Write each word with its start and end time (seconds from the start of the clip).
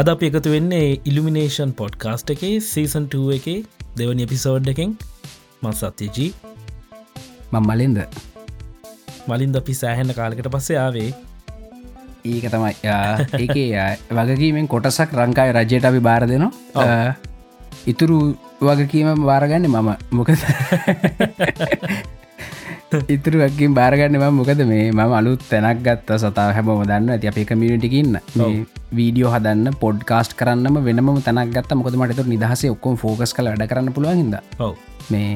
අද 0.00 0.08
අප 0.12 0.22
එකතු 0.26 0.50
වෙන්නේ 0.54 0.88
ඉල්ිමිනේෂන් 1.10 1.70
පොඩ්කාස්ට් 1.78 2.30
එකේ 2.32 2.56
සීසන් 2.70 3.04
2 3.12 3.36
එක 3.36 3.46
දෙවනි 3.98 4.24
එපිසෝඩ් 4.26 4.66
එකෙන්. 4.72 4.90
මත් 5.62 5.76
සත්‍යජී. 5.78 6.26
මං 7.52 7.62
මලින්ද. 7.68 7.98
මලින්ද 9.30 9.56
අපි 9.60 9.76
සෑහෙන්න 9.78 10.12
කාලකට 10.18 10.48
පස්සේ 10.56 10.76
ආවේ. 10.82 11.08
ඒක 12.32 12.44
තමයි 12.54 12.74
ඒක 13.40 14.04
වගකීමෙන් 14.18 14.68
කොටසක් 14.74 15.16
රංකායි 15.20 15.56
රජයට 15.58 15.88
අපි 15.90 16.04
බාර 16.08 16.28
දෙනවා. 16.32 17.14
ඉතුරු 17.92 18.18
වගකීම 18.68 19.24
බාරගන්න 19.30 19.70
මම. 19.72 19.90
මොකද 20.12 20.36
ඉතුරුවකින් 23.14 23.74
බාරගන්න 23.74 24.16
ම 24.16 24.36
මොකද 24.38 24.60
මේ 24.64 24.82
මම 24.88 25.12
අලුත් 25.18 25.42
තැනක් 25.44 25.80
ගත්ත 25.86 26.18
සතාව 26.22 26.50
හැමෝම 26.56 26.82
දන්න 26.82 27.12
ඇති 27.14 27.28
අප 27.30 27.38
කමියටිකින්න 27.50 28.18
වීඩියෝ 28.98 29.30
හදන්න 29.34 29.76
පොඩ්කාස්ට් 29.80 30.36
කරන්නම 30.40 30.76
වෙනම 30.84 31.08
තැනක් 31.20 31.54
ගත්ත. 31.56 31.70
මොකද 31.74 31.96
මට 31.98 32.26
නිදහසේ 32.26 32.70
ඔක්කොම 32.70 32.96
ෆෝකස් 32.96 33.34
කල 33.36 33.48
වැඩ 33.50 33.66
කරන්න 33.70 33.94
පුළුවන්ද 33.96 34.36
මේ 35.10 35.32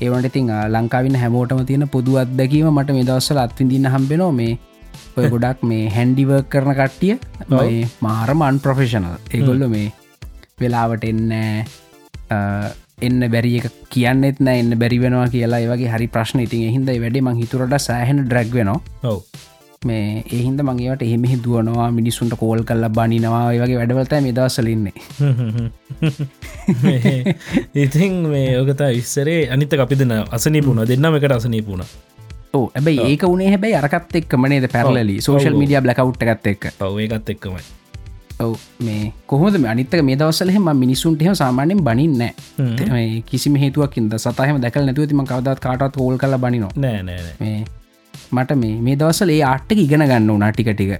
ඒවට 0.00 0.28
ඉතින් 0.30 0.52
ලංකාවින්න 0.68 1.20
හැමෝටම 1.22 1.60
තියෙන 1.64 1.88
පොදු 1.88 2.16
අත්දැකීම 2.22 2.70
මට 2.72 2.96
මේ 2.96 3.08
දවස්සල 3.10 3.42
අත්විඳන්න 3.42 3.90
හම්බෙනෝ 3.94 4.30
මේ 4.32 4.54
ඔය 5.16 5.28
ගොඩක් 5.34 5.66
මේ 5.72 5.90
හැන්ඩිවර්ක් 5.96 6.48
කරන 6.48 6.72
කට්ටිය. 6.80 7.18
මාරමන් 8.00 8.62
ප්‍රොෆෙෂනල් 8.64 9.12
ඒගොල්ල 9.30 9.68
මේ 9.68 9.92
වෙලාවට 10.60 11.04
එන්න 11.04 11.36
එන්න 13.06 13.24
බැරි 13.32 13.56
එක 13.60 13.66
කියන්නෙත් 13.90 14.38
නෑ 14.40 14.60
එන්න 14.60 14.78
බැරි 14.78 15.00
වෙනවා 15.00 15.26
කියලා. 15.34 15.60
ඒවගේ 15.60 15.90
හරි 15.94 16.06
ප්‍රශ්න 16.08 16.44
ඉතින් 16.44 16.68
එහින්ද 16.68 16.92
වැඩේ 16.94 17.24
මං 17.24 17.40
හිතුරට 17.40 17.74
සෑහෙන 17.80 18.22
ඩ්‍රැග් 18.24 18.54
වෙනවා. 18.58 18.80
ඔව. 19.04 19.20
මේ 19.84 20.22
ඒහින්ද 20.30 20.60
මගේට 20.62 21.02
එහෙමෙහි 21.02 21.36
දුවනවා 21.44 21.90
මිනිස්සුන්ට 21.90 22.36
කෝල් 22.40 22.64
කල්ල 22.64 22.88
බනිනවා 22.98 23.42
වගේ 23.52 23.78
වැඩවලත 23.80 24.16
මේ 24.24 24.36
දවසලඉන්නේ 24.38 24.94
ඉතින් 27.76 28.16
මේ 28.32 28.48
යෝගතා 28.48 28.90
ඉස්සරේ 28.94 29.38
අනිත 29.50 29.78
අපි 29.86 29.98
දෙන 29.98 30.16
අසනීපුුණ. 30.30 30.88
දෙන්නම 30.88 31.20
එකට 31.20 31.38
අසනීපුුණ. 31.38 31.86
ඇබයි 32.54 32.98
ඒක 33.04 33.24
උනේ 33.28 33.48
හැබයි 33.48 33.74
අරකත් 33.76 34.20
එක් 34.20 34.36
මනේද 34.36 34.68
පැරලලි 34.72 35.16
සෝශල් 35.20 35.56
මිඩිය 35.58 35.80
බ්ලකවට් 35.80 36.22
එකත් 36.26 36.52
එක් 36.52 36.70
ඒකත් 36.82 37.34
එක්කමයි 37.34 37.64
ඔව 38.40 38.56
මේ 38.80 39.12
කොහොද 39.26 39.56
අනිත්තක 39.64 40.02
මේ 40.02 40.16
දවසලහෙම 40.16 40.68
මිනිසුන්ටහ 40.74 41.34
සාමානෙන් 41.34 41.80
බනින්න 41.80 42.22
කිසි 43.24 43.54
හේතුවකින්ද 43.56 44.16
සතහම 44.16 44.58
දැකල් 44.60 44.84
නැතුව 44.84 45.08
තිම 45.08 45.24
කවදත් 45.24 45.58
කාටත් 45.60 45.96
හෝල් 45.96 46.18
කල 46.18 46.36
බනිනවා. 46.38 46.72
නෑ 46.76 47.64
මට 48.32 48.56
මේ 48.56 48.74
මේ 48.80 48.96
දවසල 48.96 49.30
ඒ 49.30 49.42
ආට්ටක 49.44 49.78
ඉගෙන 49.78 50.04
ගන්න 50.04 50.30
වනා 50.30 50.52
ටික 50.52 50.70
ටික. 50.72 50.92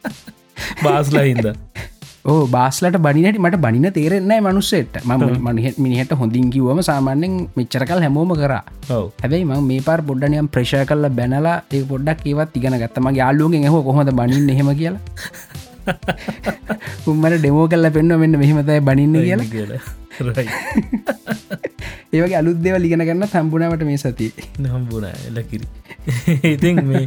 බාස්ලහින්ද 0.84 1.46
ඕ 2.24 2.46
බාස්ලට 2.54 2.98
බනිනට 2.98 3.38
මට 3.38 3.58
බනින 3.58 3.90
තේරෙන්නෑ 3.92 4.40
මනුස්සෙට. 4.42 5.02
ම 5.04 5.26
මනහත් 5.46 5.76
මිනිහට 5.78 6.14
හොඳින් 6.14 6.50
කිව්වම 6.50 6.82
සාමාන්‍යෙන් 6.82 7.36
මෙච්චරකල් 7.56 8.00
හැමෝම 8.00 8.34
කරා. 8.36 8.62
හැබැයි 8.88 9.44
ම 9.44 9.54
මේ 9.64 9.82
පාර 9.82 10.00
පොඩ්ඩනයම් 10.02 10.48
ප්‍රශය 10.48 10.82
කල්ල 10.84 11.10
බැනලා 11.12 11.58
ඒ 11.72 11.84
පොඩ්ඩක් 11.84 12.26
ඒවත් 12.26 12.56
ඉගෙන 12.56 12.78
ගත්තම 12.78 13.14
යාලුවගෙන් 13.14 13.68
හෝ 13.68 13.82
කොහොද 13.82 14.12
බනින්න 14.14 14.50
හෙම 14.52 14.74
කියලා 14.74 15.02
උම්මට 17.10 17.36
ඩෙමෝ 17.38 17.66
කල්ල 17.68 17.88
පෙන්න්න 17.96 18.18
මෙන්න 18.22 18.38
මෙහෙමතයි 18.42 18.80
බනින්න 18.80 19.16
කියලා. 19.18 19.48
කියලා. 19.54 19.82
ඒවගේ 22.14 22.38
අලුත් 22.40 22.58
දෙව 22.64 22.78
ලිගෙන 22.82 23.04
ගන්න 23.08 23.28
සම්බුණට 23.28 23.84
මේ 23.88 23.98
සති 23.98 24.28
හම්බුණ 24.66 25.06
එලකිරි 25.30 25.66
ඉතින් 26.54 26.82
මේ 26.86 27.04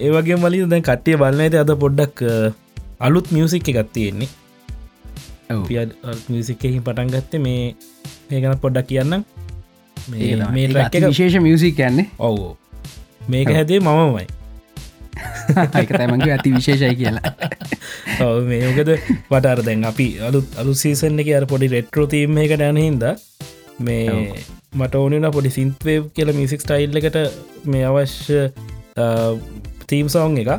ඒවගේ 0.00 0.38
මලි 0.40 0.64
දැන් 0.66 0.86
කට්ටිය 0.88 1.18
බලන්න 1.22 1.44
ඇති 1.46 1.60
අද 1.62 1.72
පොඩ්ඩක් 1.84 2.24
අලුත් 3.00 3.30
මියසික් 3.30 3.68
එකත් 3.72 3.92
තියෙන්නේ. 3.92 4.30
මියසික්කෙහි 6.28 6.80
පටන් 6.80 7.14
ගත්තේ 7.14 7.40
මේ 7.46 7.74
ඒගන 8.30 8.60
පොඩ්ඩක් 8.60 8.88
කියන්න 8.90 9.24
මේ 9.96 10.68
විශේෂ 11.08 11.40
මියසික් 11.40 11.80
යන්නේ. 11.80 12.08
ඔවෝ. 12.18 12.56
මේක 13.28 13.48
හැදේ 13.50 13.80
මමමයි 13.80 14.43
තමගේ 15.90 16.32
ඇති 16.34 16.54
විශේෂයි 16.56 16.96
කියලා. 17.00 17.32
ඔව 18.26 18.50
මේකද 18.50 18.90
වටර 19.30 19.62
දැන් 19.68 19.84
අපි 19.90 20.08
අලුත් 20.28 20.58
අලු 20.60 20.74
සීසන් 20.74 21.22
එක 21.24 21.30
අර 21.38 21.46
පොඩි 21.46 21.72
රෙට්‍රෝ 21.74 22.06
තීම 22.06 22.38
එකට 22.44 22.64
යනහින්ද 22.68 23.04
මේ 23.80 24.14
මට 24.74 24.94
ඕනන 24.94 25.30
පොඩි 25.30 25.50
සින්ත්වේ 25.50 25.98
කියල 26.16 26.32
මිසික් 26.34 26.64
ස්ටයිල් 26.64 27.00
එකට 27.00 27.18
මේ 27.66 27.84
අවශ්‍ය 27.90 28.40
තීම් 29.86 30.08
සවුන් 30.08 30.40
එක 30.42 30.50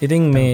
ඉතින් 0.00 0.30
මේ 0.32 0.52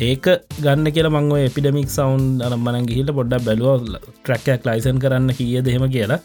ඒක 0.00 0.26
ගන්න 0.58 0.90
කියල 0.90 1.08
මංව 1.08 1.36
එපිඩමික් 1.40 1.88
සවන්් 1.88 2.42
අන 2.42 2.54
මන 2.58 2.86
ගිහිට 2.88 3.10
පොඩ්ඩක් 3.14 3.44
බැලුව 3.46 3.84
ට්‍රක්කයක් 4.16 4.66
ලයිසන් 4.66 4.98
කරන්න 4.98 5.30
කිය 5.30 5.62
දෙහෙම 5.62 5.86
කියලා. 5.88 6.20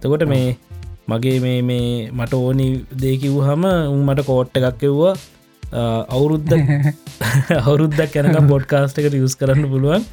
තකොට 0.00 0.24
මේ 0.26 0.56
මගේ 1.08 1.38
මේ 1.38 1.60
මේ 1.62 2.10
මට 2.10 2.34
ඕනි 2.34 2.66
දේකිව් 2.94 3.36
හම 3.40 3.64
උන් 3.86 4.02
මට 4.02 4.26
කෝට්ට 4.26 4.58
එකක් 4.60 4.82
එව්වා 4.82 5.14
අවුරුද්ධ 5.72 6.54
අවුරුද්දක් 7.60 8.12
කැනක 8.12 8.38
බොඩ්කාස්ට 8.48 8.98
එකට 8.98 9.14
යුස් 9.14 9.34
කරන්න 9.34 9.68
පුළුවන්. 9.68 10.04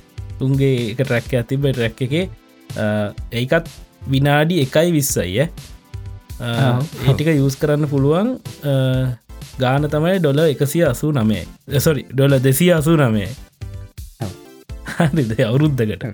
උන්ගේ 0.41 0.91
එක 0.91 0.99
ට්‍රැක්ක 0.99 1.33
ඇතිබ 1.33 1.65
ට්‍රැක් 1.65 2.01
එක 2.01 2.13
ඒකත් 3.33 3.69
විනාඩි 4.07 4.61
එකයි 4.65 4.91
විස්සයිය 4.91 5.47
ඒටික 7.01 7.27
යුස් 7.35 7.55
කරන්න 7.55 7.87
පුළුවන්. 7.87 8.37
ගාන 9.59 9.85
තමයි 9.85 10.19
ඩොල 10.19 10.39
එකසිය 10.45 10.85
අසූ 10.85 11.11
නමේ 11.13 11.45
සොරි 11.79 12.05
ඩොල 12.09 12.39
දෙසිය 12.39 12.71
අසූ 12.73 12.97
නමේ 12.97 13.29
හරිද? 14.93 15.31
අවුරුද්ධකට 15.41 16.05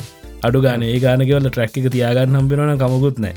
අඩු 0.44 0.61
ගාන 0.61 0.83
ඒ 0.83 1.00
ගානකවල 1.00 1.47
ට්‍රැක් 1.47 1.77
එක 1.77 1.88
තියාගන්න 1.91 2.35
හම්බෙනන 2.35 2.77
කමකුත් 2.77 3.17
නෑ 3.19 3.35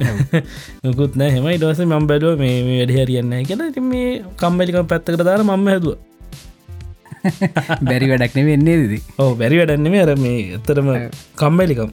නොකුත් 0.84 1.16
නෑ. 1.16 1.30
හෙමයි 1.30 1.56
දවස 1.58 1.80
මම් 1.84 2.06
බැලුව 2.06 2.38
මේ 2.38 2.58
වැඩ 2.72 2.96
හරියන්න 2.98 3.38
කියලා. 3.44 3.70
ති 3.70 3.80
මේ 3.84 4.10
කම්බලිකම 4.36 4.92
පැත්තකට 4.92 5.24
දාර 5.24 5.42
මම 5.44 5.72
හැදුව. 5.72 5.96
බැරි 7.88 8.10
වැඩක්න 8.10 8.46
වෙන්නේ 8.50 8.76
දෙදී 8.82 9.02
ඕ 9.18 9.30
බැරි 9.34 9.58
වැඩන්නේ 9.60 10.02
අර 10.04 10.12
මේ 10.18 10.36
එතරම 10.58 10.90
කම්බලිකම් 11.36 11.90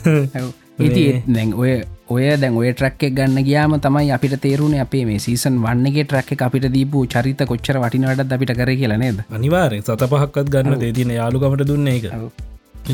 ඉති 0.86 1.04
දැන් 1.28 1.54
ඔය 1.54 1.72
ඔය 2.08 2.28
දැන් 2.42 2.58
ඔය 2.60 2.70
ට්‍රක්ක 2.72 3.10
ගන්න 3.16 3.46
ගයාම 3.48 3.76
තමයි 3.78 4.12
අපිට 4.16 4.36
තේරුණ 4.44 4.76
අපේ 4.84 5.04
මේ 5.04 5.18
සීසන් 5.18 5.58
වන්නගේ 5.64 6.04
ට්‍රක්ක 6.04 6.46
අපිට 6.48 6.68
දීපු 6.76 7.04
චරිත 7.06 7.42
කොච්චර 7.46 7.80
වටිනවට 7.82 8.36
අපිට 8.36 8.54
කර 8.54 8.72
කියලා 8.76 9.00
නේද? 9.04 9.20
අනිවාරෙන් 9.30 9.82
සත 9.82 10.10
පහක්කත් 10.12 10.54
ගන්න 10.54 10.80
දේතින 10.80 11.12
යාලුකමට 11.18 11.66
දුන්න 11.66 11.88
එක 11.88 12.08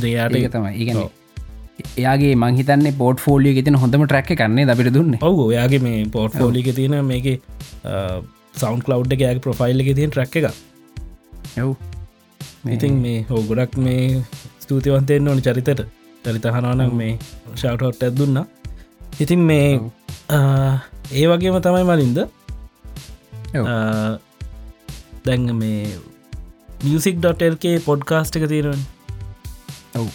යාට 0.07 0.37
තමයි. 0.53 0.75
ඉගන 0.77 1.01
එයාගේ 1.79 2.33
මංහිතන්නේ 2.37 2.95
පෝට් 3.01 3.21
ෆෝලිය 3.21 3.53
ගෙතින 3.57 3.77
හොඳම 3.83 4.05
ට්‍රක්ක 4.05 4.31
කන්නේ 4.41 4.71
අපිට 4.73 4.93
දුන්න? 4.95 5.19
ඔවු 5.23 5.43
ඔයාගේ 5.51 5.83
මේ 5.87 5.99
පෝට් 6.09 6.33
ෆෝලික 6.35 6.69
තියෙන 6.75 6.97
මේක 7.05 7.27
සෞන්් 8.55 8.81
කලව් 8.81 9.13
එකගේ 9.13 9.35
ප්‍රොෆයිල් 9.41 9.85
එක 9.85 9.93
තියෙන 9.95 10.11
ට්‍රක් 10.11 10.37
එක 10.41 10.47
යව් 11.57 11.71
ඉතින් 12.75 12.95
මේ 13.03 13.19
හෝ 13.29 13.43
ගොඩක් 13.51 13.77
මේ 13.79 14.23
ස්තුතිවන්තයෙන් 14.61 15.29
ඕනි 15.29 15.43
චරිතට 15.43 15.83
චරිතහනවනම් 16.25 16.97
මේ 17.01 17.13
ෂවටහොට් 17.55 18.03
ඇත්දුන්න 18.03 18.43
ඉතින් 19.21 19.45
මේ 19.51 19.69
ඒ 21.13 21.27
වගේම 21.31 21.59
තමයි 21.61 21.85
මලින්ද 21.91 22.19
දැන් 25.27 25.53
මේ 25.57 25.83
මියසික්.ල්කේ 26.85 27.77
පොඩ්කාස්ට් 27.85 28.41
එක 28.41 28.49
තීරුවන් 28.49 28.83
ඔව් 29.95 30.09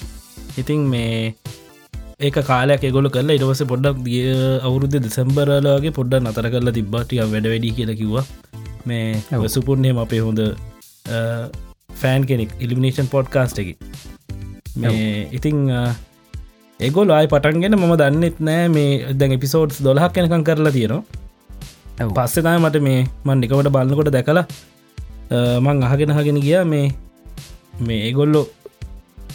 ඉතින් 0.59 0.81
මේ 0.94 1.36
ඒක 2.19 2.38
කාලයක් 2.50 2.83
ගොල 2.95 3.07
කල 3.09 3.30
ඉටවස 3.36 3.63
පොඩ්ඩක් 3.71 4.00
දිය 4.07 4.25
අවුරුද්ධ 4.68 4.98
දෙසම්බරලාගේ 5.06 5.94
පොඩ්ඩ 5.98 6.27
නතර 6.27 6.48
කරලා 6.53 6.75
තිබ්බටිය 6.77 7.21
වැඩ 7.33 7.48
වැඩි 7.51 7.71
කියල 7.77 7.92
කිව්වා. 8.01 8.25
මේ 8.86 9.39
වසුපුර්ණයම 9.44 10.00
අපේ 10.03 10.21
හොඳ 10.27 10.42
ෆෑන් 12.01 12.24
කෙනෙක් 12.30 12.51
ඉලිමිනේෂන් 12.63 13.12
පොඩ්කාස්ට 13.15 13.62
එක. 13.63 13.69
මේ 14.75 15.30
ඉතිං 15.38 15.57
ඒගොල් 16.80 17.15
ආය 17.18 17.27
පටන්ගෙන 17.33 17.77
මම 17.80 17.95
දන්නෙත් 18.01 18.38
නෑ 18.50 18.68
මේ 18.75 19.13
දැන් 19.19 19.38
එපිසෝඩ්ස් 19.38 19.81
දොලහක් 19.88 20.13
කෙනකම් 20.15 20.45
කරලා 20.50 20.75
තියෙනවා. 20.77 21.03
පස්සෙතයි 22.18 22.57
මට 22.63 22.86
මේ 22.88 23.00
මන් 23.25 23.38
නිකවට 23.44 23.74
බලන්නකොට 23.75 24.13
දැකලා 24.18 24.45
මං 25.65 25.86
අහගෙන 25.88 26.13
හගෙන 26.18 26.39
ගිය 26.45 26.57
මේ 26.74 26.88
මේ 27.88 28.00
ඒගොල්ලො 28.07 28.42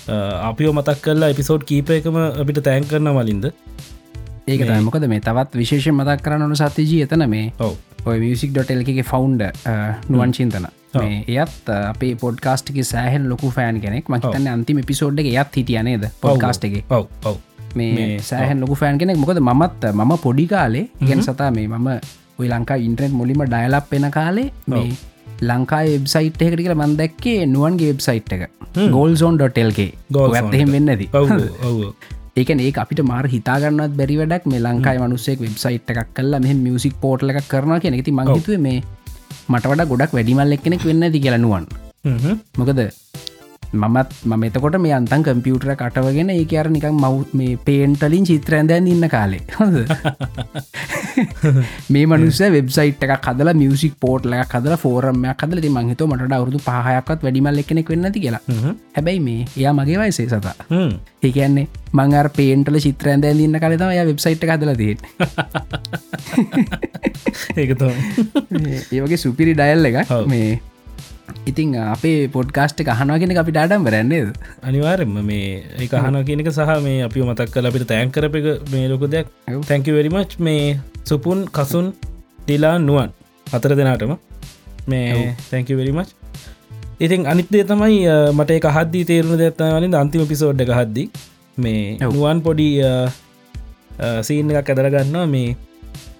අපිෝ 0.08 0.72
මතක් 0.72 1.02
කල්ලා 1.02 1.32
එපිසෝඩ් 1.34 1.64
කීප 1.64 1.90
එකම 1.90 2.16
අපිට 2.22 2.62
තෑන් 2.62 2.88
කරන 2.90 3.12
වලින්ද 3.18 3.50
ඒක 4.46 4.62
මොකද 4.82 5.06
මේ 5.08 5.20
තවත් 5.20 5.60
විශේෂ 5.62 5.92
මතක් 5.92 6.22
කරන්නනු 6.22 6.56
සත්‍යජී 6.56 7.02
එතන 7.06 7.26
මේ 7.28 7.46
ඔය 8.06 8.18
මියසික් 8.22 8.52
ඩොටල්ගේ 8.52 9.02
ෆවන්්ඩ 9.02 9.42
නුවන් 10.08 10.32
චින්තන. 10.32 10.68
එයත් 10.96 11.70
අපේ 11.72 12.12
පොඩ්කාස්ටක 12.16 12.78
සෑහන් 12.84 13.26
ලොකු 13.28 13.50
ෆෑන් 13.50 13.80
කෙනෙක්. 13.80 14.08
මහිතන්න 14.08 14.46
අන්තිම 14.52 14.80
පිසෝඩ් 14.86 15.18
එක 15.18 15.32
යත් 15.32 15.58
හිටියනේද 15.60 16.06
පොඩ්කාස්ට 16.20 16.68
එක. 16.68 16.78
ඔව. 16.90 17.08
ඔව. 17.24 17.40
මේ 17.74 18.20
සෑහන් 18.20 18.62
ලොකු 18.62 18.78
ෆෑන් 18.82 18.98
කෙනෙක්. 18.98 19.18
මොකද 19.18 19.42
මත් 19.42 19.92
මම 19.92 20.14
පොඩි 20.22 20.46
කාලේ 20.46 20.86
ඉගෙන 21.00 21.22
සතා 21.22 21.50
මේ 21.50 21.66
මම 21.68 21.90
ඔය 22.38 22.48
ලංකා 22.48 22.78
ඉන්ට්‍රෙන්ට් 22.86 23.14
මුලිම 23.14 23.44
ඩයලප් 23.44 23.92
එන 23.98 24.10
කාලේ 24.10 24.48
මේ 24.66 24.86
ලංකා 25.42 25.82
වෙබ්සයිට් 25.86 26.42
එකට 26.42 26.60
කියලා 26.60 26.82
මන්දැක්කේ 26.82 27.38
නුවන්ගේ 27.46 27.92
වෙබ්සයිට් 27.92 28.32
එක. 28.32 28.42
ගෝල්සෝන්.ටල්ගේ. 28.90 29.90
ඇත්හෙම 30.34 30.72
වෙන්නද. 30.72 31.02
ඒකන 32.36 32.60
ඒ 32.60 32.72
අපිට 32.76 33.02
මාර 33.04 33.24
හිතාගන්නත් 33.34 33.96
බැරි 33.96 34.18
වැඩක්. 34.20 34.46
මේ 34.46 34.60
ලංකායි 34.60 35.02
මනුස්සෙක් 35.04 35.40
වෙබ්සයිට් 35.40 35.90
එකක් 35.94 36.12
කල්ලා 36.14 36.40
මෙහ 36.40 36.54
මියසික් 36.56 36.94
පෝට්ල 37.00 37.32
එකක් 37.32 37.48
කරන 37.48 37.80
කියෙන 37.80 38.02
ති 38.02 38.12
මංහිතුව 38.12 38.60
මේ 38.68 38.78
මට 39.48 39.64
වඩ 39.70 39.88
ගොඩක් 39.90 40.14
වැඩිමල් 40.16 40.56
එක්කෙනෙක් 40.56 40.84
වෙන්න 40.84 41.12
ති 41.12 41.20
කියලනුවන් 41.20 41.66
මොකද 42.58 42.80
මමත් 43.76 44.24
මම 44.24 44.44
එතකොට 44.44 44.80
මේ 44.80 44.92
අන්තන් 44.92 45.22
කම්පියුටර 45.22 45.74
කටවගෙන 45.74 46.30
ඒ 46.30 46.56
අර 46.56 46.68
නිකක් 46.68 46.92
මව් 46.92 47.24
මේ 47.32 47.58
පේන්ටලින් 47.58 48.24
චිත්‍රයන්දැන් 48.24 48.86
ඉන්න 48.86 49.08
කාලේ. 49.08 49.40
මේ 51.88 52.06
මනුස 52.06 52.40
වෙබ්සයිට් 52.50 53.04
එක 53.04 53.20
කදල 53.20 53.54
මියසික් 53.54 53.94
පෝට්ල 54.00 54.34
කදල 54.46 54.76
ෆෝරමයක් 54.76 55.36
කදල 55.36 55.70
මංහිත 55.70 56.02
මට 56.02 56.32
අවුදු 56.32 56.60
පහයක්ත් 56.60 57.22
වැඩිමල් 57.22 57.58
එකෙනෙක් 57.58 57.88
වෙන්නති 57.88 58.20
කියලා. 58.20 58.40
හැබැයි 58.92 59.20
මේ 59.20 59.44
එයා 59.52 59.72
මගේ 59.72 59.98
වයිසේ 59.98 60.28
සතා. 60.28 60.54
ඒකන්නේ 61.22 61.68
මංර 61.92 62.30
පේන්ටල 62.30 62.78
චිත්‍රයන්ද 62.78 63.26
ඉන්න 63.26 63.58
කලතම 63.58 63.92
ය 63.92 64.06
වෙබ්සයිට් 64.06 64.44
කදලදී 64.44 64.96
ඒක 67.56 67.74
තම 67.74 67.92
ඒවගේ 68.92 69.18
සුපිරි 69.18 69.54
ඩයල් 69.54 69.84
එක. 69.90 70.08
මේ 70.26 70.60
ඉතිං 71.46 71.74
අපේ 71.84 72.28
පොඩ්කාස්ට 72.28 72.80
කහනවාගෙන 72.88 73.34
අපි 73.42 73.52
ඩාඩම් 73.52 73.86
බරන්නේද 73.86 74.28
අනිවාරෙන්ම 74.62 75.16
මේ 75.22 75.48
ඒ 75.78 75.88
අහන 75.98 76.18
කියනක 76.28 76.50
සහ 76.50 76.72
මේ 76.86 76.98
අපි 77.02 77.22
මතක් 77.22 77.48
කල 77.54 77.68
අපිට 77.70 77.86
තෑන් 77.92 78.10
කරප 78.10 78.36
එක 78.40 78.48
මේ 78.72 78.86
ලොක 78.88 79.04
දෙයක්. 79.06 79.26
තැංකිවරිමච් 79.68 80.38
මේ 80.40 80.78
සුපුන් 81.04 81.40
කසුන් 81.50 81.88
ඩිලා 82.40 82.76
නුවන් 82.80 83.10
හතර 83.46 83.74
දෙනාටම 83.80 84.14
මේ 84.88 85.36
තැංකිවරිමච් 85.50 86.10
ඉතින් 87.00 87.22
අනිත්දේ 87.26 87.64
තමයි 87.64 88.02
මට 88.32 88.58
එක 88.58 88.68
හද්දී 88.70 89.04
තේරුණු 89.04 89.36
දෙත්තවලින් 89.36 89.94
අන්තිම 89.94 90.26
පිසෝඩ් 90.26 90.60
එක 90.60 90.72
හද්දි 90.72 91.04
මේ. 91.58 91.98
නුවන් 92.00 92.38
පොඩි 92.40 92.68
සීන් 94.22 94.50
එකක් 94.52 94.70
ඇදරගන්නවා 94.70 95.26
මේ 95.28 95.48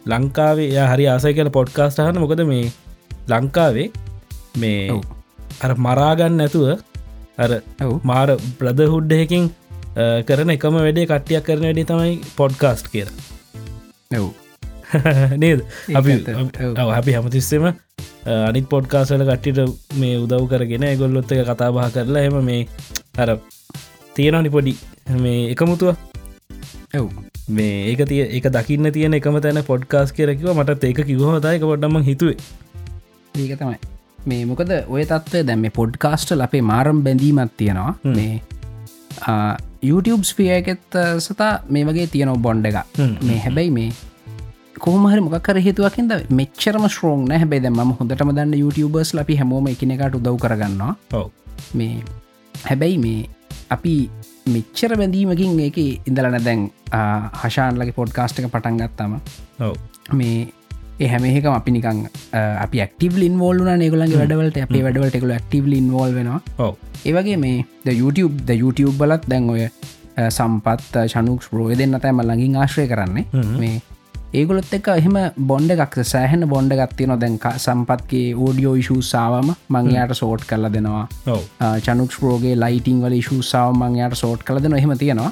ලංකාවේ 0.06 0.85
හරි 0.87 1.06
ආසය 1.12 1.32
කියල 1.35 1.50
පොඩ්කාස්ට 1.50 2.00
හන 2.00 2.20
මොකද 2.23 2.43
මේ 2.47 2.67
ලංකාවේ 3.29 3.88
මේ. 4.56 5.00
අර 5.61 5.73
මරාගන්න 5.81 6.37
නැතුව 6.37 6.67
අර 7.38 7.50
මාර 8.05 8.29
ප්‍රද 8.58 8.88
හුඩ්ඩයකින් 8.88 9.49
කරන 10.25 10.53
එකම 10.53 10.76
වැඩේ 10.79 11.06
කට්ටියක් 11.06 11.44
කරන 11.44 11.64
වැඩි 11.64 11.85
තමයි 11.85 12.12
පොඩ්කාස්ට් 12.37 12.93
කියර 12.93 13.08
ඔව්. 14.12 14.29
නේද? 15.37 15.62
අපි 15.94 16.12
අපි 16.94 17.12
හැමතිස්සෙම 17.12 17.64
අනිත් 18.26 18.69
පොඩ්කාසල 18.69 19.25
කට්ටිට 19.25 19.97
මේ 19.97 20.19
උදව් 20.19 20.44
කරගෙන 20.49 20.87
ගොල්ලොත්ත 20.97 21.32
එක 21.32 21.47
කතාබහ 21.47 21.81
කරලා 21.93 22.26
එම 22.29 22.38
මේ 22.44 22.61
අර 23.19 23.38
තියෙනනි 24.17 24.50
පොඩි 24.50 24.76
මේ 25.19 25.50
එකමුතුව. 25.50 25.97
ඔව්. 26.94 27.11
මේ 27.49 27.75
ඒක 27.91 28.06
තිය 28.06 28.23
එක 28.31 28.49
දකින්න 28.52 28.93
තියෙන 28.93 29.19
එකම 29.20 29.41
තැන 29.41 29.64
පොඩ්කාස් 29.64 30.12
කියරකිව 30.12 30.55
මට 30.55 30.85
ඒක 30.85 31.05
කිවහතයික 31.05 31.69
පොඩ්ඩම 31.70 32.02
හිතුවේ. 32.02 32.41
ඒක 33.35 33.59
තමයි 33.59 33.96
මේ 34.26 34.44
මොකද 34.50 34.70
ඔය 34.88 35.05
තත්වය 35.12 35.43
දැම 35.46 35.64
පොඩ්කාස්ටල් 35.78 36.40
අපේ 36.46 36.61
මාරම් 36.73 37.02
බැඳීමත් 37.06 37.52
තියෙනවා. 37.56 37.94
මේ 38.05 38.40
YouTube 39.82 40.25
ස්පිය 40.25 40.50
එකෙත් 40.58 40.94
අ, 40.96 41.20
සතා 41.20 41.52
මේ 41.70 41.84
වගේ 41.84 42.06
තියෙනව 42.06 42.37
බොන්්ඩ 42.43 42.67
එක. 42.67 42.76
මේ 43.23 43.38
හැබැයි 43.46 43.70
මේ 43.70 43.90
කොහමහරි 44.81 45.20
මොකර 45.20 45.58
හේතුවකින්ද 45.67 46.12
මෙච්චරම 46.31 46.87
ශ්‍රෝන් 46.88 47.31
හැබැයි 47.32 47.62
දැ 47.62 47.70
ම 47.70 47.93
හොඳටම 48.00 48.31
දන්න 48.37 48.55
YouTubers 48.62 49.14
ලපි 49.14 49.37
හැමෝම 49.40 49.67
එකනෙකට 49.73 50.14
උදව් 50.20 50.37
කරගන්නවා. 50.37 50.94
මේ 51.75 52.02
හැබැයි 52.55 52.99
මේ 52.99 53.28
අපි 53.70 53.94
මෙච්චර 54.55 54.96
බැඳීමකින් 55.00 55.61
ඒක 55.61 55.78
ඉඳලන 56.08 56.38
දැන් 56.44 56.70
හශාන්ලගේ 57.43 57.94
පොඩ්කාස්ට 58.00 58.38
එක 58.40 58.50
පටන්ගත්තම 58.52 59.17
මේ 60.12 60.46
ඒ 61.01 61.09
හැමේකම 61.13 61.53
අපි 61.55 61.71
නිකං 61.77 61.99
අපි 62.65 62.85
ක්ටව 62.91 63.25
ඉන්වෝල්න 63.31 63.83
ඒගලන්ගේ 63.87 64.21
වැඩවලට. 64.21 64.63
අපේ 64.69 64.85
වැඩවලට 64.87 65.17
එකකු 65.19 65.33
ක්ටව 65.33 65.75
ඉන්වෝල් 65.81 66.15
වෙනවා. 66.21 66.71
ඒවගේ 67.09 67.37
මේ 67.37 67.67
YouTube 68.03 68.55
YouTube 68.63 68.97
බලත් 69.03 69.29
දැන් 69.33 69.51
ඔය 69.57 69.67
සම්පත් 70.29 71.05
ශනුක්ස් 71.13 71.51
ප්‍රෝය 71.53 71.77
දෙන්න 71.83 72.01
තෑම 72.05 72.25
ලඟින් 72.31 72.57
ආශ්‍රය 72.63 72.87
කරන්නේ. 72.93 73.27
හ්ම්. 73.35 73.59
මේ 73.61 73.77
ඒගොලොත් 74.39 74.73
එක 74.77 74.89
එහෙම 74.95 75.19
බොන්්ඩ 75.51 75.75
එකක් 75.75 75.95
සෑහන 76.13 76.49
බොන්්ඩ 76.53 76.73
ගත්තිය 76.81 77.07
නො 77.11 77.17
දැන් 77.21 77.37
සම්පත්ගේ 77.67 78.33
ඕඩියෝ 78.47 78.75
ඉශූ 78.81 78.99
සාවම 79.11 79.53
මංයාට 79.77 80.17
සෝට් 80.23 80.49
කරලා 80.49 80.73
දෙනවා. 80.79 81.05
ඔව. 81.35 81.45
චනුක්ස් 81.87 82.19
ප්‍රෝගේ 82.25 82.57
ලයිටිං 82.65 83.05
වල 83.05 83.21
ශූ 83.29 83.43
සාව 83.53 83.77
මංයාට 83.83 84.19
සෝට් 84.23 84.43
කල 84.49 84.59
දෙන 84.65 84.81
එහෙම 84.81 84.97
තියෙනවා. 85.05 85.31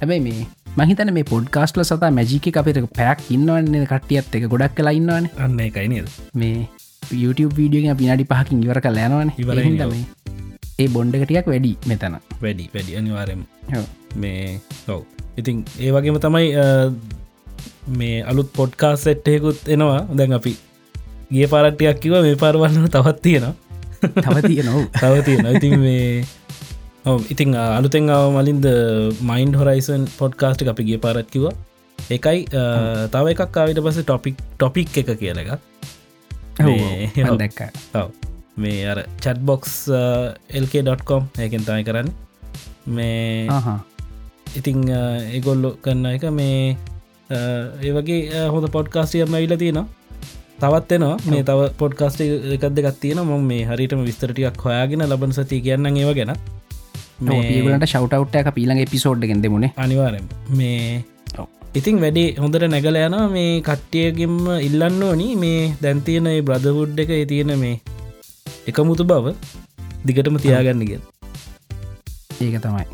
හැබැයි 0.00 0.26
මේ 0.26 0.46
මහිතන 0.76 1.10
මේ 1.14 1.24
පොඩ්කාස්ටල 1.30 1.82
සතා 1.84 2.08
මැජික 2.18 2.56
අපිට 2.60 2.78
පැක් 2.98 3.18
ඉන්නවන්නේ 3.34 3.88
කටියත් 3.90 4.36
එක 4.36 4.44
ගොඩක් 4.52 4.76
කලා 4.78 4.94
ඉන්නවන. 4.98 5.26
අන්න 5.44 5.58
එකයි 5.60 5.88
නේද? 5.92 6.08
මේ 6.34 6.68
YouTube 7.12 7.52
වීඩියෝ 7.58 7.96
පිනාඩි 8.00 8.26
පහකින් 8.30 8.62
ඉවර 8.66 8.80
කල 8.86 9.00
යනවන. 9.06 9.32
ඉවරයි 9.42 9.72
නේද? 9.74 9.92
ඒ 10.80 10.88
බොන්්ඩකටියක් 10.94 11.50
වැඩි 11.52 11.72
මෙතන. 11.86 12.16
වැඩි 12.44 12.68
වැඩි. 12.74 12.96
අනිවාරෙන්. 13.00 13.44
මේ 14.16 14.60
ඔව්. 14.88 15.02
ඉතින් 15.36 15.64
ඒ 15.78 15.92
වගේම 15.92 16.20
තමයි 16.26 16.48
මේ 17.98 18.22
අලුත් 18.24 18.52
පොඩ්කාස් 18.56 19.04
සෙට්ටයකුත් 19.04 19.68
එනවා. 19.68 20.00
දැන් 20.16 20.38
අපි 20.40 20.56
ගේ 21.32 21.52
පාරට්ටයක් 21.52 22.00
කිව 22.00 22.16
මේ 22.28 22.40
පාරවන්න 22.44 22.88
තවත් 22.88 23.22
තියෙනවා. 23.22 23.54
තව 24.02 24.36
තිය 24.46 24.62
නොව 24.66 24.88
තව 25.00 25.14
තියෙන 25.24 25.46
ඉතින් 25.56 25.78
මේ 25.80 26.24
ඉතිං 27.04 27.54
අලුතෙන් 27.58 28.06
මලින්ද 28.36 28.66
මයින්ඩ 29.20 29.56
හොරයිසන් 29.58 30.02
පොඩ්කාස්ට් 30.18 30.62
අපි 30.72 30.82
ගේ 30.88 30.98
පාරත්කිව 31.04 31.50
එකයි 31.98 32.46
තව 33.14 33.24
එකක් 33.34 33.56
ආවිට 33.58 33.80
පස 33.82 33.98
ටොපික් 34.02 34.36
ටොපික් 34.54 34.98
එක 35.02 35.10
කියල 35.18 35.38
එක. 35.42 35.50
දැක්ක. 37.42 37.60
මේ 38.56 38.86
අර 38.86 38.98
චට්බොක්ස් 39.18 39.74
එල්ක.කොම් 40.58 41.26
ඒකෙන් 41.38 41.66
තමයි 41.66 41.84
කරන්න. 41.88 42.08
මේ 42.86 43.50
ඉතිං 44.54 44.86
ඒගොල්ලො 45.34 45.74
කරන්න 45.82 46.06
එක 46.14 46.30
මේ 46.30 46.76
ඒ 47.82 47.92
වගේ 47.98 48.46
හොඳ 48.46 48.70
පොඩ්කාස්ටියම 48.70 49.34
ඇවිල 49.34 49.58
තියෙනවා. 49.58 49.86
තවත් 50.62 50.92
එනවා. 50.92 51.18
මේ 51.26 51.42
තව 51.42 51.60
පොඩ්කාස්ට 51.82 52.22
එකක් 52.22 52.70
දෙකක් 52.78 52.94
තියෙන 53.02 53.26
ම 53.26 53.46
මේ 53.50 53.66
හරිටම 53.66 54.06
විස්තරටියක් 54.06 54.54
හොයාගෙන 54.64 55.08
ලබන 55.10 55.34
සති 55.34 55.64
කියන්න 55.66 55.90
ඒව 55.92 56.14
ගැන 56.14 56.36
ඒගලට 57.18 57.86
ශවටවට් 57.86 58.36
එක 58.36 58.50
පීලඟ 58.54 58.82
පිසෝඩ් 58.88 59.24
ගෙන්ද 59.24 59.46
මුණේ 59.46 59.72
අනිවාරෙන් 59.76 60.26
මේ 60.50 61.04
ඔව්. 61.38 61.46
ඉතිං 61.74 62.00
වැඩේ 62.00 62.34
හොඳට 62.38 62.66
නැගල 62.68 62.98
යන 62.98 63.16
මේ 63.30 63.60
කට්ටියගෙන්ම 63.60 64.36
ඉල්ලන්න 64.60 65.02
ඕනි. 65.02 65.28
මේ 65.36 65.72
දැන්තියන 65.82 66.28
බ්‍රධවුඩ් 66.44 66.98
එක 66.98 67.12
තියෙන 67.28 67.54
මේ 67.58 67.80
එකමුතු 68.66 69.04
බව 69.04 69.34
දිගටම 70.04 70.36
තියාගන්නගෙන් 70.38 71.02
ඒක 72.40 72.58
තමයි. 72.60 72.86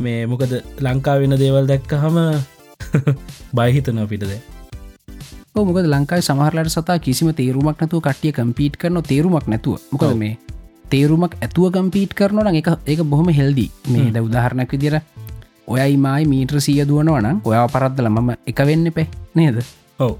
මේ 0.00 0.20
මොකද 0.26 0.52
ලංකා 0.80 1.18
වෙන 1.20 1.36
දේවල් 1.36 1.66
දැක්ක 1.66 1.92
හම 1.96 2.18
බයිහිතන 3.56 4.00
පිටද 4.08 4.32
ඔව්, 5.50 5.64
මොකද 5.66 5.86
ලංකායි 5.86 6.22
සමහරලට 6.22 6.70
සතා 6.70 6.98
කිසිම 6.98 7.28
තේරුමක් 7.34 7.80
නැතුව 7.80 8.00
කට්ටිය 8.00 8.32
කම්පීට් 8.32 8.76
කරන 8.76 9.02
තේරුමක් 9.02 9.46
නැතුව. 9.46 9.80
මොකද. 9.92 10.14
මේ 10.16 10.38
තේරුමක් 10.92 11.34
ඇතුව 11.44 11.70
කම්පීට් 11.76 12.12
කරන 12.18 12.56
එක 12.60 12.68
ඒක 12.86 13.00
බොහොම 13.12 13.28
හෙල්දී 13.40 13.70
මේ 13.92 14.10
ද 14.14 14.22
උදාහරණක් 14.26 14.72
විදිර 14.76 14.96
ඔයයි 15.70 15.96
මයි 16.04 16.22
මීට්‍ර 16.32 16.58
සිය 16.66 16.82
දුවනවනම් 16.90 17.40
ඔයා 17.50 17.66
පරද්දල 17.74 18.08
මම 18.10 18.30
එක 18.50 18.60
වෙන්න 18.68 18.92
පෙ 18.96 19.06
නේද? 19.38 19.58
ඔව. 19.98 20.14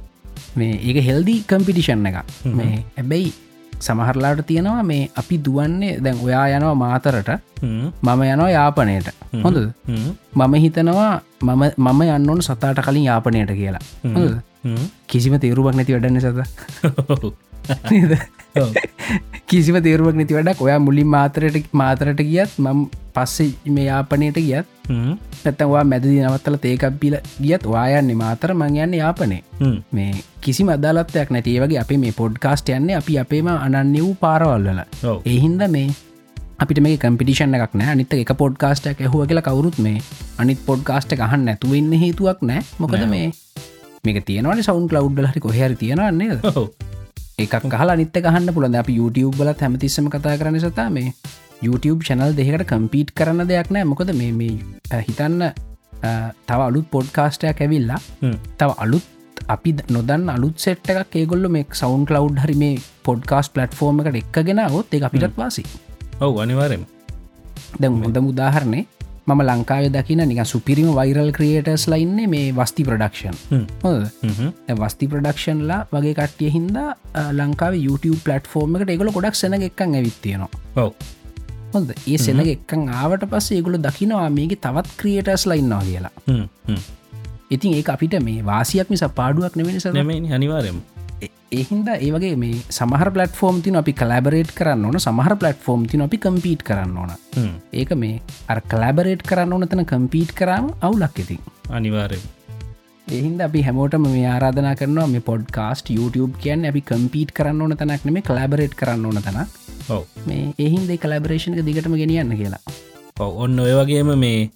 මේ 0.57 0.75
ඒක 0.89 0.99
හෙල්දී 1.09 1.39
කම්පිටිෂන් 1.51 2.07
එක. 2.11 2.19
මේ 2.59 2.85
හැබැයි 2.97 3.33
සමහරලාට 3.87 4.43
තියෙනවා 4.47 4.83
මේ 4.83 5.09
අපි 5.21 5.37
දුවන්නේ 5.47 5.93
දැන් 6.05 6.19
ඔයා 6.27 6.47
යනවා 6.57 6.75
මාතරට 6.83 7.31
මම 7.63 8.23
යනවා 8.35 8.51
යාපනයට. 8.51 9.09
හොඳද? 9.45 9.59
මම 10.35 10.55
හිතනවා 10.65 11.13
මම 11.43 11.63
මම 11.77 12.01
යන්න 12.17 12.31
ඕන 12.31 12.43
සතාට 12.49 12.83
කලින් 12.87 13.09
යාපනයට 13.11 13.53
කියලා. 13.61 13.83
කිසිම 15.11 15.35
තේරුවක් 15.43 15.75
නැති 15.75 15.97
වැඩන්න 15.97 16.21
සත? 16.21 16.39
කිසිම 19.51 19.77
තේරුවක් 19.87 20.17
නැති 20.19 20.37
වැඩක් 20.39 20.61
ඔයා 20.67 20.81
මුලින් 20.87 21.09
මාතරයට 21.15 21.71
මාතරට 21.83 22.21
ගියත් 22.31 22.59
මම 22.59 22.83
පස්සේ 23.15 23.73
මේ 23.77 23.87
යාපනයට 23.87 24.39
ගියත්. 24.49 24.67
නැතවා 25.45 25.85
මැදදි 25.93 26.19
නවත්තල 26.21 26.57
තේකක්බිල 26.67 27.17
ගියත් 27.45 27.65
වායන්නේ 27.73 28.19
මාතර 28.23 28.55
මං 28.55 28.77
යන්න 28.85 28.95
යාපනේ. 29.01 29.43
මේ 29.93 30.13
කිසි 30.45 30.65
මදලත්වයක් 30.69 31.33
නැතිවගේ 31.37 31.81
අපි 31.83 31.99
මේ 32.05 32.13
පොඩ්කාස්ට 32.21 32.71
යන්නේ 32.77 33.01
අපි 33.01 33.19
අපේම 33.25 33.51
අනන්‍ය 33.57 34.01
වූ 34.05 34.15
පාරවල්ලල. 34.23 34.81
එහින්ද 35.35 35.63
මේ 35.77 35.89
අපිට 36.63 36.81
මේ 36.87 36.97
කම්පිටිෂන් 37.03 37.57
එකක් 37.59 37.75
නෑ 37.81 37.93
අනිත 37.95 38.15
එක 38.17 38.33
පොඩ්කාස්ටක් 38.43 39.01
ඇහුව 39.07 39.27
කියලා 39.31 39.47
කවරුත් 39.49 39.79
මේ 39.87 39.99
අනිත් 40.45 40.61
පොඩ්කාස්ට 40.69 41.17
ගහන්න 41.21 41.47
නැතුවන්න 41.49 41.93
හේතුවක් 42.05 42.47
නෑ 42.51 42.63
මොකද. 42.79 43.03
මේ 43.15 43.33
මේක 44.05 44.25
තියෙනවන 44.29 44.63
සෞන් 44.69 44.87
කලව් 44.89 45.27
හරි 45.33 45.41
කොහරි 45.47 45.77
තියෙනවන්නේ 45.83 46.39
ඔව්. 46.55 46.69
එකක් 47.45 47.69
කහලා 47.75 47.97
නිත්ත 48.01 48.17
ගහන්න 48.27 48.55
පුළන් 48.57 48.81
අප 48.83 48.91
YouTube 48.99 49.35
බල 49.39 49.53
හැමතිස්සම 49.63 50.11
කතා 50.15 50.35
කරන 50.41 50.61
සතා 50.65 50.89
මේ 50.97 51.15
YouTube 51.67 52.01
චැනල් 52.09 52.35
දෙකට 52.41 52.67
කම්පීට් 52.73 53.15
කරන 53.19 53.47
දෙයක් 53.53 53.71
නෑ. 53.77 53.85
මොකද 53.93 54.13
මේ 54.21 54.33
මේ 54.33 54.53
හිතන්න 55.09 55.43
තව 56.49 56.61
අලුත් 56.69 56.87
පොඩ්කාස්ටයක් 56.95 57.65
ඇවිල්ලා. 57.65 58.01
තව 58.59 58.71
අලුත් 58.85 59.07
අපි 59.49 59.71
නොදන්න 59.91 60.29
අලුත් 60.37 60.57
සෙට් 60.65 60.91
එකක් 60.93 61.17
ඒගොල්ල 61.17 61.49
මේ 61.49 61.67
සෞන් 61.81 62.07
කලව් 62.09 62.39
හරි 62.45 62.57
මේ 62.63 62.75
පොඩ්කාස් 63.07 63.49
පලට්ෆෝර්ම 63.55 64.01
එකට 64.03 64.19
එක්ගෙන 64.23 64.63
ගොත් 64.75 64.95
ඒ 64.95 65.03
අපිටත් 65.09 65.37
වාසි 65.41 65.65
ඔව් 66.21 66.41
අනිවාරෙන් 66.45 66.85
දැ 67.81 67.91
හොඳ 68.05 68.19
මුදාහරණය 68.27 68.81
මම 69.31 69.43
ලංකාව 69.45 69.87
දකින 69.97 70.23
නික 70.31 70.43
සුපිරිම 70.47 70.91
වෛරල් 70.99 71.31
ක්‍රියටර්ස් 71.39 71.87
ලයින්නේ 71.93 72.27
මේ 72.35 72.49
වස්ති 72.59 72.89
ප්‍රඩක්ෂන් 72.89 73.37
හොද 73.85 74.03
වස්ති 74.83 75.11
ප්‍රඩක්ෂන්ලා 75.13 75.81
වගේ 75.95 76.17
කට්ටිය 76.19 76.51
හින්දා 76.57 76.91
ලංකාව 77.39 77.79
YouTube 77.87 78.21
පලටෆෝර්ම 78.27 78.77
එකට 78.77 78.93
ඒගොල 78.97 79.15
ගොඩක් 79.17 79.41
සෙන 79.43 79.59
එකක් 79.61 79.83
ඇවිත්තියනවා 79.87 80.51
හොඳ 81.75 81.91
ඒ 81.97 82.19
සෙන 82.19 82.41
එක්කන් 82.45 82.89
ආවට 83.01 83.27
පස්සේ 83.33 83.59
ඒගොල 83.59 83.79
දකිනවා 83.87 84.31
මේක 84.39 84.57
තවත් 84.65 84.97
ක්‍රියටර්ස් 85.03 85.45
ලයින්නවා 85.51 85.83
කියලා. 85.89 86.13
ඉතින් 87.51 87.77
ඒ 87.79 87.85
අපිට 87.95 88.17
මේ 88.27 88.47
වාසියක් 88.47 88.91
මිස 88.91 89.05
පාඩුවක් 89.21 89.55
නෙවෙනි 89.57 89.81
සද 89.83 89.95
නෙමෙයි 89.95 90.33
අනිවාරෙන් 90.39 90.83
එහින්ද 91.59 91.89
ඒවගේ 91.93 92.35
මේ 92.43 92.59
සමහර 92.77 93.09
පලටෆෝර්ම් 93.15 93.57
තින 93.65 93.77
අපි 93.81 93.93
කලබරේට් 94.01 94.51
කරන්න 94.59 94.85
ඕන. 94.89 94.99
සමහර 95.07 95.35
පලටෆෝර්ම් 95.41 95.87
තින 95.91 96.05
අපි 96.05 96.19
කම්පීට් 96.25 96.61
කරන්න 96.69 96.99
ඕන. 97.03 97.11
ඒක 97.81 97.91
මේ 98.03 98.21
අර 98.53 98.59
කලබරේට් 98.73 99.25
කරන්න 99.31 99.55
ඕන 99.57 99.67
තන 99.73 99.83
කම්පීට් 99.93 100.31
කරම 100.41 100.69
අවුලක් 100.89 101.19
ඉතින්. 101.23 101.41
අනිවාරෙන් 101.79 102.23
එහින්ද 103.07 103.43
අපි 103.47 103.63
හැමෝටම 103.69 104.07
මේ 104.13 104.27
ආරාධනා 104.35 104.75
කරනවා 104.81 105.09
මේ 105.15 105.27
පොඩ්කාස්ට 105.31 105.91
YouTube 105.97 106.33
කියන්න 106.45 106.69
අපි 106.71 106.83
කම්පීට් 106.91 107.35
කරන්න 107.39 107.65
ඕන 107.67 107.75
තනක් 107.81 108.07
නෙම 108.09 108.21
කලබරේට් 108.31 108.77
කරන්න 108.83 109.09
ඕන 109.11 109.19
තනක්. 109.27 109.49
ඔව්. 109.97 110.05
මේ 110.29 110.55
එහින්ද 110.67 110.93
කලබරේෂණක 111.07 111.65
දිගටම 111.71 111.99
ගෙනියන්න 112.03 112.37
කියලා. 112.43 112.63
ඔව් 113.25 113.43
ඔන්න 113.47 113.65
ඔය 113.67 113.75
වගේම 113.81 114.15
මේ 114.25 114.47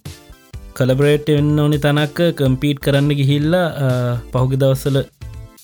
කලබරේට් 0.79 1.27
එන්න 1.35 1.59
ඕනි 1.65 1.81
තනක්ක 1.87 2.31
කම්පීට් 2.39 2.79
කරන්න 2.87 3.11
ගිහිල්ලා 3.19 3.67
පහුගි 4.31 4.61
දවස්සල 4.63 5.03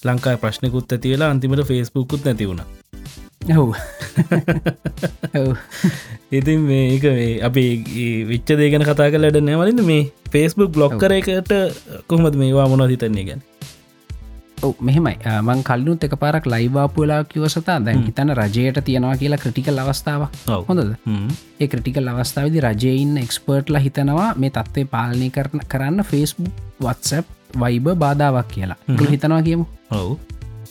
ලංකායි 0.03 0.37
ප්‍රශ්නකුත් 0.37 0.91
ඇතිවෙලා 0.91 1.29
අන්තිමට 1.29 1.63
ෆෙස්බුකුත් 1.63 2.25
නැති 2.25 2.47
වුණ. 2.47 2.61
ඔව්. 3.51 3.73
ඔව්. 5.41 5.53
ඉතින් 6.31 6.59
මේක 6.61 7.03
මේ 7.03 7.29
අපි 7.41 7.65
විච්ච 8.27 8.55
දේගෙන 8.55 8.83
කතා 8.83 9.09
කලට 9.09 9.41
නැවලින් 9.41 9.85
මේ 9.85 10.09
ෆෙස්බුක් 10.31 10.71
බ්ලොග් 10.71 10.97
කර 10.97 11.13
එකට 11.13 11.53
කොහමද 12.07 12.35
මේවා 12.35 12.67
මොන 12.67 12.85
හිතන්නේ 12.87 13.25
ගැන? 13.25 13.41
ඔව් 14.61 14.73
මෙහෙමයි. 14.79 15.17
මං 15.41 15.61
කල්ලුත් 15.63 16.03
එක 16.03 16.15
පාරක් 16.15 16.45
ලයිවාපුලා 16.45 17.21
කිවසතා 17.25 17.77
දැන් 17.79 18.01
හිතන 18.03 18.33
රජයට 18.33 18.81
තියෙනවා 18.81 19.17
කියලා 19.17 19.39
ක්‍රටිකල් 19.39 19.77
අවස්ථාව. 19.77 20.25
හොඳද. 20.67 20.95
ඒ 21.59 21.67
ක්‍රටිකල් 21.67 22.07
අවස්ථාවදි 22.07 22.61
රජයඉන්න 22.61 23.17
එක්ස්පර්ට්ල 23.17 23.77
හිතනවා 23.79 24.33
මේ 24.35 24.49
තත්ත්වය 24.51 24.85
පාලනය 24.87 25.29
කරන 25.31 25.65
කරන්න 25.67 26.03
ෆෙස්බුක් 26.05 26.53
වත්සප් 26.79 27.40
වයිබ 27.59 27.87
බාධාවක් 28.03 28.47
කියලා. 28.47 28.77
ගොල 28.97 29.07
හිතනවා 29.13 29.41
කියමු. 29.47 29.65
ඔව්. 29.91 30.17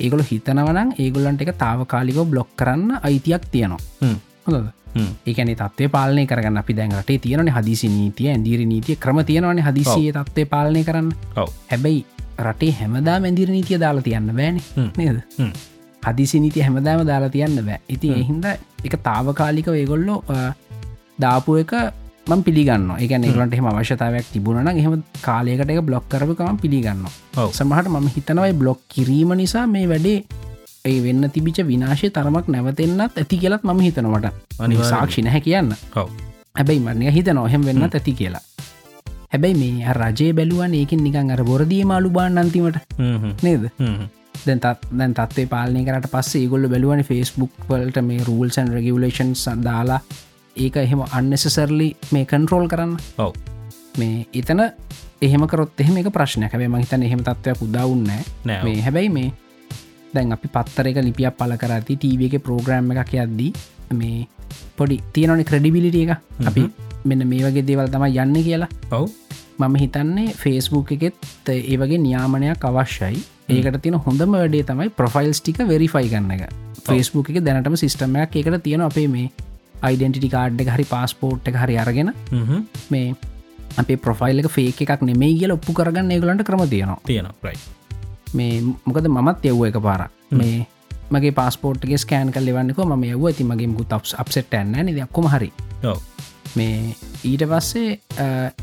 ඒගොල 0.01 0.23
හිතනවනම් 0.31 0.93
ඒගොල්ලන්ට 0.99 1.43
එක 1.43 1.55
තාවකාලිකෝ 1.59 2.25
බ්ලොක් 2.25 2.49
කරන්න 2.57 3.01
අයිතියක් 3.03 3.49
තියෙනවා. 3.53 3.81
හ්ම්. 4.03 4.17
ඒකන 5.27 5.51
තත්වේ 5.57 5.89
පාලනය 5.89 6.27
කරගන්න 6.27 6.59
අපි 6.59 6.77
දැන් 6.77 6.95
රටේ 7.01 7.19
තියෙනන 7.19 7.51
හදිසි 7.57 7.89
නීතිය 7.89 8.31
ඇදිරි 8.31 8.65
නීතිය 8.67 8.97
ක්‍රම 8.97 9.21
තියෙනවන 9.25 9.61
හදිසිය 9.67 10.13
තත්වේ 10.13 10.45
පාලනය 10.45 10.85
කරන්න. 10.85 11.13
හැබැයි 11.71 12.07
රටේ 12.47 12.73
හැමදා 12.81 13.21
මැදිර 13.21 13.51
නීතිය 13.51 13.81
දාලා 13.81 14.03
තියන්න 14.03 14.33
බෑන. 14.37 14.61
නේද. 14.97 15.21
හදිසි 16.03 16.41
නීති 16.41 16.61
හැමදාම 16.61 17.07
දාලා 17.07 17.29
තියන්න 17.29 17.65
බෑ. 17.65 17.81
ඉති 17.89 18.13
එහින්ද 18.13 18.45
එක 18.85 18.95
තාවකාලික 19.03 19.69
ඒගොල්ලෝ 19.69 20.25
දාපු 21.21 21.57
එක 21.63 21.73
මං 22.31 22.43
පිළිගන්න 22.47 22.91
එකන 22.97 23.25
ඒගලට 23.27 23.57
එහම 23.57 23.69
අවශ්‍යතාවයක් 23.71 24.27
තිබුණන 24.33 24.71
එහෙම 24.73 25.03
කාලයකට 25.23 25.73
එක 25.75 25.81
බ්ලොක් 25.89 26.07
කරපකම 26.09 26.61
පිළිගන්න. 26.63 27.05
සමහට 27.51 27.91
මම 27.91 28.09
හිතනවයි 28.17 28.53
බ්ලොක් 28.55 28.81
කිරීම 28.89 29.33
නිසා 29.41 29.67
මේ 29.67 29.87
වැඩේ 29.93 30.19
ඒ 30.85 30.99
වෙන්න 31.05 31.31
තිබිච 31.31 31.59
විනාශය 31.71 32.11
තරමක් 32.11 32.47
නැවතෙන්න්නත් 32.49 33.19
ඇති 33.19 33.37
කියලත් 33.37 33.65
මම 33.65 33.81
හිතනවට 33.81 34.27
අනිවාර්යෙන්ම. 34.59 34.91
සාක්ෂි 34.93 35.23
නැහැ 35.23 35.41
කියන්න. 35.41 35.75
හැබැයි 36.57 36.81
මරණය 36.81 37.13
හිත 37.13 37.29
නොහෙම 37.35 37.65
වෙන්නත් 37.65 37.95
ඇති 37.95 38.13
කියලා. 38.13 38.45
හැබැයි 39.33 39.59
මේ 39.63 39.93
රජය 39.95 40.31
බැලුවන් 40.33 40.75
ඒකින් 40.75 41.05
නිකන් 41.05 41.35
අර 41.35 41.45
බොරදී 41.45 41.85
මාලු 41.85 42.11
බාන්න 42.11 42.39
අන්තිමට. 42.39 42.81
නේද. 43.43 43.71
දැන් 44.47 44.61
තත් 44.61 44.91
දැන් 44.99 45.15
තත්වේ 45.15 45.47
පාලනය 45.47 45.85
කරට 45.85 46.11
පස්සේ 46.11 46.49
ගොල්ල 46.49 46.67
බැලුවනි 46.69 47.05
ෆස්බුක් 47.05 47.53
වලට 47.69 48.03
මේ 48.03 48.25
රූල්සන් 48.25 48.73
රගලේෂන් 48.77 49.33
සදාලා 49.37 50.01
ඒක 50.61 50.77
එහෙම 50.77 51.05
අන්නෙසසර්ලි 51.09 51.89
මේ 52.13 52.25
කන්ට්‍රෝල් 52.25 52.67
කරන්න. 52.69 52.97
ඔව්. 53.19 53.33
මේ 53.99 54.27
එතන 54.35 54.61
එහෙමකරොත් 55.21 55.81
එහෙම 55.81 55.97
එක 56.01 56.11
ප්‍රශ්නයක්. 56.13 56.53
හැබේ 56.53 56.69
මහිතන 56.69 57.03
එහෙම 57.03 57.25
තත්වයක් 57.25 57.63
උදාවන්න 57.67 58.11
මේ 58.45 58.81
හැබැයි 58.81 59.11
මේ 59.11 59.33
දැන් 60.15 60.33
අපි 60.33 60.49
පත්තර 60.49 60.91
එක 60.91 61.03
ලිපියක් 61.07 61.37
පල 61.39 61.57
කරති 61.57 61.97
ටීව 61.97 62.23
එක 62.29 62.39
ප්‍රෝග්‍රම් 62.45 62.93
එකක් 62.95 63.17
යද්දී 63.25 63.53
මේ 63.95 64.29
පොඩි 64.77 65.01
තියෙනනි 65.13 65.45
ක්‍රඩිබිලිටිය 65.45 66.07
එක. 66.07 66.19
අපි 66.47 66.65
මෙන්න 67.05 67.27
මේ 67.27 67.45
වගේ 67.47 67.67
දේවල් 67.67 67.89
තම 67.89 68.07
යන්න 68.07 68.41
කියලා. 68.43 68.71
ඔව්. 68.93 69.11
මම 69.59 69.77
හිතන්නේ 69.77 70.33
ෆේස්බුක් 70.35 70.93
එකෙත් 70.93 71.15
ඒ 71.49 71.77
වගේ 71.77 71.99
නියාමනයක් 71.99 72.65
අවශ්‍යයි. 72.65 73.21
ඒකට 73.51 73.83
තියෙන 73.83 74.01
හොඳම 74.07 74.33
වැඩේ 74.33 74.65
තමයි 74.65 74.91
ප්‍රොෆයිල්ස් 74.91 75.41
ටික 75.41 75.63
වෙරිෆයි 75.69 76.09
ගන්න 76.09 76.35
එක. 76.37 76.51
ෆේස්බුක් 76.87 77.31
එක 77.31 77.45
දැනටම 77.45 77.77
සිිස්ටමයක් 77.77 78.37
එකට 78.37 78.63
තියෙන 78.65 78.85
අපේ 78.87 79.09
මේ 79.09 79.31
අයිඩෙන්ටිටි 79.83 80.31
කාඩ් 80.37 80.61
එක 80.63 80.71
හරි 80.77 80.87
පාස්පෝට් 80.95 81.49
එක 81.51 81.57
හරි 81.63 81.77
අරගෙන. 81.79 82.13
මේ 82.91 83.15
අපේ 83.77 83.97
ප්‍රොෆයිල් 83.97 84.43
එක 84.43 84.51
ෆේක 84.57 84.83
එකක් 84.87 85.03
නෙමේ 85.03 85.37
කියල 85.39 85.53
ඔප්පු 85.57 85.73
කරගන්න 85.73 86.11
ඒගලන්ට 86.17 86.47
ක්‍රම 86.49 86.65
තියෙනවා. 86.69 87.01
තියෙනවා 87.07 87.35
මේ 88.35 88.63
මොකද 88.85 89.09
මත් 89.09 89.51
යව්ව 89.53 89.67
එක 89.71 89.81
පාර 89.83 90.03
මේ 90.31 90.67
මගේ 91.11 91.35
පස්පෝට්ගේ 91.39 91.99
ස්කෑන් 91.99 92.33
කල් 92.35 92.45
ලෙවන්නක 92.47 92.79
ම 92.87 93.05
යව 93.11 93.25
ඇති 93.27 93.45
මගේ 93.45 93.71
මුත් 93.77 93.93
අප්සෙට් 93.93 94.55
ඇන්න 94.55 94.77
නිදක්කොම 94.87 95.27
හරි. 95.35 95.51
මේ 96.57 96.95
ඊට 97.25 97.43
පස්සේ 97.51 97.99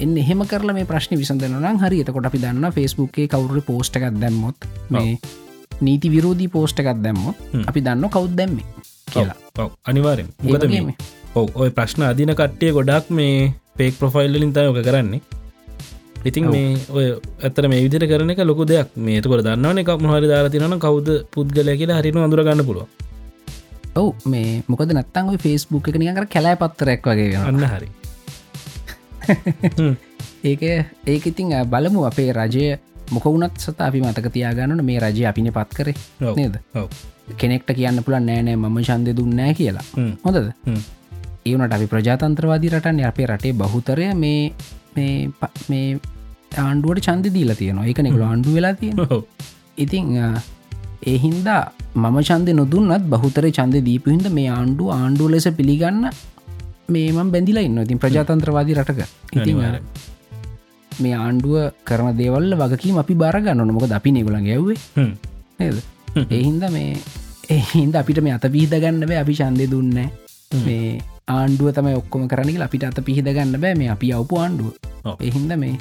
එන්න 0.03 0.15
එහෙම 0.23 0.45
කරල 0.51 0.73
මේ 0.73 0.85
ප්‍රශ්න 0.85 1.17
විසඳන 1.19 1.79
හරි. 1.83 2.01
එතකොට 2.03 2.29
අපි 2.29 2.41
දන්න 2.43 2.71
ෆෙස්බුක්ේ 2.77 3.27
කවුරු 3.27 3.61
පෝස්ට 3.61 3.99
එකක් 3.99 4.15
දැම්මොත් 4.23 4.67
මේ 4.89 5.19
නීති 5.81 6.11
විරෝධී 6.11 6.51
පෝස්ට 6.55 6.79
එකක් 6.83 7.03
දැම්මොත්. 7.03 7.35
අපි 7.67 7.79
දන්න 7.81 8.09
කවුද් 8.09 8.35
දැම්ම 8.39 8.59
කියලා. 9.07 9.69
අනිවාරෙන් 9.85 10.29
මොකද. 10.43 10.67
මේ? 10.67 10.95
ඔව්. 11.35 11.49
ඔය 11.55 11.69
ප්‍රශ්න 11.71 12.03
අදින 12.03 12.33
කට්ටිය 12.33 12.71
ගොඩක් 12.73 13.09
මේ 13.11 13.53
පේක් 13.75 13.99
ප්‍රොෆයිල්ලින් 13.99 14.53
තයෝක 14.53 14.79
කරන්නේ. 14.83 15.21
ඉතින්. 16.25 16.49
මේ 16.49 16.77
ඔය 16.89 17.05
ඇතර 17.41 17.67
මේ 17.67 17.83
විදිර 17.85 18.07
කරන 18.07 18.31
එක 18.31 18.43
ලොකු 18.43 18.65
දෙයක්. 18.65 18.95
මේතුකට 18.97 19.45
දන්නවන 19.45 19.83
එකක් 19.83 19.91
මොහරි 19.99 20.27
දාලා 20.27 20.49
තිනන 20.49 20.79
කවුද 20.79 21.09
පුද්ගලය 21.31 21.77
කියලා 21.77 21.99
හරිනු 21.99 22.23
අඳුරගන්න 22.23 22.65
පුළුව 22.65 22.87
ඔව්. 23.95 24.09
මේ 24.25 24.63
මොකද 24.67 24.91
නත්තං 24.93 25.37
ෆෙස්බුක් 25.37 25.89
එක 25.89 25.97
නිකර 25.97 26.27
කැලෑ 26.27 26.59
පත්තරක් 26.61 27.09
වගේ 27.11 27.37
අන්න 27.41 27.63
හරි. 27.73 27.89
ඒක 30.49 30.61
ඒක 31.05 31.23
ඉතිං 31.31 31.53
බලමු 31.65 32.07
අපේ 32.09 32.31
රජය 32.31 32.77
මොකවුනත් 33.11 33.55
සත 33.57 33.79
අපි 33.81 34.03
මතක 34.03 34.33
තියාගන්නන 34.33 34.83
මේ 34.85 34.99
රජය 34.99 35.25
අපින 35.25 35.51
පත් 35.51 35.69
කරේ. 35.73 35.95
නේද? 36.35 36.59
ඔව් 36.75 36.89
කෙනෙක්ට 37.41 37.69
කියන්න 37.79 38.03
පුළන් 38.05 38.25
නෑනෑ 38.29 38.55
මම 38.55 38.77
ශන්ද 38.83 39.15
දුන්නෑ 39.19 39.53
කියලා. 39.59 39.85
හොඳද. 40.25 40.51
ඒවනට 41.45 41.73
අපි 41.77 41.87
ප්‍රජාතන්ත්‍රවාදී 41.93 42.73
රටන් 42.75 43.01
අපේ 43.09 43.27
රටේ 43.31 43.53
බහුතරය 43.61 44.07
මේ 44.23 44.53
මේ 45.69 45.87
ආණ්ඩුවට 46.57 47.05
චන්ද 47.07 47.33
දීලා 47.37 47.57
තියෙනවා 47.61 47.89
එක 47.91 47.99
නෙකළ 48.05 48.27
ආණ්ඩු 48.29 48.55
වෙලා 48.57 48.73
තියෙන. 48.73 48.97
ඉතිං 49.77 50.05
ඒහින්දා 51.11 51.61
මම 51.95 52.17
චන්ද 52.29 52.49
නොදුන්නත් 52.59 53.05
බහුතර 53.13 53.45
චන්ද 53.57 53.83
දීපහින්ද 53.87 54.27
මේ 54.37 54.49
ආණ්ඩු 54.57 54.91
ආණ්ඩුව 54.97 55.31
ලෙස 55.33 55.47
පිළිගන්න 55.59 56.05
මේම 56.93 57.31
බැඳිලා 57.33 57.65
ඉන්න 57.67 57.81
ඉතින් 57.85 57.99
ප්‍රජාතන්ත්‍රවාදී 58.03 58.77
රටක 58.79 59.01
අනිවාර්යෙන්. 59.41 59.83
මේ 60.91 61.15
ආණ්ඩුව 61.25 61.55
කරන 61.87 62.09
දේවල්ල 62.21 62.51
වගකීම 62.61 62.97
අපි 63.03 63.13
බාරගන්න 63.23 63.67
නොමක 63.69 63.91
අපි 63.99 64.11
නෙගුලන් 64.17 64.47
ගැව්වේ. 64.49 64.79
නේද 65.59 65.77
එහින්ද 66.29 66.63
මේ 66.69 66.97
එහින්ද 67.49 67.95
අපිට 67.95 68.21
මේ 68.21 68.33
අත 68.33 68.47
පිහිද 68.47 68.73
ගන්න 68.75 69.05
බෑ 69.05 69.19
අපි 69.19 69.35
චන්දය 69.35 69.69
දුන්න 69.69 69.93
මේ 70.61 70.97
ආණ්ඩුව 71.27 71.71
තමයි 71.71 71.95
ඔක්කොම 71.95 72.27
කරනක 72.27 72.61
අපිට 72.61 72.83
අත 72.83 72.99
පිහිද 73.03 73.29
ගන්න 73.29 73.55
බෑ 73.57 73.75
මේ 73.75 73.89
අපි 73.89 74.13
අවපු 74.13 74.37
ආණ්ඩුව. 74.37 74.73
එහින්ද 75.19 75.53
මේ 75.55 75.77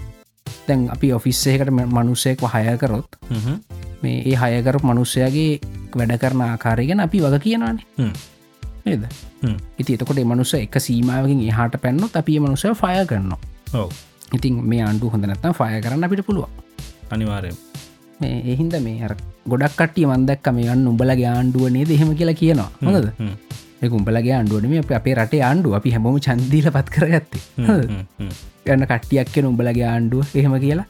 දැන් 0.68 0.88
අපි 0.90 1.12
ඔෆිස්සයකට 1.12 1.70
මනුස්සයෙක් 1.70 2.46
හයකරොත් 2.46 3.20
හ්ම්. 3.30 3.58
මේ 4.02 4.22
ඒ 4.24 4.36
හයකර 4.36 4.80
මනුස්සයගේ 4.82 5.60
වැඩ 5.94 6.18
කරන 6.18 6.42
ආකාරයගෙන 6.42 7.00
අපි 7.00 7.22
වග 7.22 7.42
කියනවානේ. 7.42 8.10
නේද. 8.84 9.08
ඉති 9.78 9.94
එතකොට 9.94 10.18
මනුස 10.24 10.54
එක 10.54 10.76
සීමාවකින් 10.78 11.40
එහට 11.42 11.80
පැන්නොත් 11.82 12.16
අපිය 12.16 12.38
මනුසය 12.40 12.74
ෆය 12.74 13.04
කරනවා 13.06 13.88
ඉතින් 14.32 14.54
මේ 14.64 14.82
ආණ්ඩු 14.82 15.10
හොඳ 15.10 15.24
නැත්තම් 15.24 15.54
ෆය 15.54 15.80
කරන්න 15.80 16.04
අපිට 16.04 16.26
පුළුවන් 16.26 16.50
අනිවාරයෙන් 17.10 17.56
මේ 17.56 17.85
එහින්ද 18.20 18.74
මේ 18.80 19.02
අර 19.02 19.14
ගොඩක් 19.46 19.76
කටිය 19.76 20.06
මන්දක් 20.06 20.46
මේ 20.50 20.76
උඹලගේ 20.86 21.28
ආණ්ඩුවනේ 21.28 21.84
දෙහෙම 21.84 22.12
කියලා 22.16 22.34
කියනවා 22.34 22.70
හොඳද 22.82 23.08
උඹලගේ 23.92 24.32
ආණ්ඩුවනම 24.32 24.76
අප 24.80 24.92
අපේ 24.92 25.14
රටේ 25.14 25.42
ආණ්ඩුව 25.42 25.74
අපි 25.74 25.90
හැමෝම 25.90 26.16
චන්දීල 26.18 26.70
පත් 26.70 26.88
කරගත්තේ 26.90 27.42
හ්ම්. 27.56 27.66
හොඳද? 27.66 27.90
හ්ම්. 27.90 28.04
හ්ම්. 28.18 28.30
ගන්න 28.66 28.86
කට්ටියක් 28.86 29.28
කියෙන 29.32 29.46
උඹලගේ 29.46 29.84
ආණ්ඩුව 29.84 30.24
එහෙම 30.34 30.56
කියලා 30.60 30.86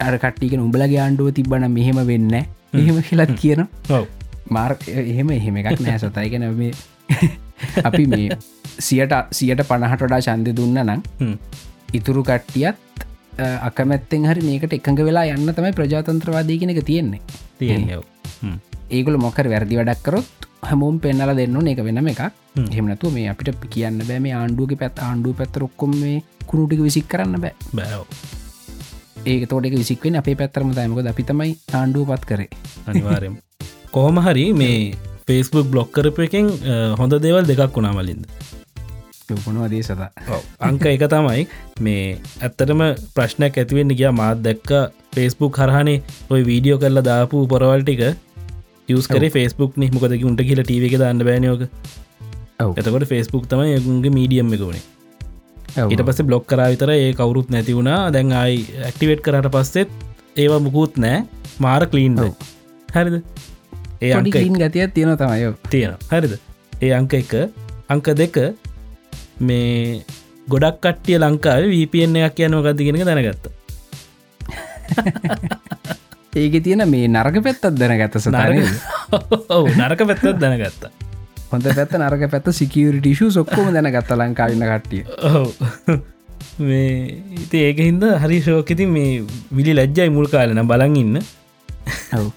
අර 0.00 0.18
කට්ටික 0.18 0.58
උඹලගේ 0.58 1.00
ආණ්ඩුව 1.00 1.30
තිබන 1.32 1.68
මෙහෙම 1.70 2.02
වෙන්න 2.06 2.34
එහෙම 2.34 2.98
කියලත් 3.02 3.34
කියන 3.36 3.64
ඔව් 3.90 4.04
මාර් 4.50 4.76
එහෙම 4.88 5.30
එහෙම 5.30 5.56
එකක් 5.56 5.80
නෑ 5.80 5.98
සතයිගෙන 6.00 6.48
මේ 6.54 6.72
අපි 7.88 8.06
මේ 8.06 8.38
සියට 8.80 9.14
සියට 9.32 9.62
පණහට 9.62 10.02
වඩා 10.02 10.20
චන්ද 10.20 10.56
දුන්න 10.56 10.82
නම්. 10.82 11.00
ඉතුරු 11.94 12.22
කට්ටියත් 12.22 13.06
අකමැත්තෙන් 13.38 14.28
හරි 14.30 14.42
මේකට 14.48 14.76
එකඟ 14.78 15.02
වෙලා 15.08 15.24
යන්න 15.34 15.54
තමයි 15.56 15.72
ප්‍රජාතන්ත්‍රවාදී 15.78 16.58
කෙන 16.60 16.74
එක 16.74 16.84
තියෙන්නේ. 16.84 17.20
හ්ම්. 18.42 18.56
ඒගොල 18.90 19.16
මොකර 19.24 19.48
වැරදි 19.54 19.78
වැඩක්කරොත් 19.80 20.48
හැමෝම් 20.70 21.00
පෙන්නල 21.00 21.34
දෙන්න 21.40 21.68
එක 21.72 21.80
වෙනම 21.88 22.12
එකක්. 22.12 22.22
හ්ම්. 22.56 22.68
හෙමනතු 22.76 23.10
මේ 23.10 23.28
අපිට 23.32 23.64
කියන්න 23.76 24.02
බෑ. 24.08 24.20
මේ 24.20 24.34
ආණ්ඩුවගේ 24.40 24.80
පැත් 24.84 25.02
ආණ්ඩුව 25.08 25.36
පැත්තර 25.40 25.64
ඔක්කොම 25.68 25.96
මේ 26.00 26.22
කුණුටික 26.46 26.84
විසික් 26.88 27.08
කරන්න 27.08 27.40
බෑ. 27.40 27.54
බෑ 27.74 28.00
ඔව්. 28.00 28.06
ඒක 29.26 29.48
තෝඩක 29.48 29.78
විසික්වෙන් 29.78 30.18
අපේ 30.20 30.36
පැත්තරම 30.42 30.74
තයමක 30.76 31.06
අපි 31.14 31.24
තමයි 31.30 31.56
ආණ්ඩුව 31.80 32.12
පත් 32.12 32.24
කරේ. 32.32 32.50
අනිවාරයෙන් 32.86 33.38
කොහොම 33.90 34.18
හරි 34.26 34.46
මේ 34.52 34.96
ෆේස්බුක් 35.28 35.70
බ්ලොක් 35.72 35.92
කරප 35.92 36.18
එකෙන් 36.26 36.48
හොඳ 37.00 37.14
දේවල් 37.26 37.46
දෙකක් 37.48 37.76
වුණා 37.76 37.94
මලින්ද 39.22 39.38
ලොකුණවාදේ 39.38 39.82
සත 39.82 40.00
අංක 40.60 40.84
එක 40.86 41.04
තමයි 41.12 41.46
මේ 41.80 42.18
ඇත්තටම 42.40 42.82
ප්‍රශ්නයක් 43.16 43.58
ඇතිවෙන්න 43.58 43.94
ගිය. 43.94 44.10
මාත් 44.10 44.42
දැක්ක 44.42 44.92
ෆේස්බුක් 45.14 45.58
හරහනේ 45.58 46.02
ඔය 46.30 46.42
වීඩියෝ 46.44 46.78
කරලා 46.78 47.04
දාපු 47.04 47.46
පොරවල්ටික 47.48 48.02
යස් 48.88 49.06
කරේ 49.06 49.30
ෆේස්බුක් 49.30 49.76
නෙ. 49.76 49.90
මොකද 49.92 50.12
උන්ට 50.12 50.42
කියල 50.48 50.62
ටව 50.62 50.84
එක 50.88 50.96
දන්න 50.98 51.24
බෑනයෝක. 51.28 51.62
එතකොට 52.78 53.06
ෆේස්බුක් 53.12 53.46
තමයි 53.50 53.76
යකුන්ගේ 53.78 54.14
මීඩියම් 54.18 54.52
එක 54.56 54.64
වුණේ 54.66 54.84
ඊට 55.88 56.04
පස්සේ 56.08 56.28
බ්ලොක් 56.28 56.46
කරා 56.46 56.70
විතර 56.72 56.90
ඒ 56.94 57.12
කවරුත් 57.18 57.50
නැති 57.50 57.76
වුණා. 57.76 58.10
දැන් 58.12 58.32
අයි 58.32 58.66
ඇක්ටිවේට් 58.88 59.22
කරට 59.26 59.52
පස්සෙත් 59.54 59.90
ඒවා 60.36 60.60
මුකුත් 60.60 60.98
නෑ 60.98 61.24
මාර 61.58 61.86
කලීන්. 61.86 62.18
හරිද? 62.88 63.22
ඒ 64.02 64.12
අංක 64.18 64.34
ගතියක් 64.34 64.94
තියෙන 64.98 65.16
තමයෝ 65.16 65.54
තියෙන 65.70 65.96
හරිද? 66.10 66.36
ඒ 66.82 66.92
අංක 66.98 67.14
එක. 67.22 67.32
අංක 67.88 68.12
දෙක 68.16 68.36
මේ 69.42 70.02
ගොඩක් 70.48 70.78
කට්ටිය 70.80 71.18
ලංකාව 71.18 71.66
වීපෙන් 71.66 72.16
එකක් 72.20 72.40
යනව 72.46 72.66
ගතිගෙනක 72.66 73.04
දැනගත්ත. 73.04 73.44
ඒක 76.34 76.54
තියෙන 76.64 76.84
මේ 76.88 77.08
නරක 77.08 77.42
පැත්තත් 77.44 77.66
දැනගත්ත 77.74 78.18
සතන 78.18 78.36
නරක 79.76 80.00
පැත්තත් 80.08 80.38
දැනගත්තා. 80.38 80.90
හොඳ 81.52 81.68
පැත්ත 81.70 81.98
නරක 81.98 82.30
පැත්ත 82.30 82.52
සිකියරිටිෂු 82.52 83.30
සොක්කෝම 83.30 83.72
දැනගත්ත 83.74 84.14
ලංකාවන්න 84.14 84.66
කට්ටිය. 84.70 85.02
මේ 86.60 87.22
ඉති 87.38 87.66
ඒක 87.66 87.82
හින්ද 87.82 88.06
හරි 88.22 88.40
ශෝකති 88.40 88.86
මේ 88.88 89.22
විලි 89.52 89.74
ලැජ්ජයි 89.74 90.10
මුල් 90.10 90.28
කාලන 90.28 90.62
බලන් 90.66 90.96
ඉන්න. 90.96 91.20
ඔව්. 92.14 92.30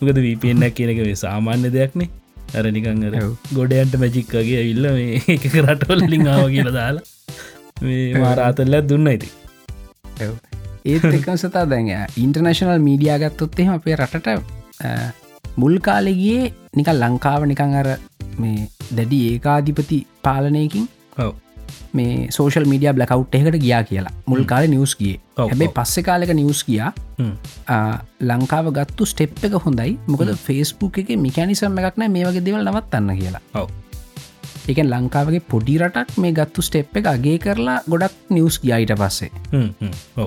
ගද 0.00 0.16
වීපෙන්න්න 0.22 0.72
කියනක 0.72 1.04
සාමාන්‍ය 1.16 1.70
දෙයක්නේ 1.72 2.10
අර 2.58 2.64
නිකං 2.76 3.02
අර 3.08 3.14
ඔව්. 3.22 3.32
ගොඩයන්ට 3.56 3.94
මැජික්කගේ 4.02 4.60
ඇවිල්ල 4.60 4.86
එක 5.34 5.44
රටවල 5.64 6.02
ලිංාව 6.12 6.46
කියල 6.54 6.70
දාලා 6.78 7.04
මේ 7.86 8.04
මාරාතල්ලත් 8.22 8.88
දුන්න 8.90 9.10
ඇති 9.12 9.28
ඔව්. 10.26 10.34
ඒත් 10.92 11.04
එකම 11.16 11.36
සතා 11.42 11.64
දැන් 11.72 11.90
ඉන්ටර්නශනල් 12.24 12.80
මීඩියා 12.86 13.18
ගත්තොත් 13.24 13.60
එහෙම 13.64 13.74
අපේ 13.78 13.96
රටට 13.96 14.28
මුල් 15.62 15.76
කාලෙගේ 15.86 16.52
නිකල් 16.78 17.02
ලංකාව 17.04 17.42
නිකං 17.50 17.76
අර 17.80 17.88
මේ 18.42 18.68
දැඩි 18.96 19.18
ඒකාධිපති 19.30 19.98
පාලනයකින් 20.26 20.86
මේ 21.98 22.28
සෝෂල් 22.36 22.66
මීඩිය 22.72 22.92
බ්ලකව් 22.96 23.26
එකට 23.38 23.58
ගියා 23.64 23.82
කියලා. 23.90 24.14
මුල් 24.26 24.44
කාල 24.52 24.64
ඔව්, 24.70 25.48
හැබැයි 25.50 25.68
ඔව්. 25.68 25.76
පස්සෙ 25.78 26.02
කාලක 26.08 26.32
නිවස් 26.40 26.62
කියා 26.68 26.92
ලංකාව 28.30 28.72
ගත්තු 28.78 29.06
ස්ටෙප් 29.12 29.44
එක 29.48 29.54
හොඳයි. 29.66 29.98
මොකද 30.06 30.32
ෆෙස්බුක් 30.46 30.98
එක 31.02 31.14
මිකැනිසම් 31.26 31.78
එකක් 31.82 32.00
නෑ 32.02 32.10
මේ 32.16 32.26
වගේ 32.28 32.44
දෙවල් 32.48 32.66
නවත්තන්න 32.66 33.14
කියලා. 33.20 33.66
එක 34.70 34.78
ලංකාවගේ 34.84 35.42
පොඩි 35.50 35.78
රටක් 35.80 36.18
මේ 36.22 36.32
ගත්තු 36.36 36.62
ස්ටෙප් 36.62 36.96
එක 37.00 37.06
අගේ 37.12 37.38
කරලා 37.44 37.78
ගොඩක් 37.90 38.14
නිවස් 38.36 38.60
ගියායිට 38.62 38.94
පස්සේ. 39.00 39.30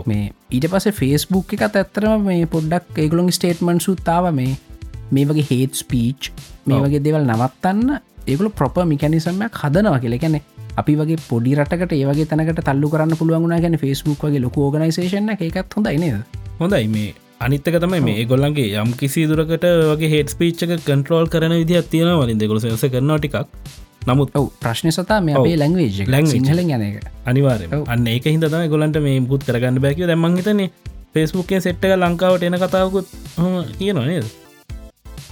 මේ 0.10 0.32
ඊට 0.52 0.68
පස 0.72 0.90
ෆෙස්බුක් 1.00 1.54
එකත් 1.58 1.78
ඇත්තරම 1.82 2.26
මේ 2.30 2.48
පොඩ්ඩක් 2.56 3.04
ඒගලොන් 3.04 3.32
ස්ටේට්මන් 3.32 3.80
සුත්තාව 3.88 4.32
මේ. 4.40 4.58
මේ 5.12 5.28
වගේ 5.30 5.48
හේත් 5.52 5.78
ස්පීච් 5.78 6.32
මේ. 6.66 6.82
වගේ 6.84 7.04
දෙවල් 7.06 7.24
නවත්තන්න 7.30 8.00
ඒගල 8.28 8.50
ප්‍රොප 8.58 8.78
මිකැනිසම්යක් 8.92 9.62
හදනවා 9.62 10.00
කියල. 10.04 10.18
ගැන 10.20 10.42
අපි 10.76 10.94
වගේ 11.00 11.20
පොඩි 11.30 11.52
රටකට 11.56 11.94
ඒවගේ 11.94 12.26
තැනකට 12.26 12.62
තල්ලු 12.70 12.88
කරන්න 12.90 13.18
පුළුවන් 13.20 13.54
ගැන 13.64 13.78
ෆෙස්බුක් 13.78 14.24
වගේ 14.28 14.42
ලොක 14.42 14.58
ෝගනයිසේෂන 14.58 15.30
එකත් 15.36 15.76
හොඳයි 15.76 15.98
නේද? 15.98 16.16
හොඳයි. 16.60 16.88
මේ 16.88 17.14
අනිත්තක 17.40 17.78
තමයි 17.84 18.02
මේ 18.02 18.26
ගොල්ලන්ගේ 18.26 18.82
යම් 18.82 18.94
කිසි 18.96 19.28
දුරකට 19.30 19.68
වගේ 19.92 20.12
හෙට 20.14 20.36
පිච්චක 20.40 20.76
කන්ට්‍රෝල් 20.88 21.28
කරන 21.28 21.56
විදි 21.62 21.82
තියෙන 21.92 22.14
වලින් 22.22 22.40
දෙගොල 22.40 22.62
සස 22.62 22.86
කරන 22.90 23.14
ටිකක්. 23.16 23.38
නමුත් 24.08 24.34
ඔව 24.36 24.48
ප්‍රශ්න 24.60 24.92
සතා 24.92 25.20
මේ. 25.22 25.58
ලැංවේජ්. 25.58 26.02
සිංහලෙන් 26.28 26.70
යන 26.70 26.88
එක. 26.90 27.06
අනිවාරය. 27.26 27.70
අන්න 27.88 28.08
ඒක 28.08 28.26
හිදම 28.28 28.68
ගොලන්ට 28.70 29.02
මේ 29.02 29.20
මුත් 29.22 29.46
කරගන්න 29.46 29.80
බැකිව 29.80 30.08
දැමන්හිතන්නේ 30.08 30.72
ෆෙස්බුක්කේ 31.14 31.62
සෙට්ක 31.62 31.92
ලංකාවට 31.96 32.44
එන 32.44 32.58
කතාවකුත් 32.58 33.06
හොම 33.38 33.62
කියනවා 33.78 34.08
නේද 34.08 34.26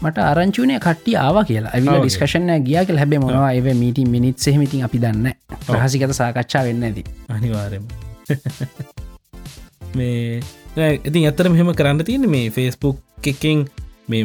මට 0.01 0.17
ආරංචුනය 0.21 0.77
කට්ටිය 0.79 1.17
ආව 1.17 1.37
කියලා. 1.43 1.73
ඇවිල 1.73 1.91
ඔව්. 1.91 2.03
ඩිස්කශනය 2.03 2.55
ගිය 2.67 2.79
කෙල් 2.87 3.01
හැබේ 3.01 3.21
මොවා 3.23 3.51
එව 3.53 3.67
මීට 3.81 3.99
මිනිත් 4.13 4.45
සෙහමිතින් 4.45 4.85
අපි 4.87 5.01
දන්න 5.03 5.27
රහසිකත 5.75 6.15
සාකච්ඡා 6.19 6.63
වෙන්න 6.67 6.87
ඇති. 6.87 7.03
අනිවාරයම 7.29 7.85
මේ 9.97 10.41
ඉතින් 11.05 11.23
ඇත්තර 11.23 11.49
මෙහෙම 11.49 11.73
කරන්න 11.73 12.05
තියෙන 12.05 12.29
මේ 12.29 12.47
ෆේස්බුක් 12.49 13.27
එකෙන් 13.27 13.65
මේ 14.07 14.23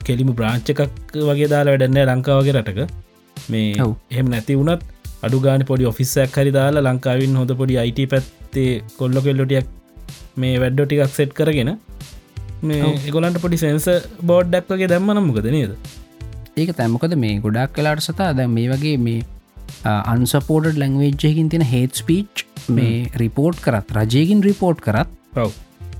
කෙලිමු 0.00 0.34
බ්‍රාංච් 0.34 0.70
එකක් 0.74 1.18
වගේ 1.24 1.50
දාලා 1.54 1.74
වැඩන්න 1.74 2.04
ලංකාවගේ 2.10 2.56
රටක. 2.56 2.80
මේ. 3.36 3.90
එහෙම 4.10 4.30
නැති 4.34 4.58
වුණත් 4.60 4.86
අඩුගාන 5.22 5.66
පොඩි 5.66 5.90
ඔෆිස්සයක් 5.92 6.38
හරි 6.38 6.52
දාලා 6.52 6.86
ලංකාවින් 6.86 7.36
හොඳ 7.40 7.52
පොඩි 7.60 7.80
අයිට 7.82 8.00
පැත්තේ 8.14 8.70
කොල්ලො 8.96 9.20
කෙල්ලොටියක් 9.20 9.66
මේ 10.36 10.54
වැඩ්ඩෝ 10.62 10.86
ටිකක් 10.86 11.14
සෙට් 11.14 11.32
කරගෙන 11.32 11.70
මේ 12.62 12.82
ඔව්. 12.82 13.08
එකොලන්ට 13.08 13.40
පොඩි 13.44 13.58
සෙන්ස 13.64 13.88
බෝඩ්ඩක් 14.30 14.70
වගේ 14.74 14.90
දැම්මන 14.92 15.22
මොකද 15.28 15.50
නේද? 15.56 15.74
ඒක 16.56 16.74
තැමකොද 16.78 17.14
මේ 17.24 17.38
ගොඩක් 17.44 17.74
කලාට 17.76 18.02
සතා 18.02 18.32
දැ 18.38 18.48
මේ 18.56 18.68
වගේ 18.72 18.96
මේ 18.98 19.22
අන්සපෝටඩ් 19.84 20.80
ලැංවේජ්ජයකින් 20.82 21.48
තියෙන 21.52 21.66
හේත් 21.72 22.02
ස්පීච් 22.02 22.44
මේ 22.68 23.06
රිපෝට් 23.22 23.62
කරත් 23.64 23.94
රජයකින් 23.98 24.42
රිපෝට් 24.42 24.82
කරත් 24.86 25.10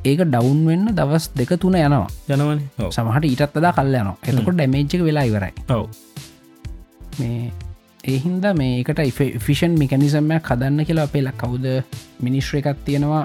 ඒක 0.05 0.21
ඩවන්් 0.25 0.61
වෙන්න 0.67 0.91
දවස් 0.99 1.31
දෙක 1.39 1.55
තුන 1.63 1.79
යනවා. 1.79 2.09
ජනවන 2.29 2.61
සමහට 2.91 3.25
ඊටත් 3.31 3.57
අදා 3.63 3.73
කල් 3.79 3.95
යනවා. 4.03 4.19
එතකොට 4.27 4.59
ඩැමේජ්ක 4.59 5.01
වෙලා 5.09 5.27
ඉවරයි. 5.31 5.53
මේ 7.21 7.51
ඒහින්ද 8.05 8.45
මේකට 8.61 9.01
ෆිෂන් 9.47 9.75
මිකනිසම්මයක් 9.79 10.53
හදන්න 10.53 10.87
කියලා 10.89 11.09
අපේ 11.11 11.23
ලක් 11.23 11.39
කවුද 11.43 11.67
මිනිශ්්‍ර 12.27 12.61
එකක් 12.61 12.85
තියෙනවා 12.87 13.25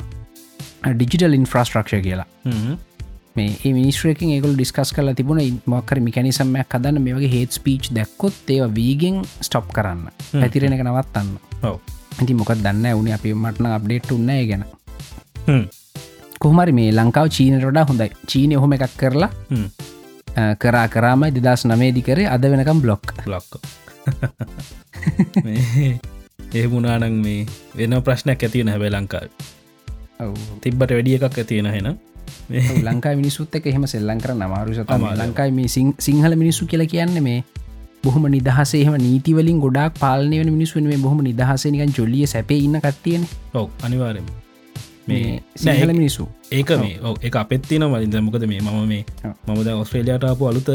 ඩිජිටල් 0.94 1.38
ඉන්ෆ්‍රස්ට්‍රක්ෂ 1.40 2.02
කියලා. 2.08 2.28
මේ 3.36 3.54
ඒ 3.66 3.74
මිනිස්්‍රයකින් 3.74 4.34
ඒකල් 4.36 4.54
ඩිස්කස් 4.56 4.94
කරලා 4.96 5.16
තිබුණ 5.18 5.42
මොක්කර 5.74 6.00
මිකනිසම්මයක් 6.08 6.76
හදන්න 6.76 7.02
මේ 7.06 7.16
වගේ 7.18 7.32
හේත් 7.36 7.52
ස්පීච් 7.58 7.90
දැක්කොත් 7.98 8.52
ඒව 8.56 8.76
වීගෙන් 8.78 9.16
ස්ටොප් 9.48 9.72
කරන්න. 9.76 10.04
ඇතිරෙන 10.44 10.76
එක 10.76 10.84
නවත්තන්න. 10.86 11.30
ඇති 12.20 12.34
මොකක් 12.42 12.54
දන්න 12.66 12.86
වුණ 12.98 13.14
අපි 13.18 13.34
මටන 13.34 13.72
අප්ඩේට් 13.78 14.12
උන්නෑ 14.18 14.46
ගැන. 14.52 14.66
හ්ම්. 15.48 15.66
කොහමරි 16.40 16.76
මේ 16.80 16.92
ලංකාව 16.92 17.28
චීනට 17.38 17.66
වඩා 17.70 17.86
හොඳයි. 17.90 18.10
චීනය 18.30 18.56
හොම 18.62 18.78
එකක් 18.78 18.96
කරලා 19.02 19.32
කරා 20.62 20.88
කරාමයි 20.94 21.34
දෙදස් 21.36 21.66
නමේදි 21.66 22.02
කරේ 22.06 22.30
අද 22.36 22.46
වෙනකම් 22.54 22.80
බ්ලොක් 22.86 23.14
බ්ලොක්ක 23.26 23.52
ඒ 26.54 26.68
මුණනානං 26.72 27.20
මේ 27.26 27.46
වෙන 27.78 27.94
ප්‍රශ්නයක් 28.06 28.44
ඇතියෙන 28.46 28.70
හැබැ 28.74 28.94
ලංකාව. 28.96 29.30
තිබ්බට 30.62 30.92
වැඩිය 30.98 31.16
එකක් 31.18 31.38
ඇතියෙන 31.44 31.70
හෙන 31.76 31.88
ලංකා 32.88 33.16
මිනිසුත් 33.16 33.56
එක 33.56 33.68
එහෙම 33.72 33.86
සෙල්ලං 33.94 34.22
කර 34.24 34.34
නමාරු 34.36 34.78
සතම 34.78 34.94
අමාරුයි. 34.96 35.20
ලංකායි 35.22 35.52
මේ 35.52 35.68
සිංහල 36.08 36.36
මිනිස්සු 36.36 36.70
කියලා 36.72 36.92
කියන්න 36.94 37.20
මේ 37.28 37.40
බොහම 38.04 38.26
නිදහසේහම 38.36 38.96
නීතිවලින් 39.00 39.60
ගොඩක් 39.64 40.00
පාලනය 40.00 40.40
වන 40.42 40.52
මිනිස්සුන් 40.52 40.88
මේ 40.92 41.02
බොහම 41.06 41.20
නිදහසනිකන් 41.28 41.94
ජොලිය 41.98 42.26
සැපේ 42.28 42.60
ඉන්න 42.68 42.80
කට්ටියන. 42.80 43.28
ඔව 43.54 43.70
අනිවාරම 43.84 44.26
මේ 45.08 45.44
සිහල 45.56 45.94
මිනිස්සු. 45.94 46.28
ඒක 46.52 46.74
මේ 46.84 46.98
ඔව 47.02 47.16
එක 47.22 47.36
අපත්තින 47.36 47.86
වලින්ද 47.94 48.18
මොකද 48.28 48.48
මේ 48.54 48.62
මම 48.62 48.82
මේ. 48.88 49.04
මමද 49.48 49.70
ඔස්ට්‍රේලියයාට 49.76 50.28
ආපු 50.30 50.50
අලුත 50.52 50.70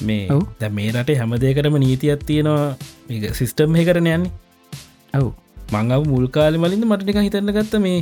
මේ. 0.00 0.24
දැ 0.60 0.70
මේ 0.70 0.88
රටේ 0.92 1.18
හැමදේකටම 1.20 1.76
නීතියක් 1.84 2.24
තියෙනවා. 2.24 2.76
සිිස්ටම් 3.38 3.76
හ 3.76 3.84
කරන 3.88 4.08
යන්නේ. 4.08 4.32
ඔවු. 5.14 5.30
මංගව 5.72 6.02
මුල්කාල 6.12 6.56
මලින්ද 6.56 6.88
මටනික 6.88 7.20
හිතන්න 7.26 7.52
ගත්ත 7.52 7.82
මේ 7.86 8.00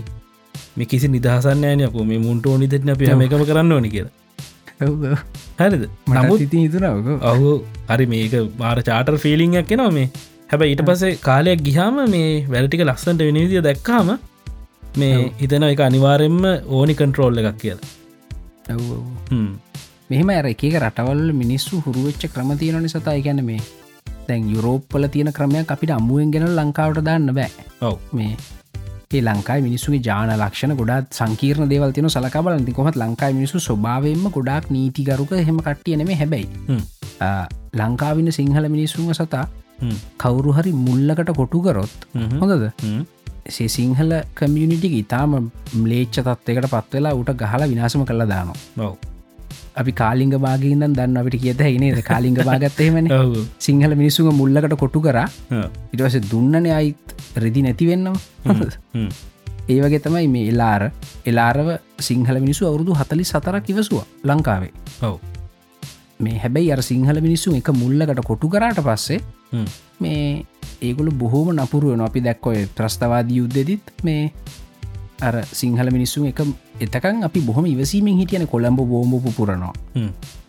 මේ 0.77 0.89
කිසි 0.93 1.09
නිදහසන්න 1.17 1.67
ෑනයකු 1.71 2.07
මේ 2.13 2.23
මුන්ට 2.29 2.47
ඕනි 2.53 2.71
දෙන 2.75 2.95
අප. 2.95 3.05
මේකම 3.23 3.45
කරන්න 3.51 3.77
ඕනි 3.79 3.91
කියලා. 3.97 4.15
හරිද? 5.61 5.85
නමුත් 6.15 6.41
ඉති 6.47 6.63
හිතුරවක 6.65 7.29
ඔහු 7.33 7.53
හරි 7.91 8.07
මේක 8.15 8.35
මාර 8.63 8.79
චාටර් 8.89 9.17
ෆිලිංයක් 9.25 9.69
කෙනවා 9.73 9.93
මේ. 9.99 10.09
හැබැයි 10.51 10.75
ඊට 10.75 10.85
පසේ 10.89 11.13
කාලයක් 11.29 11.63
ගිහාම 11.69 12.01
මේ 12.15 12.33
වැලටික 12.55 12.83
ලස්සන්ට 12.89 13.23
වෙනවිදිිය 13.29 13.63
දැක්කාම 13.69 14.11
මේ. 15.03 15.15
හිතන 15.41 15.69
එක 15.71 15.81
අනිවාරෙන්ම 15.89 16.43
ඕනි 16.79 16.95
කන්ට්‍රෝල්ල 17.01 17.41
එකක් 17.43 17.59
කියලා. 17.63 17.85
හ්ම්. 19.31 19.49
මෙහම 20.13 20.29
ඇර 20.37 20.47
එක 20.53 20.63
රටවල් 20.83 21.25
මිනිස්සු 21.43 21.83
හුරුවච්ච 21.87 22.31
ක්‍රම 22.35 22.53
තියෙනනි 22.63 22.93
සතා 22.95 23.17
ගැන 23.27 23.43
මේ. 23.51 23.63
දැන් 24.29 24.47
යුරෝප්පල 24.55 25.09
තියෙන 25.15 25.33
ක්‍රමයක් 25.39 25.73
අපිට 25.75 25.97
අම්මුවෙන් 25.97 26.31
ගෙන 26.35 26.47
ලංකාවට 26.59 27.03
දාන්න 27.09 27.33
බෑ. 27.39 27.51
ඔව්. 27.89 27.97
මේ 28.19 28.33
ඒ 29.11 29.21
ලංකායි 29.23 29.63
මිනිස්සුගේ 29.63 30.01
ජාන 30.01 30.31
ලක්ෂණ 30.33 30.73
ගොඩත් 30.75 31.13
සංකීර්ණ 31.13 31.69
දේවල් 31.71 31.93
තින 31.93 32.09
සලකබල 32.09 32.73
කොහත් 32.73 32.97
ලංකායි 32.97 33.35
මිනිසු 33.35 33.61
ස්වභාවයෙන්ම 33.61 34.25
ගොඩක් 34.31 34.67
නීතිගරුක 34.71 35.35
හෙම 35.43 35.61
කට්ටියනෙම 35.61 36.11
හැබැයි 36.15 36.81
ලංකාවින්න 37.75 38.33
සිංහල 38.33 38.69
මිනිස්සුම 38.69 39.13
සතා. 39.15 39.45
කවුරු 40.19 40.53
හරි 40.53 40.73
මුල්ලකට 40.81 41.31
කොටු 41.33 41.63
කරොත්. 41.63 41.97
හොඳද. 42.35 42.65
සේ 43.49 43.69
සිංහල 43.71 44.13
කමියනිටික 44.35 44.95
ඉතාම 44.95 45.37
ම්ලේච්ච 45.75 46.17
තත්වයකට 46.21 46.73
පත්වෙලා 46.73 47.15
උට 47.15 47.31
ගහලා 47.37 47.69
විනාසම 47.69 48.03
කළ 48.05 48.27
දානවා 48.27 48.87
ඔව් 48.87 48.95
අපි 49.77 49.93
කාලිංග 50.01 50.35
බාගින්දන් 50.47 50.97
දන්න 50.99 51.21
අපිට 51.21 51.39
කියත 51.45 51.61
හිනේද 51.69 52.01
කාලිංග 52.11 52.39
බාගත්තේමන. 52.49 53.09
සිංහල 53.59 53.95
මිනිස්සුම 54.03 54.29
මුල්ලකට 54.41 54.77
කොටු 54.83 55.01
කරා. 55.07 55.29
ඉටවස 55.93 56.19
දුන්නන 56.33 56.69
අයිත් 56.81 57.17
රෙදි 57.45 57.63
නැතිවෙන්නවා 57.67 58.57
හ්ම්. 58.95 59.09
ඒවගේ 59.69 60.01
තමයි 60.01 60.27
මේ 60.35 60.51
එලාර. 60.53 60.83
එලාරව 61.27 61.69
සිංහල 62.09 62.41
මිනිසු 62.45 62.69
අවුරුදු 62.71 62.99
හතලි 63.01 63.25
සතරක් 63.25 63.73
ඉවසුව 63.75 64.03
ලංකාවේ. 64.25 64.73
ඔව්. 65.03 65.17
මේ 66.21 66.37
හැබැයි 66.45 66.73
අර 66.73 66.83
සිංහල 66.83 67.21
මිනිස්සු 67.21 67.57
එක 67.61 67.71
මුල්ලකට 67.83 68.23
කොටු 68.31 68.49
කරාට 68.49 68.81
පස්සේ. 68.89 69.21
මේ 70.01 70.45
ඒගොල 70.83 71.11
බොහෝම 71.23 71.51
නපුරුවෙන 71.57 72.05
අපි 72.07 72.21
දැක්කොය 72.21 72.69
ත්‍රස්තවාදී 72.79 73.41
යුද්ධෙදිත් 73.43 73.93
මේ 74.05 74.33
අර 75.21 75.35
සිංහල 75.53 75.91
මිනිස්සු 75.91 76.27
එක 76.27 76.41
එතකන් 76.81 77.25
අපි 77.25 77.41
බොහොම 77.41 77.67
ඉවසීමෙන් 77.67 78.19
හිටියන 78.19 78.47
කොළඹ 78.47 78.81
බෝම්බපු 78.85 79.33
පුරනවා. 79.33 79.73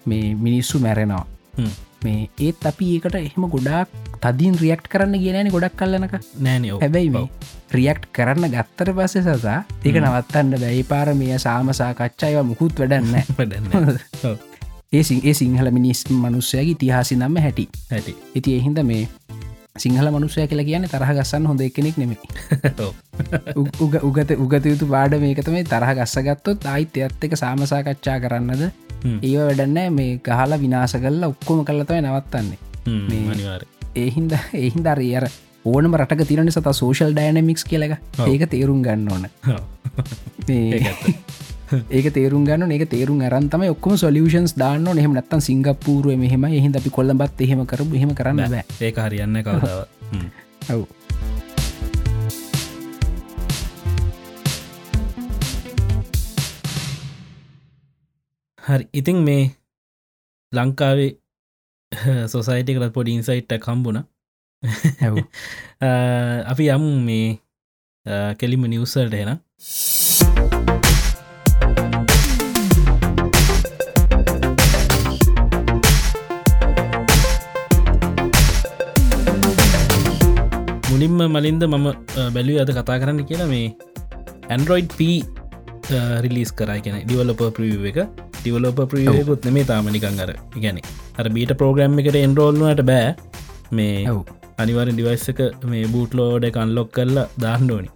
මේ 0.06 0.36
මිනිස්සු 0.38 0.80
මැරෙනවා. 0.80 1.26
මේ 2.04 2.30
ඒත් 2.40 2.66
අපි 2.66 2.96
ඒකට 2.96 3.16
එහෙම 3.16 3.48
ගොඩක් 3.50 3.90
තදින් 4.22 4.58
රියක්් 4.58 4.84
කරන්න 4.90 5.20
කියනෑන 5.20 5.52
ගොඩක් 5.52 5.76
කල්ලනක 5.76 6.14
නෑන. 6.40 6.66
හැබැයි. 6.82 7.30
රියක්් 7.72 8.02
කරන්න 8.14 8.50
ගත්තර 8.50 8.94
පස්සෙ 8.94 9.24
සසා 9.24 9.64
ඒක 9.84 9.96
නවත්තන්න 9.96 10.60
බැයි 10.60 10.84
පාර 10.84 11.14
මේ 11.16 11.40
සාමසා 11.40 11.94
කච්චායව 11.94 12.44
මුකුත් 12.46 12.80
වැඩන්න 12.80 13.16
වැඩන්න. 13.38 14.38
ඒ 14.94 15.04
සිං 15.04 15.20
ඒ 15.24 15.34
සිංහල 15.34 15.72
මිනිස් 15.72 16.04
මනුස්සයගේ 16.10 16.76
තිහාසි 16.76 17.16
නම්ම 17.16 17.40
හැටි 17.40 17.66
හැටි 17.92 18.14
ඉති 18.36 18.54
එහින්ද 18.60 18.80
මේ 18.84 19.02
සිංහල 19.78 20.10
මනුසය 20.12 20.48
කියලා 20.48 20.68
කියන 20.70 20.88
තරහ 20.88 21.12
ගස්සන්න 21.18 21.48
හොඳ 21.50 21.62
එකනෙක් 21.62 21.98
නෙමේ 22.02 22.20
උගත 24.04 24.32
උගත 24.38 24.66
යුතු 24.66 24.90
පාඩ 24.94 25.16
මේකතමයි 25.20 25.64
තරහ 25.66 25.92
ගස්සගත්තොත් 26.00 26.68
අයිත් 26.68 26.98
එත් 27.00 27.24
එක 27.24 27.36
සාමසාකච්ඡා 27.36 28.20
කරන්නද. 28.20 28.64
ඒව 29.22 29.40
වැඩන්න 29.42 29.80
මේ 29.94 30.20
ගහලා 30.20 30.62
විනාස 30.64 30.96
කල්ලා 30.98 31.32
ඔක්කොම 31.34 31.66
කල්ලතවයි 31.66 32.02
නවත්තන්නේ. 32.02 32.60
මේ-. 33.10 33.60
ඒහින්ද 33.96 34.34
එහින්දර 34.62 35.04
අර 35.20 35.28
ඕනම 35.66 35.98
රටක 36.00 36.28
තිරන 36.28 36.52
සත 36.52 36.74
සෝෂල් 36.74 37.14
ඩයිනමික්ස් 37.14 37.66
කියලක. 37.66 37.98
ඒක 38.28 38.50
තේරුම් 38.50 38.82
ගන්න 38.84 39.12
ඕන. 39.12 39.28
මේ 40.48 40.84
ඒක 41.68 42.06
තේරුම් 42.14 42.44
ගන්න 42.48 42.72
ඒක 42.72 42.88
තේරුම් 42.88 43.20
අරන්තම 43.22 43.64
ඔක්කම 43.66 43.96
සොලියෂන්ස් 43.98 44.54
දාන්න 44.56 44.88
එහෙම 44.90 45.14
නත්තන් 45.14 45.42
සිංගප්පූරුව 45.42 46.16
මෙහෙම 46.18 46.46
එහින්ද 46.50 46.76
අපි 46.76 46.90
කොල්ලබත් 46.90 47.42
එහෙම 47.42 47.64
කරපු 47.66 47.94
එහෙම 47.94 48.14
කරන්න 48.14 48.40
බෑ. 48.46 48.64
ඒක 48.82 48.98
හරියන්න 48.98 49.42
කවදාව 49.42 49.82
හ්ම්. 50.12 50.28
ඔව්. 50.70 50.86
හරි. 58.60 58.86
ඉතින් 58.94 59.20
මේ 59.22 59.44
ලංකාවේ 60.52 61.12
සොසයිටකලත් 62.28 62.94
පොඩි 62.94 63.12
ඉන්සයිට්ට 63.14 63.60
කම්බුණ 63.60 64.00
අපි 66.52 66.70
යම් 66.70 66.88
මේ 67.04 67.28
කෙලිම 68.36 68.64
නිවසල්ට 68.68 69.14
එන 69.16 69.36
මුලින්ම 80.90 81.18
මලින්ද 81.28 81.64
මම 81.66 81.88
බැලුව 82.36 82.62
අද 82.64 82.72
කතා 82.72 82.98
කරන්න 83.02 83.20
කියලා 83.26 83.48
මේ 83.48 83.66
ඇන්ඩරෝයිඩ් 84.50 84.92
P 84.94 85.02
රිලිස් 86.24 86.52
කරයි 86.52 86.82
කියෙන 86.82 87.04
ඩිවලොප 87.04 87.42
ප්‍රිය 87.58 87.76
එක. 87.92 88.00
ඩිවලොප 88.40 88.80
ප්‍රියකුත් 88.92 89.46
නෙමේ 89.46 89.66
තාමනිකං 89.66 90.24
අර 90.26 90.32
ගැන 90.56 90.80
අර 91.20 91.30
බීට 91.30 91.54
ප්‍රෝග්‍රම් 91.54 92.00
එකට 92.00 92.18
එන්රෝල්නට 92.18 92.82
බෑ. 92.84 93.16
මේ 93.72 94.08
අනිවර 94.58 94.90
ඩිවයිස් 94.92 95.28
එක 95.30 95.42
මේ 95.66 95.86
බූට්ලෝඩ 95.88 96.48
කන්ලොක් 96.50 96.90
කරලා 96.92 97.28
දාන්නඩෝනි 97.40 97.90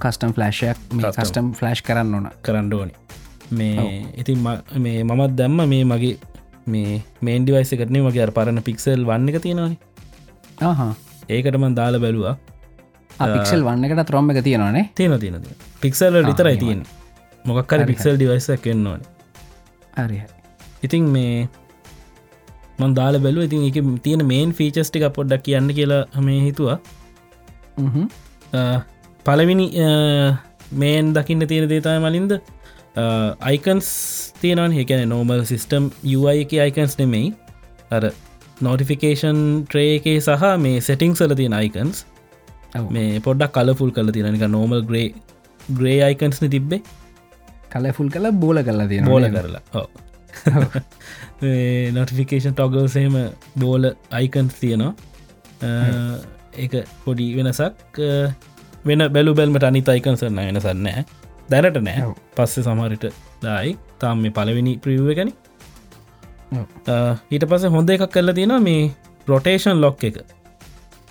කස්ටම් 0.00 0.32
ෆලෑශයක් 0.36 0.78
මේ. 0.92 1.10
කස්ටම් 1.12 1.52
ෆලෑශ් 1.52 1.82
කරන්න 1.82 2.14
ඕන. 2.14 2.30
කරන්න 2.42 2.72
ඕනි. 2.74 2.94
මේ 3.50 3.90
ඉතින් 4.16 4.38
ම- 4.38 4.62
මේ 4.78 5.02
මමත් 5.04 5.32
දැම්ම 5.36 5.60
මේ 5.66 5.84
මගේ 5.84 6.16
මේ 6.66 7.02
මේන් 7.22 7.44
ඩිවයිස 7.44 7.72
එකටනේ 7.72 8.02
මගේ 8.02 8.22
අර 8.22 8.30
පරණ 8.30 8.62
පික්සල් 8.62 9.04
වන්න 9.04 9.28
එක 9.30 9.42
තියෙනවානේ. 9.42 9.78
හා 10.60 10.94
ඒකටම 11.36 11.64
දාල 11.80 11.94
බැලවා. 12.04 12.34
පික්සල් 13.34 13.62
වන්න 13.68 13.84
එකට 13.86 14.02
ත්‍රොම් 14.10 14.30
එක 14.32 14.40
තියෙනවානේ? 14.48 14.84
තියෙන 14.98 15.20
තියෙන 15.22 15.46
පික්සල් 15.84 16.18
විතරයි. 16.30 16.56
තියෙන් 16.64 16.82
මොකක්කර 17.44 17.80
පික්සල් 17.90 18.14
ඩිවයිස 18.18 18.48
කෙන්න්නවන 18.66 19.02
හරි 19.98 20.18
ඉතින් 20.86 21.08
මේ 21.14 21.48
මන් 22.80 22.92
දාල 22.98 23.18
බැලු 23.24 23.40
ඉතින් 23.48 23.64
එක 23.70 23.78
තියෙන 24.04 24.22
මේන් 24.32 24.50
ෆීචස්ටික 24.58 25.04
පොඩ්ඩක් 25.16 25.42
කියන්න 25.48 25.70
කියලා 25.78 26.22
මේ 26.26 26.40
හිතුවා. 26.46 26.78
පලවිනි 29.26 29.66
මේන් 30.82 31.10
දකින්න 31.16 31.48
තියෙන 31.50 31.68
දේතයි 31.72 31.98
මලින්ද? 32.04 32.32
අයිකන්ස් 33.50 33.88
තියෙනවන්. 34.42 34.72
එකන 34.84 35.02
නෝමල් 35.14 35.42
සිිස්ටම් 35.50 35.84
UI 36.16 36.36
එක 36.44 36.52
අයිකන්ස් 36.66 36.94
නෙමෙයි. 37.00 37.34
අර 37.96 38.02
නෝටිෆිකේෂන් 38.60 39.40
ට්‍රේ 39.64 39.90
එකේ 39.96 40.20
සහ 40.20 40.46
මේ 40.58 40.80
සෙටිං 40.80 41.14
සල 41.14 41.34
තියෙන 41.40 41.54
අයිකන්ස් 41.54 41.98
ඔව්. 42.74 42.86
මේ 42.90 43.20
පොඩ්ඩක් 43.20 43.52
කලෆුල් 43.56 43.92
කල 43.92 44.10
තියෙනක 44.10 44.44
නෝමල් 44.48 44.82
ග්‍රේ 44.82 45.06
ග්‍රේ 45.60 45.98
අයිකන්ස්න 46.02 46.50
තිබ්බේ. 46.50 46.82
කලෆුල් 47.70 48.10
කල 48.10 48.30
බෝල 48.44 48.62
කල්ලා 48.62 48.88
තියෙන 48.88 49.04
බෝල 49.04 49.28
කරලා. 49.28 49.62
නොටිෆිකේෂන් 51.92 52.54
ටොගල්සේම 52.54 53.16
බෝල 53.56 53.92
අයිකන්ස් 54.12 54.58
තියෙනවා. 54.62 54.94
ඒක 56.56 56.74
පොඩි 57.04 57.30
වෙනසක්. 57.36 57.90
වෙන 58.84 59.08
බැලු 59.12 59.34
බැල්මට 59.34 59.64
අනිත 59.64 59.88
අයිකන්සරන්න 59.88 60.44
වෙනසන්නෑ 60.48 61.04
දැනට 61.50 61.78
නෑ. 61.80 62.14
පස්සෙ 62.36 62.62
සමහරිට 62.62 63.06
දායි. 63.42 63.76
තාම් 63.98 64.24
මේ 64.24 64.32
පලවෙනි 64.32 64.74
ප්‍රියව 64.78 65.12
එකැන 65.14 65.30
ඊට 67.30 67.44
පස 67.50 67.68
හොඳ 67.76 67.90
එකක් 67.94 68.08
කරලා 68.14 68.36
තියෙන 68.38 68.54
මේ 68.68 68.90
රොටේෂන් 69.28 69.80
ලොක් 69.84 70.04
එක 70.08 70.16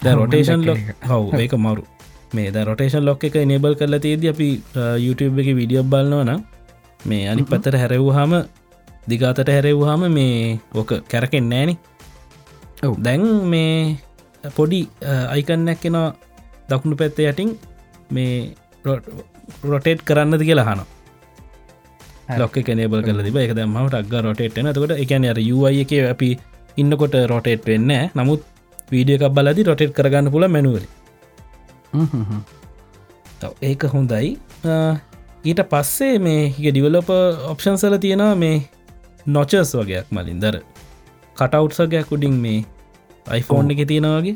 ද 0.02 0.06
රොටේෂන් 0.22 0.66
ලොක්. 0.68 0.80
හව 1.10 1.40
ඒක 1.44 1.54
මරු 1.66 1.84
මේ 2.36 2.52
ද 2.52 2.64
රොටේෂන් 2.70 3.06
ලොක් 3.10 3.24
එක 3.28 3.36
නේබල් 3.52 3.76
කරලා 3.80 4.02
තියද 4.06 4.26
අපි 4.34 4.50
YouTube 5.06 5.38
එක 5.44 5.50
විඩියෝ 5.60 5.86
බලන්නවන 5.92 6.44
මේ 7.10 7.30
අනි 7.32 7.44
පතර 7.52 7.78
හැරව්හම 7.84 8.34
දිගාතට 9.12 9.50
හැරව්හම 9.56 10.02
මේ 10.18 10.60
ඕක 10.74 10.92
කැරකෙන් 11.12 11.46
නෑනි 11.54 11.78
ඔව්. 12.84 12.94
දැන් 13.06 13.24
මේ 13.54 13.98
පොඩි 14.58 14.82
අයිකන්නැක් 15.34 15.80
කෙනවා 15.86 16.10
දකුණු 16.70 16.96
පැත්තේ 17.00 17.30
යටින් 17.32 17.50
මේ 18.16 18.56
රොටේට් 19.72 20.02
කරන්නද 20.08 20.42
කියලා 20.50 20.68
හන 20.70 20.82
හරි. 20.82 20.97
ලොක්ක 22.36 22.60
කනේබල් 22.62 23.02
කල 23.04 23.24
තිබ 23.24 23.38
එක 23.38 23.56
දම්මට 23.56 23.96
අක්ග 23.96 24.14
රොටේට්න 24.22 24.70
තකට 24.70 25.00
එකන 25.04 25.26
අර 25.26 25.40
යුයි 25.42 25.82
එක 25.84 25.92
අපි 26.12 26.30
ඉන්නකොට 26.78 27.16
රොටේට් 27.26 27.66
වෙන්න 27.66 27.92
නමුත් 28.14 28.42
වීඩිය 28.92 29.18
එකක් 29.18 29.34
බලදි 29.34 29.64
රොටේට් 29.64 29.94
කරගන්න 29.94 30.32
පුල 30.32 30.48
මැනුවල 30.50 30.86
ඒක 33.62 33.84
හොඳයි. 33.86 34.38
ඊට 35.44 35.62
පස්සේ 35.72 36.18
මේ 36.20 36.50
හික 36.50 36.72
ඩිවලොප 36.72 37.10
ඔප්ෂන්සල 37.52 37.98
තියෙනවා 37.98 38.36
මේ 38.36 38.58
නොචස් 39.28 39.72
වගේයක් 39.74 40.12
මලින් 40.12 40.42
දර 40.42 40.60
කටවුට්සගයක් 41.38 42.12
උඩින් 42.12 42.36
මේ 42.42 42.66
iPhoneෆෝන් 43.30 43.72
එක 43.72 43.88
තියෙනවාගේ 43.88 44.36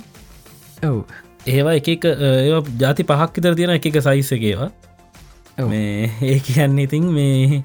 ඔව්. 0.84 1.04
ඒවා 1.48 1.76
එක 1.76 2.06
ඒ 2.06 2.62
ජාති 2.80 3.04
පහක් 3.04 3.38
ඉතර 3.38 3.56
තියෙන 3.56 3.76
එක 3.76 4.02
සයිස්සකේවා 4.02 4.72
මේ 5.66 6.12
ඒ 6.24 6.40
කියන්නේ 6.42 6.84
ඉතින් 6.84 7.12
මේ 7.12 7.64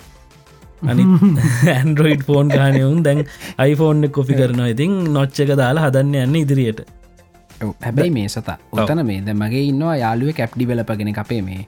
ඇන්ඩරෝයිඩ් 0.85 2.23
ෆෝන් 2.23 2.49
ගානයවුන් 2.49 3.03
දැන් 3.03 3.25
iPhoneෆෝන් 3.59 4.11
කොපි 4.11 4.35
කරනවා. 4.41 4.69
ඉතින් 4.69 4.93
නොච්චක 5.13 5.57
දාලා 5.57 5.89
හදන්න 5.89 6.15
යන්න 6.23 6.37
ඉදිරියට. 6.37 6.81
හැබැයි 7.83 8.11
මේ 8.11 8.29
සතා 8.29 8.59
ඔතන 8.73 9.03
මේ 9.07 9.21
ද 9.21 9.35
මගේ 9.35 9.65
ඉන්නවා 9.69 9.97
යාලුව 9.97 10.33
කැප්ඩි 10.35 10.69
වෙලපගෙන 10.69 11.13
අපේ 11.17 11.43
මේ 11.43 11.63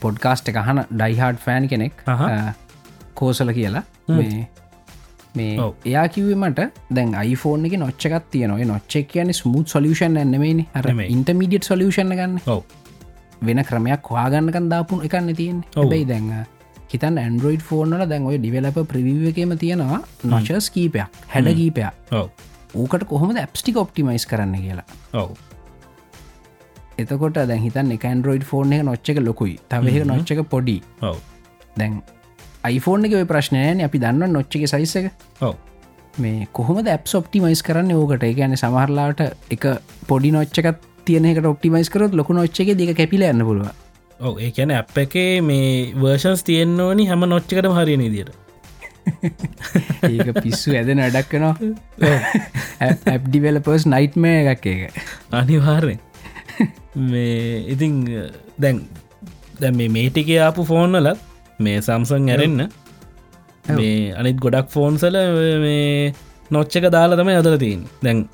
පොඩ්කාස්ට් 0.00 0.48
එක 0.48 0.60
හන 0.62 0.84
ඩයිහාඩ් 0.92 1.38
ෆෑන් 1.38 1.68
කෙනෙක් 1.68 2.04
කෝසල 3.14 3.52
කියලා. 3.52 3.82
මේ 4.10 4.48
මේ 5.34 5.58
එයා 5.84 6.06
කිවීමට 6.08 6.62
දැන් 6.90 7.14
iPhoneෆෝන් 7.24 7.66
එක 7.66 7.76
නොච්චකත් 7.78 8.30
තියනොය 8.30 8.64
නොච්චක් 8.64 9.10
කියන 9.12 9.34
ස්මුත් 9.34 9.68
සොලියෂන් 9.68 10.16
ඇන්නමේනි 10.16 10.68
අරම 10.74 11.00
ඉන්ටමීඩියට් 11.08 11.64
සොලියෂන් 11.64 12.14
ගන්න. 12.14 12.40
වෙන 13.42 13.64
ක්‍රමයක් 13.64 14.10
හවාගන්නකන් 14.10 14.68
දාපුන් 14.70 15.04
එකන්න 15.04 15.34
තියෙන් 15.36 15.64
ඔබයි 15.76 16.04
දැන් 16.06 16.30
හිතන් 16.94 17.18
ඇන්ඩරෝයිඩ් 17.20 17.62
ෆෝර්නල 17.68 18.04
දැන් 18.10 18.26
ඔය 18.30 18.36
ඩිවලප 18.42 18.76
ප්‍රවිව 18.90 19.24
එකම 19.30 19.54
තියෙනවා 19.62 20.00
නොචස් 20.32 20.70
කීපයක් 20.74 21.18
හැඩ 21.34 21.50
කීපයක්. 21.60 21.92
ඕකට 22.74 23.04
කොහොමද 23.12 23.40
ඇප්ස්ටික් 23.42 23.80
ඔප්ටිමයිස් 23.82 24.26
කරන්න 24.30 24.54
කියලා? 24.64 24.86
ඔව. 25.20 25.34
එතකොට 26.98 27.40
දැන් 27.50 27.62
හිතන් 27.66 27.94
එක 27.96 28.08
ඇන්ඩරෝයිඩ් 28.10 28.46
ෆෝර්න 28.50 28.74
එක 28.78 28.84
නොච්චක 28.90 29.22
ලොකුයි. 29.28 29.58
තවහ 29.68 30.06
නොච්චක 30.12 30.42
පොඩි. 30.54 30.78
දැන් 31.76 32.00
iPhoneෆෝන් 32.64 33.10
එක 33.10 33.28
ප්‍රශ්නයන 33.28 33.84
අපි 33.88 34.02
දන්න 34.04 34.36
නොච්චක 34.38 34.66
සයිසක 34.74 35.10
ඔව. 35.42 35.54
මේ 36.22 36.48
කොහොමද 36.52 36.88
ඇප් 36.88 37.14
ඔප්ටිමයිස් 37.20 37.62
කරන්න 37.68 37.90
ඕකට? 37.92 38.26
ගැන 38.40 38.58
සමහරලාට 38.64 39.24
එක 39.50 39.64
පොඩි 40.10 40.30
නොච්චකත් 40.38 40.90
තියනෙකට 41.08 41.46
ඔප්ටිමයිස් 41.46 41.90
කරොත් 41.90 42.14
ලොකු 42.20 42.36
නොච්චක 42.38 42.70
දෙක 42.78 42.94
කැපිල 43.00 43.26
යන්න 43.30 43.44
පුළුව 43.48 43.83
ඔව 44.20 44.38
ඒකැන 44.40 44.70
අප් 44.72 44.96
එකේ 44.98 45.40
මේ 45.42 45.92
වර්ෂන්ස් 45.96 46.42
තියෙන්න්න 46.44 46.80
ඕනි 46.80 47.06
හැම 47.06 47.26
නොච්චකට 47.26 47.70
හරි 47.72 47.96
නිදියට 47.96 48.32
ඒක 50.08 50.30
පිස්සු 50.38 50.74
ඇද 50.74 50.90
නඩක්කනවා 50.94 51.54
ඇප් 53.08 53.26
ඩිවලපර්ස් 53.26 53.86
නයිට්මය 53.86 54.32
එකක් 54.44 54.66
එක 54.66 55.00
අනිවාරෙන් 55.32 56.00
මේ 57.06 57.64
ඉතිං 57.74 57.98
දැන් 58.58 58.80
දැ 59.60 59.72
මේ 59.72 59.90
මේටික 59.90 60.30
ආපු 60.40 60.64
ෆෝන්නලත් 60.64 61.20
මේ 61.58 61.80
සම්සං 61.80 62.30
ඇරෙන්න්න 62.30 62.68
මේ 63.72 63.98
අනිත් 64.14 64.38
ගොඩක් 64.38 64.70
ෆෝන්සල 64.70 65.18
මේ 65.60 66.14
නොච්චක 66.50 66.90
දාලා 66.90 67.18
තම 67.18 67.34
අදල 67.34 67.56
තින් 67.58 67.86
දැන් 68.02 68.26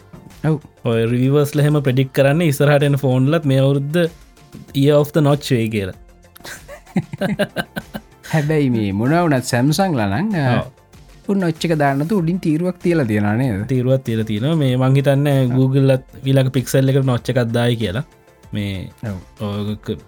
ඔය 0.84 1.00
රිවර්ස් 1.08 1.52
ලහෙම 1.54 1.78
ප්‍රඩික් 1.80 2.12
කරන්න 2.12 2.42
ඉස්රහටන 2.44 2.98
ෆෝන්ලත් 2.98 3.44
මේ 3.44 3.62
අවුරුද්ධ 3.62 4.04
ඒ 4.76 4.92
ඔෆ්ත 4.92 5.16
නොච්චේ 5.20 5.64
කියලා. 5.68 5.98
හැබැයි 8.32 8.70
මේ 8.70 8.92
මොනවනත් 8.92 9.44
සැම්සං 9.44 9.96
ලනං 9.96 10.28
නොච්චක 11.36 11.74
දාන්නතු 11.78 12.18
උඩින් 12.18 12.38
තීරුවක් 12.40 12.78
තියලා 12.78 13.06
තියෙනනේ 13.06 13.50
තීරුවත් 13.64 14.04
තියල 14.04 14.22
තියෙන 14.24 14.58
මේ 14.58 14.76
මංහිතන්න 14.76 15.28
Googleලත් 15.54 16.06
විලක 16.24 16.52
පික්සල් 16.52 16.88
එක 16.88 17.02
නොච්චකක්දායි 17.04 17.76
කියලා. 17.76 18.04
මේ 18.52 18.90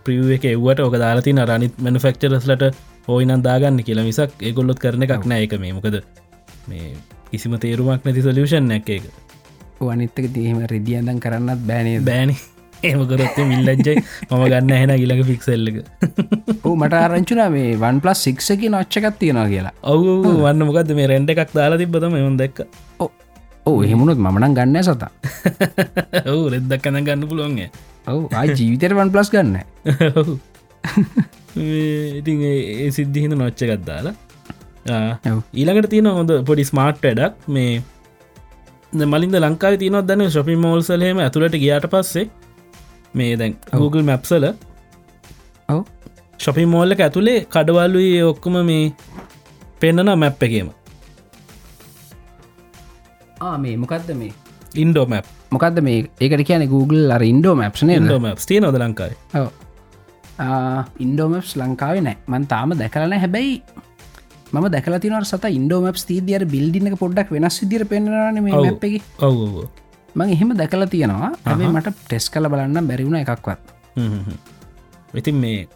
ප්‍රිය 0.04 0.34
එක 0.36 0.46
එව්වට 0.46 0.80
ඕක 0.80 0.96
දාලති 0.98 1.32
නරනිත් 1.32 1.78
මැනිෆෙක්ටරස්ලට 1.78 2.64
ඕයිනන් 3.08 3.42
දාගන්න 3.42 3.82
කියලා 3.82 4.06
මිසක් 4.06 4.42
ඒගොල්ලොත් 4.42 4.78
කරන 4.78 5.02
එකක් 5.02 5.26
නෑ 5.26 5.46
එක 5.46 5.58
මේ. 5.58 5.72
මොකද 5.72 6.00
මේ 6.68 6.94
කිසිම 7.30 7.58
තේරුමක් 7.58 8.04
නැති 8.04 8.22
සොලියෂන් 8.22 8.66
නැක් 8.68 8.90
එක 8.90 9.04
අනිත්තක 9.88 10.26
දීම 10.30 10.62
රෙදියන්දන් 10.66 11.18
කරන්නත් 11.18 11.62
බෑනේ 11.66 12.00
බෑනි 12.00 12.36
ඒමකරොත් 12.88 13.36
මිල්ලජ්ජයි 13.50 13.94
මම 14.28 14.44
ගන්න 14.44 14.72
හැන 14.76 14.92
ඉලක 14.96 15.20
ෆික්සල්ලක 15.30 15.76
මට 16.72 16.94
ආරංචුනා 17.00 17.48
මේ 17.54 17.76
වන් 17.82 18.00
පලස් 18.04 18.22
සික්සකි 18.26 18.68
නොච්චකත් 18.74 19.18
තියෙනවා 19.20 19.48
කියලා. 19.52 19.74
ඔවු 19.84 20.32
වන්න 20.44 20.66
මොකද 20.68 20.90
මේ 20.98 21.06
රෙන්ඩ 21.12 21.30
එකක් 21.34 21.52
දාලා 21.58 21.78
තිබතම 21.82 22.16
එවන් 22.20 22.36
දැක්ක. 22.40 22.58
ඕ 23.66 23.76
එහෙමුණොත් 23.86 24.18
මනන් 24.18 24.54
ගන්න 24.58 24.82
සතා. 24.82 25.10
ඔවු 26.32 26.42
රෙද්දක් 26.54 26.82
කන 26.86 26.98
ගන්න 27.08 27.28
පුළුවන්ගේ 27.30 27.70
ඔවු 28.06 28.28
ආයි 28.32 28.58
ජීවිතයට 28.58 28.96
වන් 28.98 29.10
පලස් 29.14 29.30
ගන්න 29.34 29.56
ඉතින් 32.18 32.38
ඒ 32.50 32.90
සිද්ධිහිඳ 32.90 33.34
නොච්චකත් 33.36 33.86
දාලා. 33.86 34.14
ඊළඟට 35.54 35.90
තියෙන 35.90 36.10
හොඳ 36.10 36.30
පොඩි 36.48 36.64
ස්මාර්ට් 36.64 37.04
වැඩක්. 37.04 37.36
මේ 37.48 37.82
මලින්ද 38.92 39.36
ලංකාව 39.38 39.78
තියනොත් 39.78 40.08
දන්න 40.08 40.30
ශොපි 40.30 40.56
මෝල්සලහෙම 40.58 41.20
ඇතුළට 41.20 41.56
ගියාට 41.56 41.88
පස්සේ 41.88 42.28
මේ 43.14 43.32
දැන් 43.40 43.56
Google 43.72 44.04
මැප්සල 44.10 44.44
ඔව. 45.68 45.80
ශොපි 46.38 46.64
මෝල්ලක 46.74 47.00
ඇතුළේ 47.06 47.40
කඩවල්ලුයි 47.54 48.22
ඔක්කොම 48.30 48.56
මේ 48.70 48.92
පෙන්නන 49.80 50.12
මැප් 50.22 50.42
එකේම. 50.48 50.70
මේ 53.64 53.76
මොකක්ද 53.76 54.14
මේ? 54.20 54.32
ඉන්ඩෝ 54.84 55.06
මැප් 55.14 55.26
මොකක්ද 55.50 55.82
මේ? 55.88 56.06
ඒකට 56.20 56.46
කියන 56.48 56.68
Google 56.76 57.04
අර 57.16 57.22
ඉන්ඩෝ 57.32 57.54
මැප්න 57.62 57.92
තිය 58.46 58.60
නොද 58.66 58.78
ලංකායි 58.84 59.16
ඉන්ඩෝමැප්ස් 60.98 61.56
ලංකාවේ? 61.60 62.02
නෑ. 62.02 62.16
මන් 62.26 62.46
තාම 62.52 62.72
දැකලන 62.78 63.12
හැබැයි 63.24 63.62
ම 64.52 64.66
දැකල 64.74 64.96
තින 65.00 65.14
සත 65.24 65.44
ඉන්ඩෝමැප් 65.58 65.96
තීදියර 66.08 66.44
බිල්ඩින 66.54 66.96
පොඩ්ඩක් 67.02 67.30
වෙනස් 67.36 67.60
විදිර 67.62 67.84
පෙන්න්නන 67.92 68.42
මේ 68.46 68.52
ඔව 69.18 69.64
මං 70.14 70.28
එහෙම 70.28 70.56
දැකලා 70.56 70.88
තියෙනවා. 70.88 71.30
හැබේ 71.44 71.68
මට 71.68 71.94
ටෙස් 72.00 72.26
කල 72.30 72.48
බලන්න 72.48 72.88
බැරිවුණ 72.88 73.20
එකක්වත්. 73.20 73.60
ඉතින් 75.14 75.36
මේ 75.36 75.68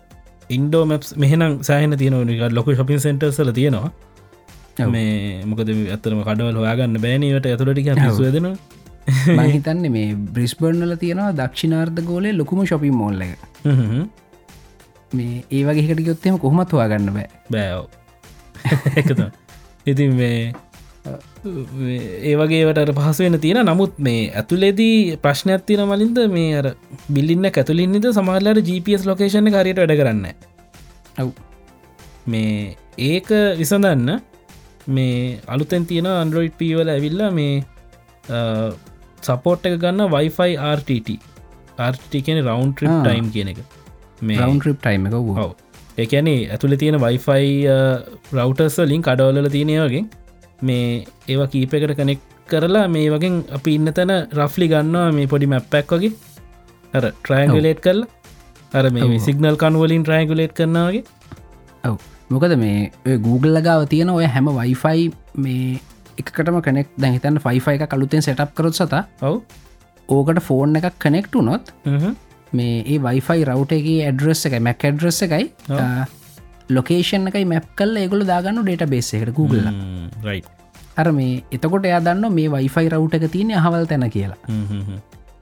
ඉන්ඩෝමැප් 0.50 1.04
මෙහනම් 1.16 1.62
සෑහන 1.62 1.98
තියෙනවනික 1.98 2.42
ලොක 2.52 2.68
ශපින් 2.72 3.00
සෙන්ටර්සල 3.00 3.52
තියෙනවා. 3.52 3.90
මේ 4.86 5.44
මොකද 5.44 5.68
ඇතරම 5.68 6.20
කඩවල් 6.22 6.58
හොයාගන්න 6.62 7.00
බෑනීට 7.00 7.46
ඇතුළටික 7.46 7.88
සුවදෙන 8.12 8.48
මහිතන්නේ 9.32 9.90
මේ 9.90 10.14
බ්‍රිස්බර්නල 10.34 10.94
තියෙනවා 10.96 11.32
දක්ෂිනාර්ධ 11.32 12.02
ගෝලේ 12.04 12.32
ලොකුම 12.32 12.64
ශොපින් 12.66 12.94
මෝල්ල 12.94 13.20
එක. 13.20 13.38
මේ 15.12 15.44
ඒවගේකට 15.50 16.04
ගොත්තෙම 16.04 16.38
කොහොමත් 16.38 16.72
හොයාගන්න 16.72 17.12
බෑ. 17.12 17.28
බෑව 17.50 17.84
ඉතින් 19.86 20.14
මේ 20.14 20.52
ඒවගේට 22.30 22.92
පහසුවෙන 22.98 23.38
තියෙන 23.44 23.60
නමුත් 23.68 23.98
මේ 24.06 24.22
ඇතුලේදී 24.40 25.18
ප්‍රශ්නයක් 25.24 25.66
තින 25.68 25.82
මලින්ද? 25.90 26.18
මේ 26.36 26.54
අර 26.60 26.66
බිල්ලින්න 27.16 27.48
ඇතුලින්නිද 27.50 28.08
සමාල්ලට 28.18 28.62
GPS 28.68 29.04
ලොකේෂණ 29.10 29.52
කාරයට 29.56 29.82
වැඩ 29.82 29.94
කරන්න 30.00 30.26
ඔව්. 31.22 31.30
මේ 32.32 32.76
ඒක 33.10 33.30
විසඳන්න 33.60 34.10
මේ 34.88 35.38
අලුතැන් 35.54 35.86
තියෙන 35.92 36.10
අන්ඩරෝයිඩ් 36.12 36.58
පීවල 36.62 36.92
ඇවිල්ලා 36.96 37.30
මේ 37.38 37.54
සපෝට් 39.28 39.66
එක 39.70 39.78
ගන්න 39.84 40.12
වයිෆයි 40.16 40.58
RTT 40.72 41.18
RT 41.92 42.22
කියන 42.26 42.42
රවන්් 42.44 42.74
ට්‍රිප් 42.74 42.96
ටයිම් 43.06 43.30
කියන 43.34 43.54
එක. 43.54 43.62
මේ 44.22 44.42
රවන්් 44.42 44.60
ට්‍රිප් 44.60 44.78
ටයිම 44.82 45.08
එක 45.08 45.16
ඔව. 45.22 45.50
එකැනේ 46.04 46.40
ඇතුළ 46.54 46.76
තියෙන 46.82 47.00
වයිෆයි 47.02 47.50
රවටර්ස 48.36 48.78
ලින් 48.92 49.02
කඩවල්ල 49.06 49.50
තියෙනවගේ 49.56 50.04
මේ 50.62 51.04
ඒවා 51.28 51.46
කීපකට 51.52 51.94
කනෙක් 51.98 52.20
කරලා 52.48 52.86
මේ 52.88 53.10
වගේ 53.10 53.32
අපි 53.56 53.74
ඉන්න 53.78 53.92
තැන 53.92 54.12
රෆ්ලි 54.32 54.68
ගන්නවා 54.68 55.12
මේ 55.12 55.26
පොඩි 55.26 55.46
මැප්පැක් 55.46 55.90
වගේ. 55.92 56.12
අර 56.94 57.04
ට්‍රයින්ගලේට් 57.22 57.80
කරලා. 57.80 58.08
අර 58.72 58.90
මේ 58.90 59.18
සිගනල් 59.26 59.56
කනුවලින් 59.56 60.04
ට්‍රයිගුලේට් 60.04 60.54
කරනවාගේ 60.54 61.04
ඔව. 61.84 61.98
මොකද 62.30 62.56
මේ 62.58 63.16
Google 63.26 63.52
ලගාව 63.58 63.86
තියෙන 63.88 64.10
ඔය 64.10 64.26
හැම 64.26 64.48
වයිෆයි 64.60 65.10
මේ 65.36 65.78
එකටම 66.18 66.60
කනෙක් 66.66 66.88
දැහිතන්න 66.98 67.40
ෆයිෆයි 67.44 67.78
එක 67.78 67.88
කලුතෙන් 67.94 68.22
සටප් 68.22 68.54
කරොත් 68.54 68.74
සත 68.74 68.94
ඔව්. 69.22 69.42
ඕකට 70.08 70.42
ෆෝන් 70.48 70.78
එකක් 70.78 70.96
කනෙක්ටු 70.98 71.42
නොත් 71.42 71.72
මේ 72.52 72.82
ඒ 72.82 72.98
වයිෆයි 73.06 73.44
රවටගේ 73.48 74.06
ඇඩ්‍රස් 74.06 74.46
එක 74.48 74.60
මැක් 74.68 74.84
ඇඩ්‍රස් 74.88 75.18
එකයි 75.26 75.50
ලොකේෂන් 76.68 77.28
එකයි 77.28 77.44
මැප් 77.46 77.66
කල් 77.76 77.96
ඒගොල 77.96 78.24
දාගන්න 78.26 78.62
ඩේට 78.62 78.88
බේස් 78.90 79.12
එකට 79.14 79.34
Google 79.34 79.72
අර 80.96 81.12
මේ 81.12 81.44
එතකොට 81.50 81.84
එයා 81.84 82.00
දන්න 82.00 82.32
මේ 82.32 82.48
වයිෆයි 82.48 82.88
රවට් 82.88 83.20
එක 83.20 83.32
තියෙන 83.32 83.54
හවල් 83.56 83.86
තැන 83.86 84.10
කියලා. 84.10 84.38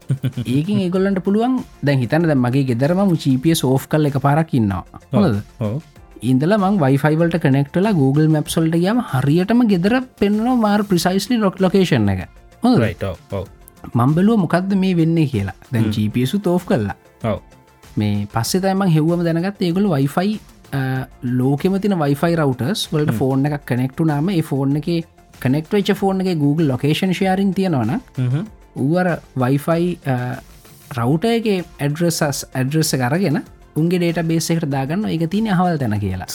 ඒකින් 0.55 0.85
ඒගොල්ලන්ට 0.85 1.25
පුළුවන් 1.25 1.59
දැන් 1.83 1.99
හිතන 1.99 2.29
ද 2.29 2.37
මගේ 2.37 2.69
ගෙදරම 2.71 3.17
චීපිය 3.17 3.55
සෝෆ් 3.55 3.89
කල් 3.89 4.11
එක 4.11 4.21
පාරක් 4.21 4.55
ඉන්නවා. 4.55 4.85
හොද 5.13 5.83
ඉන්දල 6.23 6.57
මං 6.57 6.79
වයිෆයිවල්ට 6.81 7.41
කනෙක්ටල 7.41 7.89
Google 7.95 8.29
මැප්සල්ට 8.29 8.77
ගම 8.77 9.03
හරියටම 9.13 9.67
ගෙදර 9.69 10.01
පෙන්නවා 10.21 10.57
මාර් 10.59 10.85
ප්‍රිසයිස්ලි 10.85 11.41
රොක් 11.41 11.61
ලොකේෂන් 11.61 12.09
එක. 12.09 12.27
මම්බලුව 13.93 14.41
මොකක්ද 14.41 14.75
මේ 14.77 14.97
වෙන්න 14.97 15.19
කියලා. 15.27 15.57
දැන් 15.73 15.93
ජීපසු 15.93 16.41
තෝෆ් 16.41 16.67
කරලා. 16.67 16.97
මේ 17.97 18.27
පස්සේ 18.27 18.61
තමන් 18.61 18.91
හෙව්වම 18.91 19.23
දැනගත් 19.23 19.63
ඒගොල 19.63 19.89
වයිෆයි 19.93 20.41
ලෝකෙම 21.33 21.79
තින 21.81 21.97
වයිෆයි 21.99 22.37
රවටර්ස් 22.37 22.87
වලට 22.93 23.19
ෆෝර්න 23.19 23.47
එකක් 23.47 23.67
කනෙක්ටු 23.67 24.07
නාම 24.07 24.31
ඒ 24.31 24.43
ෆෝර්න 24.43 24.77
එක 24.77 24.91
කනෙක්ට 25.41 25.73
වෙච් 25.73 25.95
ෆෝර්න 25.97 26.25
එක 26.25 26.39
Google 26.39 26.69
ලොකේෂන් 26.69 27.15
ශයාරින් 27.15 27.55
තියෙනවන 27.55 27.97
ඌවර 28.77 29.11
වයිෆයි 29.37 29.97
රවුට 30.93 31.25
එක 31.27 31.51
ඇඩ්‍රසස් 31.81 32.47
ඇඩ්‍රෙස්ස 32.53 32.95
කරගෙන 32.97 33.43
උන්ගේ 33.77 33.99
ඩේට 33.99 34.27
බේසකට 34.27 34.69
දාගන්න 34.69 35.07
එක 35.09 35.27
තින 35.31 35.51
හවල් 35.51 35.79
තැන 35.79 35.99
කියලා. 36.01 36.29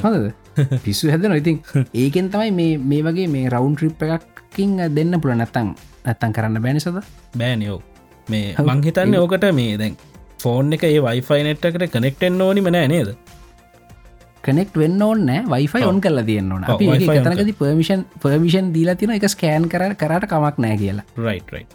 හොද 0.00 0.32
පිස්සු 0.84 1.10
හැදන 1.10 1.36
ඉතින් 1.40 1.62
ඒකෙන් 1.96 2.30
තමයි 2.30 2.52
මේ 2.52 2.78
මේ 2.84 3.02
වගේ 3.02 3.28
මේ 3.28 3.48
රවුන් 3.48 3.74
ට්‍රිප් 3.76 4.04
එකක්කින් 4.08 4.78
දෙන්න 4.90 5.20
පුළ 5.20 5.34
නැත්තං 5.34 5.74
නැත්තන් 6.04 6.32
කරන්න 6.32 6.62
බැනිසද 6.62 7.00
බෑනියෝ 7.34 7.80
මේ 8.28 8.54
මංහිතන්න 8.60 9.16
ඕකට 9.16 9.48
මේ 9.52 9.78
දැන් 9.78 9.96
ෆෝන් 10.42 10.72
එක 10.72 10.84
ඒ 10.84 10.98
වයිෆයි 11.00 11.42
නෙට්කට 11.48 11.86
කනෙක්ටෙන් 11.90 12.40
ඕනි 12.40 12.60
මනෑ 12.62 12.88
නේද? 12.88 13.12
කනෙක්ට 14.44 14.74
වෙන්න 14.76 15.02
ඕන්න 15.02 15.28
වයිෆයි 15.48 15.84
ඔන් 15.84 16.00
කරලා 16.00 16.24
තියන්න 16.24 16.52
ඕන. 16.52 16.64
තනකති 16.64 17.58
පර්මිෂන් 17.58 18.08
පර්මිෂන් 18.18 18.72
දීලා 18.74 18.96
තින 18.96 19.14
එක 19.18 19.28
ස්කෑන් 19.28 19.68
කර 19.68 19.94
කරට 19.96 20.28
කමක් 20.28 20.56
නෑ 20.58 20.76
කියලා. 20.78 21.06
රයිට් 21.20 21.52
රයි් 21.52 21.66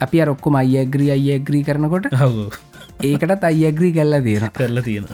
අපි 0.00 0.22
අරොක්කොම 0.22 0.56
අයග්‍රී 0.60 1.10
අයග්‍රී 1.12 1.64
කරනකොට 1.64 2.08
හව 2.12 2.48
ඒකටත් 3.02 3.44
අයග්‍රී 3.44 3.92
කල්ලා 3.92 4.20
තියෙන 4.20 4.50
කරලා 4.52 4.84
තියෙන 4.84 5.06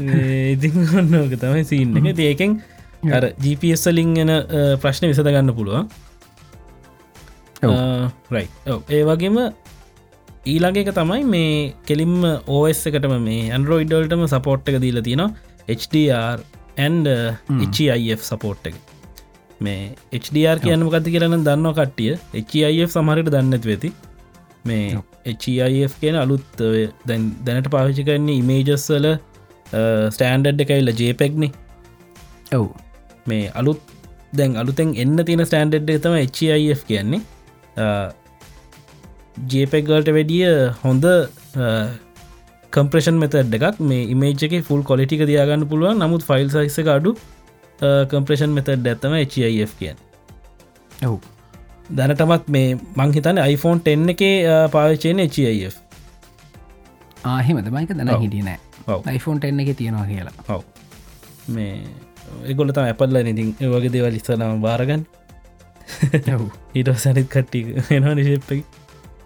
ඉතින් 0.54 0.74
ඔන්නෝක 0.96 1.32
තමයි 1.36 1.64
සින්න 1.64 2.12
ඒකෙන් 2.20 2.52
අර 3.10 3.24
ජීපස්ලින් 3.38 4.14
එන 4.24 4.32
ප්‍රශ්න 4.82 5.10
විසඳ 5.10 5.28
ගන්න 5.28 5.54
පුළුවන් 5.54 5.84
රයි 8.34 8.46
ඒ 8.96 9.02
වගේම 9.08 9.38
ඊළඟ 10.46 10.80
එක 10.82 10.90
තමයි 10.98 11.24
මේ 11.34 11.74
කෙලින්ම 11.88 12.16
ඕස් 12.48 12.80
එකටම 12.88 13.14
මේ 13.28 13.42
ඇන්ඩරෝයිඩල්ටම 13.50 14.24
සපෝට් 14.34 14.70
එක 14.72 14.80
දීල 14.84 15.00
තියෙනවා 15.08 15.74
HDR 15.80 16.40
ඇන්ඩ 16.78 17.08
HIF 17.78 18.22
සපෝට් 18.24 18.70
එක. 18.70 18.76
මේ 19.60 19.92
HDR 20.20 20.62
කියන්න 20.64 20.86
ගති 20.94 21.12
කරන 21.16 21.36
දන්න 21.44 21.74
කට්ටිය. 21.78 22.14
HIF 22.32 22.94
සමහරට 22.96 23.32
දන්නත් 23.34 23.66
වෙති 23.70 23.90
මේ 24.64 25.02
HIF 25.46 25.98
කියන 26.00 26.16
අලුත් 26.16 26.62
දැනට 27.08 27.68
පාවිචි 27.74 28.06
කරන්නේ 28.08 28.40
ඉමේජස්වල 28.42 29.08
ස්ටෑන්ඩඩ් 30.14 30.64
එකයිල්ල 30.64 30.92
ජේපෙක්නි 31.02 31.50
ඔව්. 32.58 32.66
මේ 33.26 33.52
අලුත් 33.54 33.82
දැන් 34.32 34.56
අලුතෙන් 34.56 34.96
එන්න 35.04 35.20
තියෙන 35.28 35.44
ස්ටන්ඩඩ් 35.44 35.92
තම 36.06 36.16
HIF 36.22 36.86
කියන්නේ 36.88 37.20
ජේපෙක්ගල්ට 39.54 40.08
වැඩිය 40.16 40.46
හොඳ 40.84 41.04
කම්ප්‍රේෂන් 42.72 43.16
මෙතඩ් 43.22 43.54
එකක්. 43.58 43.76
මේ 43.90 44.06
ඉමේජ් 44.14 44.42
එක 44.46 44.54
ෆුල් 44.68 44.82
කොලිටික 44.90 45.22
දයාගන්න 45.30 45.68
පුළුවන්. 45.70 45.98
නමුත් 46.02 46.22
ෆයිල් 46.30 46.48
සයිස 46.54 46.78
අඩු 46.96 47.12
කම්ප්‍රේෂන් 48.14 48.52
මෙතඩ් 48.56 48.88
ඇත්තම 48.92 49.14
HIF 49.18 49.72
කියන් 49.78 49.96
ඔව්. 51.08 51.16
දැනටමත් 51.98 52.50
මේ 52.54 52.76
මංහිතන 52.98 53.38
iPhone 53.44 53.80
10 53.86 54.12
එක 54.14 54.22
පාවිචයෙන් 54.74 55.22
HIF 55.24 55.74
ආහෙමද 57.30 57.66
මයික 57.76 57.90
දන 57.96 58.08
ඔව්. 58.12 58.20
හිටිය 58.26 58.44
නෑ. 58.48 58.58
iPhone 59.16 59.38
10 59.40 59.64
එක 59.64 59.76
තියෙනවා 59.80 60.06
කියලා. 60.10 60.34
ඔව්. 60.54 60.62
මේ 61.54 61.74
එගොල 62.52 62.70
තම 62.76 62.86
ඇපල්ල 62.90 63.16
ඉතින් 63.32 63.48
වගේ 63.72 63.92
දේවල් 63.96 64.14
ඉස්සනම 64.20 64.60
බාරගන්න 64.66 65.02
ඊට 66.74 66.90
සැනිත් 66.96 67.28
කට්ටි 67.28 67.60
එනවා 67.96 68.14
නිශේප්පකි 68.14 68.60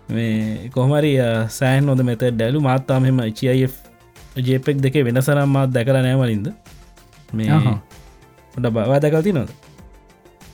මේ 0.09 0.69
කොහමරි 0.69 1.13
සෑන් 1.51 1.89
හොද 1.89 2.03
මෙත 2.03 2.25
ඩැලු 2.31 2.61
මාත්තාම 2.61 3.05
එම 3.05 3.21
චියF 3.33 3.75
ජේපෙක් 4.43 4.81
දෙක 4.81 4.97
වෙනසනම් 5.09 5.49
මාත් 5.49 5.71
දැකර 5.71 5.97
නෑමලින්ද 5.99 6.49
මේ. 7.33 7.51
ොඩ 8.55 8.67
බවා 8.71 9.01
දැකල්ති 9.01 9.33
නොද 9.33 9.51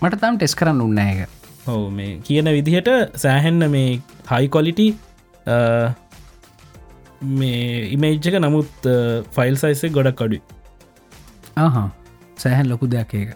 මට 0.02 0.20
තම් 0.20 0.36
ටෙස් 0.36 0.54
කරන්න 0.54 0.80
උන්නෑක 0.80 1.28
ඔව 1.66 1.82
මේ 1.92 2.12
කියන 2.24 2.48
විදිහට 2.56 2.90
සෑහෙන්න 3.16 3.70
මේ 3.70 3.88
හයි 4.30 4.48
කොලිටි 4.48 4.88
මේ 7.34 7.60
ඉමේජ්ජක 7.90 8.38
නමුත් 8.40 8.88
ෆයිල් 9.32 9.56
සයිසේ 9.56 9.90
ගොඩක් 9.90 10.22
අඩු 10.26 10.38
ආහා 11.56 11.86
සෑහන් 12.36 12.70
ලොකු 12.72 12.88
දෙයක් 12.88 13.14
ඒක 13.14 13.30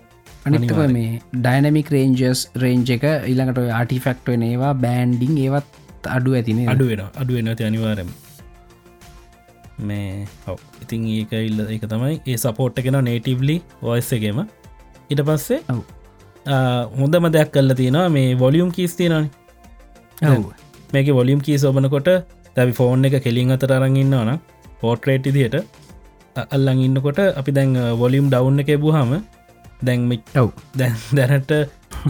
අනිවාර්යෙන්. 0.46 0.92
මේ 0.96 1.10
ඩයිනමික් 1.46 1.88
රේන්ජස් 1.96 2.42
රේන්ජ 2.64 2.92
එක 2.96 3.06
ඊළඟට 3.30 3.72
ආටිෆෙක්ට්ව 3.78 4.44
ඒවා 4.50 4.74
බෑන්ඩිං 4.84 5.40
ඒවත් 5.46 6.10
අඩු 6.16 6.36
ඇතිනේ 6.38 6.68
අඩු 6.74 6.86
වෙන 6.90 7.02
අඩු 7.22 7.32
වෙන 7.38 7.50
ඇති 7.52 7.66
අනිවාරම 7.70 8.10
මේ 9.88 10.08
ඔව. 10.50 10.58
ඉතින් 10.82 11.06
ඒක 11.18 11.32
ඉල්ල 11.48 11.60
එක 11.76 11.84
තමයි. 11.92 12.14
ඒ 12.30 12.38
සපෝට් 12.44 12.76
කෙන 12.86 12.98
නේටවලි 13.10 13.56
ඔයස් 13.92 14.10
එකම. 14.18 14.40
ඉට 15.12 15.20
පස්සේ 15.28 15.60
ඔව්. 15.74 15.82
හොඳම 17.00 17.26
දෙයක් 17.36 17.50
කල්ල 17.54 17.74
තියෙනවා 17.80 18.08
මේ 18.16 18.34
වොලියම් 18.42 18.70
කීස් 18.76 18.94
තියෙනනි 18.98 19.28
මේක 20.94 21.08
වොලියම් 21.18 21.40
කී 21.46 21.56
සෝබනකොට 21.62 22.10
දැවි 22.56 22.72
ෆෝන් 22.78 23.06
එක 23.08 23.16
කෙලින් 23.26 23.54
අතර 23.54 23.72
අරඟන්නවන 23.76 24.30
පෝට්‍රේට් 24.82 25.26
දිහට 25.36 25.56
අල්ලං 26.56 26.82
ඉන්නකොට 26.86 27.20
අපි 27.40 27.50
දැන් 27.58 27.72
වොලියම් 28.02 28.26
ඩව් 28.34 28.60
එක 28.64 28.70
බූහම 28.84 29.14
දැන්මි 29.84 30.18
ඔව්. 30.42 30.50
දැන් 30.74 30.94
දැනට 31.18 31.54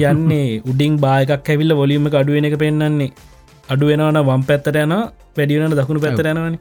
යන්නේ 0.00 0.48
උඩින් 0.70 0.98
බායකක් 0.98 1.50
ඇවිල්ල 1.50 1.74
වොලියම 1.74 2.10
අඩුවෙන 2.12 2.48
එක 2.50 2.58
පෙන්න්නන්නේ 2.58 3.12
අඩුවෙනවන 3.68 4.20
වම් 4.22 4.44
පැත්තර 4.50 4.80
යන 4.82 4.94
වැඩියනට 5.36 5.78
දකුණු 5.80 6.00
පැත්තර 6.00 6.30
යනවනි. 6.32 6.58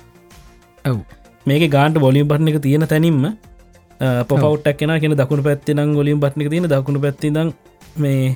ඔව්. 0.86 0.98
මේක 1.46 1.66
ගාන්ට 1.72 2.00
බොලියම් 2.00 2.28
පට්න 2.28 2.54
එක 2.54 2.62
තියෙන 2.62 2.88
තැනින්ම 2.88 3.20
පොපවට්ක් 4.30 4.78
කෙන 4.78 4.96
කියෙන 5.00 5.18
දකුණු 5.18 5.44
පැත්තිනම් 5.44 5.94
ගොලියම් 5.96 6.20
පට්නික 6.20 6.50
තියෙන 6.50 6.70
දකුණු 6.70 7.00
පැත්තිදම් 7.00 7.54
මේ 7.98 8.36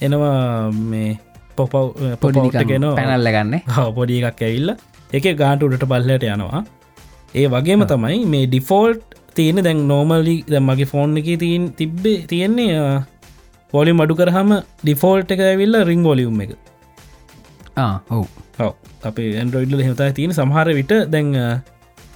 එනවා 0.00 0.70
මේ 0.72 1.18
පොපව් 1.56 1.74
පොපවට් 2.20 2.64
ගෙන 2.66 2.86
පැනල්ල 2.94 3.28
ගන්න. 3.28 3.60
පොඩි 3.94 4.22
එකක් 4.22 4.42
ඇවිල්ල. 4.42 4.70
එක 5.12 5.26
ගාන්ට 5.36 5.62
උඩට 5.62 5.86
පල්ලට 5.86 6.24
යනවා. 6.26 6.64
ඒ 7.34 7.46
වගේම 7.48 7.84
තමයි 7.86 8.24
මේ 8.26 8.46
ඩිෆෝල්ට් 8.46 9.14
තියෙන 9.38 9.60
දැන් 9.66 9.82
නෝමල්ලි 9.90 10.36
දැ 10.52 10.62
මගේ 10.68 10.88
ෆෝන් 10.92 11.18
එක 11.20 11.28
තින් 11.42 11.66
තිබ්බේ 11.80 12.16
තියෙන්නේ 12.32 12.78
පොලි 13.72 13.92
මඩු 14.00 14.14
කරහම 14.20 14.50
ඩිෆෝල්ට් 14.82 15.34
එක 15.34 15.42
ඇවිල්ල 15.50 15.76
රිං 15.90 16.04
ොලියුම් 16.12 16.40
එක. 16.44 16.50
ඔව්. 18.16 18.26
ඔව. 18.60 18.72
අපේ 19.04 19.30
ඇන්ඩරෝයිඩ්ල 19.40 19.84
හෙමතා 19.86 20.10
තියෙන 20.18 20.34
සමහර 20.38 20.68
විට 20.80 20.94
දැන් 21.14 21.30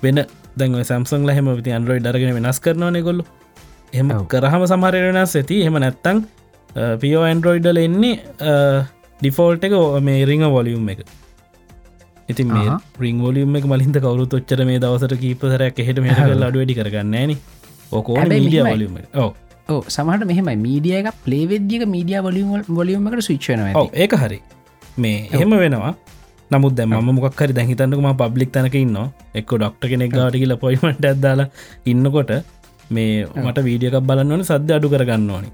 වෙන 0.03 0.21
දැන් 0.61 0.77
සම්සං 0.83 1.27
ලහෙම 1.31 1.49
ති 1.67 1.77
අන්ඩරෝයිඩ් 1.79 2.11
අරගෙන 2.13 2.37
වෙනස් 2.39 2.61
කරනවන 2.67 3.01
ගොල්ලු 3.09 3.25
එම. 3.93 4.13
කරහම 4.35 4.63
සමහර 4.73 4.95
වෙනස් 5.09 5.35
ඇති 5.41 5.59
එම 5.71 5.79
නැත්තං 5.85 6.19
පියෝ 7.03 7.25
ඇන්ඩරෝයිඩල 7.29 7.81
එන්නේ 7.87 8.15
ඩිෆෝල්ට් 9.21 9.65
එක 9.69 9.75
මේ 10.09 10.27
රිං 10.31 10.45
වොලියුම් 10.57 10.93
එක 10.95 11.01
ඉතින් 12.29 12.49
මේ. 12.55 12.79
රිං 13.03 13.21
ෝලියම් 13.27 13.57
එක 13.61 13.69
මලින්ද 13.73 13.99
කවරු 14.05 14.27
තොච්චර 14.35 14.61
මේ 14.71 14.81
දවසට 14.85 15.21
කීපසරයක් 15.23 15.79
එහෙට 15.85 16.01
මේ 16.07 16.17
කල් 16.19 16.49
අඩු 16.49 16.59
වැඩි 16.63 16.79
කරගන්න 16.81 17.17
න. 17.29 17.37
ඕකෝ 17.93 18.17
මෙහෙමයි. 18.17 18.65
වලියම 18.69 18.99
ඕ 19.23 19.81
සමහට 19.95 20.29
මෙහෙම 20.31 20.51
මීඩිය 20.67 20.99
එක 21.01 21.09
පලේවෙද්දික 21.25 21.83
මීඩිය 21.95 22.21
වලියම 22.27 22.53
වලියමකට 22.79 23.27
සුච්චන 23.29 23.65
ඔව 23.81 23.89
ඒක 24.05 24.15
හරි. 24.23 24.39
මේ 24.97 25.19
එහෙම 25.33 25.55
වෙනවා. 25.63 25.95
නමුත් 26.51 26.75
දැම 26.77 26.95
මොක්හරි 27.19 27.53
දැහිතන්නකම 27.59 28.09
පබ්ලික් 28.21 28.53
තැනක 28.55 28.77
ඉන්න 28.81 28.99
එක්ක 29.41 29.51
ඩොක්ට 29.55 29.83
කෙනෙක් 29.93 30.13
ගාට 30.17 30.37
කියල 30.43 30.55
පොයිමට 30.63 31.09
ඇදදාලා 31.11 31.49
ඉන්නකොට 31.93 32.33
මේ 32.91 33.27
මට 33.45 33.65
වීඩියක 33.69 33.97
බලන්නවන 34.11 34.45
සද්‍ය 34.51 34.73
අඩු 34.77 34.89
කරගන්න 34.93 35.31
ඕනි. 35.37 35.51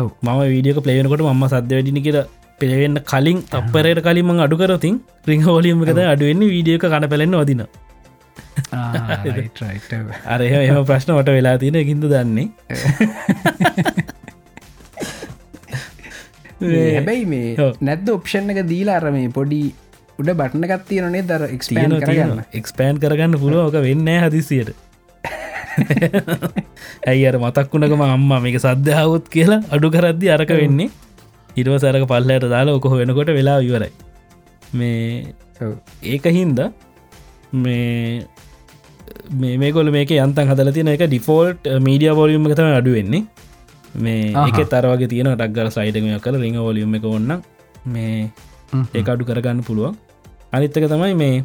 ඔව්. 0.00 0.08
මම 0.22 0.40
වීඩියක 0.54 0.80
පලේනකොට 0.86 1.22
ම 1.30 1.44
සද්‍ය 1.54 1.74
වැඩිනි 1.76 2.02
කියර 2.06 2.18
පෙළවෙන්න 2.62 2.98
කලින් 3.04 3.38
අපරයට 3.52 4.00
කලින්ම 4.02 4.32
අඩු 4.38 4.56
කරතින් 4.56 4.96
රිංහ 5.26 5.46
ෝලියමකද 5.48 6.02
අඩුවෙන්නේ 6.04 6.52
වීඩියක 6.54 6.84
කන 6.86 7.06
පැලෙන්න 7.12 7.38
වදින. 7.40 7.62
අරහ 10.32 10.44
එම 10.60 10.84
ප්‍රශ්න 10.84 11.10
වට 11.12 11.30
වෙලා 11.36 11.56
තියෙන 11.58 11.78
ගින්ද 11.88 12.04
දන්නේ. 12.06 12.48
හැබැයි 16.62 17.24
මේ. 17.26 17.70
නැද්ද 17.80 18.08
ඔප්ෂන් 18.10 18.52
එක 18.54 18.62
දීලා 18.68 18.96
අර 19.00 19.06
මේ 19.10 19.28
පොඩි 19.30 19.60
උඩ 20.18 20.30
බට්න 20.32 20.64
ගත්තියනේ 20.70 21.22
දර 21.26 21.44
එක්ස්පෑන් 21.50 21.98
කරගන්න. 21.98 22.42
එක්ස්පෑන් 22.54 22.96
කරගන්න 23.02 23.38
පුළුවෝක 23.42 23.76
වෙන්න 23.82 24.10
හදිසියට 24.24 24.74
ඇයි 27.08 27.24
අර 27.28 27.36
මතක් 27.40 27.72
වුණකම 27.72 28.02
අම්මා 28.06 28.40
මේක 28.44 28.58
සද්ධාවත් 28.60 29.26
කියලා 29.32 29.60
අඩු 29.70 29.90
කරද්දි 29.90 30.32
අරක 30.34 30.52
වෙන්නේ 30.54 30.90
ඉරව 31.60 31.74
සැරක 31.84 32.06
පල්ලයට 32.12 32.46
දාලා 32.54 32.76
ඔකොහ 32.78 32.94
වෙනකොට 33.00 33.30
වෙලා 33.38 33.58
ඉවරයි. 33.68 33.92
මේ. 34.78 35.34
ඒක 36.12 36.24
හින්ද 36.36 36.60
මේ 37.64 38.26
මේ 39.40 39.56
මේකොල 39.62 39.90
මේක 39.96 40.12
යන්තන් 40.16 40.50
හදල 40.50 40.72
තියෙන 40.76 40.92
එක 40.94 41.04
ඩිෆෝල්ට් 41.06 41.68
මීඩිය 41.86 42.12
වොලියම් 42.20 42.46
එක 42.48 42.56
තම 42.58 42.70
අඩුවෙන්නේ 42.78 43.24
මේ. 44.04 44.32
එක 44.48 44.60
තරවගේ 44.72 45.10
තියෙන 45.12 45.32
ටක්ගල 45.34 45.68
සයිඩම 45.76 46.08
කල 46.24 46.40
රිංහ 46.44 46.58
වොලියම් 46.68 46.96
එක 46.98 47.04
ඔන්න 47.16 47.34
මේ 47.96 48.30
ඒ 48.94 49.04
අඩු 49.14 49.28
කරගන්න 49.28 49.60
පුළුවන්. 49.68 49.94
අනිත්තක 50.52 50.88
තමයි 50.94 51.14
මේ 51.22 51.44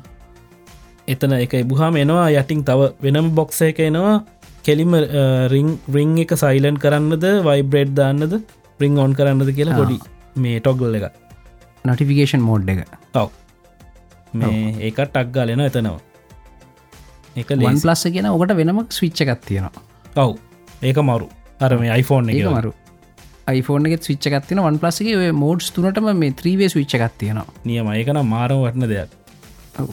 එතන 1.13 1.33
එක 1.43 1.53
බුහාම 1.67 1.99
එනවා 2.03 2.31
යටින් 2.39 2.63
තව 2.69 2.89
වෙනම් 3.03 3.29
බොක්ස 3.37 3.61
එක 3.69 3.79
එනවා. 3.89 4.17
කෙලිම 4.65 4.95
රිං 5.53 5.69
රිං 5.95 6.17
එක 6.23 6.31
සයිලන්් 6.43 6.77
කරන්නද 6.83 7.25
වයිබ්‍රේඩ් 7.47 7.91
දාන්නද 7.99 8.33
රිං 8.79 8.99
ඔන් 8.99 9.13
කරන්නද 9.13 9.53
කියලා. 9.59 9.77
පොඩි 9.77 9.99
මේ 10.37 10.59
ටොග්ගල් 10.59 10.95
එක 10.99 11.11
නොටිෆිකේෂන් 11.85 12.41
මෝඩ් 12.41 12.69
එක. 12.69 12.85
ඔව්. 13.15 13.29
මේ 14.33 14.73
ඒකත් 14.87 15.13
ටක්ගාලෙන 15.13 15.59
එතනවා 15.67 15.99
එක 17.35 17.49
වන් 17.49 17.59
ලේසි. 17.61 17.81
ප්ලස්ස 17.85 18.03
කියෙන 18.13 18.25
ඔකට 18.31 18.55
වෙනම 18.59 18.79
ස්විච්ච 18.89 19.21
එකත් 19.25 19.45
තියෙනවා. 19.45 19.81
ඔව්. 20.15 20.37
ඒක 20.81 20.97
මරු. 21.03 21.29
අර 21.61 21.77
මේ 21.77 21.95
iPhoneෆෝන් 21.95 22.35
එක 22.35 22.51
මරු. 22.57 22.73
iPhone 23.49 23.89
එක 23.89 24.01
විච්ච 24.03 24.29
ගත්තින 24.29 24.59
වන් 24.59 24.79
ප්ලස්ගේ 24.81 25.31
මෝඩ්ස් 25.33 25.71
තුනටම 25.71 26.15
මේ 26.15 26.31
ත්‍රීවේ 26.41 26.69
විච්ච 26.75 26.93
එකත් 26.99 27.17
තියෙනවා. 27.17 27.47
නියම 27.65 27.87
ඒකන 27.93 28.25
මාරම 28.25 28.63
වටන 28.63 28.89
දෙයක්. 28.93 29.09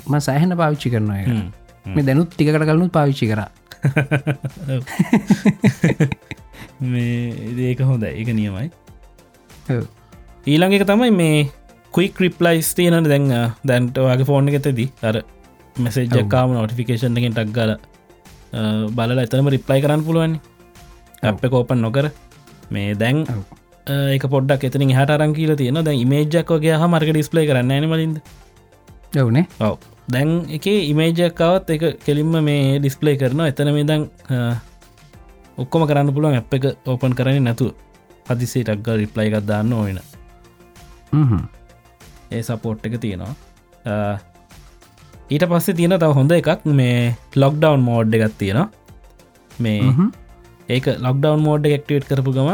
ම 0.07 0.21
සෑහන 0.21 0.57
පාවිච්චි 0.57 0.91
කරනවා. 0.95 1.51
මේ 1.87 2.05
දැනුත් 2.05 2.31
ටිකට 2.33 2.65
කලනුත් 2.65 2.93
පාවිච්චි 2.93 3.27
කර 3.31 3.41
මේ 6.81 7.69
ඒක 7.69 7.81
හොඳ 7.81 8.03
ඒක 8.05 8.29
නියමයි. 8.31 8.71
ඊළඟ 10.47 10.75
එක 10.75 10.87
තමයි 10.87 11.11
මේ 11.13 11.49
කුයික් 11.93 12.21
රිප්ලයිස් 12.21 12.75
තියෙන 12.75 13.05
දැන් 13.05 13.29
දැන්ට 13.65 13.99
වගේ 13.99 14.27
ෆෝන් 14.27 14.49
එකතදී 14.49 14.89
අර 15.03 15.23
මෙසේජ්ජක්කාම 15.77 16.55
නොටිෆිකේෂන් 16.55 17.17
එකින් 17.17 17.35
ටක් 17.35 17.53
ගල 17.53 17.75
බලල 18.93 19.19
එතනම 19.19 19.49
රිප්ලයි 19.49 19.81
කරන්න 19.81 20.07
පුළුවන් 20.07 20.39
අප 21.23 21.41
කෝපන් 21.47 21.81
නොකර. 21.81 22.11
මේ 22.71 22.95
දැන්. 22.95 23.27
ඒක 23.87 24.25
පොඩ්ඩක් 24.33 24.63
එතනින් 24.65 24.93
හට 24.97 25.11
අරන් 25.11 25.35
කියල 25.37 25.57
තියෙන 25.57 25.81
දැන් 25.85 25.99
ඉමේජක් 26.01 26.51
වගේ 26.51 26.77
හ 26.77 26.85
මර්ක 26.89 27.11
ඩිස්පලේ 27.13 27.49
කරන්න 27.49 27.73
නමලින්ද 27.85 28.17
යවනේ 29.15 29.45
ඔව 29.61 29.75
දැන් 30.09 30.31
එක 30.49 30.67
ඉමේජක්කවත් 30.67 31.73
එක 31.75 31.85
කෙලින්ම 32.07 32.33
මේ 32.47 32.79
ඩිස්පලේ 32.79 33.19
කරන 33.21 33.45
එතන 33.45 33.73
මේ 33.77 33.85
දැන් 33.85 34.09
ඔක්කොම 35.63 35.83
කරන්න 35.89 36.13
පුළුවන් 36.17 36.39
අප 36.43 36.55
එක 36.59 36.65
ඕපන් 36.93 37.13
කරන 37.19 37.41
නැතු 37.49 37.67
හදිසේ 38.29 38.65
ටක්ගල් 38.69 39.01
රිප්ලයි 39.03 39.29
එකක් 39.31 39.47
දාන්න 39.51 39.73
ඕන 39.79 39.99
ඒ 42.35 42.43
සපෝට් 42.49 42.87
එක 42.89 42.95
තියෙනවා. 43.05 43.35
ඊට 45.35 45.45
පස්සේ 45.51 45.77
තියෙන 45.81 45.97
තව 46.03 46.13
හොඳ 46.19 46.33
එකක් 46.39 46.67
මේ 46.81 46.99
ලොක්ඩවන් 47.43 47.83
මෝඩ් 47.89 48.17
එකක් 48.19 48.37
තියෙනවා. 48.41 48.69
මේ 49.65 50.11
ඒක 50.77 50.87
ලොක්ඩවන් 51.07 51.45
මෝඩ් 51.47 51.71
ක්ටේට් 51.75 52.09
කරපු 52.11 52.33
ගම 52.39 52.51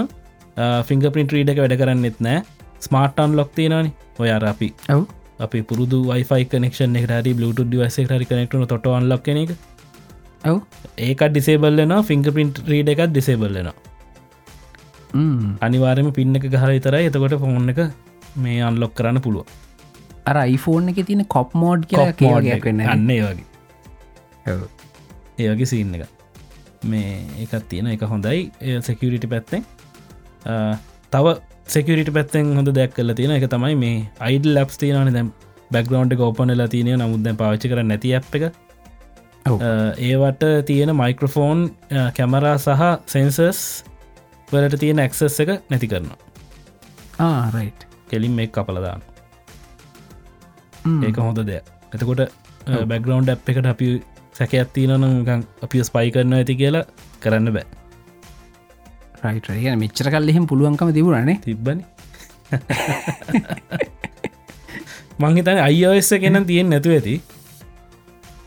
ෆිංග 0.88 1.02
පින්ට 1.16 1.32
රීඩ 1.36 1.52
එක 1.54 1.62
වැඩ 1.62 1.76
කරන්නෙත් 1.82 2.18
නෑ. 2.26 2.44
ස්මාර්ට්ටන් 2.86 3.32
ලොක් 3.38 3.50
තියෙනනි 3.56 3.90
ඔය 4.22 4.30
අර 4.36 4.44
අපි 4.52 4.68
ඔව්. 4.94 5.02
අපි 5.44 5.58
පුරුදු 5.68 5.98
වයිෆයි 6.10 6.44
කනෙක්ෂන් 6.52 6.96
එකට 7.00 7.28
බluට 7.38 7.60
ඩිවස 7.66 7.96
හරි 8.12 8.26
කනෙක්ටන 8.30 8.66
තොට 8.72 8.86
අන්ලක් 8.98 9.22
කෙන 9.26 9.38
එක. 9.44 9.50
ඔව් 9.52 9.56
ඒක 10.44 11.22
ඩිසේබල්ලන 11.30 11.96
ෆිංග 12.02 12.22
පින්ට 12.38 12.60
රීඩ 12.66 12.88
එකක් 12.88 13.02
ඩිසේබල්ලන 13.08 13.72
ම්. 15.14 15.56
අනිවාරම 15.60 16.12
පින්න 16.12 16.36
එක 16.36 16.46
ගහර 16.54 16.78
තරයි 16.86 17.10
එතකොට 17.10 17.36
ෆෝන් 17.40 17.74
එක 17.74 17.80
මේ 18.36 18.60
අන්ලොක් 18.60 18.94
කරන්න 18.94 19.20
පුළුව 19.20 19.46
අර 20.26 20.36
iPhoneෆෝන් 20.36 20.92
එක 20.92 21.02
තියන 21.06 21.24
කොප් 21.26 21.54
මෝඩ් 21.54 21.84
ඒ 23.10 23.20
වගේ. 23.22 23.46
ඔව්. 24.46 24.62
ඒ 25.38 25.48
වගේ 25.52 25.66
සින්න 25.66 25.94
එක 25.94 26.08
මේ 26.84 27.12
එකත් 27.44 27.68
තියෙන 27.68 27.86
එක 27.86 28.02
හොඳයි. 28.02 28.50
සෙකියරිටි 28.80 29.28
පැත්තෙන්. 29.28 29.62
තව 31.12 31.36
සෙකියරිට 31.66 32.12
පැත්තෙන් 32.12 32.56
හොඳ 32.56 32.72
දෙයක් 32.80 32.94
කල 32.94 33.14
තියෙන 33.14 33.36
එක 33.36 33.46
තමයි 33.54 33.76
මේ 33.76 33.96
අයිඩ 34.20 34.46
ලබ්ස් 34.46 34.76
තියනන 34.78 35.12
දැම් 35.12 35.32
බැක්ග්‍රවන්් 35.72 36.16
ගෝපනලා 36.22 36.68
තියනය 36.68 36.96
නමුද 36.96 37.28
පාචි 37.42 37.72
කර 37.72 37.82
නැති 37.82 38.14
අප් 38.14 38.34
එක 38.38 38.44
ඒවට 39.46 40.42
තියෙන 40.66 40.96
මයික්‍රෆෝන් 40.96 41.70
කැමරා 42.16 42.58
සහ 42.58 42.82
සෙන්සර්ස් 43.06 43.84
වලට 44.52 44.78
තියෙන 44.78 44.98
ඇක්සස් 44.98 45.40
එක 45.40 45.50
නැති 45.70 45.88
කරනවා. 45.88 46.18
ආ 47.18 47.50
රයි් 47.54 47.72
කෙලින් 48.08 48.32
මේ 48.32 48.46
කපලදාන්න 48.48 49.02
ඒක 51.04 51.16
හොඳ 51.18 51.40
දෙයක්. 51.42 51.64
එතකොට 51.94 52.22
බැග්‍රවන්් 52.86 53.28
ඇ් 53.28 53.36
එකට 53.46 53.66
අපි 53.66 53.88
සැකයක් 54.32 54.72
තියනනම් 54.72 55.44
අපි 55.62 55.84
ස්පයි 55.84 56.10
කරන්න 56.10 56.34
ඇති 56.34 56.56
කියලා 56.56 56.84
කරන්න 57.20 57.52
බෑ. 57.52 57.66
රයිට 59.22 59.46
කියන 59.46 59.78
මෙච්චර 59.78 60.10
කල් 60.10 60.28
එහෙම 60.28 60.46
පුළුවන්කම 60.46 60.92
තිබුණනේ 60.92 61.40
තිබ්බනි. 61.44 61.84
මංහිතන 65.20 65.58
අයිෝස්ස 65.60 66.10
කෙනම් 66.16 66.44
තියෙන් 66.44 66.70
නැතු 66.70 66.90
ඇති 66.90 67.20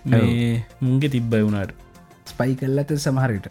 මුන්ගේ 0.06 1.10
තිබ්බයි 1.10 1.44
වුණට 1.44 1.72
ස්පයි 2.26 2.56
කල්ලත 2.56 2.92
සමහරට 2.98 3.48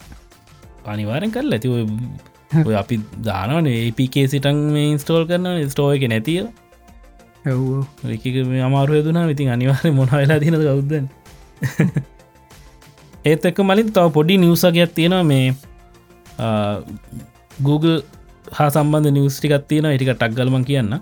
අනිවාරෙන් 0.86 1.32
කරල 1.32 1.52
ඇති 1.52 1.68
ඔය 1.72 2.74
අපි 2.74 3.00
දානවන 3.24 3.68
ඒපිකේ 3.68 4.26
සිටන් 4.28 4.60
මේ 4.72 4.86
ඉන්ස්ටෝල් 4.92 5.26
කරන 5.26 5.48
ස්ටෝ 5.68 5.90
එක 5.92 6.06
නැතිය 6.08 6.40
එක 8.10 8.24
මේ 8.46 8.62
අමාරුව 8.62 9.04
දුනා 9.04 9.26
ඉතින් 9.30 9.52
අනිවාරය 9.56 9.92
මොනවෙලා 9.92 10.40
තින 10.40 10.58
ගෞද්දන් 10.60 11.06
ඒත් 13.24 13.44
එක්ක 13.44 13.60
මලින් 13.62 13.92
තව 13.92 14.10
පොඩි 14.10 14.38
නිවසගයක් 14.38 14.94
තියෙනවා 14.94 15.24
මේ 15.24 15.54
Google 17.62 18.02
හා 18.50 18.70
සම්බන්ධ 18.70 19.12
නිවස්ටිකත් 19.12 19.66
තියෙන 19.68 19.86
එටික 19.86 20.12
ටක්ගලම 20.12 20.64
කියන්න 20.64 20.92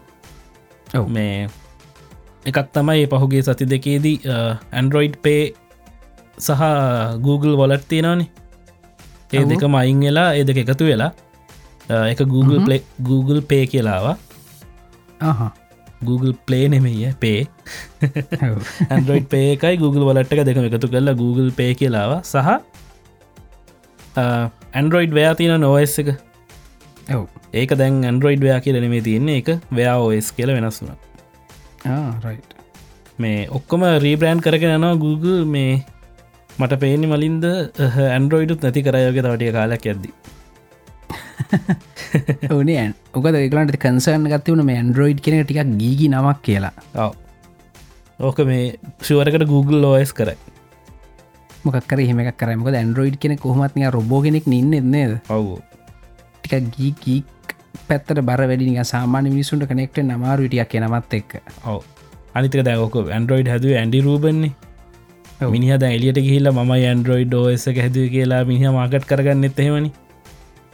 ඔව්. 0.95 1.09
මේ 1.09 1.49
එකක් 2.47 2.59
තමයි 2.75 3.07
පහුගේ 3.13 3.43
සති 3.47 3.65
දෙකේදී 3.73 4.17
ඇන්ඩරොයිඩ් 4.73 5.17
පේ 5.25 5.43
සහ 6.39 6.63
Google 7.27 7.57
වොලට් 7.61 7.89
තියෙනවානේ. 7.89 8.29
ඒ. 9.33 9.49
දෙක 9.51 9.65
මයින් 9.75 10.01
වෙලා 10.07 10.29
ඒ 10.37 10.45
දෙක 10.49 10.59
එකතු 10.65 10.85
වෙලා 10.91 11.13
එක 12.13 12.21
Google 12.35 12.61
Play 12.67 12.81
Google 13.11 13.41
පේ 13.51 13.65
කියලාවා 13.67 14.17
Google 16.09 16.35
පලේ 16.47 16.69
නෙමෙය 16.73 17.13
පේ 17.21 17.41
ඇන්ඩරෝයිඩ් 18.03 19.29
පේ 19.35 19.47
එකයි 19.55 19.77
Google 19.83 20.05
වලට 20.09 20.33
එක 20.33 20.45
දෙක 20.49 20.59
එකතු 20.71 20.89
කරලා 20.95 21.17
Google 21.23 21.51
පේ 21.61 21.73
කියලාව 21.83 22.17
සහ 22.23 22.49
ඇන්ඩරෝයිඩ් 24.17 25.13
වයා 25.19 25.35
තියෙන 25.35 25.61
නොවස් 25.67 25.99
එක. 26.03 26.09
ඒක 27.61 27.71
දැන් 27.83 28.01
ඇන්ඩරෝයිඩ් 28.09 28.43
වයා 28.49 28.61
කියල 28.65 28.81
නෙමේ 28.87 29.05
තියන්නේ. 29.07 29.39
එක 29.43 29.49
වයා 29.79 29.97
ඔස් 30.09 30.33
කියල 30.33 30.51
වෙනස් 30.57 30.81
වුන 30.83 30.91
රයි් 30.95 31.10
මේ 33.19 33.47
ඔක්කොම 33.51 33.87
රීබ්‍රෑන්් 34.05 34.41
කරගෙන 34.41 34.77
යනවා 34.77 34.97
Google 34.97 35.45
මේ 35.45 35.73
මට 36.59 36.81
පේනි 36.81 37.07
මලින්ද 37.07 37.45
ඇන්ඩරෝයිඩුත් 38.09 38.67
නැති 38.67 38.83
කරයෝගේ 38.83 39.25
තවටිය 39.27 39.53
කාලක් 39.53 39.87
ඇද්දි 39.87 40.13
ඕනේ 42.51 42.85
ඔකද 43.17 43.41
ඒකලට 43.41 43.81
කන්සර්න් 43.81 44.29
ගත්තවන 44.29 44.65
මේ 44.67 44.79
ඇන්ඩරෝයිඩ් 44.83 45.25
කෙන 45.25 45.41
ටික් 45.41 45.75
ගීගි 45.81 46.09
නමක් 46.11 46.39
කියලා. 46.43 46.73
ඕක 48.21 48.39
මේ 48.45 48.77
ශුවරකට 49.01 49.47
Google 49.49 49.81
ලෝස් 49.81 50.13
කරයි. 50.13 50.37
එහෙම 52.05 52.23
එකක් 52.25 52.37
කරමක 52.37 52.73
ඇන්ඩරෝයිඩ් 52.75 53.19
කෙන 53.19 53.37
කොහමත්ය 53.39 53.89
රොබෝගෙනෙක් 53.91 54.47
ඉන්න 54.47 54.73
එන්නේද 54.75 55.19
ඔව්. 55.29 55.61
ටික 56.45 56.71
ගීකී 56.77 57.21
පැත්තට 57.89 58.21
බර 58.23 58.43
වැඩි 58.51 58.85
සාමාන්‍ය 58.85 59.31
මිනිසුන්ට 59.31 59.67
කනෙක්ට 59.67 60.03
නමාරු 60.03 60.49
ටියක් 60.49 60.69
කියනමත් 60.69 61.15
එක්ක. 61.15 61.31
ඔව. 61.67 61.81
අනිතක 62.35 62.61
දැක 62.63 62.99
ඇන්ඩරෝයිඩ් 63.09 63.49
හැදුව 63.49 63.73
ඇන්ඩි 63.75 64.01
රූබන්නේ. 64.01 64.53
මිනිහ 65.49 65.73
ඇලියට 65.73 66.21
ගහිල්ල 66.21 66.53
ම 66.53 66.71
ඇන්ඩරෝයිඩ් 66.71 67.35
ෝස 67.35 67.67
එක 67.67 67.79
හැදුව 67.85 68.09
කියලා 68.15 68.45
මිනිහ 68.45 68.73
මාගට් 68.73 69.07
කරගන්න 69.07 69.45
එත්තහෙමනි 69.45 69.91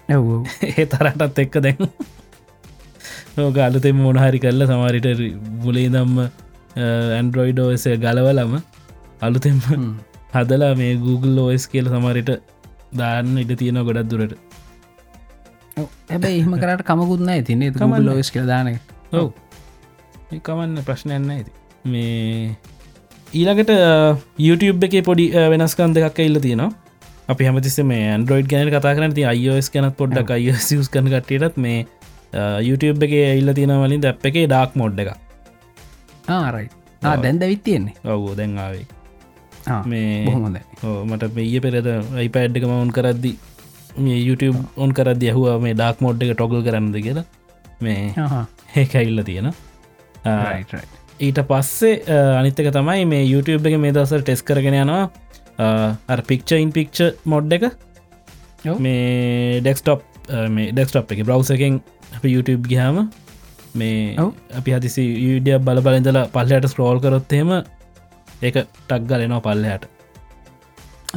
ඔව් 0.09 0.27
ඒ 0.71 0.87
තරටත් 0.87 1.39
එක්ක 1.39 1.61
දැන්. 1.63 1.89
ඕක 3.39 3.59
අලුතෙම 3.59 3.97
මොනහරි 3.99 4.39
කරල 4.39 4.67
සමාරිට 4.67 5.09
බුලේ 5.63 5.89
දම්ම 5.89 6.19
ඇන්ඩරෝයිඩ් 7.17 7.61
ෝස 7.61 7.87
ගලවලම 8.05 8.53
අලුතෙම 9.21 9.63
හදලා 10.35 10.75
මේ 10.75 10.95
Google 10.97 11.41
ෝස් 11.47 11.67
කියල 11.67 11.89
සමරිට 11.89 12.33
දාන්න 12.93 13.39
ඉට 13.39 13.53
තියෙන 13.61 13.81
ගොඩක් 13.89 14.11
දුරට 14.11 14.46
හැබැයි 15.77 16.39
එහෙම 16.43 16.55
කරට 16.63 16.83
කමකුත්න 16.89 17.29
ඇතින්නේ 17.35 17.71
කමක් 17.75 17.91
නෑ. 17.93 18.05
ලෝස් 18.07 18.31
කියදාන 18.35 18.69
ඔව්. 19.13 19.29
කමන්න 20.47 20.83
ප්‍රශ්නයන්න 20.89 21.31
ඇති 21.35 21.51
මේ 21.93 22.57
ඊළඟට 23.39 23.73
YouTube 24.47 24.87
එක 24.89 24.95
පොඩි 25.09 25.27
වෙනස්කන් 25.53 25.95
දෙකක් 25.97 26.19
ඉල්ල 26.27 26.41
තියෙනවා. 26.47 26.71
අපි 27.33 27.45
හැමතිස්ස 27.49 27.79
මේ 27.91 28.03
ඇන්ඩරෝයිඩ් 28.15 28.49
ගැන 28.53 28.71
කතා 28.75 28.95
කරන 28.97 29.15
ති 29.19 29.25
අයිෝස් 29.33 29.69
කනත් 29.75 29.95
පොඩ්ඩක් 30.01 30.31
අයිස් 30.37 30.89
කන 30.95 31.11
කටටත් 31.13 31.57
මේ 31.65 31.85
YouTube 32.69 33.05
එක 33.07 33.15
ඉල්ල 33.41 33.53
තියෙන 33.59 33.73
වලින් 33.83 34.05
දැප් 34.05 34.25
එක 34.31 34.39
ඩාක් 34.47 34.77
මොඩ් 34.83 35.01
එක 35.05 35.11
ආරයි 36.29 36.69
දැන් 37.03 37.39
දැවිත් 37.43 37.63
තියෙන්නේ. 37.67 37.95
ඔව්ෝ 38.05 38.33
දැන් 38.39 38.57
ආවේ. 38.59 38.87
මේ 39.93 40.25
ඕ, 40.83 41.05
මට 41.05 41.29
මෙය 41.37 41.61
පෙරද 41.67 41.87
අයිපෑඩ් 42.23 42.57
එක 42.59 42.67
මවුන් 42.71 42.91
කරද්දි 42.97 43.33
මේ 44.05 44.19
YouTube 44.27 44.59
ඔන් 44.83 44.93
කරද 44.99 45.23
යහවා 45.31 45.57
මේ 45.65 45.75
ඩක් 45.81 46.05
මෝඩ් 46.05 46.23
එක 46.27 46.33
ටොගල් 46.37 46.63
කරන්නද 46.67 46.97
කියලා. 47.07 47.25
මේ 47.81 48.15
ඒකයිල්ල 48.83 49.23
තියෙන 49.29 49.49
ඊට 51.27 51.41
පස්සේ 51.51 52.21
අනිත්තක 52.41 52.71
තමයි 52.79 53.05
මේ 53.13 53.25
YouTube 53.33 53.69
එක 53.71 53.77
මේ 53.85 53.95
දවසර 53.97 54.25
ටෙස් 54.25 54.43
කරගෙන 54.49 54.79
යනවා. 54.83 55.05
පික්චයින් 56.31 56.73
පික්ච 56.77 57.03
මොඩ් 57.35 57.53
එක. 57.59 57.71
මේ 58.87 59.61
ඩෙක්ස්ටොප් 59.61 60.03
මේ 60.57 60.73
ඩෙක්ස්ටොප් 60.73 61.13
එක 61.17 61.23
බ්‍රව් 61.29 61.55
එකෙන් 61.57 61.81
අප 62.17 62.25
YouTube 62.35 62.65
ගහම 62.73 62.97
මේ. 63.81 64.17
අපි 64.61 64.71
හදිසි 64.77 65.05
යඩිය 65.29 65.59
බල 65.69 65.81
බලඳලා 65.87 66.27
පල්ලයට 66.37 66.67
ස්ක්‍රෝල් 66.73 67.01
කරොත්තේම 67.05 67.53
ඒක 68.47 68.57
ටක් 68.89 69.03
ගලනවා 69.11 69.45
පල්ලයට 69.47 69.85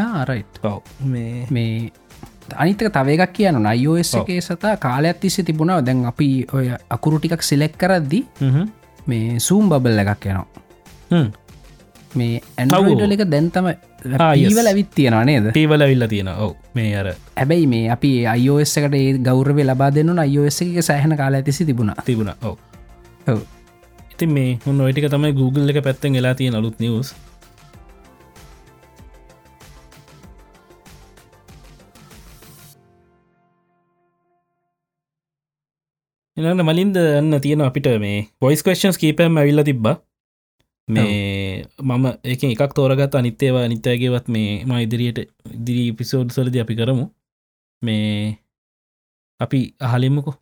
ආරයි් 0.05 0.43
පව් 0.61 0.75
මේ 1.13 1.47
මේ 1.55 1.91
අනිතක 2.57 2.89
තවේකක් 2.93 3.33
කියන 3.33 3.65
අයෝස්. 3.65 4.13
එකේ 4.21 4.39
සතා 4.41 4.77
කාලයක් 4.77 5.19
තිස්සේ 5.19 5.45
තිබුණාව 5.45 5.83
දැන් 5.85 6.05
අපි 6.05 6.29
ඔය 6.53 6.71
අකුරු 6.89 7.19
ටිකක් 7.19 7.43
සිලෙක් 7.49 7.77
කරද්දි. 7.77 8.23
මේ 9.07 9.39
සූම් 9.39 9.69
බබල් 9.69 10.01
එකක් 10.05 10.25
යනවා. 10.25 10.47
මේ 12.15 12.41
ඇන්ඩල් 12.57 13.13
එක 13.17 13.25
දැන්තම. 13.35 13.69
ඊවල 14.35 14.67
ඇවිත් 14.71 14.91
තියෙනවා 14.95 15.23
නේද? 15.25 15.51
පීවල 15.53 15.85
විල්ල 15.91 16.07
තියෙන 16.07 16.33
ඔව. 16.33 16.55
මේ 16.73 16.97
අර 16.97 17.13
හැබැයි 17.37 17.67
මේ 17.67 17.85
අපි 17.95 18.11
අයෝස් 18.33 18.77
එකට 18.81 18.99
ඒ 19.03 19.13
ගෞරව 19.29 19.63
ලබා 19.69 19.93
දෙන්න 19.93 20.19
අයෝස් 20.25 20.61
එක 20.65 20.83
සෑහන 20.89 21.17
කාල 21.21 21.39
ඇතිසි 21.39 21.65
තිබුණා. 21.65 22.03
තිබුණ. 22.05 22.33
ඔව. 22.43 23.41
ඉතින් 24.13 24.31
මේ 24.35 24.59
හොන්න 24.65 24.81
ඔටික 24.81 25.09
තමයි 25.15 25.33
Google 25.33 25.71
එක 25.71 25.83
පැත්තෙන් 25.83 26.13
වෙලා 26.19 26.35
තියෙන 26.35 26.55
අලුත් 26.59 26.79
නිවස් 26.79 27.15
එනට 36.39 36.63
මලින්ද 36.63 36.97
යන්න 36.97 37.35
තියෙන 37.43 37.61
අපිට 37.65 37.87
මේ 38.01 38.19
පොයිස් 38.39 38.61
කස්ටන්ස් 38.63 38.97
කීපෑම් 38.99 39.39
ඇවිල්ල 39.39 39.61
තිබ්බ. 39.69 39.87
මේ 40.87 41.65
මම 41.83 42.05
ඒක 42.23 42.43
එකක් 42.49 42.75
තෝරගත් 42.77 43.17
අනිත්තේවා 43.19 43.63
අනිත්‍යයගේවත් 43.67 44.29
මේ 44.35 44.53
ම 44.65 44.71
ඉදිරියට 44.85 45.19
ඉදිරි 45.55 45.83
පිසෝඩ් 45.99 46.31
සලද 46.35 46.55
අපි 46.63 46.77
කරමු. 46.79 47.05
මේ 47.81 48.37
අපි 49.39 49.59
අහලිමුකු 49.87 50.33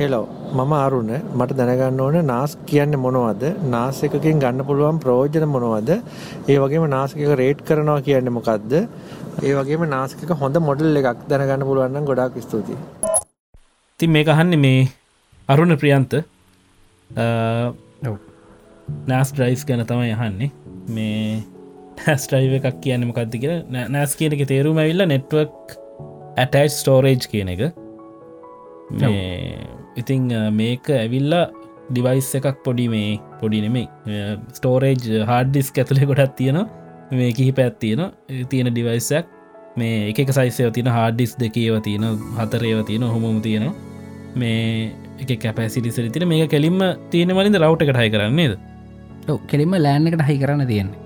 හෙලෝ 0.00 0.26
මම 0.58 0.74
අරුණ. 0.80 1.12
මට 1.38 1.56
දැනගන්න 1.60 2.04
ඕන 2.06 2.18
නාස් 2.32 2.58
කියන්න 2.66 2.98
මොනවද? 3.04 3.44
නාස 3.76 4.02
එකකින් 4.08 4.44
ගන්න 4.44 4.66
පුළුවන් 4.70 5.00
ප්‍රෝජන 5.06 5.48
මොනවද? 5.54 5.90
ඒ 6.50 6.58
වගේම 6.64 6.86
නාසක 6.96 7.24
රේට් 7.42 7.64
කරනවා 7.70 8.00
කියන්න 8.08 8.34
මොකක්ද 8.38 8.76
ඒ 9.42 9.54
වගේම 9.60 9.88
නාසක 9.96 10.28
හොඳ 10.42 10.60
මොඩල් 10.68 11.02
එකක් 11.02 11.24
දැනගන්න 11.32 11.66
පුළුවන්න 11.70 12.10
ගොඩක් 12.10 12.38
ස්තුතියි 12.48 13.11
තින් 14.02 14.10
මේ 14.10 14.26
අහන්න 14.34 14.58
මේ 14.58 14.78
අරුණ 15.48 15.74
ප්‍රියන්ත. 15.80 16.14
නෑස් 19.10 19.30
ඩ්‍රයිස් 19.32 19.62
ගැන 19.68 19.82
තමයි 19.86 20.08
යහන්නේ 20.14 20.48
මේ 20.96 21.42
ටස්ට්‍රයිව 21.98 22.56
එකක් 22.58 22.80
කියන්න 22.84 23.06
මොකක්ද 23.08 23.36
කිය 23.36 23.54
නෑස් 23.72 24.16
කියන 24.18 24.34
එක 24.36 24.42
තේරුම 24.52 24.80
ඇවිල්ල 24.82 25.06
නෙට්වක් 25.12 25.76
ඇටච් 26.44 26.74
ස්ටෝරේජ් 26.78 27.28
කියන 27.32 27.52
එක. 27.54 27.62
ඉතිං 30.00 30.26
මේක 30.56 30.90
ඇවිල්ලා 30.96 31.44
ඩිවයිස් 31.90 32.32
එකක් 32.40 32.58
පොඩි 32.66 32.88
මේ 32.94 33.12
පොඩි 33.42 33.62
නෙමේ 33.66 33.86
ස්ටෝරේජ් 34.58 35.06
හාඩ්ඩිස් 35.30 35.70
ඇතුළේ 35.76 36.10
ගොඩත් 36.10 36.34
තියෙන 36.40 36.58
මේ 37.20 37.30
කිහි 37.38 37.54
පැත් 37.60 37.78
තියෙන 37.84 38.02
තියෙන 38.50 38.72
ඩිවයිසක් 38.72 39.30
මේ 39.76 40.10
එක 40.10 40.34
සයිසය 40.40 40.68
තින 40.72 40.90
හාඩිස් 40.96 41.38
දෙකේව 41.38 41.80
තියෙන 41.86 42.10
හතරේව 42.40 42.84
තියෙන 42.90 43.08
හොමම 43.14 43.40
තියෙන 43.40 43.70
මේ 44.40 44.92
එක 45.22 45.32
කැපැසිටිසරි 45.44 46.10
තින 46.10 46.28
මේ 46.28 46.46
කෙලින්ම 46.54 46.78
තියෙන 47.12 47.32
මලින්ද 47.38 47.58
රවට් 47.62 47.82
එකට 47.86 48.02
හයි 48.02 48.12
කරන්නේද 48.14 48.54
කෙලින්ම 49.52 49.74
ලෑන් 49.86 50.10
එකට 50.10 50.22
හහි 50.28 50.36
කරන්න 50.42 50.66
තියෙන්නේ. 50.66 51.00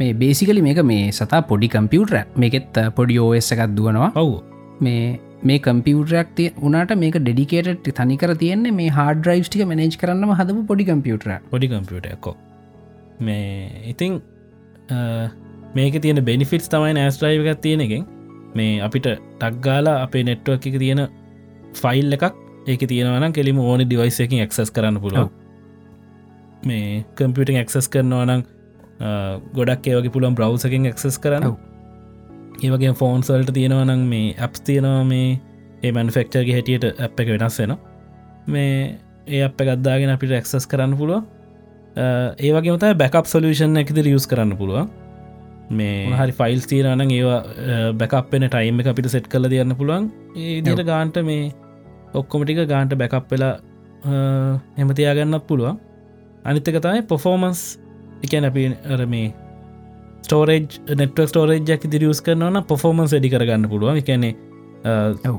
මේ 0.00 0.12
බේසිකලි 0.22 0.62
මේක 0.68 0.80
මේ 0.92 1.12
සතා 1.18 1.42
පොඩි 1.52 1.68
කම්පියුටර 1.74 2.18
මේකෙත් 2.42 2.80
පොඩි 2.98 3.18
ඕස් 3.26 3.52
එකක් 3.54 3.62
දුවනවා. 3.78 4.10
ඔව්. 4.22 4.32
මේ 4.80 5.20
මේ 5.48 5.58
කම්පියුටරක් 5.66 6.34
තිය 6.38 6.50
උනාට 6.68 6.92
මේක 7.04 7.16
ඩෙඩිකේට 7.18 7.88
තනිකර 8.00 8.34
තියෙන්නේ 8.42 8.76
මේ 8.80 8.90
හාඩ 8.98 9.30
්‍රයිස් 9.30 9.48
ටික 9.48 9.66
මනේජ් 9.72 9.96
කරන්නම 10.02 10.34
හදපු 10.40 10.66
පොඩි 10.70 10.88
කම්පියුටර 10.90 11.32
පොඩි 11.52 11.72
කම්පියුටයක්කෝ 11.72 12.34
මේ 13.20 13.70
ඉතිං 13.92 14.20
මේක 15.78 15.96
තියෙන 16.04 16.24
බෙනිෆිටස් 16.30 16.68
තමයි 16.74 16.92
නෑස්ට්‍රයිව 16.98 17.46
එකක් 17.52 17.62
තියෙන 17.66 17.86
එකෙන්. 17.86 18.04
මේ 18.58 18.80
අපිට 18.86 19.06
ටක්ගාලා 19.40 19.96
අපේ 20.04 20.24
නෙට්ුවක් 20.28 20.66
එක 20.70 20.76
තියෙන 20.82 21.00
ෆයිල් 21.76 22.18
එකක්. 22.18 22.26
ඒක 22.66 22.82
තියෙනවනම් 22.84 23.32
කෙලිම 23.32 23.58
ඕන 23.60 23.82
ඩිවයිස 23.82 24.20
එකින් 24.20 24.42
එක්සස් 24.42 24.70
කරන්න 24.70 25.00
පුළුව 25.00 25.30
මේ 26.64 27.04
කම්පියුටෙන් 27.16 27.62
එක්සස් 27.62 27.88
කරනවා 27.88 28.24
නම් 28.26 28.42
ගොඩක් 29.54 29.86
ඒවගේ 29.86 30.12
පුළන් 30.12 30.34
බ්‍රව්සකින් 30.34 30.88
එක්සස් 30.90 31.18
කරන්න. 31.18 31.56
ඒවගේ 32.62 32.94
ෆෝන්සල්ට 32.94 33.52
තියෙනවනම් 33.52 34.04
මේ 34.08 34.34
ඇප්ස් 34.38 34.60
තියෙනවා 34.62 35.04
මේ 35.04 35.30
ඒ 35.82 35.92
මැන්ෆෙක්චර්ගේ 35.92 36.58
හැටියට 36.58 36.86
ඇප් 36.98 37.20
එක 37.20 37.32
වෙනස් 37.34 37.58
වෙන 37.60 37.76
මේ 38.48 38.76
ඒ 39.28 39.42
අප 39.44 39.58
ගත්දාගෙන 39.60 40.14
අපිට 40.14 40.38
එක්සස් 40.38 40.66
කරන්න 40.66 40.96
පුළුව 40.96 41.24
ඒවගේ 42.40 42.72
මතයි 42.72 42.94
බැකප් 42.94 43.26
සොලූෂන් 43.26 43.82
එකතිර 43.82 44.08
යස් 44.10 44.26
කරන්න 44.26 44.56
පුළුව 44.56 44.88
මේ 45.70 46.14
හරි 46.14 46.32
ෆයිල් 46.32 46.60
තීරන 46.62 47.04
ඒවා 47.08 47.38
බැකප්ෙන 47.94 48.48
ටයිම් 48.48 48.80
එක 48.80 48.90
අපිට 48.92 49.10
සෙට් 49.10 49.28
කල 49.28 49.48
තියන්න 49.48 49.76
පුළුවන්. 49.76 50.10
ඒ 50.36 50.60
දිට 50.62 50.82
ගාන්ට 50.84 51.22
මේ 51.24 51.52
ඔක්කොමටික 52.14 52.60
ගාන්ට 52.72 52.94
බැකප් 53.02 53.26
වෙලා 53.32 53.54
හෙමතියාගන්නත් 54.78 55.46
පුළුවන්. 55.48 55.76
අනිත්තක 56.44 56.78
තමයි 56.84 57.02
පොෆෝමන්ස් 57.12 57.60
එකන 58.24 58.44
අපි 58.50 58.64
අර 58.94 59.06
මේ 59.14 59.32
ස්ටෝරේජ් 60.26 60.66
නෙට්වක් 61.00 61.28
ස්ටෝරේජ්ක් 61.32 61.88
දිරියස් 61.94 62.20
කරනවන 62.26 62.62
පොෆෝමන්ස් 62.70 63.10
වැඩි 63.14 63.32
කරගන්න 63.34 63.66
පුළුවන්. 63.72 63.96
එකනේ 64.02 64.34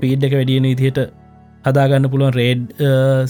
පීඩ් 0.01 0.27
එක 0.27 0.33
වැඩියන 0.39 0.67
ඉදිහට 0.73 0.99
හදාගන්න 1.67 2.09
පුළුවන් 2.11 2.35
රේඩ් 2.41 2.63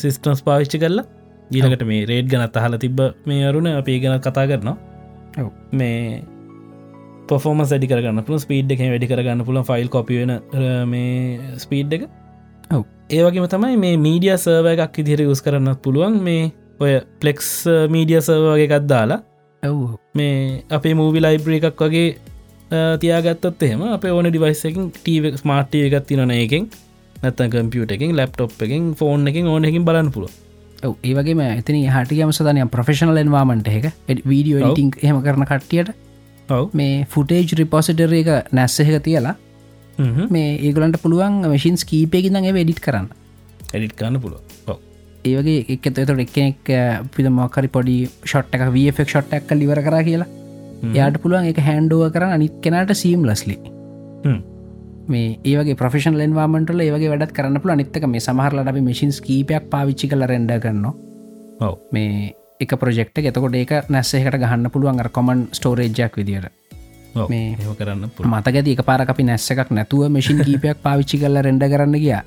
සිිස්ටම්ස් 0.01 0.41
පාවිච්චි 0.47 0.81
කරලා. 0.83 1.05
ඊලකට 1.53 1.83
මේ 1.89 2.05
රේඩ් 2.11 2.27
ගනත් 2.31 2.57
අහල 2.61 2.77
තිබ 2.83 2.99
මේ 3.29 3.45
අරුණ 3.49 3.69
අපේ 3.73 3.99
ගැන 4.03 4.19
කතා 4.25 4.45
කරනවා. 4.51 4.75
මේ 5.79 6.23
පොෆෝම 7.29 7.61
වැඩි 7.63 7.87
කරගන්න 7.91 8.25
පුළ 8.27 8.39
ස්පීඩ් 8.45 8.71
එක 8.73 8.81
වැඩි 8.83 9.09
කරගන්න 9.11 9.45
පුළ 9.47 9.61
ෆයිල් 9.69 9.89
කොපිවෙන 9.95 10.33
මේ 10.93 11.57
ස්පීඩ් 11.63 11.93
එක. 11.97 12.03
ඒවගේම 13.09 13.47
තමයි 13.47 13.77
මේ 13.79 13.97
මීඩිය 13.97 14.33
සර්ව 14.35 14.67
එකක් 14.73 14.97
ඉදිහර 15.01 15.21
යස් 15.25 15.41
කරන්නත් 15.41 15.79
පුළුවන්. 15.83 16.17
මේ 16.21 16.51
ඔය 16.79 16.97
පලෙක්ස් 17.21 17.51
මීඩිය 17.93 18.19
සර්ව 18.21 18.47
වගේ 18.53 18.67
එකත් 18.67 18.87
දාලා 18.89 19.21
ඔව්. 19.63 19.77
මේ 20.15 20.63
අපේ 20.69 20.93
මූවි 20.93 21.23
ලයිබ්‍ර 21.23 21.55
එකක් 21.59 21.85
වගේ 21.85 22.09
තියාගත්තත් 23.03 23.63
එහෙම 23.63 23.85
අප 23.93 24.03
ඕන 24.07 24.27
ඩිවයිසකින් 24.27 24.91
ටීව 24.97 25.29
ස්මාර්ට්ටිය 25.41 25.87
එකත් 25.87 26.09
තිනන 26.09 26.35
එකෙන් 26.35 26.67
නැත්තන් 27.23 27.53
කම්පියුට 27.53 27.95
එකින් 27.97 28.11
ලප්ටොප් 28.17 28.67
එකින් 28.67 28.91
ෆෝන් 28.95 29.27
එකින් 29.27 29.47
ඕන 29.47 29.65
එකින් 29.65 29.87
බලන්න 29.87 30.11
පුළුව 30.11 30.35
ඔව් 30.83 30.95
ඒවගේ 31.03 31.47
ඇතන 31.47 31.79
හටියම 31.95 32.35
සදනය 32.35 32.67
ප්‍රෆෙෂනල් 32.69 33.23
එන්වාමට 33.23 33.71
එක. 33.71 33.91
වීඩියෝ 34.25 34.67
ඔව්. 34.67 34.75
ටිං 34.75 34.91
එහම 35.01 35.23
කරන 35.23 35.47
කට්ටියට 35.47 35.95
ඔව්. 36.49 36.69
මේ 36.73 37.05
ෆුටේජ් 37.09 37.55
රිපොසිටර 37.55 38.13
එක 38.13 38.51
නැස්ස 38.51 38.79
එක 38.83 39.03
තියලා 39.03 39.33
හ්ම්. 39.33 39.46
මේ 39.97 40.57
ඒගලන්ට 40.57 41.01
පුළුවන් 41.01 41.39
මශින් 41.53 41.77
කීපයකින් 41.91 42.43
ඒ 42.43 42.53
වෙඩිට් 42.53 42.79
කරන්න. 42.79 43.07
එඩිට් 43.73 43.95
ගන්න 43.95 44.21
පුළුව 44.21 44.41
ඒවගේ 45.25 45.65
එක 45.75 45.87
තොට 45.93 46.19
එක්කෙනෙක් 46.25 46.69
පිද 47.15 47.29
මොකරි 47.29 47.67
පොඩි 47.67 47.95
ෂොට් 48.23 48.53
එක 48.53 48.67
වෆෙක් 48.75 49.09
ෂොට් 49.09 49.33
එක් 49.33 49.49
ලිවර 49.51 49.81
කර 49.81 50.03
කියලා. 50.03 50.27
යාට 50.93 51.17
පුළුවන් 51.21 51.49
එක 51.51 51.59
හැන්ඩුව 51.59 52.11
කරන්න 52.13 52.37
අනිත් 52.37 52.61
කෙනට 52.61 52.93
සීම් 52.93 53.25
ලස්ලි. 53.25 53.57
මේ 55.07 55.39
ඒවගේ 55.43 55.75
ප්‍රෆෙෂන් 55.75 56.17
ලෙන්වාමටල 56.19 56.83
ඒවගේ 56.83 57.11
වැඩත් 57.13 57.33
කරන්න 57.33 57.61
පුල 57.61 57.75
නිත්තක 57.75 58.07
මේ 58.07 58.19
සමහරලට 58.19 58.67
අපි 58.67 58.81
මසින් 58.81 59.11
කීපයක් 59.27 59.69
පාවිච්චි 59.69 60.07
කල 60.07 60.27
රෙන්ඩ 60.31 60.51
කරනවා. 60.61 60.93
මේ 61.91 62.35
එක 62.59 62.77
ප්‍රෙක්ට 62.77 63.17
එතකොට 63.17 63.55
ඒක 63.55 63.89
නැස්සේකට 63.89 64.39
ගහන්න 64.43 64.69
පුළුවන් 64.69 65.01
කොමන් 65.11 65.47
ස්ටෝරේජ්ජක් 65.51 66.15
විදිර. 66.21 66.49
මේ- 67.25 67.55
කරන්න 67.75 68.03
මතකද 68.25 68.67
එක 68.69 68.81
පාර 68.83 69.01
අපි 69.03 69.23
නැස්ස 69.23 69.51
එකක් 69.51 69.71
නැතුව 69.71 70.09
මසින් 70.09 70.43
කීපයක් 70.43 70.77
පාවිච්චි 70.81 71.17
කල්ල 71.17 71.41
රෙන්ඩ 71.41 71.63
කරන්න 71.65 71.95
ගියා. 71.97 72.23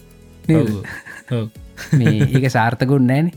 ඒක 2.34 2.46
සාර්ථකුන් 2.50 3.06
නෑන 3.06 3.30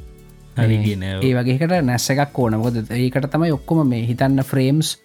ඒ 1.22 1.34
වගේකට 1.36 1.74
නැස්ස 1.84 2.10
එකක් 2.12 2.40
ඕනකොද 2.40 2.76
ඒකට 2.92 3.28
තමයි 3.30 3.52
ඔක්කොම 3.52 3.84
මේ 3.88 4.06
හිතන්න 4.06 4.44
ෆ්‍රේම්ස් 4.44 4.98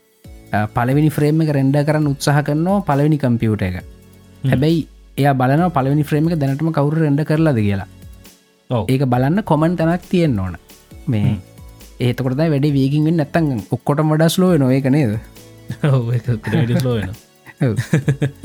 පලවෙනි 0.74 1.10
ෆ්‍රේම් 1.10 1.40
එක 1.40 1.50
රෙන්ඩ 1.50 1.76
කරන්න 1.82 2.08
උත්සාහ 2.08 2.42
කරනවා 2.42 2.80
පලවෙනි 2.82 3.18
කම්පියුට 3.18 3.62
එක. 3.62 3.76
හැබැයි 4.44 4.80
එය 5.18 5.28
බලන 5.34 5.62
පලවෙනි 5.70 6.04
ෆ්‍රේම 6.04 6.28
එක 6.28 6.38
දැනටම 6.38 6.72
කවුරු 6.72 7.04
රෙන්ඩ 7.04 7.24
කරලාද 7.24 7.56
කියලා. 7.58 7.88
ඒක 8.86 9.04
බලන්න 9.06 9.42
කොමන් 9.44 9.76
තැනක් 9.76 10.02
තියෙන් 10.08 10.38
ඕන. 10.38 10.56
මේ 11.06 11.36
ඒතකොටද 12.00 12.40
වැඩි 12.44 12.70
වේකින්ෙන් 12.72 13.16
නැත්තන් 13.16 13.62
ඔක්කොට 13.70 14.00
මඩස් 14.02 14.38
ලෝ 14.38 14.56
නොඒක 14.56 14.86
නේද 14.88 15.18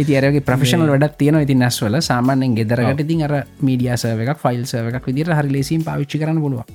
ඉති 0.01 0.17
අරගේ 0.19 0.47
ප්‍රෆෙෂනල් 0.47 0.89
වැඩක් 0.93 1.19
තියෙන 1.21 1.41
ඉති 1.41 1.55
නැස්වල 1.55 1.99
සාමාන්‍යෙන් 2.09 2.57
ගෙදරට 2.59 3.05
ඉතින් 3.05 3.27
අර 3.27 3.35
මීඩිය 3.61 3.93
සව 3.97 4.25
එකක් 4.25 4.41
ෆයිල් 4.45 4.65
සව 4.65 4.89
එකක් 4.91 5.07
විදිර 5.11 5.31
හරි 5.37 5.55
ලෙසින් 5.57 5.85
පාවිච්චි 5.89 6.21
කරන 6.23 6.41
පුළුව 6.45 6.65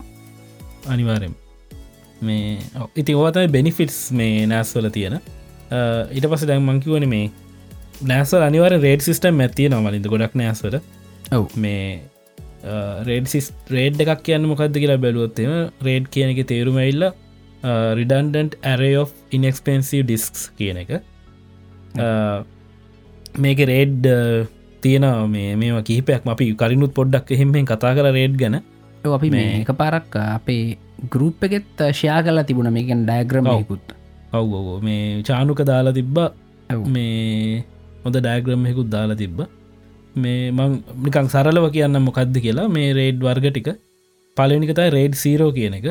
අනිවාරෙන් 0.88 1.34
මේ 2.20 2.59
ඉති 2.96 3.14
ඕතයි 3.14 3.49
බෙනිෆිටස් 3.49 3.99
මේ 4.12 4.46
නෑස්වල 4.46 4.88
තියෙන. 4.90 5.18
ඊට 6.12 6.26
පස 6.30 6.46
දැන් 6.51 6.64
මංකිවන 6.64 7.09
මේ 7.09 7.30
නෑසල් 8.03 8.42
අනිවර 8.42 8.78
රේඩ් 8.82 9.05
සිිස්ටම් 9.07 9.42
ඇතිය 9.46 9.68
නොමලින්ද 9.68 10.07
ගොඩක් 10.12 10.34
නෑසර 10.40 10.78
ඔව්. 11.32 11.44
මේ 11.57 12.03
රේඩ් 13.09 13.30
සිස් 13.32 13.53
රේඩ් 13.70 14.01
එකක් 14.05 14.22
කියන්න 14.26 14.49
මොකක්ද 14.51 14.78
කියලා 14.82 15.01
බැලුවොත්තම 15.05 15.84
රේඩ් 15.88 16.11
කියන 16.14 16.34
එක 16.34 16.46
තේරුමයිල්ල 16.53 17.11
රිඩන්ඩන්ට 17.99 18.59
ඇරේ 18.63 18.97
of 19.03 19.13
ඉන්ක්ස්පෙන්සිව 19.37 20.07
ඩිස්ක්ස් 20.07 20.51
කියන 20.59 20.79
එක. 20.83 20.91
මේක 23.45 23.61
රේඩ් 23.73 24.03
තියෙන 24.83 25.07
මේ 25.37 25.55
මේ 25.61 25.83
කිහිපයක්. 25.91 26.27
අපි 26.35 26.55
කරිනුත් 26.55 26.93
පොඩ්ඩක් 26.99 27.33
එහෙමෙන් 27.37 27.67
කතා 27.71 27.95
කර 27.99 28.13
රේඩ් 28.19 28.37
ගැන. 28.43 28.61
අපි 29.19 29.31
මේ 29.31 29.63
එක 29.63 29.73
පාරක් 29.83 30.17
අපේ 30.25 30.79
ගරුප් 31.13 31.43
එකෙත් 31.47 31.87
ශයා 32.01 32.23
කලා 32.23 32.47
තිබුණ. 32.51 32.71
මේකෙන් 32.79 33.07
ඩයග්‍රමයකුත් 33.09 33.95
ඔව්. 34.33 34.51
ඔව් 34.59 34.83
මේ 34.83 35.23
චානුක 35.29 35.63
දාලා 35.71 35.97
තිබ්බ. 35.99 36.19
මේ 36.95 37.65
හොඳ 38.05 38.17
ඩෑග්‍රම්යකුත් 38.21 38.89
දාලා 38.95 39.19
තිබ්බ. 39.23 39.39
මේ 40.23 40.51
මං 40.51 40.79
නිකං 41.05 41.27
සරලව 41.35 41.67
කියන්න 41.75 41.99
මොකක්ද 42.07 42.39
කියලා. 42.45 42.69
මේ 42.77 42.93
රේඩ් 42.99 43.19
වර්ග 43.27 43.47
ටික. 43.51 43.69
පලනිකතයි 44.37 44.89
රේඩ් 44.97 45.15
සීරෝ 45.23 45.51
කියන 45.59 45.75
එක. 45.79 45.87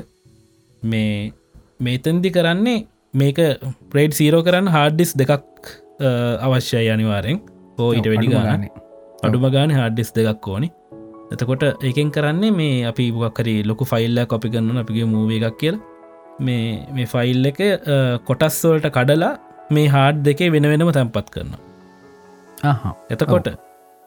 මේ 0.83 1.33
මේතන්දි 1.79 2.29
කරන්නේ 2.37 2.77
මේක 3.13 3.39
ප්‍රේඩ් 3.91 4.17
සීරෝ 4.19 4.41
කරන්න 4.47 4.69
හාඩ්ඩිස් 4.75 5.11
දෙකක් 5.21 5.69
අවශ්‍යයි 6.45 6.89
අනිවාරෙන් 6.95 7.39
හෝ 7.77 7.89
ඊට 7.97 8.09
වැඩි 8.11 8.31
ගාන. 8.33 8.65
අඩුම 9.25 9.45
ගාන 9.55 9.75
හාඩ්ඩිස් 9.79 10.09
දෙකක් 10.15 10.47
ඕනි. 10.47 10.69
එතකොට 11.33 11.63
ඒකෙන් 11.83 12.09
කරන්නේ 12.15 12.55
මේ 12.59 12.79
අපි 12.91 13.05
බක්කරි 13.15 13.55
ලොකු 13.69 13.85
ෆයිල්ල 13.91 14.25
කොපි 14.33 14.53
කරන්න 14.55 14.83
අපිගේ 14.83 15.07
මූව 15.13 15.31
එකක් 15.39 15.59
කියල. 15.61 15.77
මේ 16.39 16.65
මේ 16.95 17.07
ෆයිල් 17.13 17.51
එක 17.51 17.61
කොටස්වලට 18.29 18.89
කඩලා 18.89 19.31
මේ 19.71 19.87
හාඩ් 19.95 20.19
දෙකේ 20.27 20.51
වෙන 20.55 20.69
වෙනම 20.71 20.91
තැන්පත් 20.91 21.31
කරන 21.35 21.55
එතකොට 23.13 23.47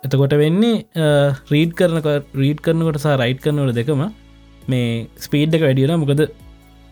එතකොට 0.04 0.34
වෙන්නේ 0.42 0.76
රීඩ් 1.52 1.72
කරනක 1.78 2.08
රීඩ් 2.34 2.60
කරනකොට 2.66 3.00
සහ 3.00 3.16
රයිට් 3.22 3.42
කරනවට 3.44 3.80
දෙකම 3.80 4.04
මේ 4.68 4.86
ස්පීඩ් 5.18 5.58
එක 5.58 5.66
වැඩියන 5.66 5.98
මොකද 6.04 6.22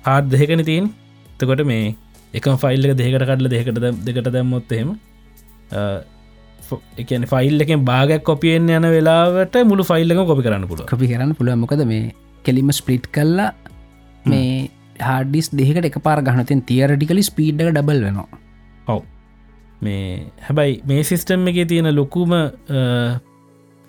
හාඩ් 0.05 0.31
දෙකන 0.33 0.65
තියෙන් 0.65 0.93
එතකොට 1.35 1.65
මේ 1.65 1.97
එක 2.35 2.45
දෙකට 2.45 3.25
කඩල 3.25 3.49
දෙකට 3.49 3.83
දෙකට 4.05 4.31
දැම්මොත් 4.31 4.73
එහෙම 4.73 4.97
එකන 6.99 7.27
ෆයිල් 7.27 7.61
එකෙන් 7.61 7.85
බාගක් 7.85 8.25
කොපියෙන් 8.25 8.69
යන 8.71 8.89
වෙලාවට 8.89 9.61
මුළු 9.65 9.85
ෆයිල් 9.85 10.11
එක 10.11 10.25
කොපි 10.25 10.43
කරන්න 10.43 10.67
පුළුව 10.67 10.87
කොපි 10.87 11.07
කරන්න 11.07 11.35
පුළුව 11.35 11.57
මොකද 11.57 11.85
මේ 11.87 12.13
කෙලිම 12.45 12.73
ස්පලිට් 12.73 13.07
කල්ලා 13.13 13.53
මේ 14.25 14.71
හාඩිස් 15.01 15.51
දෙකට 15.53 15.85
එක 15.85 15.99
පාර 16.03 16.19
ගහනතින් 16.23 16.63
තියරටිකලි 16.63 17.23
ස්පීඩ් 17.23 17.63
ඩබල් 17.63 18.03
වෙනවා. 18.05 18.29
ඔව්. 18.87 19.03
මේ 19.83 20.27
හැබැයි 20.43 20.83
මේ 20.87 21.03
සිිස්ටම් 21.03 21.49
එක 21.49 21.59
තියෙන 21.69 21.91
ලොකුම 21.95 22.35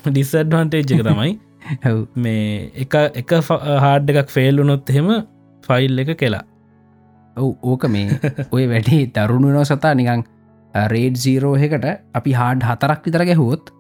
ඩිස්සඩ්වන්ටේජ් 0.04 0.84
එක 0.88 1.04
තමයි 1.04 1.32
මේ 2.24 2.72
එක 2.78 2.96
එක 3.16 3.36
හාඩ් 3.82 4.14
එකක් 4.14 4.30
ෆෙල්ලුනොත් 4.30 4.90
එහෙම 4.90 5.10
ෆයිල් 5.70 6.04
එක 6.04 6.14
කෙලා. 6.18 6.44
ඔව් 7.38 7.50
ඕක 7.64 7.88
මේ 7.88 8.20
ඔය 8.56 8.68
වැඩේ 8.68 9.02
දරුණු 9.18 9.52
නෝ 9.56 9.66
සතා 9.66 9.94
නිකං 9.96 10.24
රේඩ් 10.74 11.20
සීරෝහකට 11.26 11.90
අපි 12.14 12.32
හාඩ් 12.34 12.66
හතරක් 12.70 13.06
විතර 13.06 13.26
ගැහුවොත්. 13.26 13.74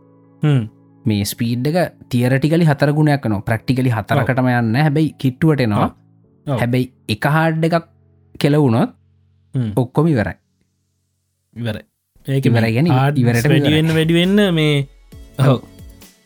මේ 1.06 1.24
ස්පීඩ් 1.26 1.72
එක 1.72 1.96
තියරටිකලි 2.10 2.66
හතරගුණයක් 2.66 3.26
න 3.26 3.40
ප්‍රක්ටිකලි 3.44 3.92
හතරකටම 3.92 4.52
යන්න. 4.52 4.76
හැබැයි 4.78 5.16
කිට්ටුවට 5.18 5.66
නවා. 5.68 5.90
හැබැයි 6.48 6.94
එක 7.10 7.34
හාඩ් 7.38 7.66
එකක් 7.70 7.90
කෙලවුණොත්. 8.36 8.96
ඔක්කොම 9.76 10.08
ඉවරයි. 10.08 10.38
ඉවර 11.56 11.78
ඒක 12.26 12.46
ඉවරයි 12.46 12.74
ගැන 12.74 12.90
ඉවරට 13.16 13.48
වැඩිවෙන්න 13.48 13.94
වැඩිවෙන්න 13.94 14.42
මේ 14.54 14.76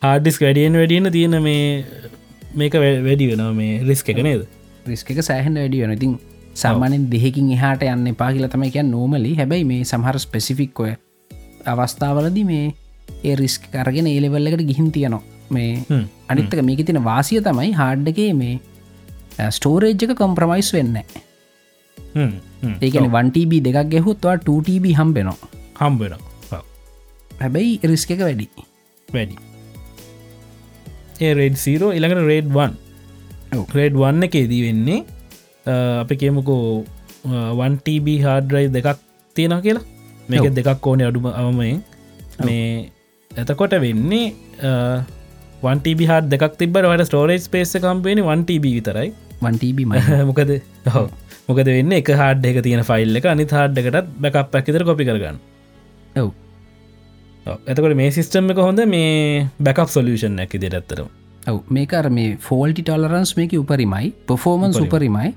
හාඩිස් 0.02 0.40
වැඩියෙන් 0.42 0.74
වැඩියන්න 0.74 1.12
තියෙන 1.12 1.38
මේ 1.42 1.86
මේක 2.56 2.76
වැඩි 2.76 3.30
වෙනවා 3.32 3.54
මේ 3.54 3.80
රිස්ක 3.84 4.10
එක 4.10 4.22
නේද 4.22 4.44
රිස්ක 4.88 5.10
සෑහන 5.22 5.56
වැඩිය 5.56 5.82
වෙන 5.84 5.96
ඉතින් 5.98 6.14
සාමානෙන් 6.56 7.10
දෙහකින් 7.12 7.50
එහාට 7.56 7.84
යන්න 7.86 8.16
පාකිල 8.16 8.48
තමයි 8.48 8.72
කිය 8.72 8.86
නෝමලි 8.86 9.36
හැබැයි 9.36 9.68
මේ 9.72 9.84
සමහර 9.84 10.20
ස්පෙසිෆික්කොය 10.20 10.94
අවස්ථාවලදි 11.66 12.44
මේ 12.46 12.66
ඒ 13.24 13.36
රිස්ක 13.36 13.70
කරගෙන 13.74 14.08
ඒලෙවල්ල 14.08 14.52
එකට 14.52 14.66
ගිහින් 14.72 14.92
තියනවා. 14.92 15.22
මේ. 15.50 15.72
අනිත්තක 16.30 16.62
මේක 16.64 16.86
තින 16.86 17.04
වාසිය 17.04 17.42
තමයි 17.42 17.72
හාඩ්ඩගේ 17.74 18.32
මේ 18.34 19.50
ස්ටෝරේජ් 19.52 20.04
එක 20.06 20.16
කොම්ප්‍රමයිස් 20.18 20.74
වෙන්න. 20.74 21.00
ඒකන 22.82 23.10
1TB 23.14 23.64
දෙකක් 23.68 23.90
ගෙහුත්වා 23.96 24.38
2TB 24.42 24.94
හම්බෙනවා. 25.00 25.52
හම්බෙන 25.82 26.16
හැබැයි 27.40 27.74
රිස්ක 27.84 28.16
එක 28.16 28.24
වැඩි. 28.28 28.48
වැඩි. 29.08 29.36
ඒ 31.22 31.34
රෙඩ් 31.34 31.58
සීරෝ 31.58 31.92
ඉළඟට 31.98 32.28
රේඩ් 32.32 32.50
වන් 33.54 33.62
ඔව්. 33.62 33.66
රේඩ් 33.78 33.98
වන්න 34.02 34.28
එකේදී 34.28 34.62
වෙන්නේ 34.68 35.00
අපි 36.02 36.16
කියමුකෝ 36.16 36.84
1TB 37.64 38.20
හාඩරයි 38.26 38.70
දෙකක් 38.70 39.00
තියෙන 39.36 39.58
කියලා. 39.62 39.84
මේක. 40.30 40.50
දෙකක් 40.60 40.88
ඕනේ 40.88 41.10
අඩුම 41.10 41.28
අවමයෙන්. 41.32 41.82
මේ 42.46 42.92
එතකොට 43.32 43.76
වෙන්නේ 43.80 44.26
1TB 45.64 46.10
හා 46.12 46.22
දෙක් 46.34 46.46
තිබට 46.60 46.84
වට 46.84 47.10
ස්ටෝරේජ් 47.10 47.50
පේස 47.50 47.74
කම්පේන 47.78 48.24
1TB 48.28 48.66
විතරයි. 48.78 49.10
1TB 49.42 49.90
මයි. 49.90 50.02
මොකද 50.30 50.54
හෝ 50.94 51.08
මොකද 51.48 51.68
වෙන්න 51.70 51.98
එක 52.00 52.14
හාඩ් 52.22 52.46
එක 52.46 52.62
තියෙන 52.64 52.84
ෆයිල් 52.84 53.20
එක 53.20 53.26
අනි 53.26 53.50
හාඩ්ඩකටත් 53.50 54.16
බැකක් 54.26 54.54
පැකිතර 54.54 54.88
කොපි 54.90 55.10
කරගන්න. 55.10 55.42
ඔව්. 56.16 56.32
එතකොට 57.68 57.98
මේ 58.00 58.12
සිිස්ටම් 58.12 58.54
එක 58.54 58.64
හොඳ 58.68 58.86
මේ 58.88 59.50
බැකප් 59.60 59.92
සොලියෂන් 59.98 60.40
ඇකි 60.40 60.62
දෙරත්තරම් 60.64 61.12
ඔව් 61.48 61.60
මේකර 61.70 62.06
මේ 62.18 62.38
ෆෝල්ටි 62.40 62.84
ටොලරන්ස් 62.84 63.34
මේක 63.40 63.54
උපරිමයි. 63.60 64.14
පොෆෝමන් 64.28 64.76
උපරිමයි. 64.82 65.30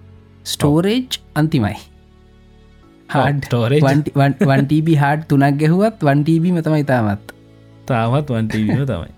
storage 0.44 1.20
අන්තිමයි. 1.34 1.76
Hard 3.08 3.42
storage. 3.44 3.82
1TB 4.50 4.96
hard 4.96 5.26
තුනක් 5.28 5.58
ගැහුවත් 5.62 6.06
1TB 6.12 6.54
මතමයි 6.54 6.86
තාමත්. 6.92 7.34
තාමත් 7.86 8.30
වන්ටීම 8.30 8.86
තමයි. 8.86 9.12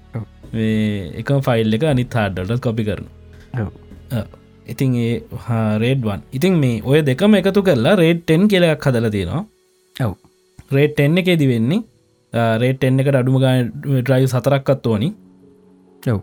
එක 1.20 1.30
ෆයිල් 1.46 1.78
එක 1.78 1.86
අනිත් 1.92 2.18
හාඩ්ඩට 2.20 2.64
කොපි 2.66 2.88
කරන 2.88 3.06
ඉතින් 4.66 4.96
ඒ 4.96 5.12
රේඩ්වන් 5.82 6.24
ඉතින් 6.32 6.56
මේ 6.62 6.80
ඔය 6.84 7.02
දෙකම 7.02 7.38
එකතු 7.40 7.64
කරලා 7.68 7.94
රේඩ් 8.02 8.24
ටෙන් 8.24 8.48
කියලයක් 8.48 8.88
හදල 8.88 9.10
තියෙනවා. 9.10 9.44
ඔව්. 9.96 10.12
රේට් 10.70 11.00
එන්න 11.00 11.20
එකේදි 11.22 11.46
වෙන්නේ 11.52 11.80
රේට් 12.62 12.84
එන්න 12.84 13.00
එකට 13.02 13.20
අඩුම 13.20 13.40
ගාන 13.44 13.72
ඩ්‍රයිව් 13.84 14.28
සතරක්කත් 14.32 14.86
ඕනි 14.86 15.10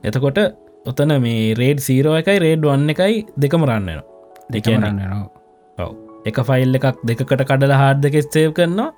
එතකොට 0.04 0.40
ඔතන 0.86 1.16
මේ 1.22 1.54
රේඩ් 1.56 1.80
සීරෝ 1.80 2.18
එකයි 2.18 2.38
රේඩ් 2.40 2.66
වන්න 2.66 2.90
එකයි 2.90 3.16
දෙකම 3.38 3.64
රන්නනවා 3.64 4.04
දෙකම 4.50 4.70
දෙකන 4.70 4.84
රන්නනවා. 4.84 5.24
ඔව. 5.78 5.96
එක 6.26 6.38
ෆයිල් 6.50 6.80
එකක් 6.80 7.02
දෙකට 7.04 7.34
කඩල 7.42 7.74
හාඩ් 7.74 8.06
දෙක 8.06 8.16
සේව් 8.28 8.54
කරනවා. 8.54 8.92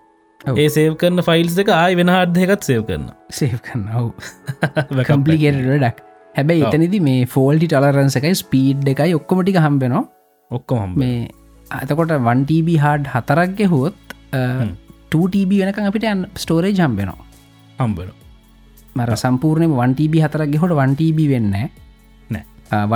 ඒ 0.55 0.67
සේව් 0.69 0.97
කරන 0.97 1.23
ෆයිල්ස් 1.23 1.57
එක 1.57 1.71
ආයි 1.73 1.97
වෙන 2.01 2.13
හාඩ් 2.15 2.37
එකත් 2.37 2.67
සේව් 2.69 2.83
කරන 2.89 3.07
සේව් 3.31 3.57
කරන්න 3.61 3.87
ඔව්. 4.01 4.11
කම්පලිකේට 5.09 5.63
ඩක් 5.63 6.05
හැබැයි. 6.35 6.67
එතනිදි 6.67 7.01
මේ 7.01 7.25
ෆෝල්ටි 7.27 7.71
ටලරන්ස 7.71 8.19
එකයි 8.21 8.35
ස්පීඩ් 8.35 8.93
එකයි 8.93 9.17
ඔක්කොමටික 9.19 9.59
හම්බෙනවා 9.59 10.05
ඔක්කොම 10.51 10.95
මේ 10.95 11.27
අතකොට 11.71 12.13
1TB 12.17 12.77
හාඩ් 12.79 13.11
හතරක් 13.15 13.57
ගැහුවොත් 13.57 14.15
2TB 15.11 15.63
වෙනක 15.63 15.83
අපිට 15.83 16.07
යන් 16.13 16.23
ස්ටෝරේජ් 16.35 16.79
හම්බෙනවා 16.79 17.25
හම්බන 17.79 18.26
මර 18.97 19.13
සම්පූර්ණය 19.23 19.67
1TB 19.85 20.23
හතරක් 20.25 20.49
ගෙහොට 20.55 20.75
1TB 20.77 21.29
වෙන්න 21.33 21.53
නෑ 21.53 21.69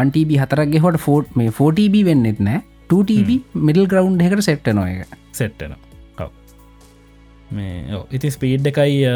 1TB 0.02 0.42
හතරක් 0.42 0.74
ගෙහොට 0.76 1.00
ෆෝට් 1.00 1.36
මේ 1.36 1.54
4TB 1.60 2.04
වෙන්නෙත් 2.10 2.44
නෑ 2.48 2.62
2TB 2.92 3.30
මිඩල් 3.68 3.88
ග්‍රවන්් 3.88 4.20
එකට 4.22 4.46
සෙට්ට 4.50 4.74
නො 4.76 4.86
එක 4.86 5.18
සෙට්ටන 5.32 5.76
මේ. 7.52 8.04
ඉතින් 8.12 8.32
ස්පීඩ් 8.32 8.68
එකයි 8.72 9.08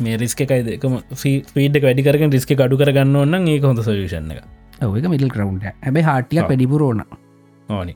මේ 0.00 0.16
රිස්ක 0.16 0.40
එකයි 0.44 0.62
දෙකම 0.68 0.96
ස්පීඩ් 1.14 1.82
වැඩි 1.82 2.06
කරගෙන 2.06 2.32
රිස්ක 2.34 2.54
අඩු 2.58 2.78
කරගන්න 2.80 3.16
ඔන්න 3.16 3.48
ඒ 3.48 3.58
හොඳ 3.60 3.82
සොලිෂන් 3.88 4.32
එක 4.36 4.42
ඔක 4.82 5.10
මිඩල් 5.14 5.30
ග්‍රවන්් 5.34 5.60
හැබයි 5.66 6.06
හාටියක් 6.08 6.44
ඔව්. 6.44 6.48
වැඩිපුරෝන 6.50 7.04
ඕනි. 7.68 7.94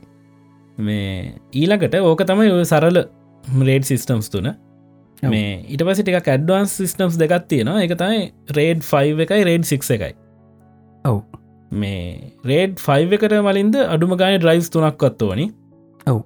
මේ 0.78 1.34
ඊළඟට 1.53 1.95
ඕක 2.03 2.22
තමයි 2.28 2.64
සරල 2.64 3.03
රේඩ් 3.68 3.84
සිිස්ටම්ස් 3.91 4.30
තුන. 4.30 4.53
මේ 5.22 5.64
ඉට 5.74 5.82
පසිටික 5.88 6.28
ඇඩ්වාන්ස් 6.34 6.76
සිිස්ටම්ස් 6.78 7.16
දෙකක් 7.22 7.48
තියෙනවා. 7.48 7.82
එක 7.86 7.92
තමයි 8.02 8.22
රේඩ් 8.58 8.80
5 8.92 9.24
එකයි 9.24 9.42
රේඩ් 9.50 9.64
6 9.72 9.94
එකයි. 9.96 10.14
ඔව්. 11.04 11.20
මේ 11.70 12.32
රේඩ් 12.50 12.74
5 12.86 13.14
එකට 13.18 13.36
මලින්ද 13.48 13.76
අඩුම 13.84 14.16
ගාන 14.22 14.38
ඩ්‍රයිස් 14.40 14.68
තුනක් 14.74 15.06
අත්තෝනි 15.10 15.46
ඔව්. 16.06 16.20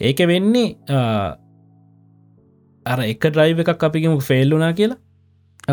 ඒක 0.00 0.18
වෙන්නේ 0.32 0.68
අර 2.86 2.98
එක 3.12 3.22
ඩ්‍රයිව 3.28 3.62
එකක් 3.64 3.86
අපිගම 3.88 4.18
ෆෙල්ලුනා 4.30 4.72
කියලා. 4.80 4.98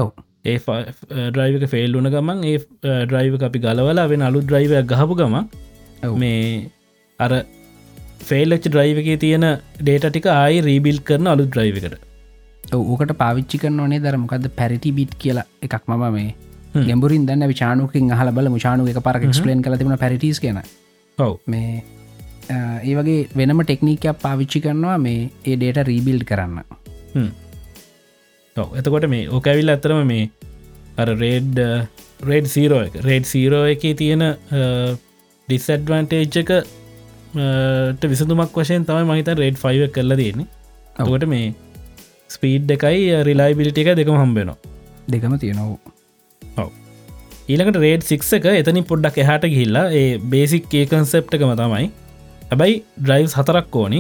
ඔව්. 0.02 0.08
ඒ 0.46 0.58
ඩ්‍රයිවක 1.34 1.66
ෆෙල්ලුන 1.74 2.08
ගමන් 2.14 2.40
ඒ 2.52 2.58
ඩ්‍රයිව 3.10 3.44
අපි 3.50 3.60
ගලවලා 3.66 4.08
වෙන 4.14 4.24
අලු 4.30 4.40
ඩ්‍රයිව 4.46 4.72
ගහපු 4.94 5.20
ගම 5.20 5.36
ඔව්. 5.40 6.16
මේ 6.22 6.70
අර 7.20 7.32
ෆෙල්ලච් 8.30 8.66
ඩ්‍රයිවගේ 8.72 9.20
තියෙන 9.24 9.46
ඩේට 9.82 10.10
ටික 10.10 10.28
ආයි 10.40 10.66
රීබිල් 10.70 11.00
කරන 11.10 11.28
අලු 11.36 11.46
ඩ්‍රයිවකට 11.52 11.96
ඕකට 12.72 13.14
පාවිච්චි 13.24 13.58
කරන 13.64 13.80
ඕනේ 13.80 14.02
දරමකද 14.06 14.48
පැරිටි 14.60 14.92
බිට් 15.00 15.14
කියලා 15.24 15.46
එකක් 15.62 15.84
මම 15.88 16.06
මේ. 16.18 16.30
ගැඹුරින් 16.76 17.26
දන්න 17.28 17.48
විචානුකින් 17.52 18.12
හල 18.20 18.32
බල 18.38 18.50
මුචානු 18.56 18.88
එක 18.92 19.02
පරක් 19.08 19.30
ක්ස්පලේන් 19.32 19.62
කල 19.66 19.76
තිබුණ 19.80 20.00
පැරිටිස් 20.04 20.40
කියන 20.44 20.60
ඔව්. 21.18 21.34
මේ 21.48 21.84
ඒ 22.50 22.94
වගේ 22.98 23.20
වෙනම 23.40 23.64
ටෙක්නිකයක් 23.64 24.22
පාවිච්චි 24.26 24.62
කරනවා 24.66 24.98
මේ 25.06 25.30
ඒ 25.46 25.56
ඩේට 25.56 25.88
රීබිල්් 25.90 26.24
කරන්න. 26.30 26.58
ඔව්. 28.56 28.70
එතකොට 28.80 29.10
මේ 29.16 29.28
ඕකැවිල් 29.30 29.74
ඇතරම 29.76 30.02
මේ 30.14 30.30
අර 30.98 31.10
රේඩ් 31.24 31.60
රේඩ් 32.30 32.48
සීරෝ 32.56 32.82
එක. 32.88 32.96
රේඩ් 33.10 33.26
සීරෝ 33.34 33.66
එක 33.74 33.84
තියෙන 34.02 34.24
ඩිස්ඇඩ්වන්ටේජ් 35.48 36.40
එක 36.42 36.52
ට 38.00 38.12
විසඳුමක් 38.12 38.58
වශයෙන් 38.58 38.86
තමයි 38.90 39.06
මහිත 39.12 39.30
රේඩ් 39.44 39.62
ෆයිව 39.64 39.86
කරලා 39.96 40.18
තියෙන්නේ. 40.18 40.50
ඔව්. 41.00 41.14
ඔකට 41.14 41.30
මේ 41.36 41.54
ස්පීඩ් 42.36 42.76
එකයි 42.76 43.02
රිලයිබිලිට 43.30 43.82
එක 43.84 43.90
දෙකම 44.02 44.18
හම්බෙනවා 44.22 44.58
දෙකම 45.14 45.36
තියෙනවා. 45.44 46.68
ඊළකට 47.52 47.78
රේඩ් 47.84 48.04
සික් 48.10 48.22
එක 48.38 48.46
එතනි 48.52 48.82
පොඩ්ඩක් 48.92 49.18
එහට 49.24 49.46
ගිහිල්ලා 49.54 49.86
ඒ 50.00 50.06
බේසික් 50.34 50.76
ඒ 50.80 50.86
කන්සෙප්ට 50.92 51.36
එකම 51.38 51.52
තමයි. 51.62 51.88
හැබැයි 52.52 52.76
ඩ්‍රයිවස් 53.04 53.36
හතරක් 53.40 53.76
ඕනි. 53.82 54.00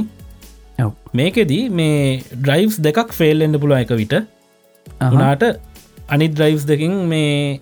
ඔව්. 0.84 0.92
මේකෙදී 1.20 1.64
මේ 1.80 2.00
ඩ්‍රයිවස් 2.40 2.78
දෙකක් 2.88 3.12
ෆෙල්ෙන්ඩ 3.20 3.60
පුළුව 3.64 3.84
එක 3.84 3.94
විට 4.02 4.16
අහහ. 4.18 5.12
උනාට 5.16 5.44
අනි 6.14 6.28
ඩ්‍රයිවස් 6.32 6.66
දෙකින් 6.72 6.96
මේ 7.12 7.60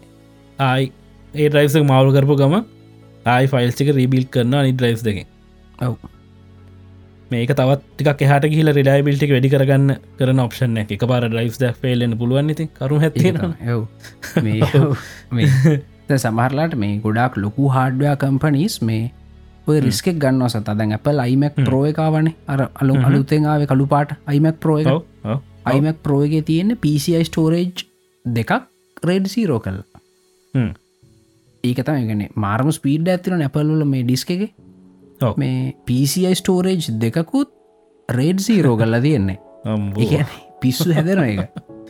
ආයි 0.59 0.91
ඒ 1.33 1.49
ඩ්‍රයිවස 1.49 1.75
මවල් 1.81 2.13
කරපු 2.17 2.37
ගම 2.41 2.55
ආයි 3.25 3.51
ෆයිල්සික 3.53 3.91
රීබිල් 3.99 4.25
කරන 4.35 4.53
අනි 4.61 4.73
ඩ්‍රයිස් 4.77 5.03
දෙකින්. 5.09 5.27
ඔව් 5.85 5.93
මේක 7.31 7.51
තවත් 7.55 7.81
ටික 7.97 8.21
එහට 8.27 8.45
ගිල 8.53 8.69
රිඩයිබිල්ටි 8.77 9.27
වැඩි 9.31 9.49
කරගන්න 9.53 9.91
කරන 10.19 10.39
ඔප්ෂන් 10.45 10.79
එක 10.81 11.05
පාර 11.11 11.23
ඩයිස් 11.27 11.59
ද 11.61 11.71
ෆෙල්ලෙන් 11.81 12.17
පුළුවන් 12.19 12.51
ති 12.59 12.65
කරු 12.79 12.99
හැති 13.03 13.23
සමහරලාට 16.17 16.75
මේ 16.75 16.99
ගොඩක් 17.05 17.37
ලොකු 17.37 17.69
හාඩ්වයා 17.75 18.15
කම්පනීස් 18.23 18.75
මේ 18.81 19.03
ඔය 19.67 19.77
රිස්කෙක් 19.85 20.17
ගන්න 20.23 20.49
සත 20.49 20.73
දැන් 20.73 20.97
අප 20.97 21.07
අයිමක් 21.07 21.55
ප්‍රෝ 21.61 21.83
එකවනේ 21.85 22.35
අර 22.47 22.59
අලු 22.75 22.97
අලුතෙන් 23.09 23.45
ආව 23.45 23.63
කළු 23.65 23.87
පාට 23.87 24.11
අයිමක් 24.25 24.59
ප්‍රෝ 24.59 24.77
එක. 24.81 24.87
අයිමක් 25.65 26.03
ප්‍රෝයගේ 26.03 26.41
තියෙන 26.41 26.75
PCI 26.77 27.23
ස්ටෝරේජ් 27.23 27.85
දෙකක් 28.25 28.51
රේඩ් 29.03 29.25
සීරෝ 29.27 29.59
කල් 29.59 29.79
ඒක 31.63 31.79
තමයිගන 31.85 32.25
මාර්ම 32.35 32.71
ස්පීඩ් 32.71 33.07
ඇතින 33.07 33.37
නැපල්ල 33.37 33.85
මේ 33.85 34.03
ඩිස්ක 34.03 34.31
එක. 34.31 34.43
ඔව්. 34.43 34.70
මේ 35.37 35.75
PCI 35.85 36.33
ස්ටෝරේජ් 36.35 36.89
දෙකකුත් 37.01 37.49
රේඩ් 38.09 38.39
සීරෝ 38.39 38.77
කල්ලා 38.77 39.01
තියෙන්නේ. 39.01 39.37
ඒ 39.99 40.25
පිස්සු 40.61 40.89
හැදෙන 40.93 41.23
එක 41.23 41.39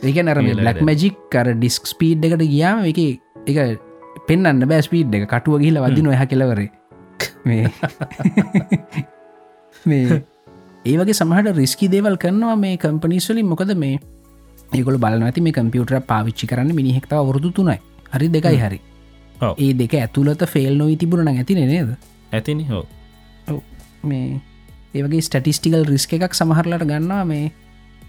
ඒක 0.02 0.20
නර 0.24 0.42
කියලා 0.46 0.68
ලක් 0.68 0.86
මජික් 0.90 1.16
කර 1.32 1.54
ඩිස්ක් 1.54 1.90
ස්පීඩ් 1.92 2.28
එකට 2.28 2.44
ගියාම 2.46 2.84
එක 2.84 3.00
එක 3.46 3.58
පෙන්න්න 4.28 4.68
බෑ 4.68 4.82
ස්පීඩ් 4.82 5.14
එක. 5.14 5.28
කටුව 5.28 5.60
ගිහිල 5.62 5.80
වදින 5.80 6.12
එහ 6.12 6.26
කෙලවරේ 6.26 6.70
මේ 7.44 7.70
මේ 9.90 10.22
ඒ 10.84 10.96
වගේ 10.98 11.14
සමහට 11.14 11.56
රිස්කි 11.56 11.90
දේවල් 11.90 12.16
කරනවා 12.16 12.56
මේ 12.56 12.76
කම්පනිස්වලින් 12.76 13.48
මොකද 13.48 13.74
මේ 13.76 13.98
ඒකොල 14.72 14.98
බලන 14.98 15.26
ඇති 15.26 15.40
මේ 15.40 15.52
කම්පියුටර 15.52 16.00
පාවිච්චි 16.06 16.46
කරන්න 16.46 16.74
මිනිහෙක්තාව 16.74 17.28
වරුදු 17.28 17.50
තුනයි. 17.50 17.78
හරි 18.12 18.28
දෙකයි 18.28 18.58
හරි. 18.58 18.80
ඒ 19.56 19.72
දෙක 19.74 19.94
ඇතුළත 20.00 20.42
ෆෙල් 20.46 20.74
නොයි 20.76 20.96
තිබුණ 20.96 21.28
ඇති 21.28 21.54
නේද? 21.54 21.94
ඇතිනි 22.32 22.64
හෝ. 22.64 22.84
මේ 24.04 24.40
ඒවගේ 24.94 25.22
ස්ටටිස්ටිකල් 25.26 25.84
රිස්ක 25.92 26.12
එකක් 26.18 26.34
සමහරලට 26.34 26.84
ගන්නවා. 26.90 27.24
මේ 27.24 27.52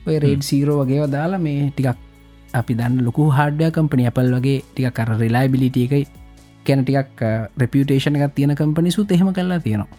ඔය 0.07 0.17
රේඩ් 0.19 0.43
සීරෝ 0.49 0.79
වගේ 0.81 1.07
දාලා 1.11 1.39
මේ 1.39 1.69
ටිකක් 1.69 1.97
අපි 2.53 2.73
දන්න 2.79 3.05
ලොකු 3.07 3.29
හාඩ්‍ය 3.37 3.71
කම්පනි 3.77 4.09
අපල් 4.11 4.29
වගේ 4.37 4.59
ටික 4.65 4.93
කර 4.97 5.15
රිලායිබිලිට 5.21 5.79
එකයි 5.85 6.03
කැන 6.65 6.85
ටිකක් 6.85 7.23
රෙපියටේෂන 7.57 8.19
එකක් 8.19 8.35
තියෙන 8.35 8.55
කම්පනිසුත් 8.55 9.11
එහෙම 9.11 9.33
කරලා 9.33 9.59
තියෙනවා. 9.59 9.89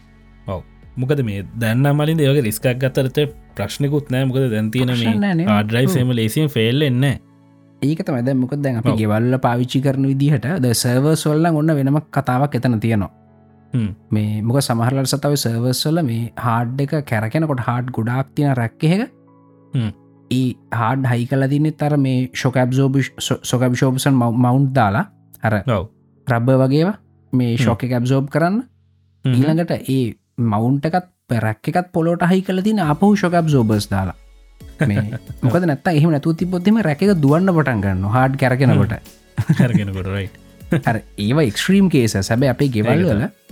ඔව. 0.46 0.62
මොකද 0.96 1.22
මේ 1.28 1.44
දැන්න 1.60 1.86
මලින් 2.00 2.20
ඒවගේ 2.20 2.46
රිස්කක් 2.48 2.68
ගත්තරත 2.82 3.18
ප්‍රශ්නකුත් 3.56 4.10
නෑ 4.12 4.28
මොකද 4.30 4.50
දැන්තියන 4.54 4.88
ප්‍රශ්න 4.88 5.20
නෑ. 5.20 5.34
නේ. 5.34 5.46
මේ 5.46 5.54
ආඩ්‍රයි් 5.56 5.88
සේම 5.88 6.12
ලේසින් 6.20 6.48
ෆෙල් 6.48 6.88
එන්න 6.88 7.04
ඒක 7.82 8.00
තමද 8.06 8.36
මොක 8.42 8.54
දැන් 8.56 8.80
අපි. 8.80 8.96
ගෙවල්ල 9.00 9.38
පාවිච්චි 9.46 9.82
කරන 9.84 10.06
විදිහට 10.12 10.46
ද 10.62 10.74
සර්වර් 10.82 11.16
සොල්ල 11.16 11.46
ඔන්න 11.50 11.76
වෙනම 11.78 12.00
කතාවක් 12.10 12.56
එතන 12.58 12.80
තියෙනවා. 12.80 13.12
මේ 14.10 14.42
මොක 14.42 14.60
සමහරලට 14.60 15.08
සතව 15.08 15.36
සර්වර්ස්වල 15.36 16.02
මේ 16.04 16.32
හාඩ් 16.38 16.80
එක 16.80 16.96
කැරකෙනකොට 17.04 17.60
හාඩ් 17.60 17.90
ගොඩාක් 17.90 18.34
තියෙන 18.34 18.56
රැක්කහෙක. 18.56 19.08
ඒ 20.30 20.54
හාඩ් 20.72 21.06
හයි 21.06 21.26
කල 21.26 21.48
දින්න 21.48 21.70
තර 21.74 21.96
මේ 21.98 22.28
ශොකබ්සෝබ 22.34 23.00
සොකබිශෝපසන් 23.44 24.14
මවුන්් 24.14 24.68
දාලා 24.72 25.06
අර 25.42 25.62
ඔව්. 25.68 25.88
රබ්බ 26.26 26.60
වගේවා 26.62 26.98
මේ 27.32 27.56
ශෝක 27.58 27.82
කැබ්සෝබ් 27.84 28.30
කරන්න. 28.30 28.62
ඊළඟට 29.24 29.72
ඒ 29.88 30.14
මවුන්ට 30.46 30.86
එකත් 30.86 31.10
පැරැක් 31.28 31.68
එකත් 31.68 31.90
පොලොට 31.92 32.22
හහි 32.24 32.42
කල 32.42 32.62
තින 32.62 32.78
අපහු 32.80 33.14
ශොකබ් 33.16 33.48
සෝබස් 33.48 33.88
දාලා. 33.88 34.16
මේ 34.82 35.20
මොකද 35.44 35.66
නැත්ත 35.66 35.90
එහම 35.90 36.10
නැතු 36.10 36.34
තිබොත්තිම 36.34 36.80
රැක 36.80 37.04
දුවන්න 37.16 37.50
පටන් 37.50 37.84
ගන්න 37.84 38.10
හාඩ් 38.10 38.38
කැරගෙනකොට. 38.38 38.98
හර 40.80 40.98
ඒව 41.18 41.40
එක්ස්ට්‍රීම් 41.42 41.90
කේස 41.90 42.16
සැබ 42.22 42.46
අපේ 42.46 42.70
ගෙවල් 42.70 43.04
වල 43.04 43.24
ඔව්. 43.24 43.43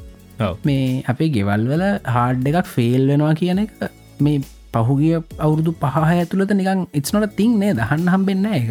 මේ 0.65 0.91
අපේ 1.07 1.31
ගෙවල් 1.37 1.65
වල 1.71 1.85
හාඩ් 2.09 2.51
එකක් 2.51 2.69
ෆෙල් 2.69 3.09
වෙනවා 3.11 3.33
කියන 3.41 3.63
එක 3.65 3.73
මේ 4.21 4.43
පහුගිය 4.75 5.17
අවුරුදු 5.39 5.75
පහ 5.79 5.99
ඇතුළත 6.05 6.55
නිකන් 6.61 6.87
ඉත්නොට 6.95 7.35
තින් 7.37 7.59
නේ 7.59 7.73
දහන්න 7.75 8.13
හම්බෙන්න 8.15 8.47
එක 8.53 8.71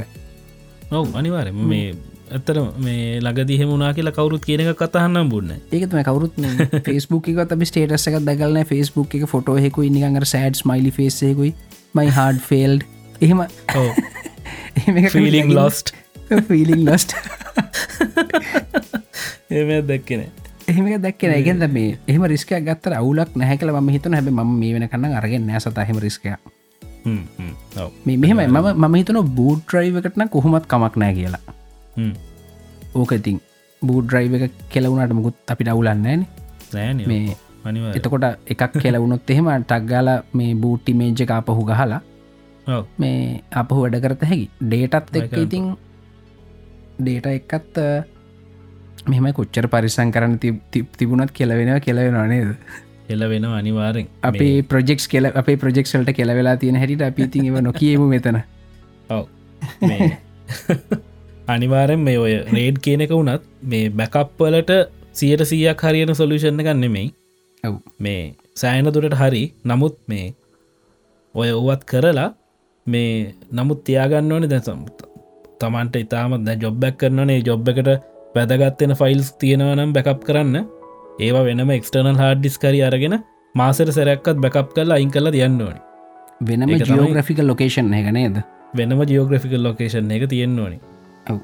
ඔව් 0.91 1.11
අනිවාරම 1.15 1.59
මේ 1.65 1.91
ඇත්තර 2.31 2.61
මේ 2.79 3.19
ලගදිහ 3.21 3.59
මුණනා 3.63 3.91
කියලා 3.93 4.15
කවරුත් 4.17 4.47
කියන 4.47 4.63
එක 4.63 4.71
කතහන්නම් 4.79 5.33
බුන්න 5.33 5.51
ඒකතම 5.57 5.99
කවරුත් 6.07 6.39
ෆස්බුක් 6.85 7.29
එකත් 7.33 7.57
අපි 7.57 7.69
ස්ටේටස් 7.69 8.07
එකක් 8.09 8.21
දගලන 8.23 8.63
ෆස්බුක් 8.65 9.19
එක 9.19 9.27
ෆොටෝ 9.33 9.57
හෙකුයි 9.59 9.91
නිකඟ 9.91 10.31
සෑඩ් 10.33 10.63
මයිලි 10.65 10.95
ෆේසෙකුයි 10.97 11.53
මයි 11.93 12.09
හාඩ් 12.17 12.39
ෆෙල්ඩ් 12.41 12.87
එහෙම. 13.21 13.41
ෆිලිං 15.09 15.53
ලොස්ට 15.53 15.93
ෆිලිං 16.47 16.85
ලොස්ට 16.85 17.15
එම 19.51 19.71
දැක්කෙන 19.87 20.23
එහෙම 20.71 20.87
දැක්කෙන 21.05 21.35
එකෙන්ද 21.41 21.67
මේ 21.77 21.91
එහම 22.11 22.23
රිස්ක 22.33 22.51
ගත්තර 22.67 22.97
අවුලක් 23.01 23.37
නැහැකල 23.41 23.71
ම 23.75 23.93
හිතන 23.95 24.17
හැබ 24.17 24.31
ම 24.31 24.57
මේ 24.63 24.73
වෙන 24.75 24.87
කන්න 24.91 25.19
අරගෙන 25.19 25.47
නෑසත 25.51 25.79
හෙම 25.91 26.01
රිස්කය 26.07 26.33
ඔව. 27.81 27.89
මේ 28.05 28.17
මෙහෙමයි. 28.17 28.47
මම 28.47 28.67
මම 28.81 28.95
හිතන 28.99 29.21
බූඩ් 29.37 29.61
්‍රයිවකටන 29.73 30.29
කොහොමත් 30.29 30.65
කමක් 30.71 30.95
නෑ 31.01 31.13
කියලා. 31.17 31.43
ඕක 32.95 33.11
ඉතින් 33.19 33.39
බූඩ් 33.81 34.13
්‍රයිව 34.13 34.33
එක 34.37 34.53
කෙලවුණට 34.69 35.13
මුකුත් 35.13 35.35
අපිට 35.51 35.71
අවුලන්නෑන 35.73 36.27
නෑන. 36.73 36.97
මේ 37.07 37.35
එතකොට 37.97 38.25
එකක් 38.45 38.77
කෙලවුණොත් 38.83 39.29
එහෙම 39.29 39.49
ටක්ගාල 39.63 40.09
මේ 40.33 40.55
බූට්ටි 40.55 40.93
මේජ්ජ 40.93 41.25
එක 41.25 41.33
අපහු 41.39 41.65
ගහලා 41.65 42.01
මේ 43.01 43.41
අපහු 43.51 43.81
වැඩ 43.83 44.01
කරත 44.03 44.23
හැකි. 44.29 44.45
ඩේටත් 44.61 45.15
එක්ක 45.17 45.31
කරන්න. 45.31 45.43
ඉතින් 45.45 45.65
ඩේට 46.99 47.25
එක්කත් 47.37 47.75
මෙම 49.05 49.33
කොච්චර 49.33 49.67
පරිසං 49.67 50.11
කරන්න 50.11 50.39
තිබුණත් 50.93 51.31
කෙලවෙනවා 51.31 51.79
කෙලවෙනවා 51.79 52.27
නේද? 52.27 52.55
එල 53.09 53.23
වෙන 53.29 53.45
අනිවාරෙන් 53.45 54.07
අපේ 54.23 54.61
ප්‍රජෙක්ස් 54.63 55.07
කෙල 55.07 55.25
අපේ 55.33 55.55
ප්‍රජෙක්ෂල්ට 55.55 56.11
කෙලවෙලා 56.13 56.57
තියෙන 56.57 56.75
හැටිට 56.75 57.01
අපිතින් 57.01 57.45
එව 57.45 57.61
නොකියමු 57.61 58.07
මෙතන. 58.07 58.41
ඔව. 59.09 59.25
අනිවාරෙන් 61.47 61.99
මේ 61.99 62.17
ඔය 62.17 62.33
රේඩ් 62.49 62.77
කියනක 62.79 63.09
වුනත් 63.11 63.47
මේ 63.63 63.89
බැකප්වලට 63.91 64.71
සියට 65.13 65.43
සීයක් 65.45 65.81
හරියන 65.81 66.15
සොලූෂණ 66.15 66.61
ගන්නෙමයි 66.61 67.07
ඔව්. 67.63 67.75
මේ 67.99 68.35
සෑන 68.55 68.85
දුරට 68.87 69.17
හරි 69.17 69.43
නමුත් 69.65 69.97
මේ 70.07 70.27
ඔය 71.35 71.49
ඔවත් 71.51 71.83
කරලා 71.85 72.29
මේ 72.87 73.35
නමුත් 73.51 73.83
තියාගන්න 73.83 74.31
ඕන 74.31 74.49
දැසම් 74.49 74.85
තමන්ට 75.59 75.95
ඉතාමත් 75.97 76.45
දැ 76.45 76.57
ජොබ්බැක් 76.57 76.95
කරනනේ 76.97 77.41
ජොබ් 77.41 77.67
එකට 77.67 77.89
වැදගත්වෙන 78.35 78.93
ෆයිල්ස් 78.95 79.29
තියෙනවනම් 79.35 79.93
බැකප් 79.93 80.23
කරන්න. 80.27 80.57
ඒවා 81.19 81.45
වෙනම 81.45 81.71
එක්ස්ටර්නල් 81.77 82.19
හාඩ්ඩිස්කරි 82.23 82.81
අරගෙන 82.89 83.15
මාසර 83.55 83.91
සැරැක්කත් 83.91 84.37
බැකප් 84.45 84.69
කරලා 84.75 84.97
අයින් 84.97 85.11
කල 85.11 85.31
තියන්න 85.31 85.61
ඕනි. 85.61 85.81
වෙනම 86.41 86.69
ජියෝග්‍රෆිකල් 86.71 87.47
ලොකේෂන් 87.47 87.93
එක 87.93 88.11
නේද? 88.11 88.37
වෙනම 88.75 89.03
ජියෝග්‍රෆිකල් 89.03 89.63
ලොකේෂන් 89.63 90.11
එක 90.11 90.29
තියෙන්න්න 90.29 90.59
ඕනි. 90.59 90.79
ඔව්. 91.27 91.39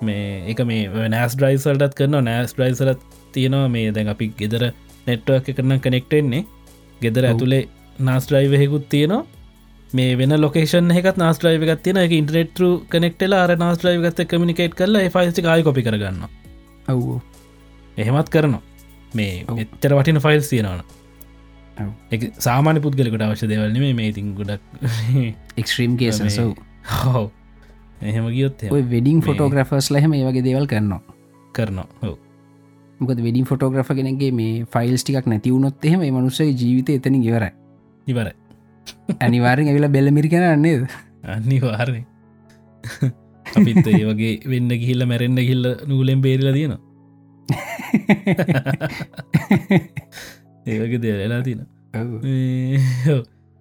මේ 0.00 0.42
එක 0.46 0.64
මේ 0.64 1.08
නෑස් 1.08 1.36
ඩ්‍රයිසල්ටත් 1.36 1.94
කරන 1.94 2.18
නෑස් 2.24 2.54
ඩ්‍රයිසලත් 2.54 3.06
තියෙනවා 3.32 3.68
මේ 3.68 3.92
දැන් 3.92 4.08
අපි 4.08 4.32
ගෙදර 4.38 4.70
නෙට්වක් 5.06 5.54
කරන 5.56 5.80
කනෙක්ටෙන්නේ 5.80 6.44
ගෙදර 7.00 7.28
ඇතුළේ 7.30 7.62
නාස් 8.00 8.28
ඩ්‍රයිවහෙකුත් 8.28 8.88
තියෙනවා 8.88 9.24
මේ 9.98 10.16
වෙන 10.20 10.34
ලොකේෂන් 10.40 10.90
එකත් 11.00 11.20
නාස් 11.22 11.38
්‍රයිව 11.44 11.64
එකත් 11.66 11.82
තියෙන 11.84 12.02
එක 12.02 12.12
ඉන්ටනෙට්ර 12.18 12.66
කනෙක්ටල 12.92 13.36
අර 13.38 13.54
නාස් 13.62 13.84
්‍රයිව 13.84 14.04
ගත්ත 14.06 14.28
කමිනිකේට් 14.32 14.76
කරලා 14.80 15.12
ෆයිසි 15.16 15.44
කාය 15.46 15.64
කොපි 15.68 15.84
කරගන්න 15.86 16.26
ඔව්. 16.88 17.20
එහෙමත් 17.96 18.30
කරනවා. 18.30 18.62
මේ 19.14 19.44
එච්චර 19.64 19.96
වටින 19.98 20.20
ෆයිල්ස් 20.26 20.50
තියෙනවන. 20.52 20.82
ඔව්. 21.76 21.90
එක 22.10 22.28
සාමාන්‍ය 22.48 22.82
පුද්ගලකට 22.84 23.26
අවශ්‍ය 23.28 23.50
දෙවල්න 23.52 23.80
මේ 23.80 23.94
මේ 23.94 24.12
ඉතින් 24.12 24.34
ගොඩක්. 24.34 24.62
එක්ස්ට්‍රීම් 25.56 25.96
කේස 25.96 26.22
සව් 26.26 26.52
හෝ 27.04 27.26
එහෙම 28.02 28.30
ගියොත් 28.36 28.68
ඔය 28.70 28.84
වෙඩිං 28.94 29.20
ෆොටෝග්‍රෆර්ස් 29.26 29.90
ලහෙම 29.94 30.14
ඒ 30.14 30.24
වගේ 30.28 30.46
දේවල් 30.48 30.70
කරනවා. 30.72 31.02
කරනවා. 31.54 31.88
හෝ 32.02 32.16
මොකද 33.00 33.20
වෙඩින් 33.20 33.44
ෆොටෝග්‍රෆ 33.44 33.92
කෙනගේ 33.98 34.32
මේ 34.32 34.64
ෆයිල්ස් 34.72 35.04
ටික් 35.04 35.30
නැතිවුණොත් 35.32 35.84
එහෙම 35.84 36.04
මනුස්සේ 36.16 36.50
ජීවිත 36.52 36.92
එතන 36.96 37.22
ඉවරයි. 37.22 37.52
ඉවර 38.06 38.28
අනිවාරෙන් 39.20 39.68
ඇවිලා 39.68 39.90
බෙල්ලමිරි 39.90 40.28
කරන්නේද 40.28 40.88
අන්නි 41.26 41.62
වාරණය 41.62 42.02
අපිත් 43.46 43.86
ඒ 43.86 44.04
වගේ 44.10 44.40
වෙන්න 44.52 44.68
ගිහිල්ල 44.74 45.06
මැරෙන්න්න 45.06 45.46
ගිල්ල 45.50 45.66
නූලෙන් 45.86 46.20
බේරලා 46.20 46.52
තියෙනවා. 46.52 46.80
ඒවගේ 50.66 51.02
දේ 51.02 51.14
වෙලා 51.14 51.42
තින 51.42 51.66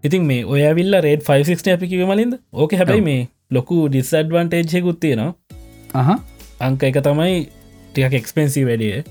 ඉතින් 0.04 0.24
මේ 0.24 0.46
ඔයවිල්ල 0.48 1.02
රේඩ 1.08 1.24
5 1.24 1.74
අපි 1.76 1.88
කිවමලින්ද 1.88 2.34
ඕක 2.54 2.74
හැබැයි 2.74 3.02
මේ 3.10 3.28
ලොකු 3.52 3.90
ඩිස්ඩවන්ටේජ්යකුත් 3.90 5.00
තියෙනවා. 5.00 5.34
අංක 6.60 6.84
එක 6.84 6.98
තමයි 7.04 7.50
ටියක් 7.92 8.14
එක්ස්පෙන්සි 8.22 8.66
වැඩිය 8.68 9.04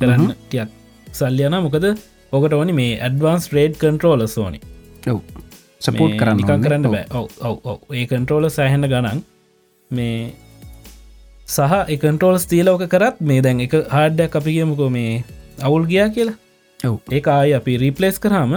කරන්න 0.00 0.32
ටියක් 0.32 0.68
සල්ලියන 1.12 1.54
මොකද 1.58 1.84
ඕකට 2.32 2.52
ඕනි 2.52 2.72
මේ 2.72 3.00
advance 3.00 3.52
raid 3.56 3.74
control 3.82 4.26
Sony 4.28 4.60
support 5.86 6.14
කරන්න 6.20 6.44
ඕනේ. 6.44 6.62
කරන්න. 6.66 6.90
බෑ. 6.94 7.06
ඔව 7.18 7.26
ඔව 7.48 7.56
ඔව. 7.72 7.78
ඒ 7.98 8.06
කන්ට්‍රෝල 8.12 8.48
සෑහෙන 8.58 8.88
ගණන් 8.92 9.20
මේ 9.90 10.32
සහ 11.46 11.76
එකන්ට්‍රෝල්ස් 11.94 12.44
තියලෝක 12.50 12.84
කරත් 12.94 13.20
මේ 13.30 13.44
දැන් 13.44 13.60
එක 13.66 13.76
හාඩ්ඩක් 13.94 14.40
අපි 14.40 14.56
කියමුකෝ 14.56 14.90
මේ 14.96 15.12
අවුල් 15.68 15.86
ගියා 15.92 16.08
කියලා. 16.16 16.36
ඔව්. 16.80 16.98
ඒ 17.12 17.22
ආය 17.36 17.54
අපි 17.60 17.78
රීපලේස් 17.84 18.18
කරාම 18.24 18.52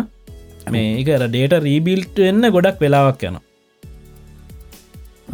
මේ 0.75 0.89
එක 1.01 1.13
ඩේට 1.25 1.55
රීබිල්ට් 1.67 2.19
වෙන්න 2.25 2.51
ගොඩක් 2.57 2.83
වෙලාවක් 2.85 3.23
යන 3.29 3.39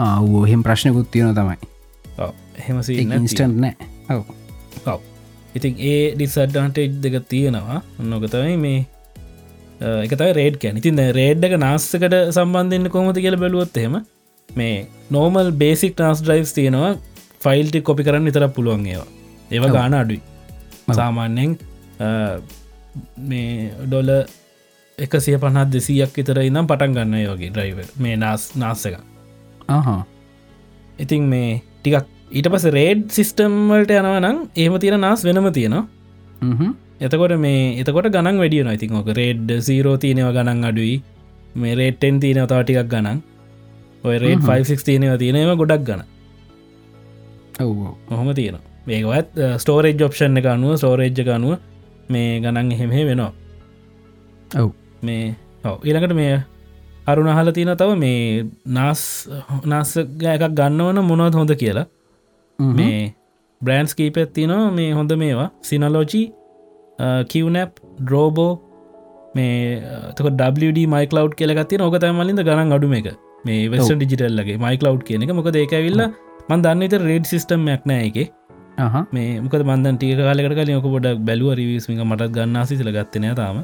ආවහෙම 0.08 0.62
ප්‍රශ්නකුත් 0.68 1.10
තියෙන 1.14 1.36
තමයි. 1.36 1.58
එහෙම 2.60 2.78
ඉන්ස්ටන්ට් 3.20 3.58
නෑ. 3.64 3.76
ඔව්. 4.14 4.22
ඔව්. 4.86 5.00
ඉතින් 5.58 5.82
ඒ 5.92 6.04
ඩිසඩ්ඩන්ටේජ් 6.14 6.90
දෙක 7.04 7.16
තියෙනවා. 7.32 7.82
නොකතයි 8.12 8.56
මේ 8.66 8.86
එකතයි 9.80 10.32
රේඩ් 10.34 10.56
කැන 10.62 10.80
ඉතින් 10.82 11.02
රේඩ්ඩක 11.20 11.58
නාස්සකට 11.60 12.16
සම්බන්ධන්න 12.32 12.90
කොමති 12.90 13.22
කියල 13.22 13.38
බැලුවොත් 13.38 13.78
එහෙම 13.78 14.00
මේ 14.50 14.88
නෝමල් 15.12 15.52
බේසික් 15.54 15.94
ට්‍රන්ස් 15.96 16.24
ඩ්‍රයිස් 16.24 16.54
තියෙනවා 16.54 16.96
ෆයිල්ටි 17.44 17.82
කොපි 17.82 18.04
කරන්න 18.04 18.26
විතර 18.26 18.48
පුළුවන් 18.50 18.86
ඒවා. 18.86 19.08
ඒව. 19.52 19.64
ගාන 19.72 19.94
අඩුයි. 19.94 20.22
සාමාන්‍යෙන් 20.92 21.58
මේ 23.30 23.72
ඩොල 23.86 24.10
එකසිය 24.98 25.38
පනත් 25.38 25.70
දෙසීයක් 25.72 26.18
විතර 26.18 26.42
ඉනම් 26.42 26.66
පටන් 26.66 26.98
ගන්න 26.98 27.24
යෝගේ 27.24 27.52
ඩ්‍රයිව 27.52 27.80
මේ 28.00 28.16
නාස් 28.18 28.50
නාස්සක 28.56 28.98
ආහ. 29.70 30.02
ඉතින් 31.00 31.30
මේ 31.34 31.62
ටිකක් 31.82 32.08
ඊට 32.32 32.50
පස 32.54 32.68
රේඩ් 32.74 33.06
සිිස්ටම්වලට 33.12 33.94
යනවනම් 33.94 34.44
ඒම 34.56 34.80
තියෙන 34.80 35.00
නාස් 35.00 35.24
වෙනම 35.24 35.54
තියෙනවා. 35.54 35.86
එතකොට 37.06 37.34
මේ 37.46 37.64
එතකොට 37.82 38.10
ගණන් 38.16 38.38
වැඩියන 38.42 38.70
ඉතින් 38.74 38.98
ඕක 39.00 39.10
රේඩ් 39.20 39.50
සීරෝ 39.68 39.96
තියනව 40.04 40.30
ගණන් 40.38 40.68
අඩුයි. 40.70 40.96
මේ 41.62 41.74
රේට්ටෙන් 41.80 42.20
තියනව 42.24 42.46
තව 42.52 42.60
ටිකක් 42.64 42.90
ගණන්. 42.94 43.20
ඔය 44.04 44.16
රේඩ් 44.24 44.42
හ්ම්. 44.42 44.50
5 44.50 44.86
තියනව 44.88 45.18
තියෙනව 45.22 45.52
ගොඩක් 45.62 45.84
ගන. 45.90 46.02
මොහොම 48.10 48.30
තියෙන 48.40 48.58
මේකවත් 48.88 49.40
ස්ටෝරේජ් 49.62 50.04
ඔප්ෂන් 50.08 50.40
එක 50.40 50.48
අනුව 50.54 50.78
ස්ටෝරේජ්ජ 50.82 51.30
අනුව 51.38 51.58
මේ 52.10 52.40
ගණන් 52.44 52.72
එහෙමේ 52.76 53.06
වෙනවා. 53.10 53.32
ඔව්. 54.62 54.70
මේ 55.02 55.36
ඔව. 55.64 55.78
ඊළඟට 55.86 56.16
මේ 56.22 56.34
අරුණ 57.12 57.30
අහල 57.34 57.52
තියෙන 57.58 57.74
තව 57.82 57.92
මේ 58.04 58.46
නාස් 58.78 59.02
නාස 59.74 59.94
එකක් 59.98 60.44
ගන්නවන 60.60 61.00
මොනොත් 61.12 61.38
හොඳ 61.40 61.54
කියලා. 61.62 61.88
මේ 62.60 63.14
බ්‍රන්ස් 63.62 63.92
කීපත් 63.98 64.34
තිනවා 64.36 64.72
මේ 64.78 64.92
හොඳ 64.98 65.12
මේවා. 65.24 65.50
සිනලෝජී 65.68 66.26
කිවනැප් 67.32 67.72
ඩ්‍රෝබෝ 68.00 68.52
මේ 69.36 69.82
WD 70.68 70.80
මයිකලව් 70.96 71.36
කියලගත්ති 71.40 71.82
ඕක 71.88 71.98
තමලින්ද 72.04 72.44
ගණන් 72.48 72.76
අඩුම 72.78 72.98
එක 73.00 73.14
මේ 73.46 73.70
වෙස්ට 73.74 73.96
ඩිජිටල්ලගේ 73.96 74.58
මයිකලව් 74.66 75.00
කියන 75.08 75.24
එක. 75.24 75.34
මොක 75.40 75.50
ඒකවිල්ල 75.54 76.04
මන් 76.50 76.66
දන්නත 76.66 77.00
රේඩ් 77.06 77.26
සිිස්ටම් 77.32 77.70
යක් 77.76 77.88
නෑ 77.92 78.10
එක 78.10 78.18
මේ 79.16 79.40
මොක 79.46 79.56
බන්දන් 79.70 79.98
ටිය 80.02 80.20
කාලකට 80.20 80.58
කල 80.60 80.76
ොක 80.82 80.92
පොඩක් 80.98 81.24
බැලුව 81.30 81.56
රිවිස්මික 81.62 82.04
මටත් 82.10 82.32
ගන්නාසි 82.36 82.78
සිල 82.82 82.92
ගත්තනය 82.98 83.34
තාම. 83.42 83.64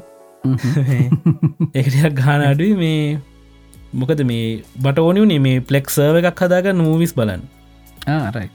ඒකටයක් 1.78 2.14
ගාන 2.22 2.42
අඩුයි. 2.50 2.74
මේ 2.82 3.18
මොකද 4.00 4.20
මේ 4.30 4.62
බට 4.84 4.98
ඕනිුනේ 5.06 5.40
මේ 5.46 5.62
පලෙක්සර්ව 5.68 6.16
එකක් 6.20 6.40
හදාගන්න 6.44 6.82
මූවිස් 6.86 7.12
බලන් 7.18 7.42
ආරයි 8.14 8.48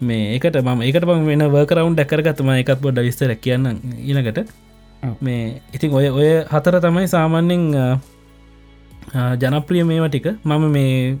මේ 0.00 0.32
ඒකට 0.34 0.58
මම 0.62 0.82
ඒකට 0.82 1.04
පම 1.04 1.26
වෙන 1.26 1.44
වර්කරවුන්් 1.54 1.94
ඩැකරගත්තම 1.94 2.50
එකත් 2.54 2.80
බොඩ 2.80 2.98
විස්තර 2.98 3.34
කියන්න 3.36 3.66
ඉනකට. 4.04 4.38
මේ 5.20 5.62
ඉතින් 5.74 5.92
ඔය 5.92 6.08
ඔය 6.10 6.28
හතර 6.52 6.80
තමයි 6.80 7.08
සාමාන්‍යෙන් 7.08 7.64
ජනප්‍රිය 9.42 9.84
මේවා 9.84 10.08
ටික. 10.08 10.28
මම 10.44 10.64
මේ 10.72 11.16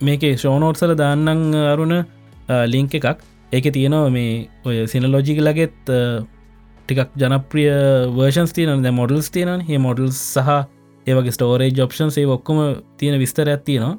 මේකේ 0.00 0.36
ෂෝනෝට්සල 0.36 0.94
දාන්නං 0.94 1.54
අරුණ 1.72 2.04
ලිංක 2.66 2.94
එකක්. 2.94 3.18
ඒක 3.52 3.72
තියෙනවා 3.72 4.10
මේ 4.10 4.48
ඔය 4.64 4.86
සිනලෝජික 4.86 5.38
ලගෙත් 5.40 5.76
ටිකක් 6.86 7.10
ජනප්‍රිය 7.18 7.70
වර්ෂන්ස් 8.16 8.52
තියන 8.52 8.82
ද 8.82 8.90
මොඩල්ස් 8.94 9.30
තියෙන 9.30 9.62
හ 9.66 9.78
මොඩල් 9.78 10.10
සහ 10.10 10.50
ඒවගේ 11.06 11.34
ස්ටෝරේජ් 11.34 11.80
ඔප්ෂන් 11.82 12.10
සේ 12.10 12.26
ඔක්කොම 12.26 12.58
තියෙන 12.98 13.18
විස්තර 13.22 13.48
ඇත්තිනවා 13.50 13.94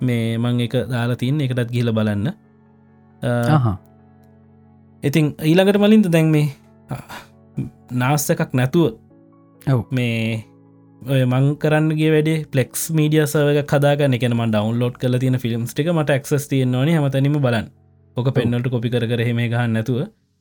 මේ 0.00 0.38
මං 0.38 0.60
එක 0.66 0.74
දාලා 0.92 1.18
තියන්න 1.22 1.42
එකටත් 1.46 1.70
ගිල 1.74 1.92
බලන්න 1.96 2.30
ඉතින් 5.02 5.34
ඊළඟට 5.40 5.80
මලින්ද 5.82 6.06
දැන් 6.12 6.30
මේ 6.30 6.46
නාස්ස 7.92 8.30
එකක් 8.32 8.52
නැතුව 8.52 8.86
ඔව්. 9.72 9.80
මේ 9.90 10.44
ඔය 11.02 11.22
මං 11.24 11.46
කරන්නගේ 11.62 12.10
වැඩේ 12.14 12.44
පලෙක්ස් 12.52 12.82
මීඩිය 12.96 13.24
සවක 13.26 13.66
කදාගන්න 13.72 14.16
එකනම 14.16 14.42
ඩවන්ලෝඩ් 14.46 14.96
කල 15.02 15.18
තියෙන 15.22 15.38
ෆිල්ම්ස් 15.44 15.72
ටික 15.74 15.88
මට 15.94 16.20
ක්ස් 16.24 16.48
තියෙන්නවන 16.50 16.90
හමතනිම 16.96 17.38
බලන් 17.46 17.70
ඕක 18.16 18.28
පෙන්නට 18.36 18.68
කොපි 18.74 18.92
කර 18.92 19.06
කර 19.10 19.24
හෙම 19.28 19.40
ගහන්න 19.40 19.76
නැතුව. 19.76 19.98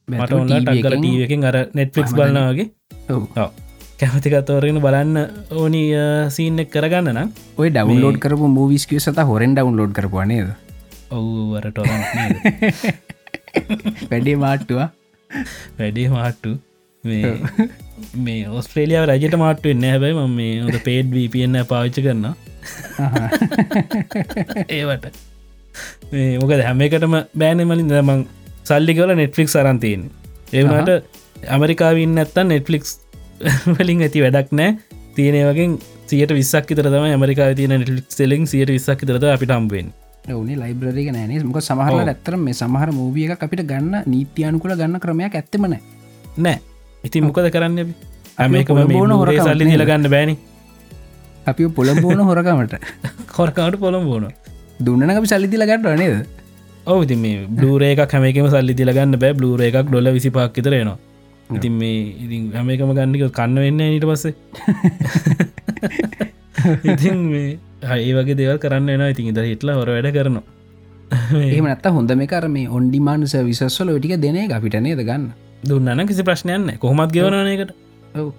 මට 0.07 0.31
ඔන්න 0.33 0.51
ටක්කල 0.51 0.95
ටීවකින් 0.99 1.43
අර 1.49 1.57
නෙට්ෆික්ස් 1.73 2.13
බලනාවගේ 2.17 2.67
ඔව්. 3.15 3.27
කැමතිකතවරගෙන 3.99 4.79
බලන්න 4.83 5.15
ඕනි 5.61 5.83
සීන්න 6.35 6.63
එක් 6.63 6.71
කරගන්න 6.75 7.11
නම්. 7.13 7.29
ඔය 7.59 7.69
ඩවන්ලෝඩ් 7.69 8.19
කරපු 8.23 8.47
මූවිස්කිය 8.57 8.99
සත 8.99 9.27
හොරෙන් 9.31 9.55
ඩවන්ලෝඩ් 9.55 9.93
කරපුවා 9.97 10.27
නේද 10.31 10.49
ඔව්වර 11.09 11.65
ටොරන් 11.71 12.01
වැඩේ 14.11 14.35
මාට්ටුවා 14.43 14.89
වැඩේ 15.79 16.07
මාට්ටු. 16.15 16.51
මේ 18.19 18.41
ඔස්ට්‍රේලියාව 18.51 19.07
රජට 19.11 19.37
මාට්ටු 19.43 19.73
එන්න 19.73 19.87
හැබයි 19.91 20.13
ම 20.15 20.35
මේ 20.35 20.53
හොද 20.63 20.77
පේඩ් 20.87 21.13
වපන්න 21.15 21.57
පාවිච්ච 21.65 21.99
කරන්න 21.99 22.25
ඒවට. 24.69 25.15
මේ 26.11 26.37
මොක 26.37 26.53
හැම 26.61 26.85
එකටම 26.87 27.15
බෑන 27.35 27.65
මලින්. 27.65 27.87
දමං 27.93 28.25
සල්ලි 28.63 28.97
කල 28.97 29.15
නෙට්ෆලික් 29.21 29.49
සරන්තයෙන් 29.49 30.09
ඒවනට 30.53 30.91
ඇමරිකාවන්න 31.55 32.23
ඇත්තන් 32.25 32.53
නෙට්ෆලික්ස් 32.53 32.97
වලින් 33.77 34.05
ඇති 34.05 34.25
වැඩක් 34.25 34.51
නෑ 34.53 34.77
තියන 35.15 35.37
වගේ 35.43 35.67
සියට 36.09 36.33
විස්සක් 36.33 36.69
තර 36.69 36.87
තම 36.87 37.05
ඇමරිකා 37.07 37.49
තියන 37.55 37.73
නෙටලික් 37.75 38.07
සෙලින් 38.11 38.47
සියට 38.47 38.71
විස්සක් 38.75 39.03
තරද 39.03 39.25
අපිට 39.31 39.53
හම්බුවෙන් 39.55 39.91
ඔවුනේ 40.27 40.57
ලයිබ්‍රරික 40.57 41.09
නෑනේ 41.11 41.43
මොක 41.43 41.61
සමහර. 41.61 41.93
ඇත්තර 42.03 42.37
මේ 42.37 42.53
සමහර 42.53 42.91
මූවිය 42.91 43.25
එක 43.27 43.43
අපිට 43.43 43.63
ගන්න 43.63 44.03
නීතියනුකුල 44.05 44.75
ගන්න 44.75 44.99
ක්‍රමයක් 44.99 45.35
ඇත්තමන 45.35 45.75
නෑ. 46.37 46.57
ඉතින් 47.03 47.25
මොකද 47.25 47.49
කරන්න 47.49 47.93
ඇමේකම 48.37 48.81
මේ 48.87 49.03
හොරකමක් 49.13 49.43
සල්ලි 49.43 49.65
නේද? 49.65 49.79
දිලගන්න 49.79 50.09
බෑනි. 50.09 50.35
අපි 51.45 51.69
පොළඹෝන 51.69 52.25
හොරකමට. 52.29 52.75
කොරකාට 53.35 53.79
පොළම් 53.79 54.05
බෝන 54.05 54.27
දුන්නන 54.79 55.11
අපි 55.11 55.31
සල්ලිතිල 55.33 55.65
ගන්නට 55.65 55.99
නේද? 55.99 56.25
ඔව 56.85 57.05
ඉතින් 57.05 57.19
මේ 57.19 57.45
බ්ලූරේ 57.51 57.93
එකක් 57.95 58.17
හැමකම 58.17 58.49
සල්ලි 58.55 58.75
තිලගන්න 58.75 59.19
බෑ. 59.19 59.33
බ්ලූර 59.33 59.61
එකක් 59.61 59.87
ඩොල 59.87 60.11
විසි 60.13 60.31
පක් 60.31 60.51
විතරේනවා 60.55 60.97
ඉතින් 61.49 61.73
මේ 61.73 62.13
ඉතින් 62.25 62.51
හැමකම 62.53 62.93
ගන්නක 62.93 63.31
කන්න 63.33 63.57
වෙන්න 63.57 63.81
ඊට 63.85 64.05
පස්සේ. 64.05 64.33
ඉතින් 66.91 67.17
මේ 67.31 67.57
ඒ 67.81 68.13
වගේ 68.13 68.35
දෙවල් 68.35 68.57
කරන්න 68.57 68.89
එන 68.89 69.03
ඉතින් 69.07 69.29
ඉද 69.31 69.39
හිටලා 69.41 69.75
හොර 69.75 69.89
වැඩ 69.89 70.11
කරනවා. 70.11 70.43
එහෙම 71.43 71.65
නැත්ත 71.65 71.87
හොඳ 71.89 72.11
මේ 72.13 72.27
කර 72.27 72.47
මේ 72.49 72.67
ඔන්ඩිමාන්ස 72.69 73.35
විසස්වල 73.41 73.95
ටික 73.95 74.17
දෙන 74.17 74.37
අපිට 74.51 74.77
නේද 74.79 75.01
ගන්න? 75.01 75.31
දුන්නන 75.63 76.05
කිසි 76.07 76.23
ප්‍රශ්නයන්න 76.23 76.77
කොහොමත් 76.77 77.11
ගෙවනනයකට 77.11 77.73
ඔව්. 78.15 78.29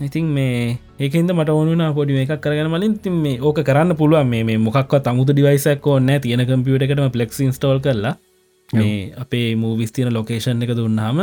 ඉතින් 0.00 0.26
මේ 0.26 0.78
ඒකන්ද 0.98 1.30
මට 1.32 1.50
ඕනුන 1.50 1.86
පොඩි 1.94 2.20
එකක් 2.20 2.40
කරගෙන 2.40 2.70
මලින්. 2.70 2.98
තින් 2.98 3.16
මේ 3.18 3.40
ඕක 3.40 3.62
කරන්න 3.62 3.96
පුළුවන්. 3.96 4.28
මේ 4.28 4.58
මොකක් 4.58 4.94
අමුතු 5.04 5.32
ඩිවයිසක් 5.32 5.86
ඕන්න 5.86 6.10
තියෙන 6.20 6.46
කම්පියට 6.46 6.82
එකටම 6.82 7.10
පලෙක්ස් 7.10 7.40
ඉස්ටෝල් 7.40 7.80
කරලා 7.80 8.16
මේ 8.68 9.12
අපේ 9.16 9.56
මූවිස්තින 9.56 10.10
ලොකේෂන් 10.10 10.62
එක 10.62 10.72
දුන්නාම 10.72 11.18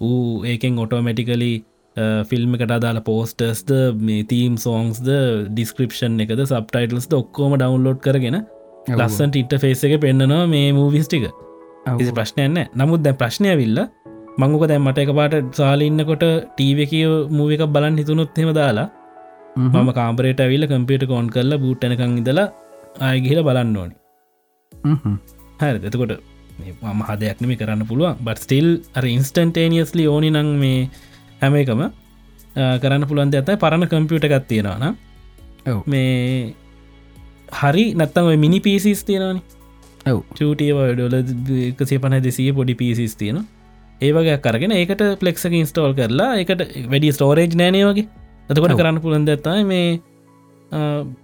ඌ 0.00 0.44
ඒකෙන් 0.44 0.78
ඔටෝමැටිකලි 0.78 1.52
ෆිල්ම් 2.30 2.54
එකට 2.56 2.72
අදාල 2.72 3.00
පෝස්ටර්ස්ද 3.02 3.70
මේ 4.00 4.24
තීම් 4.24 4.54
සෝන්ස්ද 4.56 5.08
ඩිස්ක්‍රපෂන් 5.48 6.20
එකද 6.24 6.42
සබ්ටයිටල්ස්ද 6.44 7.12
ඔක්කෝම 7.12 7.56
ඩවන්ලෝඩ් 7.56 8.00
කරගෙන 8.00 8.38
ලස්සන් 8.90 9.30
ටිට 9.30 9.58
ෆේස 9.60 9.84
එක 9.84 9.96
පෙන්න්නනවා 10.00 10.46
මේ 10.46 10.70
මූවිස්ටික 10.72 11.26
කිසි 11.98 12.12
ප්‍රශ්නයන්න 12.12 12.58
නමුත් 12.74 13.04
දැ 13.04 13.14
ප්‍රශ්නය 13.14 13.52
විල්ල 13.56 13.84
මංගුක 14.38 14.64
දැන් 14.64 14.82
මට 14.82 15.04
එක 15.04 15.12
පාට 15.12 15.36
සාලඉන්නකොට 15.58 16.24
ටීව 16.50 16.80
කිය 16.88 17.06
මූව 17.30 17.54
එක 17.56 17.64
බලන් 17.68 18.00
හිතුනුත් 18.00 18.38
හෙම 18.38 18.52
දාලා 18.54 18.88
මම 19.56 19.88
කාම්පරේට 19.92 20.40
ඇවිල්ල 20.40 20.66
කම්පියට 20.66 21.06
කෝන් 21.06 21.26
කරලා 21.28 21.58
බූට්ටනකං 21.58 22.18
ඉදලා 22.20 22.48
ආයගිහිල 23.00 23.40
බලන්න 23.42 23.76
ඕනි. 23.76 23.94
හැර 25.60 25.74
එතකොට 25.80 26.12
මම 26.58 27.00
හදයක්නම 27.08 27.52
කරන්න 27.60 27.86
පුළුවන්. 27.86 28.16
බට 28.18 28.44
ස්ටිල් 28.44 28.68
අර 28.94 29.04
ඉන්ස්ටන්ටේනියස්ලි 29.06 30.04
ඕනි 30.06 30.30
නං 30.32 30.50
මේ 30.58 30.78
හැම 31.42 31.54
එකම 31.62 31.82
කරන්න 32.82 33.08
පුළන්ද 33.10 33.38
ඇතයි 33.38 33.56
පරණ 33.62 33.88
කම්පියට 33.92 34.28
එකත් 34.28 34.46
තියෙනවාන 34.50 34.96
මේ 35.86 36.12
හරි 37.60 37.84
නත්තම 37.94 38.28
මිනි 38.44 38.60
පිසිස් 38.66 39.02
තියෙනවානි. 39.08 39.42
චූටිය 40.38 40.70
ඩොල 40.92 41.16
එකසේ 41.18 41.98
පන 42.04 42.16
දෙසිය 42.26 42.52
පොඩි 42.58 42.74
පිසිස් 42.80 43.14
තියෙනවා. 43.20 43.44
ඒවගේ 44.00 44.38
කරගෙන 44.44 44.72
ඒකට 44.78 45.02
පලෙක්ක 45.20 45.38
ඉන්ස්ටෝල් 45.60 45.92
කරලා 45.98 46.30
එකට 46.42 46.62
වැඩි 46.92 47.12
ස්ටෝරේජ් 47.16 47.54
නෑනේ 47.60 47.84
වගේ. 47.90 48.06
ඇතකොට 48.48 48.74
කරන්න 48.80 48.98
පුළන්ද 49.04 49.32
ඇත්තයි 49.34 49.64
මේ 49.70 49.86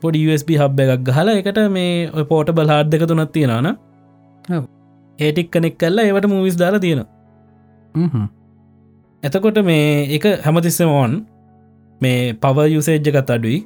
පොඩි 0.03 0.25
USB 0.29 0.51
හබ් 0.61 0.79
එකක් 0.87 1.05
ගහලා 1.09 1.37
එකට 1.43 1.61
මේ 1.77 1.93
ඔය 2.11 2.25
පෝට 2.33 2.51
බල් 2.57 2.73
හාඩ් 2.73 2.91
දෙක 2.95 3.07
තුනත් 3.11 3.33
තියෙනන 3.37 3.71
ඒටික් 5.19 5.49
කනෙක් 5.55 5.79
කල්ලා 5.83 6.09
ඒවට 6.09 6.29
මූවිස් 6.33 6.59
දාලා 6.62 6.83
තියෙන 6.87 7.05
එතකොට 9.23 9.59
මේ 9.64 10.14
එක 10.16 10.27
හැමතිස්සම 10.45 10.91
ඕන් 10.91 11.14
මේ 12.01 12.35
පව 12.35 12.66
යුසේජ්ජකත් 12.75 13.31
අඩුයි. 13.31 13.64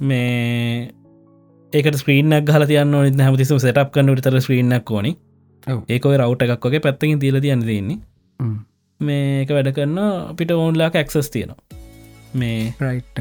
මේ 0.00 0.92
ඒකට 1.72 1.98
ස්ක්‍රීනක් 2.02 2.48
හල 2.48 2.64
තියන්න 2.70 2.94
නිත 2.96 3.20
හැමතිසම 3.20 3.58
සටප් 3.58 3.92
කන්න 3.92 4.14
විතර 4.14 4.38
ස්ක්‍රීනක් 4.40 4.90
ඕනිි. 4.90 5.16
ඒකොයි 5.88 6.20
රවට් 6.20 6.42
එකක් 6.46 6.66
වගේ 6.66 6.84
පැත්තකින් 6.86 7.20
තිීල 7.20 7.40
තියන්න 7.40 7.66
දෙන්නේ 7.66 7.98
මේක 9.00 9.50
වැඩ 9.50 9.72
කරන්න 9.76 10.00
අපිට 10.32 10.54
ඕන්ලාක 10.56 10.96
ඇක්සස් 10.96 11.28
තියෙනවා. 11.28 11.60
මේ 12.34 12.72
රයිට් 12.80 13.20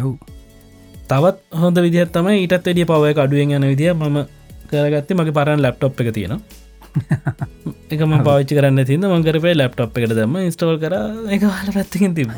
තවත් 1.10 1.60
හොඳ 1.64 1.84
විදිහත් 1.84 2.16
තමයි 2.16 2.38
ඊටත් 2.40 2.56
වැඩිය 2.56 2.88
පවය 2.88 3.12
අඩුවෙන් 3.18 3.58
යන 3.60 3.68
විදිහ 3.74 3.92
ම 3.94 4.24
කරගත්ත. 4.72 5.12
මගේ 5.20 5.38
පරන් 5.40 5.62
ලැප්ටොප් 5.62 6.02
එක 6.02 6.14
තියෙනවා 6.16 6.66
එකම 7.94 8.14
පාච්චි 8.22 8.58
කරන්න 8.58 8.86
තින්න 8.86 9.08
මංකරපේ 9.08 9.54
ලැප්ටොප් 9.56 9.98
එකට 9.98 10.14
දම 10.14 10.36
ස්ටෝල් 10.50 10.78
කර 10.82 10.96
එක 11.30 11.44
හල 11.44 11.70
පැත්තිකින් 11.76 12.18
තිබ 12.18 12.30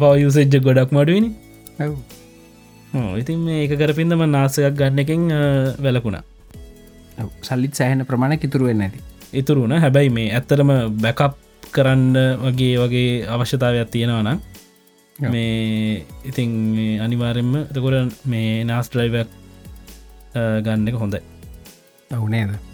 පවයුසෙජ්ජ 0.00 0.56
ගොඩක් 0.60 0.90
මඩුවනි. 0.92 1.30
ඉතින් 3.16 3.46
ඒක 3.54 3.76
කරපින්දම 3.76 4.24
නාසයක් 4.28 4.74
ගන්න 4.74 4.98
එකෙන් 4.98 5.26
වැලකුණා 5.78 6.24
සල්ලිත් 7.42 7.74
සෑහන 7.74 8.06
ප්‍රමාණ 8.06 8.38
ඉතුරුවෙන් 8.38 8.82
ඇති. 8.82 9.00
ඉතුරුණ 9.34 9.76
හැබැයි 9.78 10.10
මේ 10.10 10.28
ඇත්තරම 10.32 10.70
බැකප් 10.98 11.36
කරන්න 11.70 12.16
වගේ 12.44 12.76
වගේ 12.78 13.10
අවශ්‍යතාවයක් 13.28 13.90
තියෙනවනම් 13.90 14.38
මේ 15.18 16.06
ඉතින් 16.24 16.50
අනිවාරෙන්ම 17.00 17.52
එතකොට 17.62 18.24
මේ 18.26 18.64
නාස් 18.64 18.88
ඩ්‍රයිවක් 18.88 19.30
ගන්න 20.64 20.88
එක 20.88 20.96
හොඳයි 20.96 21.20
la 22.10 22.18
UNED. 22.18 22.69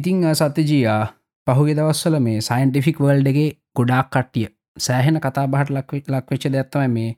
ඉතිං 0.00 0.22
සත්‍යජීයා 0.34 1.02
පහුගේ 1.46 1.76
දවස්සල 1.76 2.18
මේ 2.20 2.40
සයින්ටිෆික් 2.42 3.00
වල්ඩගේ 3.00 3.48
ගොඩාක් 3.76 4.10
කට්ටිය 4.10 4.46
සෑහෙන 4.78 5.20
කතා 5.20 5.46
බහට 5.48 5.70
ලක්වෙච් 5.70 6.10
ලක්වෙච්ච 6.10 6.46
දැත්තවයි 6.52 6.88
මේ 6.90 7.10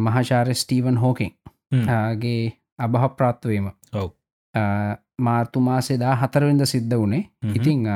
මහාචාර 0.00 0.54
ස්ටීවන් 0.54 0.96
හෝකින්. 0.96 1.32
ගේ 2.20 2.42
අබහ 2.78 3.04
ප්‍රාත්වවීම 3.16 3.68
ඔව. 3.94 4.10
මාර්තු 5.18 5.60
මාසේදා 5.60 6.14
හතරවිඳ 6.16 6.66
සිද්ධ 6.66 6.96
වනේ 6.96 7.22
ඉතිං 7.54 7.86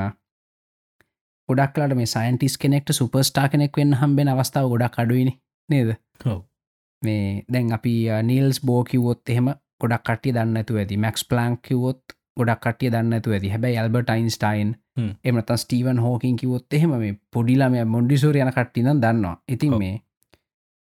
ගොඩක්ලාට 1.49 1.95
මේ 1.95 2.07
සයින්ටිස් 2.09 2.59
කෙනෙක්ට 2.59 2.93
සුපස්ටා 2.93 3.49
කෙනෙක් 3.49 3.77
වෙන්න 3.77 3.95
හම්බෙන 3.95 4.29
අවස්ථාව 4.29 4.69
ගොඩක් 4.69 4.99
අඩුවනි 4.99 5.35
නේද? 5.69 5.91
මේ 7.03 7.45
දැන් 7.53 7.73
අපි 7.73 7.95
නීල්ස් 8.23 8.61
බෝ 8.63 8.81
කිවොත් 8.85 9.29
එහෙම 9.29 9.53
ගොඩක් 9.81 10.05
කටිය 10.07 10.35
දන්න 10.35 10.57
ඇතු. 10.57 10.81
මැක්ස් 10.99 11.25
ප්ලන්ක් 11.25 11.63
කිවොත් 11.63 12.03
ගොඩක් 12.37 12.61
කටිය 12.65 12.91
දන්න 12.93 13.13
ඇතු 13.13 13.33
ඇති. 13.33 13.49
හැබයි 13.49 13.77
ඇල්බට 13.77 14.11
යින්ස්ටයින් 14.11 14.71
එමත 15.25 15.51
ස්ටීවන් 15.57 15.99
හෝකින් 15.99 16.37
කිවොත් 16.37 16.73
එහෙම 16.73 16.95
මේ 16.99 17.15
පොඩිලාම 17.33 17.77
මොන්ඩිසෝර 17.87 18.37
යන 18.37 18.53
කට්ටින 18.53 18.91
දන්නවා. 18.97 19.37
ඉතින් 19.49 19.79
මේ 19.79 19.95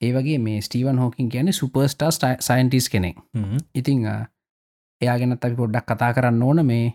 ඒ 0.01 0.11
වගේ 0.13 0.37
මේ 0.39 0.61
ස්ටීවන් 0.61 0.99
හෝකින් 0.99 1.29
කියන 1.29 1.53
සුපර්ස්ටා 1.53 2.11
සයින්ටිස් 2.39 2.89
කෙනෙක්. 2.89 3.17
ඉතිං 3.75 4.05
එයාගෙනත් 5.01 5.45
අපි 5.45 5.55
පොඩ්ඩක් 5.55 5.85
කතා 5.87 6.13
කරන්න 6.13 6.43
ඕන. 6.43 6.65
මේ 6.65 6.93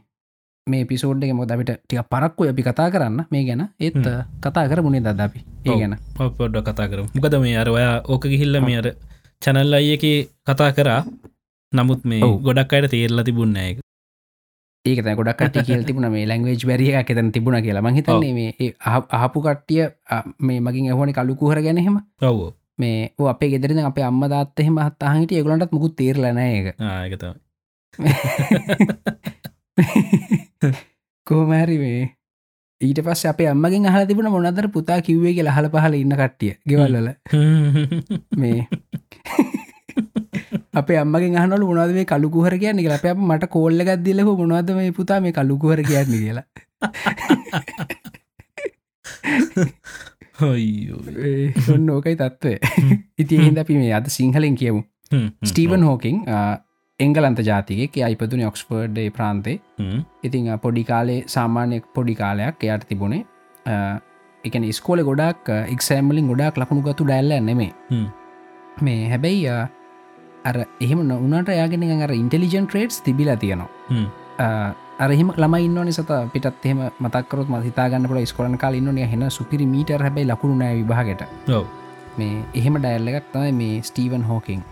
මේ 0.67 0.85
පිසෝඩ් 0.85 1.25
එක 1.25 1.35
මොද 1.35 1.51
අපිට 1.51 1.73
ටික 1.79 2.09
පරක්කු 2.11 2.49
අපි 2.49 2.63
කතා 2.63 2.91
කරන්න. 2.91 3.25
මේ 3.31 3.45
ගැන 3.45 3.69
ඒත් 3.81 3.95
කතා 4.41 4.69
කර 4.69 4.83
මුණේ 4.83 5.03
දද 5.03 5.21
අපි? 5.21 5.45
ඒ 5.65 5.79
ගැන. 5.81 5.97
පොඩ්ඩ 6.39 6.63
කතා 6.63 6.89
කර 6.89 7.01
මොකද 7.15 7.39
මේ 7.41 7.57
අර 7.59 7.69
ඔයා 7.69 7.95
ඕක 8.09 8.25
ගිහිල්ල 8.25 8.61
මේ 8.61 8.79
අර 8.79 8.89
චැනල් 9.43 9.75
අයක 9.75 10.05
කතා 10.47 10.73
කරා. 10.73 11.01
නමුත් 11.73 12.05
මේ 12.05 12.21
ගොඩක් 12.47 12.73
අයට 12.73 12.91
තේරලා 12.91 13.25
තිබුන්න 13.25 13.57
එක 13.57 13.79
ඒක 14.85 14.99
ගොඩක් 15.17 15.43
කියල් 15.61 15.85
තිබුණ. 15.89 16.11
මේ 16.11 16.27
ලැංවේජ් 16.27 16.65
බැරිය 16.67 16.95
එක 16.95 17.11
එතන 17.11 17.31
තිබුණ 17.31 17.63
කියලා. 17.63 17.83
මහිතන්නේ 17.83 18.33
මේ 18.33 18.73
අහපු 19.13 19.39
කට්ටිය 19.41 19.87
මේ 20.41 20.61
මගින් 20.61 20.91
එහෝනි 20.91 21.13
කලුකුහර 21.13 21.63
ගැනහෙම 21.63 22.01
ඔව. 22.23 22.41
මේ 22.79 23.13
අපේ 23.29 23.51
ගෙදරන 23.51 23.85
අපේ 23.85 24.05
අම්ම 24.05 24.25
දත් 24.25 24.59
එහෙම 24.59 24.77
හත්තාහිට 24.81 25.33
ඒගලන්ටත් 25.33 25.73
මුකුත් 25.73 25.95
තේරලන 25.97 26.39
එක 26.39 26.67
කෝමෑරි 31.27 31.77
මේ 31.79 32.01
ඊට 32.81 33.01
පස් 33.01 33.25
අප 33.27 33.41
අම්මගෙන් 33.47 33.87
අහ 33.87 33.97
තිබුණ 34.07 34.31
මොනදර 34.31 34.67
පුතා 34.69 35.01
කිව්වේ 35.01 35.35
කියලා 35.37 35.57
හල 35.57 35.69
පහල 35.69 35.95
ඉන්න 35.95 36.17
කට්ටිය 36.17 36.55
ගෙවල්ලල 36.67 37.09
මේ 38.37 38.61
අපේ 40.75 40.99
අම්මගේ 41.03 41.31
අහනල 41.43 41.65
මොනද 41.69 41.93
මේ 41.99 42.07
කලුකුහර 42.13 42.55
කියන්නේ 42.63 42.85
කියලා. 42.85 43.01
අප 43.13 43.21
මට 43.29 43.51
කෝල්ල 43.55 43.81
ගත්දිලහ 43.89 44.31
මොනවද 44.41 44.71
මේ 44.79 44.93
පුතා 44.99 45.21
මේ 45.21 45.33
කලුකුහර 45.39 45.81
කියන්නේ 45.91 46.21
කියලා. 46.25 46.47
ඔන්න 51.75 51.91
ඕකයි 51.97 52.17
තත්ත්වය 52.17 52.55
ඉති 53.19 53.41
හිද 53.45 53.59
අපි 53.65 53.75
මේ 53.81 53.93
අද 53.99 54.07
සිංහලෙන් 54.19 54.57
කියමු. 54.63 54.83
ස්ටීවන් 55.51 55.85
හෝකින් 55.89 56.17
එංගලන්ත 57.01 57.43
ජාතික 57.51 57.99
අයිපතුන 58.09 58.43
ඔක්ස්පර්ඩ් 58.49 58.99
ප්‍රාන්තේ. 59.19 59.59
ඉතිං 60.25 60.49
පොඩි 60.65 60.85
කාලේ 60.93 61.21
සාමාන්‍යයක් 61.35 61.85
පොඩි 61.99 62.15
කාලයක් 62.23 62.67
එයට 62.71 62.89
තිබුණේ 62.89 63.23
එකන 64.45 64.65
ස්කෝල 64.79 65.05
ගොඩක් 65.11 65.53
එක්සෑම්මලින් 65.75 66.33
ගොඩක් 66.33 66.57
ලකුණු 66.63 66.83
ගතු 66.89 67.05
ඩැල්ල 67.07 67.39
නෙමේ 67.51 67.71
මේ 68.87 69.01
හැබැයි 69.13 69.47
අර 70.45 70.57
එහෙම 70.81 71.01
නොනට 71.09 71.51
යාගෙන 71.61 72.03
අර 72.07 72.13
ඉන්ටෙලිජන් 72.23 72.67
ට්‍රේඩ්ස් 72.69 73.03
තිබිලා 73.07 73.37
තියෙනවා. 73.37 73.69
අරහිම 75.05 75.31
ළමයින්න 75.43 75.79
නිසත 75.89 76.11
පිටත් 76.33 76.67
එහෙම 76.67 76.81
මතක්කරොත් 77.05 77.49
ම 77.53 77.57
හිතාගන්න 77.69 78.09
පුළ 78.11 78.25
ස්කොලන් 78.33 78.59
කාල 78.63 78.75
ඉන්න 78.81 79.03
හෙන 79.13 79.25
සුපිරි 79.39 79.67
මීට 79.75 79.91
හැබයි 80.07 80.27
ලකුණු 80.31 80.57
නෑ 80.63 80.77
විභාගට. 80.81 81.23
මේ 82.19 82.45
එහෙම 82.61 82.75
ඩැල්ලගත් 82.79 83.29
තමයි 83.35 83.53
මේ 83.61 83.83
ස්ටීවන් 83.89 84.25
හෝකින්. 84.31 84.63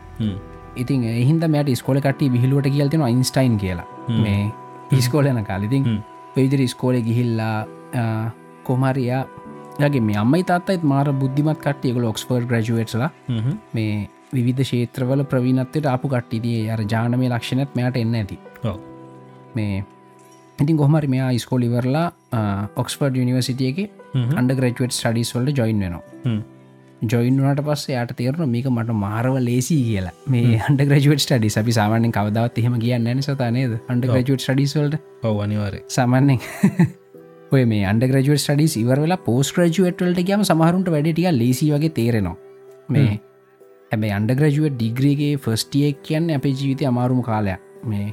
ඉතින් 0.77 1.05
එහින්ද 1.05 1.45
මට 1.49 1.77
ස්කොල 1.81 2.01
කට 2.07 2.33
විහිලුවට 2.35 2.71
කියල්තින 2.77 3.03
අයින්ස්ටයින් 3.09 3.57
කියලා. 3.65 3.87
මේ 4.25 4.53
ඉස්කෝලන 5.01 5.45
කාලිතින්. 5.45 6.03
පෙවිදිරි 6.35 6.69
ස්කෝලෙ 6.69 7.01
ගිහිල්ලා 7.03 7.59
කොමරයා 8.65 9.25
ගේ 9.93 10.01
මේ 10.09 10.17
අම්මයි 10.23 10.45
තාත්තයිත් 10.51 10.83
මාර 10.93 11.09
බුද්ධිමත් 11.21 11.59
කට්ටියක 11.65 11.97
ලොක්ස්පර් 12.05 12.43
ග්‍රජුවට්ලා. 12.51 13.11
මේ 13.75 14.09
විධ 14.33 14.63
ශේත්‍රවල 14.65 15.25
ප්‍රවීණත්වයට 15.25 15.87
අපපු 15.87 16.09
කට්ටිදිය 16.09 16.71
අර 16.71 16.85
ජානමය 16.85 17.29
ලක්ෂණත් 17.29 17.75
මෙයට 17.75 17.97
එන්න 17.97 18.15
ඇති. 18.15 18.39
මේ 19.55 19.83
ඉතින් 20.59 20.77
ගොහමරි 20.77 21.09
මෙයා 21.09 21.33
ස්කෝලිවරලා 21.39 22.07
ඔක්ස්පර්ඩ් 22.77 23.17
යනිවසිටියක 23.17 23.79
හ්ම්. 24.15 24.33
අන්ඩ 24.37 24.57
ග්‍රජුවට් 24.57 24.93
ස්ටඩිස් 24.93 25.35
වලට 25.35 25.59
ජොයින් 25.59 25.81
වෙනවා. 25.81 26.03
හ්ම්. 26.25 26.41
ජොයින්නට 27.03 27.63
පස්ස 27.63 27.89
යට 27.91 28.15
තේරන 28.17 28.51
මේක 28.51 28.67
මට 28.69 28.97
මාරව 28.97 29.37
ලේසි 29.41 29.77
කියලා. 29.83 30.13
මේ 30.27 30.61
අන්ඩ 30.69 30.85
ග්‍රජුවට් 30.85 31.25
ටඩි 31.25 31.53
අපි 31.61 31.73
සාමානෙන් 31.73 32.13
කවදවත් 32.13 32.59
එහෙම 32.59 32.79
කියන්න 32.79 33.11
න 33.15 33.23
සතනේද 33.23 33.77
අන්ඩ 33.89 34.07
ග්‍රජුවට් 34.07 34.45
ටඩිස්වල්ට 34.45 34.99
ඔව 35.25 35.41
අනිවාරය 35.47 35.83
සාමාන්‍යෙන් 35.89 36.41
ඔය 37.55 37.65
මේ 37.65 37.87
අන්ඩ 37.87 38.05
ග්‍රජුවට් 38.05 38.45
ටඩිස් 38.45 38.77
ඉවරලා 38.77 39.19
පෝස් 39.21 39.55
ග්‍රජුවට්වලට 39.57 40.23
කියම 40.23 40.45
සමහරුන්ට 40.45 40.93
වැඩටිය 40.95 41.33
ලේසි 41.33 41.73
වගේ 41.73 41.97
තේරෙනවා. 41.99 42.37
මේ 42.89 43.19
හැබැ 43.91 44.13
අන්ඩ 44.19 44.33
ග්‍රජුවට 44.33 44.77
ඩිග්‍රීගේ 44.77 45.33
ෆස්ටියෙක් 45.37 46.03
කියන්න 46.03 46.31
අපේ 46.31 46.53
ජීවිතය 46.53 46.87
අමාරුම 46.87 47.23
කාලයක් 47.23 47.61
මේ. 47.85 48.09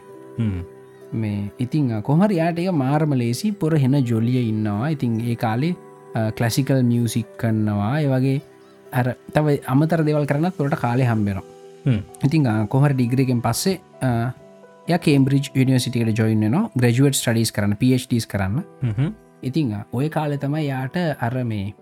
මේ 1.13 1.51
ඉතිං 1.59 1.89
කොහමර 2.01 2.32
යාට 2.32 2.59
එක 2.59 2.71
මාරම 2.75 3.13
ලේසි 3.13 3.51
පොර 3.53 3.73
හෙන 3.75 3.97
ජොලිය 4.05 4.41
ඉන්නවා 4.43 4.89
ඉතින් 4.89 5.19
ඒ 5.21 5.36
කාලේ 5.36 5.75
කලසිකල් 6.38 6.82
මියසික් 6.84 7.30
කන්නවා 7.38 7.93
ඒ 7.99 8.09
වගේ 8.13 8.41
අර 8.93 9.07
තව 9.34 9.59
අමතර 9.65 10.03
දෙවල් 10.03 10.25
කරනත් 10.25 10.57
පොට 10.57 10.75
කාලය 10.78 11.03
හම්බෙනවා 11.03 11.45
හ්ම්. 11.86 12.01
ඉතිං 12.25 12.49
කොහර 12.67 12.91
ඩිග්‍රගෙන් 12.93 13.41
පස්සේ 13.41 13.80
කේම්බරිජ් 14.97 15.51
නිවසිටිකට 15.53 16.19
ජොයින්න 16.19 16.59
ග්‍රජුවට් 16.75 17.15
ස්ටඩිස් 17.15 17.51
කරන්න 17.51 17.75
පස් 17.75 18.25
කරන්න. 18.25 18.63
ඉතිං 19.43 19.75
ඔය 19.93 20.09
කාලෙ 20.09 20.38
තමයි 20.38 20.65
යාට 20.67 20.97
අර 21.19 21.43
මේ 21.43 21.73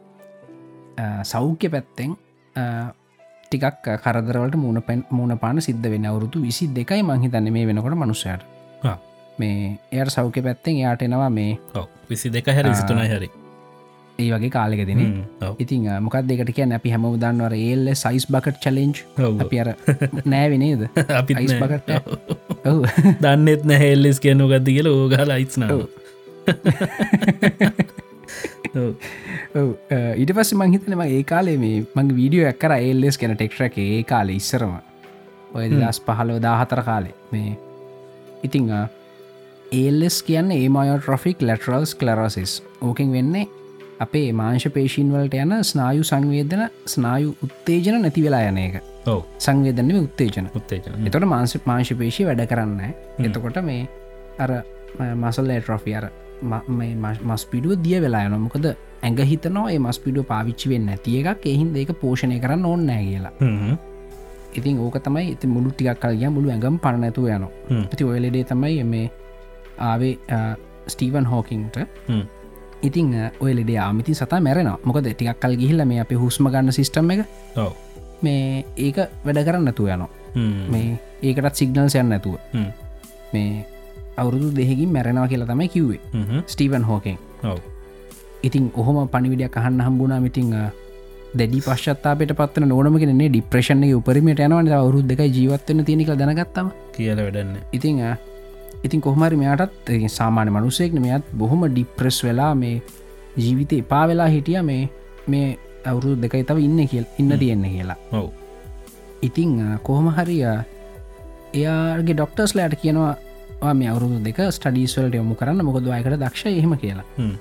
සෞඛ්‍ය 1.24 1.70
පැත්තෙන් 1.70 2.16
ටිකක් 3.46 3.88
කරදරවලට 4.04 4.56
මුණ 4.58 4.82
පැන් 4.82 5.06
මුණ 5.12 5.38
පාන 5.38 5.62
සිද්ධ 5.62 5.88
වෙන 5.90 6.06
අවුරුතු 6.06 6.42
විසි 6.42 6.68
දෙකයි 6.70 7.04
මංහිතන්න 7.04 7.48
මේ 7.54 7.66
වෙනකොට 7.68 7.96
මනුස්සයට. 7.96 8.42
මේ 9.40 9.80
එයට 9.92 10.10
සෞඛ්‍ය 10.10 10.42
පැත්තෙන් 10.42 10.78
යාට 10.78 11.02
එනවා 11.02 11.30
මේ. 11.32 11.58
විසි 12.10 12.30
දෙක 12.34 12.48
හැර 12.48 12.70
විසිතුනයි 12.70 13.10
හරි. 13.10 13.30
ඒ 14.20 14.30
වගේ 14.32 14.50
කාලෙකදින. 14.50 15.02
ඉතින් 15.60 15.88
මොකක් 16.02 16.16
දෙකට 16.30 16.52
කිය 16.56 16.74
අපි 16.74 16.90
හැම 16.90 17.06
දන්නවර 17.22 17.56
ඒල්ල 17.58 17.92
සයිස් 17.96 18.26
බකට් 18.28 18.62
චලෙන්ජ් 18.64 18.96
ඔව්. 19.20 19.42
අපි 19.42 19.60
අර 19.60 19.70
නෑවිනේද 20.26 20.88
නෑ. 20.96 21.60
බකට් 21.62 21.90
දන්නෙත් 23.22 23.66
නැහෙල්ලෙස් 23.66 24.20
කියනු 24.20 24.48
ගත්ති 24.48 24.78
කියල. 24.78 24.88
ඕගල 24.94 25.32
අයිත්නාව 25.32 25.86
ඊට 30.18 30.34
පස්ස 30.34 30.54
මංහිතනම 30.56 31.02
ඒ 31.06 31.24
කාලේ 31.24 31.58
මේ 31.58 31.86
මං 31.96 32.12
වීඩියෝ 32.20 32.50
එක්කර 32.50 32.76
ඒල්ලෙස් 32.78 33.18
කෙන 33.18 33.36
ටෙක්ටරක 33.36 33.78
ඒ 33.80 34.04
කාලෙ 34.04 34.38
ඉස්සරම. 34.42 34.78
ඔය 35.54 35.66
දස් 35.72 36.02
පහලෝ 36.02 36.40
දාහතර 36.42 36.84
කාලේ. 36.84 37.16
මේ 37.32 37.58
ඉතිං 38.44 38.72
ඒල්ලෙස් 39.74 40.18
කියන්න 40.24 40.52
ඒමයෝ 40.54 40.98
ට්‍රොෆික් 40.98 41.42
ලටරල්ස් 41.42 41.96
කලරසිස් 41.96 42.58
ඕකෙන් 42.82 43.12
වෙන්නේ 43.12 43.46
අපේ 44.00 44.34
මාංශ 44.34 44.68
පේශීන් 44.74 45.14
වලට 45.14 45.46
යන 45.46 45.64
ස්නායු 45.64 46.04
සංවේදන 46.04 46.68
ස්නායු 46.88 47.36
උත්තේජන 47.44 48.02
නැති 48.02 48.24
වෙලා 48.24 48.44
යන 48.50 48.58
එක. 48.58 48.82
සංවේදනම 49.40 49.98
උත්තේජන. 50.00 50.50
උත්තේජන. 50.56 51.08
එතොට 51.08 51.28
මාංශ 51.28 51.58
මාංශ 51.66 51.94
පේශි 51.98 52.26
වැඩ 52.26 52.46
කරන්න 52.50 52.82
එතකොට 53.20 53.62
මේ 53.64 53.88
අර 54.40 54.52
මසල් 55.16 55.52
ට්‍රොෆි 55.58 55.96
අර 55.96 56.10
මස් 56.42 57.44
පිඩුව 57.52 57.82
දිය 57.86 58.00
වෙලා 58.02 58.24
යන 58.28 58.38
මොකද 58.46 58.66
ඇඟ 59.02 59.22
හිතනවා 59.32 59.72
ඒ 59.72 59.80
මස් 59.80 60.00
පිඩුව 60.06 60.26
පාවිච්චි 60.32 60.70
වෙන්න 60.70 60.90
ඇතිය 60.90 61.20
එකක් 61.22 61.46
එහින් 61.54 61.76
ඒක 61.76 61.94
පෝෂණය 62.02 62.40
කරන්න 62.40 62.66
ඕන්නෑ 62.66 63.04
කියලා. 63.10 63.34
ඉතින් 64.56 64.80
ඕක 64.80 64.98
තමයි 65.04 65.32
ඉති 65.36 65.48
මුළු 65.48 65.72
ටිකක් 65.72 66.00
කල්ග 66.00 66.24
මුළු 66.38 66.50
ඇඟම් 66.50 66.80
පරණැතු 66.80 67.28
යන. 67.28 67.48
ඇති 67.72 68.04
ඔයලෙඩේ 68.04 68.44
තමයි 68.44 68.84
මේ 68.84 69.12
ආවේ 69.78 70.18
ස්ටීවන් 70.88 71.26
හෝකින්ට. 71.26 71.78
ඉතින් 72.82 73.08
ඔය 73.40 73.56
ලෙඩේ 73.56 73.80
ආමිති 73.80 74.14
සතා 74.14 74.40
මැරෙන 74.40 74.70
මොකද 74.84 75.08
ටිකක් 75.12 75.40
කල් 75.40 75.56
ගිහිල්ල 75.62 75.86
මේ 75.86 76.00
අප 76.04 76.12
හුස්ම 76.24 76.48
ගන්න 76.48 76.72
සිිස්ටම් 76.72 77.12
එක. 77.12 77.26
මේ 78.22 78.66
ඒක 78.78 78.98
වැඩ 79.26 79.46
කරන්නතු 79.48 79.88
යනවා 79.88 80.10
හ්ම්. 80.36 80.72
මේ 80.72 81.00
ඒකටත් 81.22 81.56
සිගනල්ස් 81.56 81.96
යන්න 81.96 82.20
හ්ම්. 82.54 82.68
මේ 83.34 83.66
අවුරුදු 84.18 84.50
දෙහකින් 84.52 84.90
මැරෙනවා 84.92 85.28
කියලා 85.28 85.48
තමයි 85.48 85.68
කිව්වේ. 85.70 86.00
Stephen 86.48 86.84
Hawking. 86.84 87.18
ඉතින් 88.44 88.72
ඔහොම 88.76 89.08
පනිවිඩිය 89.10 89.50
අහන්න 89.56 89.82
හම්බුණා 89.82 90.20
මිටිං 90.22 90.52
දැඩි 91.36 91.60
පශ්චත්තාපට 91.62 92.32
පත්වන 92.40 92.68
නෝනම 92.70 92.98
කෙනෙ 93.00 93.30
ඩිප්‍රේෂන්ගේ 93.30 93.96
උපරිමට 93.96 94.40
යනවන 94.40 94.72
අවරුද් 94.74 95.08
දෙක 95.08 95.20
ජීවත්වන 95.28 95.84
තියනික 95.86 96.08
දැනගත්තම. 96.14 96.68
කියල 96.96 97.18
වැඩන්න. 97.18 97.58
ඉතිං 97.74 98.00
ඉතින් 98.84 99.02
කොහමරි 99.02 99.36
මෙයාටත් 99.36 99.90
සාමාන්‍ය 100.10 100.50
මනුසෙක්න 100.52 101.02
මෙයත් 101.02 101.24
බොහොම 101.34 101.66
ඩිප්‍රෙස් 101.68 102.24
වෙලා 102.24 102.54
මේ 102.56 102.82
ජීවිතය 103.38 103.80
එපා 103.84 104.08
වෙලා 104.08 104.28
හිටිය 104.28 104.62
මේ 104.62 104.90
මේ 105.28 105.58
අවුරුදු 105.86 106.16
දෙකයි 106.22 106.44
තව 106.44 106.58
ඉන්න 106.60 106.88
කියල් 106.88 107.06
ඉන්න 107.20 107.40
තියෙන්න 107.40 107.64
කියලා. 107.66 107.98
ඔව්. 108.12 108.30
ඉතිං 109.22 109.78
කොහොම 109.84 110.08
හරි 110.14 110.38
අ, 110.46 110.54
එයාගේ 111.54 112.14
ඩොක්ටර්ස් 112.14 112.56
ලෑට 112.56 112.76
කියනවා 112.82 113.12
"ඔයා 113.12 113.25
මේ 113.74 113.90
අවුරුදු 113.90 114.20
දෙක 114.24 114.40
ස්ටඩීස්වලට 114.52 115.16
යොමු 115.16 115.36
කරන්න 115.36 115.66
මොකද 115.66 115.88
අයකට 115.90 116.18
දක්ෂ 116.20 116.46
එහෙම 116.48 116.74
කියලා. 116.78 117.06
හ්ම්. 117.18 117.36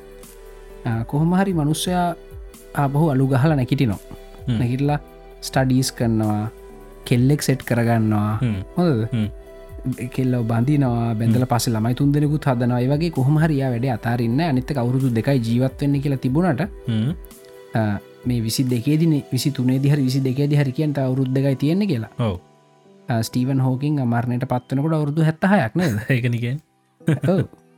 අ, 0.84 1.04
කොහොම 1.04 1.32
හරි 1.34 1.52
මනුස්සයා 1.52 2.14
ආබහු 2.74 3.10
අලු 3.10 3.26
ගහල 3.28 3.54
නැකිටිනවා. 3.54 4.00
නැකිටලා 4.58 4.98
ස්ටඩීස් 5.42 5.92
කරනවා 5.92 6.50
කෙල්ලෙක් 7.04 7.42
සෙට් 7.42 7.62
කරගන්නවා. 7.62 8.38
හොද. 8.76 9.06
කෙල්ල 10.10 10.34
බඳනවා 10.42 11.14
බැඳල 11.14 11.44
පස 11.46 11.68
ළමයි 11.68 11.94
තුන් 11.94 12.12
දෙනෙකුත් 12.12 12.44
හදනවා. 12.46 12.80
වගේ 12.92 13.10
කොහොම 13.10 13.36
හරියා 13.38 13.70
වැඩ 13.70 13.86
අතාරන්න. 13.90 14.40
අනිත 14.40 14.66
කවුරුදු 14.70 15.10
දෙකයි 15.10 15.38
ජීවත්වවෙන්න 15.40 16.00
කියලා 16.00 16.18
තිබුණට 16.18 16.62
මේ 18.26 18.40
විසි 18.40 18.62
දෙකේදින 18.64 19.22
විසි 19.32 19.50
තුනේ 19.50 19.78
දිහර 19.78 19.98
විසි 19.98 20.20
දෙකේ 20.20 20.48
හරි 20.56 20.72
කියන්ට 20.72 20.98
අවුරුද් 20.98 21.28
දෙකයි 21.28 21.56
තියෙන්නේ 21.56 21.86
කියලා 21.86 22.10
ස්ටීවන් 23.22 23.60
හෝකින් 23.60 23.98
අමරණයට 24.00 24.46
පත්වනකොට 24.46 24.94
අවුරුදු 24.94 25.22
හැත්තහයක් 25.22 25.74
නේද? 25.76 25.96
ඒකනිකෙන්. 26.10 26.60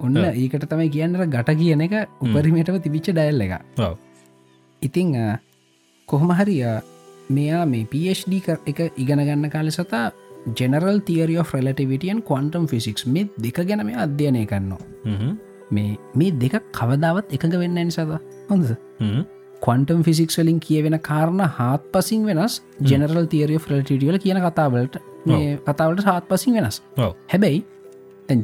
ඔන්න 0.00 0.16
ඒකට 0.18 0.66
තමයි 0.68 0.90
කියන්නට 0.90 1.24
ගට 1.28 1.56
කියන 1.56 1.80
එක 1.82 1.94
උපරිමටම 2.20 2.78
තිබිච්ච 2.80 3.10
ඩැල්ල 3.10 3.40
එක 3.42 3.54
ඉතිං 4.82 5.16
අ, 5.16 5.38
කොහොම 6.08 6.30
හරි 6.32 6.56
අ, 6.64 6.80
මෙයා 7.30 7.64
මේ 7.66 7.86
කර- 8.40 8.62
එක 8.66 8.92
ඉගෙනගන්න 8.96 9.50
කාල 9.50 9.70
සතා 9.70 10.12
general 10.54 11.00
theory 11.02 11.42
relativity 11.42 12.22
quantum 12.22 12.66
physics 12.66 13.06
මේ 13.08 13.26
දෙක 13.38 13.56
ගැන 13.62 13.82
මේ 13.84 13.96
අධ්‍යයනය 13.96 14.44
කරනවා. 14.46 14.78
හ්ම්. 15.04 15.32
මේ 15.70 15.96
මේ 16.14 16.30
දෙක 16.32 16.54
කවදාවත් 16.72 17.32
එකඟ 17.32 17.58
වෙන්න 17.58 17.74
නිසාද 17.82 18.12
හොඳ. 18.50 18.68
කොන්ටම් 19.62 20.02
ෆිසික්ස් 20.04 20.38
වලින් 20.38 20.60
කියවෙන 20.60 20.98
කාරණ 21.00 21.42
හත් 21.48 21.82
පසින් 21.92 22.26
වෙනස් 22.26 22.60
ජෙනරල් 22.82 23.26
තිරිය 23.26 23.58
ෆ්‍රලටිටියල 23.58 24.18
කියන 24.18 24.38
කතාවලට 24.44 25.00
මේ 25.26 25.56
කතාවලට 25.68 26.04
සාත් 26.08 26.28
පසින් 26.30 26.54
වෙනස් 26.58 26.82
හැබැයි 27.32 27.64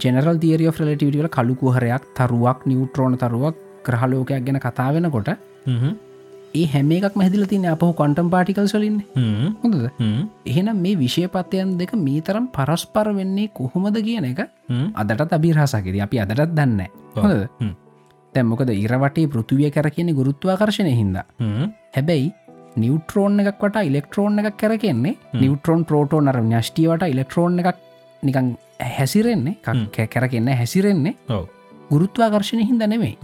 ජෙනරල් 0.04 0.38
තිරිය 0.38 0.70
ෆ්‍රලටිවිටියල 0.70 1.28
කළුකුහරයක් 1.36 2.02
තරුවක් 2.16 2.66
නිවට්‍රෝන 2.66 3.18
තරුවක් 3.18 3.56
ග්‍රහලෝකයක් 3.86 4.44
ගැන 4.46 4.58
කතා 4.60 4.92
වෙනකොට. 4.94 5.28
ඒ 6.54 6.66
හැම 6.72 6.90
එකක් 6.92 7.14
මැදිල 7.16 7.46
තින 7.50 7.66
අපහ 7.66 7.84
කොන්ටම් 8.00 8.28
පාටිකල් 8.30 8.68
සලින්. 8.68 9.02
හොඳද. 9.62 9.90
එහෙනම් 10.46 10.76
මේ 10.84 10.96
විෂයපත්යන් 10.96 11.78
දෙක 11.78 11.94
මේ 11.96 12.20
තරම් 12.20 12.46
පරස්පර 12.56 13.08
වෙන්නේ 13.18 13.48
කොහොමද 13.58 13.96
කියන 14.06 14.24
එක. 14.24 14.40
අදටත් 14.94 15.32
අභිරහසකිද 15.32 15.96
අපි 16.00 16.20
අදටත් 16.20 16.54
දන්න. 16.54 16.82
හොඳ. 17.16 17.48
තැම්මොකද 18.34 18.70
ඉරවටේ 18.70 19.26
පෘතුවිය 19.28 19.70
කර 19.70 19.90
කියන 19.90 20.14
ගුරුත්වාකර්ශණය 20.14 20.94
හින්ද. 21.00 21.16
හැබැයි 21.96 22.32
නිවට්‍රෝන් 22.76 23.40
එකක් 23.40 23.60
වට 23.62 23.86
ඉලෙක්ට්‍රෝන් 23.90 24.38
එකක් 24.38 24.56
කරකෙන්නේ. 24.56 25.16
නිවට්‍රෝන් 25.34 25.84
ප්‍රෝටෝන් 25.84 26.28
අර 26.28 26.40
ඥෂ්ටිවට 26.40 27.08
ඉලෙක්ට්‍රෝන් 27.08 27.58
එකක් 27.60 27.76
නිකං 28.22 28.56
හැසිරෙන්නේ. 28.96 29.56
කැ 29.94 30.06
කරකෙන්න 30.06 30.48
හැසිරෙන්නේ. 30.60 31.16
ගුරුත්වාකර්ශණය 31.90 32.64
හින්ද 32.66 32.82
නෙමේ. 32.88 33.16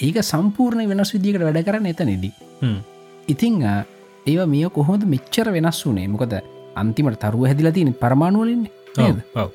ඒක 0.00 0.16
සම්පූර්ණ 0.22 0.88
වෙනස් 0.88 1.14
විදිකට 1.14 1.42
වැඩ 1.42 1.64
කරන්න 1.64 1.86
එතනෙදී. 1.92 2.32
හ්ම්. 2.62 2.78
ඉතිං 3.28 3.62
ඒව 4.26 4.40
මිය 4.46 4.68
කොහොමද 4.70 5.04
මෙච්චර 5.04 5.50
වෙනස් 5.52 5.84
වනේ? 5.86 6.08
මොකද 6.08 6.34
අන්තිමට 6.76 7.18
තරුව 7.22 7.46
හැදිලා 7.50 7.72
තියෙන 7.72 7.94
පරමාණුවලින් 7.94 8.68
ඔව් 8.98 9.16
ඔව්. 9.34 9.50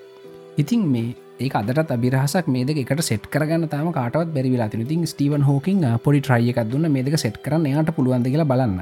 ඉතින් 0.58 0.82
මේ 0.94 1.16
ඒ 1.40 1.50
අදට 1.52 1.92
අබිරහසක් 1.92 2.48
මේක 2.48 2.70
එකට 2.74 3.02
සෙට් 3.02 3.26
කරගන්න 3.26 3.66
තම 3.70 3.90
කාටවත් 3.92 4.30
බැරිවිලා 4.36 4.70
තින 4.70 4.86
තින් 4.88 5.08
ස්ටවන් 5.08 5.42
හෝකින් 5.42 5.82
පොඩි 6.04 6.22
ට්‍රයිය 6.22 6.52
එකක් 6.52 6.70
දුන්න. 6.72 6.92
මේක 6.92 7.18
සෙට් 7.18 7.42
කරන්න 7.42 7.66
යාට 7.66 7.90
පුළුවන්ද 7.96 8.28
කියලා 8.28 8.46
බලන්න. 8.46 8.78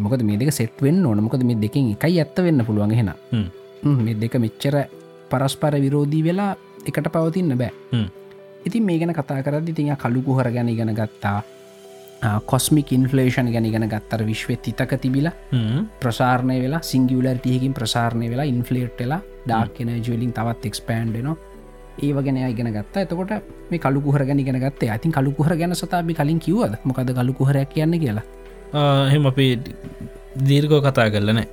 මොකද 0.00 0.22
මේ 0.22 0.36
දෙක 0.36 0.52
සෙට් 0.52 0.82
වෙන්න 0.82 1.06
ඕන? 1.06 1.22
මොකද 1.22 1.42
මේ 1.42 1.56
දෙකින් 1.56 1.94
එකයි 1.94 2.20
ඇත්ත 2.20 2.36
වෙන්න 2.38 2.64
පුළුවන් 2.64 2.92
හෙන 2.92 3.10
මේ 3.82 4.14
දෙක 4.16 4.36
මෙච්චර 4.36 4.76
පරස්පර 5.30 5.80
විරෝධී 5.80 6.22
වෙලා 6.22 6.52
එකට 6.84 7.08
පවතින්න 7.08 7.56
බෑ. 7.56 7.72
ඉතින් 8.66 8.84
මේ 8.84 8.98
ගැන 8.98 9.12
කතා 9.12 9.42
කරදි 9.42 9.72
තිය 9.72 9.96
කලුකුහර 9.96 10.50
ගැන 10.52 10.68
ඉගෙන 10.68 10.94
ගත්තා. 10.94 11.42
කොස්මික් 12.46 12.92
ඉන්ෆලේෂන් 12.92 13.48
ගැන 13.52 13.64
ඉගෙන 13.64 13.88
ගත්තර 13.88 14.24
විශ්ව 14.24 14.56
තිතක 14.62 14.92
තිබිලා 15.00 15.32
ප්‍රසාරණය 16.00 16.60
වෙලා 16.62 16.82
සිංගියලර්ටියකින් 16.82 17.74
ප්‍රසාරණය 17.74 18.28
වෙලා 18.30 18.44
ඉන්ෆලේට් 18.44 19.00
වෙලා 19.00 19.20
ඩාක්කෙන 19.46 19.90
ජලින් 20.06 20.32
තවත් 20.38 20.70
එක්ස්පෑන්්ඩනවා 20.70 21.36
ඒව 22.02 22.16
ගැන 22.26 22.36
ඉගෙන 22.36 22.70
ගත්ත. 22.76 22.96
එතකොට 23.06 23.32
මේ 23.70 23.78
කලුකුහර 23.78 24.24
ගැන 24.28 24.38
ඉගෙන 24.44 24.60
ගත්තේ. 24.64 24.90
ඇතින් 24.90 25.12
කලුකුහර 25.12 25.56
ගැන 25.56 25.74
සතාබි 25.74 26.14
කලින් 26.20 26.40
කිවද 26.46 26.78
මොකද 26.84 27.12
කලුකුහරයක් 27.18 27.68
කියන්න 27.74 27.98
කියලා? 28.04 28.24
හෙම 29.12 29.26
අපි 29.26 29.46
දීර්ගෝ 30.48 30.80
කතා 30.86 31.10
කරලනෑ 31.14 31.46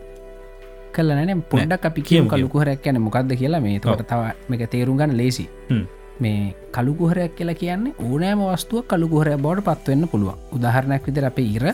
කලන 0.95 1.43
පොඩක් 1.49 1.85
අපි 1.89 2.01
කියම් 2.01 2.27
කලුකුහරයක් 2.27 2.87
යන 2.87 3.01
මොකක්ද 3.01 3.35
කියලා. 3.41 3.61
මේ 3.61 3.79
තොට 3.79 4.07
තව 4.07 4.21
මේක 4.49 4.69
තේරුම් 4.69 4.97
ගන්න 4.97 5.17
ලේසි. 5.17 5.45
මේ 6.23 6.55
කළුකුහරයක් 6.71 7.35
කියලා 7.37 7.59
කියන්නේ 7.61 7.93
ඕනෑම 8.07 8.41
වස්තුව 8.47 8.83
කළුකුහරය 8.91 9.37
බවට 9.37 9.65
පත්වවෙන්න 9.67 10.11
පුළුවන්. 10.11 10.37
උදාහරණයක් 10.55 11.07
විදිර 11.07 11.25
අප 11.29 11.39
ඉර. 11.39 11.65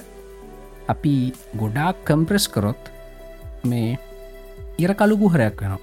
අපි 0.87 1.13
ගොඩාක් 1.61 1.97
කම්ප්‍රෙස් 2.07 2.45
කරොත් 2.47 2.91
මේ 3.69 3.97
ඉර 4.83 4.91
කළුකුහරයක් 4.99 5.61
වෙනවා 5.61 5.79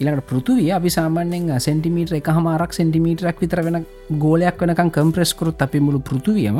ඉලට 0.00 0.26
පෘතුවිය 0.30 0.72
අපි 0.78 0.90
සාමාන්‍යෙන් 0.96 1.60
සෙන්ටිමීට 1.66 2.12
එක 2.18 2.28
හමාරක් 2.38 2.72
සෙන්ටිමීටරක් 2.78 3.38
විතර 3.44 3.62
වෙන 3.66 3.86
ගෝලයක් 4.24 4.60
වෙනකම් 4.62 4.90
කම්ප්‍රෙස් 4.96 5.32
කරුත් 5.38 5.62
අපි 5.66 5.80
මුළු 5.86 6.00
පෘතුවියම 6.10 6.58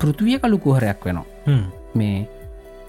පෘතුවිය 0.00 0.38
කළුකුහරයක් 0.44 1.00
වෙනවා. 1.06 1.26
මේ 1.98 2.28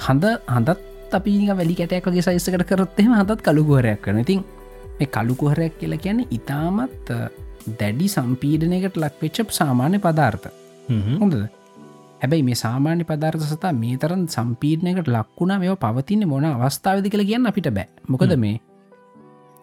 හඳ 0.05 0.25
හඳත් 0.55 0.79
අපි 1.19 1.33
වැලි 1.49 1.75
කැටයක්ගේ 1.79 2.25
සයිස්සකට 2.27 2.67
කරොත්තෙම 2.69 3.11
හතත් 3.19 3.39
කළුකුහරයක් 3.47 4.07
වන 4.07 4.19
ඉතින් 4.25 4.45
මේ 4.99 5.09
කළුකුහරයක් 5.15 5.73
කියලා 5.81 6.03
කියන 6.05 6.19
ඉතාමත් 6.37 7.13
දැඩි 7.79 8.07
සම්පීඩනයකට 8.15 8.97
ලක්වෙච්චප් 9.03 9.49
සාමාන්‍ය 9.59 9.97
පදාර්ථ. 10.05 10.47
හොඳද 11.21 11.35
හැබැයි 12.21 12.47
මේ 12.47 12.57
සාමාන්‍ය 12.63 13.03
පදාර්ථ 13.03 13.45
සතා 13.47 13.73
මේ 13.73 13.97
තරන් 13.97 14.23
සම්පීර්ණයකට 14.27 15.09
ලක්වුණා 15.15 15.59
මෙ 15.59 15.75
පවතින්න 15.83 16.23
මොන 16.31 16.47
අවස්ථාවදි 16.47 17.13
කළ 17.13 17.27
කියන්න 17.29 17.49
අපිට 17.51 17.69
බෑ. 17.77 17.87
මොකද 18.07 18.33
මේ 18.43 18.55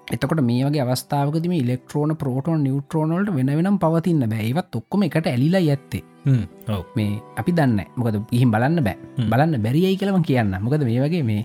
එතකොට 0.07 0.43
මේ 0.49 0.65
වගේ 0.67 0.85
අවස්ථාවකදම 0.85 1.55
ඉලෙක්ට්‍රෝන 1.55 2.17
පෝටෝන් 2.17 2.63
නිියවට්‍රෝනල්ට 2.67 3.33
වෙන 3.37 3.51
වෙනම් 3.59 3.79
පවතින්න 3.79 4.29
බෑ. 4.33 4.45
ඒවත් 4.49 4.79
ඔක්කොම 4.81 5.07
එකට 5.09 5.27
ඇලිලා 5.27 5.65
ඇත්තේ 5.65 6.03
මේ 6.97 7.11
අපි 7.41 7.57
දන්න 7.59 7.81
මොකද 7.97 8.21
ඉහිම් 8.31 8.55
බලන්න 8.55 8.85
බෑ. 8.87 8.97
බලන්න 9.31 9.63
බැරියයි 9.67 9.97
කලම 9.97 10.23
කියන්න 10.23 10.57
මොකද 10.61 10.87
මේ 10.91 11.01
වගේ 11.05 11.25
මේ 11.31 11.43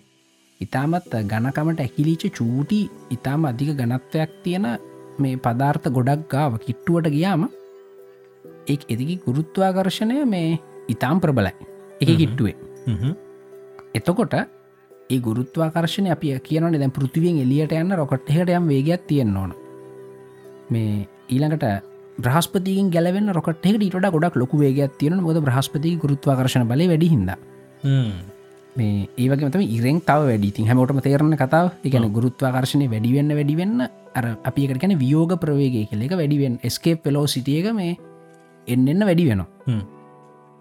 ඉතාමත් 0.62 1.14
ගණකමට 1.26 1.82
ඇකිලිච 1.82 2.24
චූටි 2.38 2.80
ඉතාම 3.12 3.46
අධික 3.46 3.72
ගනත්වයක් 3.78 4.32
තියෙන 4.44 4.68
මේ 5.20 5.38
පදාර්ථ 5.38 5.88
ගොඩක් 5.90 6.28
ගාව 6.30 6.58
කිට්ටුවට 6.66 7.08
ගියාම 7.16 7.44
ඒ 8.68 8.78
එදිකි 8.88 9.16
ගුරුත්වාකර්ශණය 9.26 10.26
මේ 10.26 10.50
ඉතාම් 10.90 11.20
ප්‍රබලයි. 11.20 11.54
එක 12.02 12.10
කිට්ටුවේ. 12.18 12.56
එතකොට 13.94 14.34
ඒ 15.10 15.20
ගුරුත්වාකර්ශණය 15.20 16.12
අපි 16.12 16.34
කියනන 16.40 16.72
දැ 16.74 16.90
පෘතිවියෙන් 16.90 17.44
එලියට 17.46 17.74
යන්න 17.74 17.96
රොකට් 17.96 18.30
එකට 18.30 18.50
යම් 18.52 18.68
වේගයක් 18.68 19.06
තියෙන් 19.08 19.38
ඕන. 19.38 19.54
මේ 20.70 21.08
ඊළඟට 21.30 21.66
බ්‍රහස්පතින් 22.18 22.90
ගැලවෙන් 22.92 23.32
රොකට 23.34 23.66
ඊට 23.66 23.96
ගොඩක් 24.08 24.36
ලොක 24.36 24.54
වේගයක් 24.56 24.98
තියෙන 24.98 25.24
මොද 25.24 25.40
බ්‍රහස්පති 25.42 25.96
ගුරුත්වාකර්ශණ 25.98 26.68
බල 26.68 26.84
වැඩිහිද 26.88 27.32
මේ 28.76 29.08
ඒවගේ 29.18 29.50
තම 29.50 29.64
ඉරෙන් 29.68 30.02
තව 30.02 30.20
වැඩි. 30.30 30.66
හැමෝටම 30.66 31.02
තේරණ 31.02 31.36
කතාව. 31.36 31.72
එකන 31.84 32.10
ගුරුත්වාකර්ශණය 32.10 32.88
වැඩිවෙන්න 32.88 33.32
වැඩිවෙන්න 33.32 33.90
අර 34.16 34.26
අපි 34.44 34.66
එකට 34.66 34.82
කැන 34.82 34.98
වියෝග 34.98 35.38
ප්‍රවේගය 35.40 35.86
කෙල 35.90 36.02
එක 36.02 36.14
වැඩිවෙන් 36.14 36.60
ස්කේප් 36.68 37.04
පෙලෝ 37.04 37.26
සිටියක 37.28 37.72
මේ 37.74 37.98
එන්න 38.68 38.88
එන්න 38.88 39.06
වැඩි 39.06 39.30
වෙනවා 39.30 39.48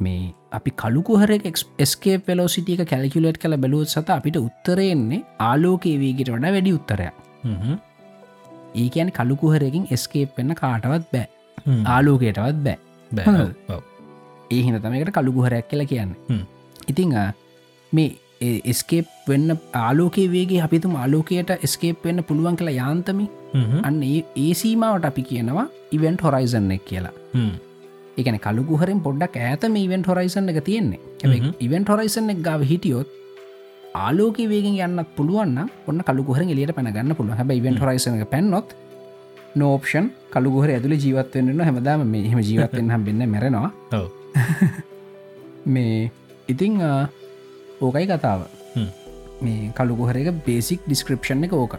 මේ 0.01 0.35
අපි 0.53 0.71
කලුකුහර 0.73 1.31
ස්කේ 1.87 2.19
පෙලෝ 2.21 2.49
සිටියක 2.49 2.85
කැල්කිලට් 2.85 3.39
කළ 3.39 3.57
බැලුවත් 3.57 3.89
සත 3.89 4.09
අපිට 4.11 4.39
උත්තරයෙන්නේ 4.39 5.25
ආලෝකයේ 5.41 5.99
වේගට 6.01 6.31
වඩා 6.31 6.55
වැඩි 6.57 6.73
උත්තරයක්. 6.73 7.15
ඒකැන 8.77 9.13
කලුකුහරකින් 9.13 9.85
ස්කේප් 9.97 10.39
වෙන්න 10.39 10.55
කාටවත් 10.55 11.11
බෑ. 11.13 11.27
ආලෝකයටවත් 11.87 12.63
බෑ. 12.65 12.79
ඒ 14.51 14.63
හින 14.63 14.81
තමකට 14.81 15.13
කලුකුහරයක් 15.13 15.69
කියලා 15.69 15.87
කියන්න. 15.87 16.17
ඉතිං 16.89 17.15
මේ 17.93 18.09
එස්කේප් 18.65 19.07
වෙන්න 19.29 19.57
ආලෝකේ 19.77 20.27
වේගේ 20.33 20.61
අපිතුම 20.63 20.97
ආලෝකයට 20.97 21.51
එස්කේප් 21.61 22.05
වෙන්න 22.05 22.25
පුළුවන් 22.25 22.57
කියලා 22.57 22.77
යාන්තමි 22.81 23.31
අන්න 23.83 24.03
ඒ 24.03 24.53
සීමාවට 24.55 25.09
අපි 25.11 25.23
කියනවා 25.31 25.67
ඉවෙන්ට 25.93 26.23
හොරයිසන්න 26.23 26.71
එක් 26.77 26.85
කියලා 26.85 27.15
එකන 28.19 28.39
කළුකුහරෙන් 28.39 29.01
පොඩ්ඩක් 29.01 29.39
ඇතම 29.43 29.77
ඉවෙන්ට 29.77 30.07
හොරයිසන්න 30.07 30.51
එක 30.51 30.61
තියෙන්නේ. 30.65 31.01
ඉවෙන්ට 31.61 31.89
හොරයිසන්න 31.89 32.35
එක 32.35 32.43
ගාව 32.43 32.67
හිටියොත් 32.73 33.09
ආලෝක 33.97 34.39
වේගෙන් 34.47 34.77
යන්නත් 34.81 35.15
පුළුවන්න 35.17 35.71
ඔන්න 35.87 36.05
කළුකුහර 36.05 36.43
එලියට 36.45 36.75
පැනගන්න 36.75 37.17
පුළුව 37.17 37.35
හැබ 37.35 37.51
ඉවෙන්ට 37.53 37.81
හොරයිසන 37.81 38.21
පැන්නොත් 38.27 38.77
නෝපෂන් 39.55 40.11
කළුගුහර 40.31 40.71
ඇතුළ 40.71 40.95
ජීවත්වවෙන්න 40.95 41.61
හැමදාම 41.61 42.05
මේ 42.07 42.27
එහෙම 42.27 42.41
ජීවත්වෙන් 42.41 42.91
හම් 42.91 43.05
වෙන්න 43.05 43.25
මැරෙනවා. 43.27 43.71
මේ 45.67 46.11
ඉතිං 46.49 46.79
ඕකයි 47.81 48.07
කතාව. 48.07 48.45
මේ 49.41 49.73
කළුකුහරක 49.73 50.29
බේසික් 50.47 50.85
ඩිස්ක්‍රපෂන් 50.87 51.45
එක 51.45 51.53
ඕක. 51.53 51.79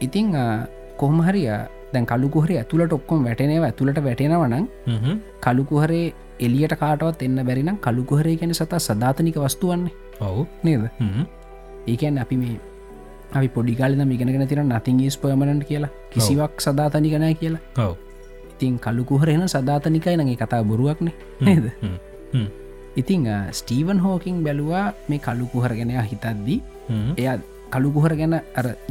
ඉතිං 0.00 0.32
කොහමහරිය 0.96 1.50
දැන් 1.92 2.06
කළුකුහර 2.06 2.50
ඇතුළට 2.52 2.92
ඔක්කොම් 2.92 3.24
වැටනව 3.26 3.64
ඇතුළට 3.64 4.02
වැටෙනවනං 4.04 4.66
කළුකුහරේ 5.40 6.06
එලියට 6.40 6.74
කාටවත් 6.80 7.22
එන්න 7.22 7.44
බැරිනම් 7.46 7.78
කළුකුහරේ 7.78 8.36
ගැන 8.36 8.54
සතා 8.54 8.78
සධාතනික 8.80 9.36
වස්තුවන්නේ. 9.36 9.94
ඔවු. 10.20 10.46
නේද? 10.62 10.84
ඒකැන් 11.86 12.18
අපි 12.18 12.36
මේ 12.36 12.60
අපි 13.34 13.48
පොඩිකාලන 13.48 14.04
මිගෙනගෙන 14.08 14.46
තිර 14.48 14.62
නතින් 14.62 15.02
ස් 15.08 15.18
පමණට 15.18 15.66
කියලා. 15.66 15.90
කිසිවක් 16.12 16.60
සධාතනිකනය 16.60 17.34
කියලා. 17.34 17.62
ඔව. 17.78 17.94
ඉතින් 18.52 18.78
කළුකුහරෙන 18.78 19.48
සධාතනිකයි 19.48 20.16
නගේ 20.16 20.36
කතා 20.36 20.62
බොරුවක්නේ. 20.64 21.14
නේද? 21.40 21.66
ඉතිං 22.96 23.26
ස්ටීවන් 23.52 24.00
හෝකින් 24.00 24.44
බැලුවා 24.44 24.92
මේ 25.08 25.18
කළුකුහර 25.18 25.72
ගැනයා 25.74 26.02
හිතද්දී 26.02 26.60
එය 27.16 27.26
කළුකුහර 27.72 28.14
ගැන 28.20 28.34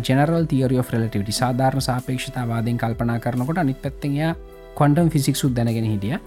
ජනරල් 0.02 0.46
තිරිය 0.52 0.82
ෆ්‍රලටිවිටි 0.84 1.34
සාධාරණ 1.42 1.82
සාපේක්ෂතාවාදෙන් 1.82 2.78
කල්පනා 2.78 3.20
කරනකොට 3.20 3.58
අනිත් 3.58 3.82
පැත්තෙයා 3.82 4.36
කොන්ටම් 4.76 5.10
ෆිසික්සු 5.10 5.50
දැනගෙන 5.56 5.86
හිටිය. 5.86 6.18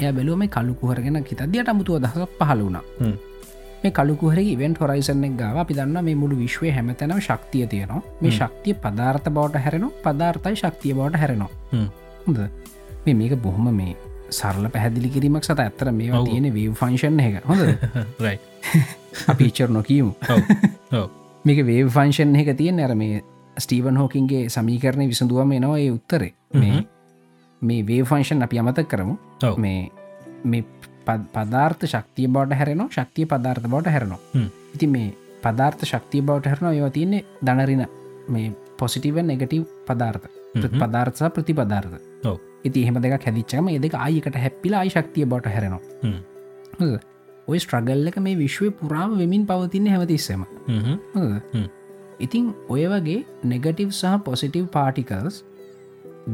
එය 0.00 0.12
බැලුව 0.12 0.38
මේ 0.38 0.48
කළුකුහරගෙන 0.48 1.22
හිතදියට 1.22 1.68
අමුතුව 1.68 2.00
දහස 2.02 2.28
පහල 2.38 2.60
වුණා. 2.60 2.84
මේ 3.82 3.92
කළුකුහර 3.92 4.38
ඉවෙන්ට 4.44 4.80
හොරයිසන්නෙක් 4.80 5.36
ගාව 5.40 5.56
අපි 5.62 5.74
දන්න 5.74 6.04
මේ 6.04 6.14
මුළු 6.14 6.36
විශ්වය 6.38 6.72
හැමතැනම 6.72 7.20
ශක්තිය 7.20 7.66
තියෙනවා. 7.66 8.02
මේ 8.20 8.32
ශක්තිය 8.32 8.74
පදාර්ථ 8.76 9.30
බවට 9.30 9.64
හැරෙනවා 9.64 10.02
පදාර්ථයි 10.04 10.56
ශක්තිය 10.56 10.94
බවට 10.94 11.16
හැරෙනවා. 11.16 11.50
හොඳ 12.26 12.38
මේ 13.06 13.14
මේක 13.14 13.36
බොහොම 13.42 13.70
මේ 13.74 13.96
සරල 14.30 14.66
පැහැදිලි 14.68 15.08
කිරීමක් 15.08 15.44
සත 15.44 15.58
ඇත්තර 15.58 15.92
මේ 15.92 16.24
තියෙන 16.24 16.48
වී 16.54 16.72
ෆංශන් 16.80 17.20
එක. 17.20 17.44
හොඳ 17.44 17.62
අපිචර් 19.28 19.70
නොකීමු 19.70 20.12
මේක 21.46 21.62
වේ 21.62 21.84
ෆංශන් 21.86 22.34
එක 22.36 22.56
තියෙන් 22.58 22.80
ඇර 22.80 22.94
මේ 22.94 23.22
ස්ටීවන් 23.56 23.96
හෝකින්ගේ 23.96 24.48
සමීකරණය 24.48 25.06
විසඳුවම 25.08 25.52
එනවා 25.52 25.78
ඒ 25.78 25.90
උත්තරේ. 25.90 26.32
මේ 26.54 26.82
මේ 27.62 27.86
වේ 27.86 28.02
ෆංශන් 28.04 28.42
අපි 28.42 28.58
අමතක් 28.58 28.88
කරමු. 28.88 29.14
මේ 29.56 29.90
මේ 30.44 30.64
පදාර්ථ 31.32 31.86
ශක්තිය 31.86 32.28
බවට 32.28 32.58
හැරෙනවා 32.60 32.88
ශක්තිය 32.90 33.26
පදාර්ථ 33.26 33.68
බවට 33.68 33.86
හැරනවා. 33.88 34.20
ඉති 34.74 34.86
මේ 34.88 35.14
පදාර්ථ 35.42 35.84
ශක්තිය 35.84 36.22
බවට 36.22 36.46
හැරනවා 36.46 36.72
ඒවා 36.72 36.90
තියන්නේ 36.90 37.24
දනරින 37.42 37.86
මේ 38.28 38.52
පොසිටිවන් 38.78 39.30
එගටව් 39.30 39.62
පදාර්ථ. 39.86 40.26
පදාර්ථ 40.80 41.22
ප්‍රතිපදාර්ථ. 41.30 41.98
ඉති 42.64 42.82
එහෙම 42.82 43.02
දෙක 43.02 43.22
හැදිච්චම 43.22 43.68
එදක 43.70 43.94
ආයකට 43.96 44.36
හැපිලා 44.36 44.80
අයි 44.80 44.90
ශක්තිය 44.90 45.26
බට 45.26 45.46
හැරෙනවා 45.48 45.82
ඔය 47.48 47.58
ස්ට්‍රගල් 47.64 48.10
එක 48.10 48.18
මේ 48.26 48.38
විශ්වය 48.42 48.68
පුරාම 48.80 49.16
වෙමින් 49.20 49.44
පවතින්න 49.50 49.90
හැමතිස්සම. 49.92 50.42
ඉතිං 52.26 52.44
ඔය 52.74 52.84
වගේ 52.92 53.18
නෙගටව් 53.52 53.90
සහ 53.90 54.14
පොසිටව් 54.26 54.66
පාටිකල්ස් 54.76 55.42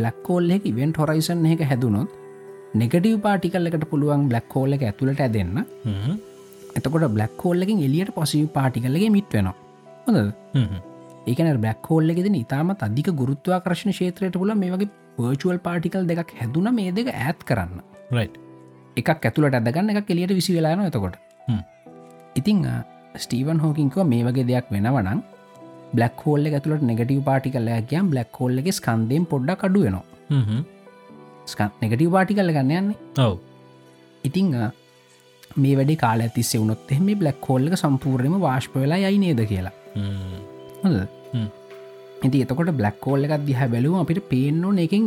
බ්ලක්කෝල් 0.01 0.53
එක 0.57 0.69
ඉවෙන්ට 0.73 1.01
හොරයිසන් 1.03 1.49
එක 1.55 1.65
හැදුනොත් 1.71 2.11
නෙගටව් 2.83 3.17
පාටිකල් 3.27 3.71
එකට 3.71 3.89
පුළුවන් 3.91 4.29
බ්ලක්කෝල 4.31 4.79
එක 4.79 4.87
ඇතුළට 4.91 5.27
ඇදන්න. 5.27 5.59
එතකොට 6.79 7.11
බ්ලක්කෝල්ලකින් 7.19 7.85
එලියට 7.89 8.15
පොසිව 8.21 8.49
පාටිකල්ලගේ 8.57 9.13
මිත් 9.19 9.29
වෙනවා. 9.37 9.59
හොඳ 10.07 10.19
ඒකන 11.31 11.51
බ්ලක් 11.65 11.91
හෝල්ල 11.91 12.11
ෙද 12.13 12.29
ඉතාමත් 12.35 12.87
අධික 12.87 13.11
ගුරුත්වාකර්ශණ 13.21 13.99
ශේත්‍රයට 13.99 14.39
පුල 14.43 14.55
මේ 14.63 14.73
වගේ 14.75 14.91
පර්චුවල් 15.19 15.61
පාටිකල් 15.67 16.09
දෙකක් 16.11 16.33
හැදුන 16.41 16.73
මේ 16.79 16.95
දෙක 16.99 17.13
ඇත් 17.17 17.45
කරන්න. 17.51 17.83
රයි් 18.17 18.42
එකක් 19.01 19.27
ඇතුළට 19.29 19.59
අදගන්න 19.59 19.93
එක 19.93 20.07
කෙලියට 20.09 20.35
විසි 20.39 20.57
වෙලාන 20.57 20.85
එතකොට. 20.89 21.17
ඉතිං 22.41 22.59
ස්ටීවන් 23.23 23.63
හෝකින්කව 23.65 24.05
මේ 24.13 24.25
වගේ 24.27 24.47
දෙයක් 24.51 24.67
වෙනවනම් 24.75 25.23
බ්ලක් 25.97 26.27
හෝල්ල 26.27 26.47
ඇතුළට 26.51 26.85
නෙගටව 26.91 27.23
පාටිකල්ලයක්ගේම් 27.31 28.13
බ්ලක් 28.13 28.39
හෝල්ලගේ 28.41 28.77
ස්කන්දයෙන් 28.79 29.25
පොඩ්ඩක් 29.33 29.65
අඩු 29.69 29.81
වෙනවා. 29.87 30.05
නෙගටව 31.83 32.13
පාටිකල්ල 32.17 32.53
ගන්න 32.57 32.73
යන්නේ. 32.79 32.97
ඔව. 33.27 33.35
ඉතිං 34.29 34.47
මේ 35.63 35.75
වැඩි 35.79 35.97
කාල 36.05 36.21
ඇතිස්සේ 36.27 36.61
වුණොත් 36.61 36.93
එහෙම 36.93 37.11
බ්ලක් 37.25 37.49
හෝල්ලක 37.49 37.75
සම්පූර්ණයම 37.83 38.39
වාශ්ප 38.47 38.79
වෙලා 38.85 39.03
යයි 39.05 39.19
නේද 39.25 39.43
කියලා. 39.51 39.75
ඉති 42.27 42.43
එතකොට 42.45 42.73
බ්ලක් 42.81 42.97
කෝල්ල 43.05 43.29
එකක් 43.29 43.45
දිහ 43.51 43.61
බැලුව 43.75 44.01
අපිට 44.01 44.25
පේන්නෝ 44.33 44.73
එකින් 44.87 45.05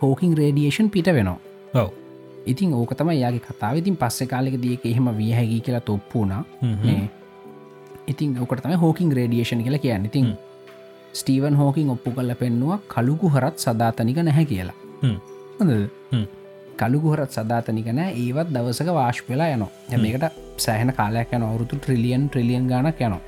හෝකින් 0.00 0.38
රේඩියේෂන් 0.42 0.88
පිට 0.94 1.08
වෙනවා. 1.18 1.38
ඔව 1.80 1.88
ඉතින් 2.46 2.74
ඕක 2.74 2.94
තම 2.94 3.10
යාගේ 3.14 3.40
කතාව. 3.40 3.76
ඉතින් 3.76 3.96
පස්සෙ 3.96 4.26
කාලෙක 4.26 4.56
දියක 4.62 4.86
එහෙම 4.86 5.08
විය 5.16 5.32
හැකි 5.32 5.60
කියලා 5.60 5.80
තොප්පුුණ 5.82 6.32
ඉතින් 8.06 8.38
ඕකට 8.38 8.62
තම 8.62 8.76
හෝකින් 8.76 9.12
රේඩියේෂන් 9.12 9.62
කියලා 9.62 9.78
කියන්න. 9.78 10.06
ඉතින්. 10.06 10.36
ස්ටීවන් 11.14 11.56
හෝකින් 11.56 11.90
ඔප්පු 11.90 12.10
කල්ල 12.10 12.34
පෙන්නවා 12.34 12.78
කළුකු 12.88 13.28
හරත් 13.28 13.58
සදාතනික 13.58 14.16
නැහැ 14.18 14.44
කියලා. 14.44 14.76
කළුගුහරත් 16.78 17.30
සදාතනික 17.30 17.88
නෑ 17.92 18.14
ඒවත් 18.16 18.48
දවසක 18.48 18.88
වාශ් 18.88 19.22
වෙලා 19.28 19.48
යනවා. 19.54 19.98
මේකට 19.98 20.24
සෑහන 20.56 20.92
කාලයක් 20.92 21.32
යන 21.32 21.42
අවුරුතු 21.42 21.76
ට්‍රිලියන් 21.76 22.28
ට්‍රිලියන් 22.28 22.66
ගණක් 22.66 23.00
යනවා. 23.00 23.20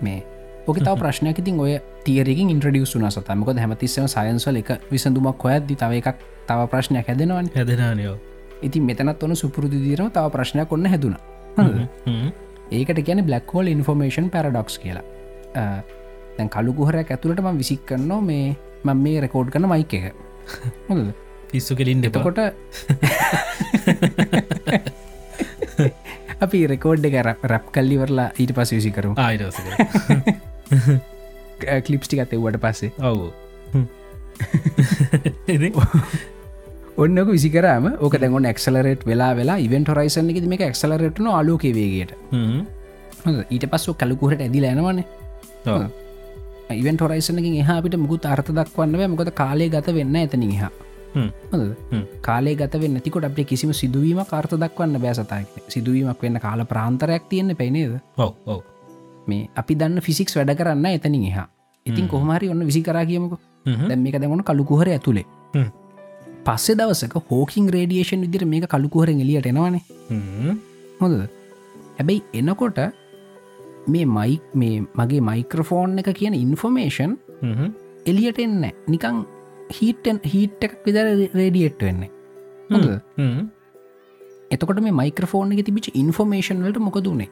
මේ 0.00 0.18
ඕක 0.66 0.78
තව 0.78 0.94
ප්‍රශ්නයක්. 0.96 1.38
ඉතින් 1.38 1.60
ඔය 1.60 1.78
තියරකින් 2.04 2.50
ඉන්ට්‍රඩියස් 2.50 2.94
වුන 2.94 3.10
සතමකොද 3.10 3.58
හැමතිස්සම 3.58 4.08
සයන්සල 4.08 4.56
එක 4.56 4.70
විසඳුමක් 4.90 5.44
හොයද්දි 5.44 5.76
තව 5.76 6.00
එකක් 6.00 6.24
තව 6.50 6.66
ප්‍රශ්නයක් 6.74 7.06
හැදෙනවන්. 7.08 7.54
හැදෙනනයෝ 7.54 8.16
ඉතින් 8.62 8.82
මෙතනත් 8.84 9.22
වන 9.22 9.36
සුපුරුදු 9.36 9.78
දීරම 9.78 10.10
තව 10.10 10.26
ප්‍රශ්නයක් 10.34 10.72
ඔන්න 10.72 10.86
හැදුන. 10.86 11.16
ඒකට 12.70 13.00
කියන 13.06 13.22
බ්ලක් 13.26 13.54
හෝල් 13.54 13.66
ඉන්ෆෝර්මේෂන් 13.72 14.28
පැරඩොක්ස් 14.34 14.78
කියලා. 14.82 15.04
තැන් 16.36 16.48
කළුගුහරයක් 16.48 17.08
ඇතුළට 17.10 17.40
ම 17.42 17.58
විසික් 17.58 17.82
කරනවා 17.86 18.20
මේ 18.22 18.46
මං 18.84 19.02
මේ 19.06 19.18
රෙකෝඩ් 19.26 19.52
කන 19.54 19.68
මයික 19.72 19.92
එක. 19.98 20.04
හොඳද 20.88 21.12
පිස්සු 21.50 21.76
කෙලින් 21.76 22.02
දෙපකොට 22.02 22.38
එතකොට 22.38 22.56
අපි 26.40 26.58
රෙකෝඩ් 26.72 27.08
එක 27.10 27.16
රැප් 27.52 27.64
කල්ලිවරලා 27.76 28.28
ඊට 28.38 28.52
පස 28.56 28.70
විසි 28.76 28.92
කරු 28.96 29.14
ආයිරස 29.18 29.56
කලිප්ටි 31.86 32.20
ඇතවට 32.20 32.60
පස්සේ. 32.64 32.92
ඔවු 33.10 33.26
ඔන්නක 37.00 37.28
විසිකරම 37.28 37.84
ඕක 37.98 38.14
දැගොන් 38.16 38.46
එක්සලරට 38.46 39.06
වෙලා 39.06 39.32
වෙලා 39.34 39.58
ඉවෙන්ට 39.58 39.88
හොරයිසන් 39.88 40.30
එක 40.32 40.44
මේ 40.46 40.66
එක්සලරටන 40.66 41.30
අලෝකවේගේට 41.32 42.12
ඊට 43.50 43.66
පස්සෝ 43.66 43.94
කලකුහට 43.94 44.40
ඇදිල 44.40 44.66
ඇනවනේ 44.66 45.06
ඉවෙන්ට 46.72 47.00
හොරයිසනකින් 47.00 47.56
එහ 47.56 47.70
අපිට 47.70 47.96
මුකුත් 47.96 48.26
අර්ථ 48.26 48.52
දක්වන්නව 48.52 49.02
මොකද 49.08 49.32
කාලය 49.34 49.68
ගත 49.68 49.94
වෙන්න 49.94 50.16
හොඳද? 51.50 51.72
හ්ම්. 51.90 52.04
කාලේ 52.20 52.54
ගත 52.54 52.74
වෙන්න 52.76 53.00
තිකොට 53.00 53.24
අපේ 53.24 53.44
කිසිම 53.44 53.72
සිදුවීම 53.72 54.22
කාර්ථ 54.26 54.54
දක්වන්න 54.56 55.00
බෑසතයි 55.00 55.44
සිදුවීමක් 55.68 56.22
වෙන්න 56.22 56.38
කාල 56.38 56.64
ප්‍රාන්තරයක් 56.66 57.26
තියෙන්න 57.28 57.56
පැනේද 57.56 57.96
ඔව 58.46 58.62
මේ 59.26 59.48
අපි 59.56 59.74
දන්න 59.74 60.00
ෆිසික්ස් 60.02 60.36
වැඩ 60.36 60.54
කරන්න 60.54 60.86
එතනින් 60.92 61.24
එහා. 61.24 61.48
ඉතින් 61.86 62.08
කොහමරි 62.08 62.48
ඔන්න 62.48 62.62
විසි 62.62 62.82
කරා 62.82 63.04
කියමක. 63.04 63.34
දැම් 63.88 64.00
මේක 64.02 64.18
දැමන 64.18 64.44
කළුකුහර 64.44 64.88
ඇතුළේ. 64.88 65.26
පස්සෙ 66.46 66.72
දවසක 66.78 67.14
හෝකින් 67.30 67.66
රේඩියේෂන් 67.76 68.24
විදිර 68.26 68.44
මේ 68.52 68.70
කළුකුහරෙන් 68.72 69.20
එලියට 69.24 69.50
එනවානේ. 69.52 69.82
හොඳ 71.00 71.20
හැබැයි 71.98 72.22
එනකොට 72.40 72.80
මේ 73.92 74.06
මයි 74.16 74.40
මේ 74.62 74.80
මගේ 74.98 75.20
මයික්‍රෆෝන් 75.28 75.98
එක 76.02 76.10
කියන 76.20 76.34
ඉන්ෆෝමේෂන් 76.44 77.12
එලියට 78.10 78.40
එන්න 78.46 78.64
නිකං 78.94 79.22
හීටන් 79.78 80.18
හීට් 80.32 80.66
එකක් 80.66 80.76
විදර 80.86 81.06
රේඩියට් 81.40 81.82
වෙන්නේ. 81.86 82.10
හොඳ 82.70 82.86
එතකොට 84.50 84.80
මේ 84.86 84.98
මයික්‍රෆෝන් 85.00 85.52
එක 85.54 85.64
තිබිච 85.68 85.88
ඉන්ෆෝමේෂන් 86.02 86.64
වලට 86.64 86.86
මොකදුනේ 86.86 87.30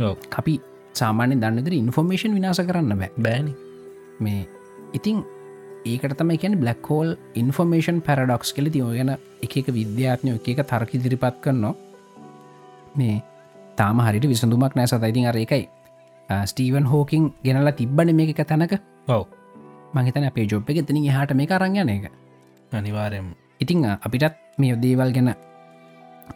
ඔව. 0.00 0.16
අපි 0.40 0.54
සාමාන්‍ය 1.00 1.34
දන්නතර 1.42 1.74
ඉන්ෆෝමේෂන් 1.82 2.36
විනාස 2.36 2.60
කරන්න 2.68 2.94
බෑ. 3.00 3.10
බෑනි. 3.24 3.52
මේ 4.20 4.40
ඉතිං 4.96 5.18
ඒකට 5.84 6.16
තම 6.18 6.30
කියන 6.42 6.58
බ්ලක් 6.60 6.90
හෝල් 6.90 7.16
ඉන්ෆෝමේෂන් 7.34 7.98
පැරඩොක්ස් 8.02 8.52
කෙලි 8.52 8.70
තියෝ 8.70 8.92
ගැන 8.92 9.10
එක 9.42 9.54
විද්‍යාත්නය 9.78 10.34
එක 10.36 10.62
තරක 10.66 10.94
ඉදිරිපත් 10.94 11.40
කරනවා. 11.40 11.74
මේ 12.96 13.22
තාම 13.76 14.00
හරිට 14.00 14.28
විසඳුමක් 14.28 14.74
නෑ 14.76 14.86
සත 14.86 15.02
ඉතින් 15.04 15.26
අර 15.26 15.36
එකයි 15.36 15.68
ස්ටීවන් 16.44 16.86
හෝකින් 16.86 17.32
ගෙනලා 17.44 17.72
තිබ්බන 17.72 18.14
මේ 18.14 18.30
එක 18.30 18.46
තැනක. 18.46 18.78
ඔව. 19.08 19.26
මහිතන 19.94 20.28
අපේ 20.30 20.46
ජොබ් 20.46 20.70
එක 20.70 20.86
තිනින් 20.86 21.10
හට 21.10 21.34
මේ 21.34 21.46
කරංගන 21.46 21.88
එක. 21.88 22.10
අනිවාරයම් 22.72 23.34
ඉතිං 23.60 23.84
අපිටත් 23.86 24.34
මේ 24.58 24.70
යොදේවල් 24.72 25.12
ගැන 25.12 25.30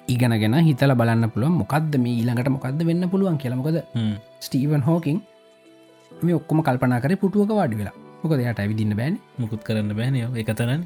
ඉගෙනගෙන 0.08 0.54
හිතල 0.66 0.94
බලන්න 0.94 1.30
පුළුවන් 1.30 1.58
මොකක්ද 1.60 1.96
මේ 1.98 2.14
ඊළඟට 2.18 2.48
මොකක්ද 2.48 2.80
වෙන්න 2.88 3.10
පුළුවන් 3.10 3.38
කියලමකොද 3.38 3.78
ස්ටීවන් 4.40 4.82
හෝකින් 4.82 5.20
මේ 6.22 6.34
ඔක්කොම 6.34 6.62
කල්පනා 6.62 7.00
කර 7.00 7.16
පුටුවක 7.16 7.52
වාඩි 7.52 7.78
වෙලා 7.80 8.01
මොකද 8.22 8.40
යට 8.40 8.58
ඇවිදින්න 8.58 8.96
බෑන? 8.96 9.18
මුකුත් 9.38 9.62
කරන්න 9.66 9.94
බෑනයෝ 9.94 10.32
එකතරන්න 10.36 10.84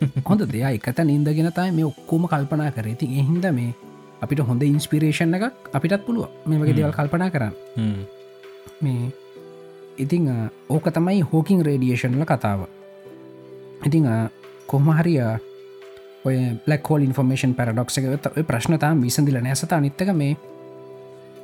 හොඳ 0.28 0.42
දෙයා 0.46 0.72
එකත 0.72 1.00
නින්දගෙන 1.04 1.52
තයි 1.52 1.70
මේ 1.72 1.84
ඔක්කෝම 1.84 2.26
කල්පනා 2.26 2.70
කර. 2.70 2.86
ඉතින් 2.88 3.10
එහින්ද 3.14 3.46
මේ 3.52 3.74
අපිට 4.20 4.42
හොඳ 4.42 4.62
ඉන්ස්පිරේෂන් 4.62 5.34
එකක් 5.34 5.70
අපිටත් 5.72 6.06
පුළුව 6.06 6.28
මේ 6.46 6.58
වගේ 6.58 6.76
දෙවල් 6.76 6.92
කල්පනා 6.92 7.30
කරන්න. 7.30 7.54
මේ 8.80 9.12
ඉතිං 9.98 10.28
ඕක 10.68 10.88
තමයි 10.90 11.20
හෝකින් 11.22 11.64
රේඩියේෂන්ල 11.64 12.24
කතාව. 12.24 12.66
ඉතිං 13.82 14.08
කොහමහරිය 14.66 15.20
ඔය 16.24 16.36
පලක්හෝල් 16.64 17.04
ඉන්ෆර්මේෂන් 17.04 17.56
පැරඩොක්ස 17.56 17.98
එක 17.98 18.30
ඔය 18.30 18.44
ප්‍රශ්නතාම් 18.44 19.00
විසඳිල 19.00 19.40
නැසත 19.40 19.72
අනිත්තක 19.72 20.12
මේ 20.14 20.36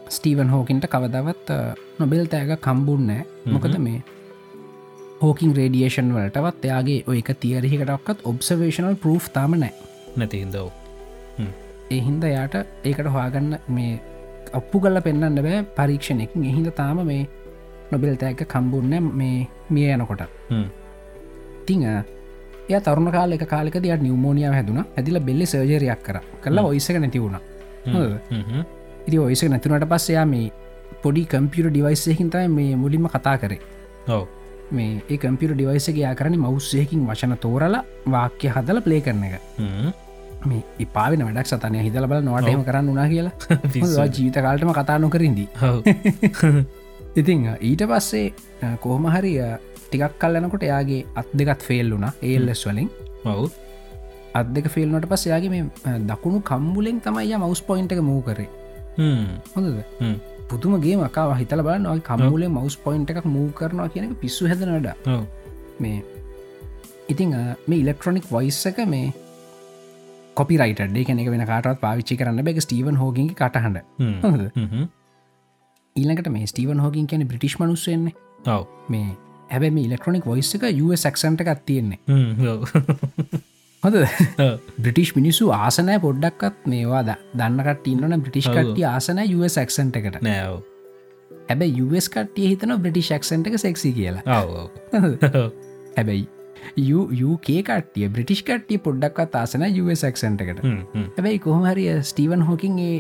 ස්ටීවන් 0.09 0.53
හෝකින්ට 0.53 0.87
කවදවත් 0.87 1.57
නොබෙල් 1.99 2.29
තෑග 2.29 2.61
කම්බුන්නෑ 2.61 3.25
මොකද 3.49 3.79
මේ 3.79 4.05
හෝකින් 5.21 5.53
රේඩියේෂන් 5.57 6.11
වලටවත් 6.15 6.65
එයාගේ 6.69 7.05
ඔය 7.09 7.19
එක 7.23 7.31
තියරහිකටක්ත් 7.43 8.27
ඔබ්සවේශනල් 8.31 8.97
ප්‍රෝ් 9.03 9.17
තාම 9.37 9.57
නෑ. 9.63 9.73
නැතිහිදව 10.17 10.69
එහින්ද 11.91 12.25
යාට 12.25 12.57
ඒකට 12.85 13.09
හවාගන්න 13.15 13.57
මේ 13.69 13.95
අපපු 14.53 14.81
කල්ල 14.81 15.01
පෙන්න්න 15.07 15.41
බෑ 15.47 15.63
පරීක්ෂණයකින් 15.79 16.45
එහින්ද 16.51 16.71
තාම 16.81 17.01
මේ 17.11 17.23
නොබෙල් 17.93 18.21
තෑක 18.23 18.45
කම්බුන්න 18.53 19.11
මේ 19.13 19.49
මිය 19.71 19.89
යනකොට. 19.95 20.23
තිං 21.67 21.89
එය 22.69 22.81
තරුණ 22.83 23.13
කාල 23.17 23.33
එක 23.33 23.49
කාලෙක 23.49 23.81
දෙයක් 23.81 24.03
නිවමෝනියාව 24.03 24.55
හැදුන. 24.55 24.85
ඇදිල 24.97 25.21
බෙල්ලි 25.21 25.47
සර්ජරයක් 25.47 26.03
කර. 26.03 26.21
කල්ලා 26.43 26.65
ඔයිසක 26.65 27.01
නැති 27.01 27.19
වුණ. 27.19 27.41
ඉති 29.07 29.19
ඔයිසක 29.19 29.49
නැතිනට 29.49 29.89
පස්සයා 29.89 30.27
මේ 30.27 30.53
පොඩි 31.03 31.25
කම්පියර 31.27 31.71
ඩිවයිස්සයකින්තයි 31.71 32.49
මේ 32.51 32.73
මුලින්ම 32.77 33.09
කතා 33.09 33.39
කරේ. 33.39 33.63
ඔව 34.09 34.36
මේ 34.71 35.03
ඒ 35.09 35.17
කම්පියර 35.17 35.55
ඩිවයිසක 35.55 35.99
යාකරන 35.99 36.39
මෞස්සයකින් 36.39 37.07
වචන 37.07 37.37
තෝරලා 37.41 37.85
වාක්‍ය 38.07 38.49
හදල 38.49 38.81
පලේ 38.81 39.01
කරන 39.01 39.23
එක. 39.25 39.41
මේ 40.47 40.63
ඉපාවෙන 40.79 41.25
වැඩක් 41.27 41.47
සතනය 41.47 41.83
හිතල 41.83 42.07
බල 42.07 42.23
නොවටම 42.23 42.65
කරන්න 42.65 42.89
උනා 42.89 43.09
කියලා. 43.09 43.33
ජීවිත 44.17 44.39
කාල්ටම 44.39 44.73
කතා 44.73 44.99
නොකරින්දී 44.99 45.49
ඉතිං 47.21 47.47
ඊට 47.61 47.87
පස්සේ 47.87 48.27
කෝමහරිය 48.81 49.41
ටිකක් 49.87 50.19
කල්ලනකොට 50.19 50.63
එයාගේ 50.63 51.07
අත් 51.15 51.33
දෙකත් 51.35 51.63
ෆෙල් 51.63 51.95
වුනා 51.95 52.13
ඒල්ලෙස් 52.23 52.67
වලින්. 52.67 52.91
ඔවු. 53.25 53.51
අත් 54.35 54.55
දෙක 54.55 54.69
ෆෙල්නට 54.69 55.09
පස් 55.09 55.27
එයාගේ 55.27 55.51
මේ 55.51 55.99
දකුණු 56.07 56.43
කම්බුලෙන් 56.43 57.01
තමයි 57.01 57.37
මවස් 57.37 57.63
පොයින්ට 57.63 57.93
එක 57.93 58.03
මූ 58.03 58.23
කරේ. 58.23 58.49
හොඳද 59.55 60.36
පුතුමගේ 60.49 60.97
මකා 60.97 61.35
හිතල 61.35 61.63
බල 61.63 61.79
නොයි 61.81 62.01
කම්බුලේ 62.01 62.49
මවස් 62.49 62.77
පොයින්ට 62.79 63.11
එකක් 63.11 63.27
මූ 63.27 63.49
කරනවා 63.53 63.89
කියනක 63.89 64.19
පිස්සු 64.21 64.49
හැදනට 64.49 64.91
මේ 65.81 65.97
ඉතිං 67.09 67.35
මේ 67.67 67.79
ඉලෙක්ට්‍රොනික් 67.79 68.27
වයිස් 68.33 68.61
එක 68.67 68.79
මේ 68.87 69.07
කොපිරයිට 70.37 70.83
ඩේ 70.85 71.05
එක 71.19 71.31
වෙන 71.31 71.47
කාටත් 71.47 71.81
පාවිච්චි 71.81 72.17
කරන්න 72.17 72.45
බැක 72.45 72.61
ස්ටීවන් 72.61 72.97
හෝගින් 72.97 73.35
හොඳද? 74.23 74.51
ඊළඟට 75.97 76.31
මේ 76.31 76.47
ස්ටීවන් 76.47 76.81
හෝගින් 76.81 77.07
කියන 77.07 77.27
බ්‍රිටිෂ් 77.27 77.59
මනුස්සෙන්නේ 77.61 78.15
ඔව. 78.47 78.67
මේ 78.89 79.11
ඇබැ 79.51 79.71
මේ 79.71 79.85
ඉලෙක්ට්‍රොනික් 79.85 80.27
වොයිස් 80.27 80.55
එක 80.55 80.71
සක්සන්ට 80.97 81.41
එකක් 81.43 81.67
තියෙන්නේ 81.67 81.99
හොඳ 83.83 83.97
බ්‍රිටිෂ් 84.79 85.13
මිනිස්සු 85.15 85.51
ආසනය 85.55 85.99
පොඩ්ඩක්කත් 86.01 86.65
මේවා 86.67 87.03
ද 87.03 87.19
දන්නකට 87.35 87.91
ඉන්නන 87.93 88.17
බ්‍රිටිෂ් 88.21 88.49
කට්ටි 88.49 88.85
ආසන 88.85 89.21
සක්සන්ට 89.49 89.97
එකට. 89.97 90.23
නෑව 90.23 90.63
හැබැ 91.49 91.69
යස් 91.73 92.09
කට්ටිය 92.09 92.49
හිතන 92.53 92.75
බ්‍රටි 92.79 93.03
ක්ෂන්ට 93.03 93.51
එක 93.51 93.59
සෙක්සි 93.59 93.93
කියලා. 93.93 94.23
හැබැයි 95.97 96.27
යුකේ 97.15 97.61
කට්ටිය 97.63 98.09
බ්‍රටිෂ් 98.09 98.43
කට්ටිය 98.43 98.79
පොඩ්ඩක් 98.79 99.21
තාසන 99.31 99.67
යසක්සන්ට 99.67 100.41
එකට. 100.43 100.65
හැබැයි 101.13 101.39
කොහමහරිය 101.41 102.01
ස්ටීවන් 102.03 102.43
හෝකින් 102.43 102.79
ඒ 102.79 102.97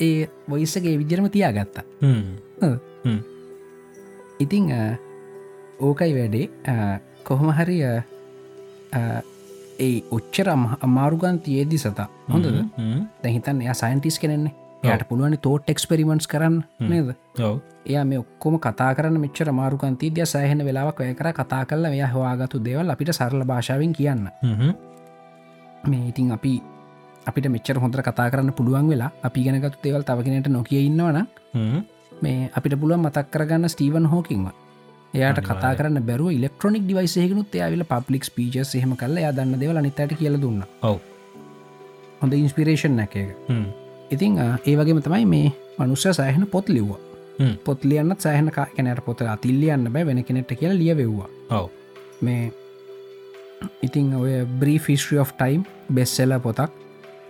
ඒ 0.00 0.28
වොයිස්සගේ 0.50 0.98
විජරම 0.98 1.30
තියා 1.30 1.52
ගත්තා 1.52 1.84
ඉතිං 4.40 4.68
ඕකයි 5.80 6.12
වැඩේ. 6.14 7.00
කොහොම 7.24 7.52
හරිය 7.52 7.82
ඒ 9.78 10.02
ඔච්චර 10.10 10.48
අමාරුගන් 10.80 11.38
තියේදි 11.40 11.78
සතා 11.78 12.08
හොඳද? 12.28 12.46
දැහිතන් 13.22 13.60
එයා 13.62 13.74
සයින්ටිස් 13.74 14.18
කෙනෙන්නේ 14.18 14.52
යට 14.86 15.08
පුළුවනි 15.08 15.38
තෝට් 15.38 15.70
එක්ස්පෙරිමෙන්ට්ස් 15.70 16.28
කරන්න 16.28 16.62
නේද? 16.80 17.08
එයා 17.86 18.04
මේ 18.04 18.18
ඔක්කොම 18.18 18.58
කතා 18.58 18.94
කරන්න 18.94 19.20
මෙච්චර 19.20 19.52
මාරුකන්ති 19.52 20.12
දිය 20.14 20.26
සෑහෙන 20.26 20.64
වෙලාවක් 20.64 21.00
ඔය 21.00 21.14
කර 21.14 21.32
කතා 21.32 21.62
කරල 21.64 21.84
එය 21.86 22.02
හවාගතු 22.06 22.62
දේවල් 22.64 22.90
අපිට 22.90 23.12
සරල 23.12 23.44
භාෂාවෙන් 23.44 23.92
කියන්න. 23.92 24.28
මේ 25.86 26.08
ඉතින් 26.08 26.32
අපි 26.32 26.52
අපිට 27.26 27.48
මෙච්චර 27.48 27.78
හොඳර 27.78 28.02
කතා 28.02 28.30
කරන්න 28.30 28.52
පුළුවන් 28.52 28.88
වෙලා 28.88 29.10
අපි 29.22 29.44
ගැනගතු 29.44 29.78
දේවල් 29.84 30.02
තවගෙනට 30.02 30.48
නොකිය 30.48 30.86
ඉන්නවන 30.86 31.18
මේ 32.22 32.50
අපිට 32.54 32.80
පුළුවන් 32.80 33.02
මතක් 33.02 33.26
කරගන්න 33.30 33.68
ස්ටීවන් 33.68 34.06
හෝකින්ව 34.06 34.48
එයාට 35.16 35.40
කතා 35.40 35.72
කරන්න 35.78 36.04
බැරුව 36.08 36.30
ඉලෙක්ට්‍රොනික් 36.30 36.84
ඩිවයිසයකනුත් 36.84 37.54
එයාවිල 37.54 37.84
පබ්ලික් 37.84 38.24
පීච 38.36 38.56
සහම 38.62 38.92
කල 39.00 39.16
යා 39.24 39.32
දන්න 39.32 39.60
දෙවල 39.60 39.80
නිතට 39.80 40.14
කියල 40.20 40.36
දුන්න. 40.40 40.62
ඔව. 40.82 40.98
හොඳ 42.20 42.32
ඉන්ස්පිරේෂන් 42.34 42.96
නැක 42.96 43.16
ඉතිං 44.10 44.38
ඒ 44.38 44.76
වගේම 44.76 45.00
තමයි 45.02 45.26
මේ 45.26 45.52
මනුස්්‍ය 45.78 46.12
සෑහෙන 46.12 46.46
පොත් 46.46 46.68
ලිව්වා. 46.68 47.00
පොත් 47.64 47.84
ලියන්නත් 47.84 48.20
සෑහන 48.20 48.52
කැනට 48.52 49.04
පොත 49.04 49.22
අතිල්ලියන්න 49.34 49.92
බෑ 49.92 50.06
වෙන 50.06 50.24
කෙනෙට 50.24 50.52
කියලා 50.54 50.78
ලියවෙව්වා. 50.78 51.28
ඔව. 51.50 51.70
මේ 52.20 52.52
ඉතිං 53.82 54.14
ඔය 54.14 54.44
බ්‍රී 54.60 54.78
ෆිස්ට්‍රි 54.78 55.18
of 55.18 55.32
ටයිම් 55.32 55.64
බෙස්සෙල 55.92 56.36
පොතක් 56.40 56.72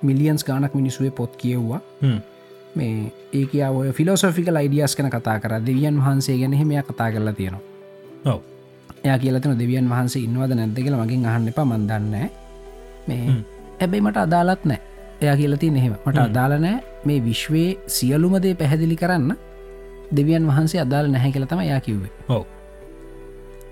මිලියන්ස් 0.03 0.45
ගානක් 0.45 0.75
මිනිසුවේ 0.75 1.11
පොත් 1.13 1.37
කියව්වා. 1.37 1.81
මේ 2.75 3.13
ඒක 3.33 3.57
ඔය 3.71 3.93
ෆිලෝසොෆිකල් 3.93 4.57
අයිඩියස් 4.57 4.97
කන 4.97 5.11
කතා 5.11 5.39
කර. 5.41 5.57
දෙවියන් 5.63 6.03
වහන්සේ 6.03 6.39
ගැන 6.39 6.53
හෙමය 6.53 6.83
කතා 6.83 7.11
කරලා 7.13 7.33
තියෙනවා 7.33 7.76
එයා 9.05 9.19
කියලතන 9.23 9.59
දෙවියන් 9.63 9.89
වහන්සේ 9.93 10.23
ඉන්නවද 10.27 10.59
නැද්ද 10.59 10.83
කියලා 10.85 11.05
මගින් 11.05 11.31
අහන්න 11.31 11.49
එපා 11.53 11.67
මන්දන්න 11.71 12.15
මේ 13.09 13.25
ඇබැයි 13.81 14.03
මට 14.07 14.19
අදාලත් 14.27 14.65
නෑ 14.71 14.81
එයා 15.23 15.37
කියලති 15.37 15.71
නෙහෙම 15.71 15.95
මට 16.07 16.19
අදාලනෑ 16.19 16.77
මේ 17.05 17.25
විශ්වයේ 17.25 17.71
සියලුමදේ 17.87 18.55
පැහැදිලි 18.55 18.97
කරන්න. 18.97 19.33
දෙවියන් 20.17 20.47
වහන්සේ 20.49 20.81
අදාල 20.81 21.09
නැහැ 21.11 21.33
කියලතම 21.33 21.61
යා 21.63 21.81
කිව්වේ. 21.81 22.13
ඔව. 22.29 22.45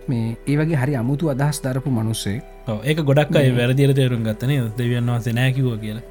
මේ 0.08 0.36
ඒවගේ 0.46 0.80
හරි 0.82 0.96
අමුතු 0.96 1.30
අදහස් 1.34 1.62
දරපු 1.64 1.90
මනුස්සේ 1.90 2.38
ඒක 2.84 2.98
ගොඩක් 3.10 3.36
අයි 3.36 3.54
වැරදිර 3.58 3.94
තේරුම් 3.94 4.24
ගත්තන 4.26 4.72
දෙවියන් 4.78 5.06
වහන්සේ 5.06 5.34
නෑකිව 5.38 5.70
කියලා. 5.84 6.04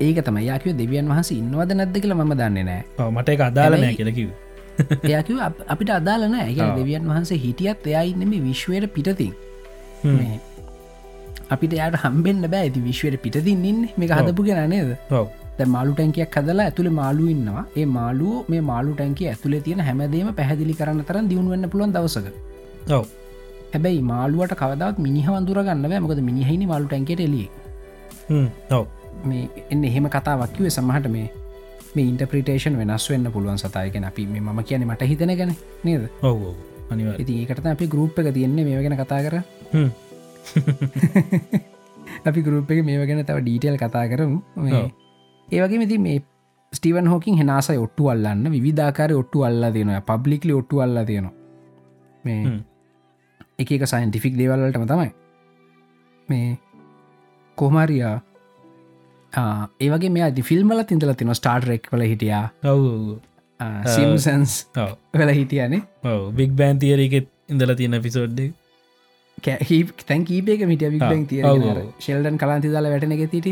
ඒක 0.00 0.24
තම 0.24 0.38
යාකිව 0.48 0.78
දෙවියන් 0.82 1.08
වහස 1.12 1.30
ඉන්නවද 1.40 1.78
නැද්ද 1.80 1.96
කියලා 2.02 2.24
ම 2.24 2.34
දන්නේ 2.40 2.64
නෑ 2.70 3.10
මට 3.10 3.28
එක 3.36 3.46
අදාල 3.50 3.78
නෑ 3.80 3.94
කියලකිව 4.00 4.30
එයකිව 5.12 5.38
අපිට 5.68 5.90
අදාලන 5.90 6.34
ඇ. 6.34 6.52
දෙවියන් 6.76 7.08
වහන්සේ 7.08 7.38
හිටියත් 7.38 7.86
එයයි 7.86 8.14
නෙම 8.14 8.32
විශ්වයට 8.44 8.92
පිටතින්. 8.94 9.32
මේ 10.04 10.40
අපිට 11.50 11.74
යට 11.74 11.98
හම්බෙන්න්න 12.04 12.50
බෑ 12.50 12.68
ඇති 12.68 12.80
විශ්වයට 12.82 13.20
පිටතින් 13.22 13.64
ඉන්න. 13.64 13.82
මේ 13.96 14.08
හදපු 14.10 14.46
ගෙන 14.48 14.62
නේද? 14.70 14.96
මාලු 15.66 15.92
ටැන්කයක් 15.92 16.36
හදලා 16.36 16.66
ඇතුළ 16.66 16.90
මාලු 16.92 17.28
ඉන්නවා. 17.28 17.64
ඒ 17.76 17.86
මාලුව 17.98 18.48
මේ 18.48 18.60
මාලු 18.62 18.94
ටැන්ක 18.94 19.22
ඇතුළේ 19.24 19.60
තියෙන 19.60 19.80
හැමදේම 19.80 20.34
පැහදිලි 20.34 20.74
කරන්න 20.74 21.04
තරන් 21.04 21.30
දියුණුවන්න 21.30 21.70
පුළුවන් 21.70 21.92
දවසක. 21.92 22.26
ඔව. 22.90 23.06
හැබැයි 23.72 24.02
මාලුවට 24.02 24.54
කවදත් 24.54 24.98
මිනිහවන්දුර 24.98 25.62
ගන්න 25.64 26.02
මොකද 26.02 26.20
මිනිහහිනි 26.20 26.66
මාලු 26.66 26.86
ටැන්කට 26.86 27.20
එලිය 27.20 27.48
ඔව. 28.70 28.86
මේ 29.24 29.48
එන්න 29.70 29.84
එහෙම 29.84 30.08
කතාවක්කිවේ 30.08 30.70
සමහට 30.70 31.08
මේ 31.08 31.26
මේ 31.96 32.06
ඉන්ටප්‍රිටේෂන් 32.06 32.78
වෙනස් 32.78 33.10
වෙන්න 33.10 33.32
පුළුවන් 33.32 33.58
සතායගෙන 33.58 34.04
අපි 34.04 34.26
මේ 34.26 34.64
කියන 34.64 34.88
මට 34.88 35.02
හිතන 35.10 35.36
ගැන 35.36 35.56
නේද? 35.84 36.08
ඔව 36.22 36.54
ඉති 37.18 37.40
ඒකට 37.40 37.66
අපි 37.66 37.86
ගරුප් 37.86 38.18
එක 38.18 38.34
තියෙන්නේ 38.34 38.64
මේ 38.64 38.82
ගැන 38.82 38.96
කතා 39.00 39.22
කර. 39.22 39.34
අපි 42.28 42.42
ගරුප් 42.42 42.70
එක 42.70 42.84
මේ 42.84 43.02
ගැන 43.02 43.24
තව 43.24 43.42
ඩීටල් 43.42 43.76
කතා 43.76 44.08
කරමු. 44.08 44.40
ඒවගේ 45.48 45.78
මෙති 45.78 45.98
මේ 45.98 46.22
ස්ටිවන් 46.72 47.08
හෝකින් 47.08 47.36
හෙනස 47.36 47.70
ඔට්ටු 47.72 48.08
අල්ලන්න 48.08 48.52
විධාකාර 48.62 49.12
ඔට්ටු 49.12 49.42
අල්ලා 49.42 49.72
තියෙනවා 49.72 50.02
පබ්ලික්ලි 50.02 50.52
ඔට්ටු 50.52 50.80
අල්ලා 50.80 51.04
තියෙනවා 51.04 51.34
මේ 52.24 52.62
එක 53.58 53.86
සයින්ටිෆික් 53.86 54.38
දේවල්ලටම 54.38 54.84
තමයි. 54.84 55.10
මේ 56.28 56.58
කොහමරියා 57.58 58.20
ඒවගේ 59.36 60.10
මේ 60.16 60.26
අදි 60.28 60.42
ෆිල්ම්මල 60.50 60.82
තිඳල 60.90 61.12
තින 61.22 61.32
ස්ටාර්ටරෙක් 61.40 61.88
වල 61.92 62.04
හිටියා. 62.12 62.44
සිම්සන්ස් 63.96 64.52
වෙල 65.20 65.32
හිටියනේ. 65.40 65.82
බික් 66.38 66.52
බෑන් 66.60 66.78
තියරකෙත් 66.84 67.28
ඉඳල 67.48 67.74
තියෙන 67.80 68.00
පිසෝඩ්ඩ 68.06 68.40
තැන් 70.06 70.24
කීපයක 70.24 70.62
මිට 70.70 70.82
බැක් 71.00 71.26
තිය 71.28 71.42
ඔව්, 71.44 71.62
ඔව්. 71.72 71.82
ශෙල්ඩන් 72.06 72.38
කලාන්ති 72.42 72.72
දාල 72.72 72.88
වැටන 72.92 73.12
එක 73.16 73.30
තිට 73.30 73.46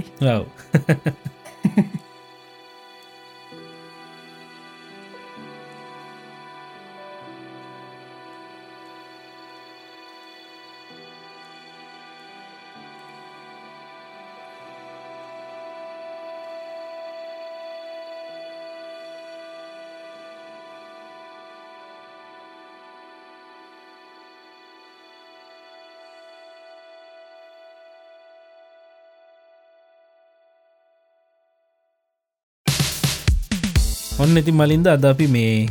ඔන්න 34.35 34.43
ඉති 34.43 34.51
මලින්ද 34.51 34.86
අද 34.90 35.05
අපි 35.06 35.27
මේ 35.31 35.70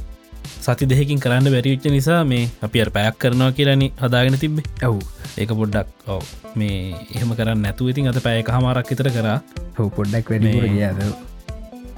සති 0.63 0.87
දෙහකින් 0.87 1.19
කරන්න 1.23 1.47
බැරිවිච්ච 1.51 1.85
නිසා 1.91 2.19
මේ 2.23 2.43
අපි 2.63 2.77
අර 2.83 2.89
පැයක් 2.95 3.15
කරනවා 3.19 3.51
කියලනි 3.57 3.87
හදාගෙන 3.99 4.37
තිබ්බේ. 4.39 4.63
ඔව්. 4.87 5.03
ඒක 5.35 5.51
පොඩ්ඩක් 5.51 6.07
ඔව 6.07 6.23
මේ 6.55 6.95
එහෙම 7.11 7.33
කරන්න 7.35 7.59
නැතු 7.59 7.89
ඉතින් 7.91 8.07
අත 8.07 8.19
පැය 8.23 8.39
හමාරක් 8.47 8.87
විතර 8.87 9.09
කරා. 9.11 9.35
හෝ 9.79 9.89
පොඩ්ඩක් 9.89 10.31
මේ- 10.45 10.71
ගියාද 10.75 11.03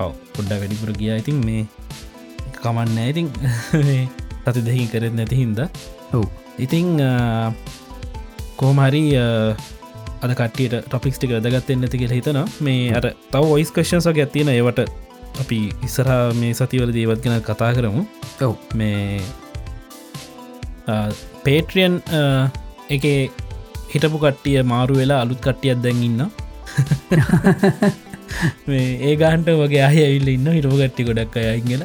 ඔව 0.01 0.11
පොඩ්ඩ 0.33 0.57
වැඩිපුර 0.57 0.91
ගියා. 0.97 1.19
ඉතින් 1.21 1.37
මේ 1.45 1.61
කමන්න 2.57 2.97
ඉතින් 3.13 3.29
සති 4.45 4.65
දෙහින් 4.65 4.89
කරෙත් 4.89 5.13
නැති 5.13 5.41
හින්ද. 5.43 5.61
ඔව්. 6.17 6.25
ඉතිං 6.57 6.97
කෝමහරි 8.57 9.05
අද 10.23 10.31
කටියට 10.33 10.81
ටොපික්ස් 10.89 11.21
ටික 11.21 11.37
දගත්තෙන් 11.37 11.85
නැති 11.85 12.01
කියල 12.01 12.17
හිතන 12.17 12.45
මේ 12.59 12.93
අර 12.97 13.13
තව 13.31 13.43
ඔයිස් 13.55 13.69
කෂන්ස 13.69 14.09
ගැත්තියෙන 14.09 14.49
ඒවට 14.49 15.04
අපි 15.43 15.59
ඉස්සරහා 15.87 16.21
මේ 16.41 16.53
සතිවල 16.59 16.91
දේවත් 16.97 17.19
ගෙන 17.25 17.35
කතා 17.49 17.71
කරමු. 17.77 18.01
ඔව්. 18.47 18.53
මේ 18.79 19.21
පේට්‍රියන් 21.45 21.93
එක 22.95 23.05
හිටපු 23.93 24.17
කට්ටිය 24.23 24.57
මාරු 24.73 24.93
වෙලා 25.01 25.19
අලුත් 25.25 25.39
කට්ටියක් 25.45 25.79
දැන් 25.85 26.03
ඉන්න 26.07 26.21
මේ 28.69 28.87
ඒ 29.07 29.15
ගහන්ට 29.21 29.49
වගේ 29.61 29.83
අය 29.87 29.97
ඇවිල්ල 30.05 30.29
ඉන්න 30.35 30.47
හිටපු 30.57 30.77
කට්ටි 30.81 31.07
ගොඩක් 31.09 31.35
අයඉගල 31.41 31.83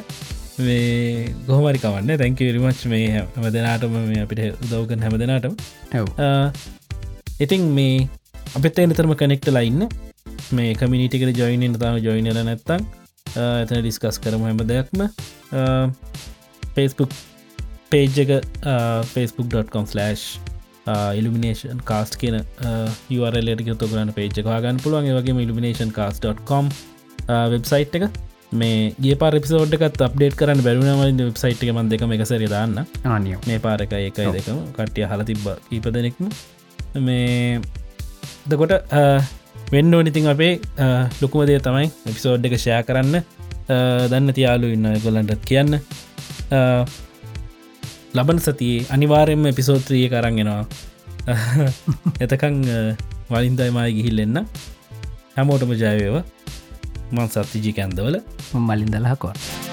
මේ 0.65 1.33
ගොහමරි 1.49 1.79
කවන්න. 1.83 2.11
තැංක 2.21 2.39
විරිමච් 2.47 2.81
මේ 2.93 3.07
හැම 3.15 3.45
දෙනාටම 3.57 3.93
මේ 4.11 4.21
අපිට 4.25 4.41
උදවගන් 4.63 5.03
හැම 5.05 5.15
දෙනාටම. 5.23 5.53
ඔව්. 5.99 6.07
ඉතින් 7.43 7.63
මේ 7.77 8.07
අපත් 8.57 8.79
එනතරම 8.85 9.13
කනෙක්ටලා 9.21 9.65
ඉන්න. 9.71 9.83
මේ 10.57 10.71
කමිනිටිකට 10.79 11.39
ජොයිනන් 11.41 11.75
තාම 11.81 11.95
ජොයිනල 12.05 12.39
නැත්තං 12.47 12.81
ඇතන 13.35 13.81
ඩිස්කස් 13.81 14.21
කරම 14.23 14.47
හැම 14.47 14.63
දෙයක්ම. 14.71 15.03
පේස්බුක් 16.75 17.11
පේජ් 17.91 18.23
එක 18.23 18.31
facebook.com/ 19.13 19.85
ඉල්ිනේෂන් 21.19 21.81
කාස්ට 21.91 22.17
කියන 22.21 22.37
යරලට 22.39 23.77
තොගරන්න 23.83 24.13
පේජ් 24.17 24.43
කාගන්න 24.49 24.81
පුළුවන්. 24.83 25.13
වගේ 25.19 25.45
ඉල්ිනේෂන් 25.45 25.91
කාස්.com 25.97 26.69
වෙබ්සයිට් 27.53 27.97
එක. 27.99 28.05
මේ 28.61 28.79
ගේ 29.03 29.15
පාරිපිසෝඩ් 29.19 29.75
එකත් 29.77 30.01
අප්ඩේට් 30.07 30.35
කරන්න 30.39 30.63
බැරුණම 30.65 31.19
වෙබ්සයිට් 31.19 31.61
එක 31.63 31.69
මන් 31.73 31.91
දෙකම 31.91 32.15
එකසරි 32.17 32.49
දාන්න. 32.55 32.79
ආනියෝ. 33.13 33.41
මේ 33.49 33.59
පාරක 33.67 33.93
ඒකයි. 33.99 34.31
දෙකම 34.37 34.63
කට්ටිය 34.77 35.05
හල 35.11 35.23
තිබ්බ 35.29 35.45
කීප 35.69 35.85
දෙනෙක්ම. 35.97 36.25
මේ 37.07 37.61
දකොට 38.51 38.73
වෙන්න 39.71 39.93
ඕනිතින් 39.93 40.27
අපේ 40.27 40.53
ලොකුමදේ 41.21 41.59
තමයි 41.59 41.87
එපිසෝඩ් 42.09 42.45
එක 42.47 42.57
ෂයා 42.57 42.81
කරන්න. 42.83 43.15
දන්න 44.11 44.35
තියාලු 44.37 44.73
ඉන්න 44.75 44.87
ගොලන්ටත් 45.05 45.47
කියන්න. 45.47 45.79
ලබන 48.13 48.39
සතියේ 48.39 48.85
අනිවාරයෙන්ම 48.89 49.47
එපිසෝත්‍රිය 49.53 50.07
කරන්ගෙනවා 50.13 50.63
එතකං 52.25 52.61
වලින්දයිමයි 53.31 53.89
ගිහිල්ලෙන්න. 53.97 54.45
හැමෝටම 55.37 55.75
ජයවේව. 55.75 56.21
මං 57.11 57.27
සත්තිජී 57.29 57.77
කැන්දවල. 57.79 58.23
මලින් 58.69 58.91
දලාකොවා 58.91 59.70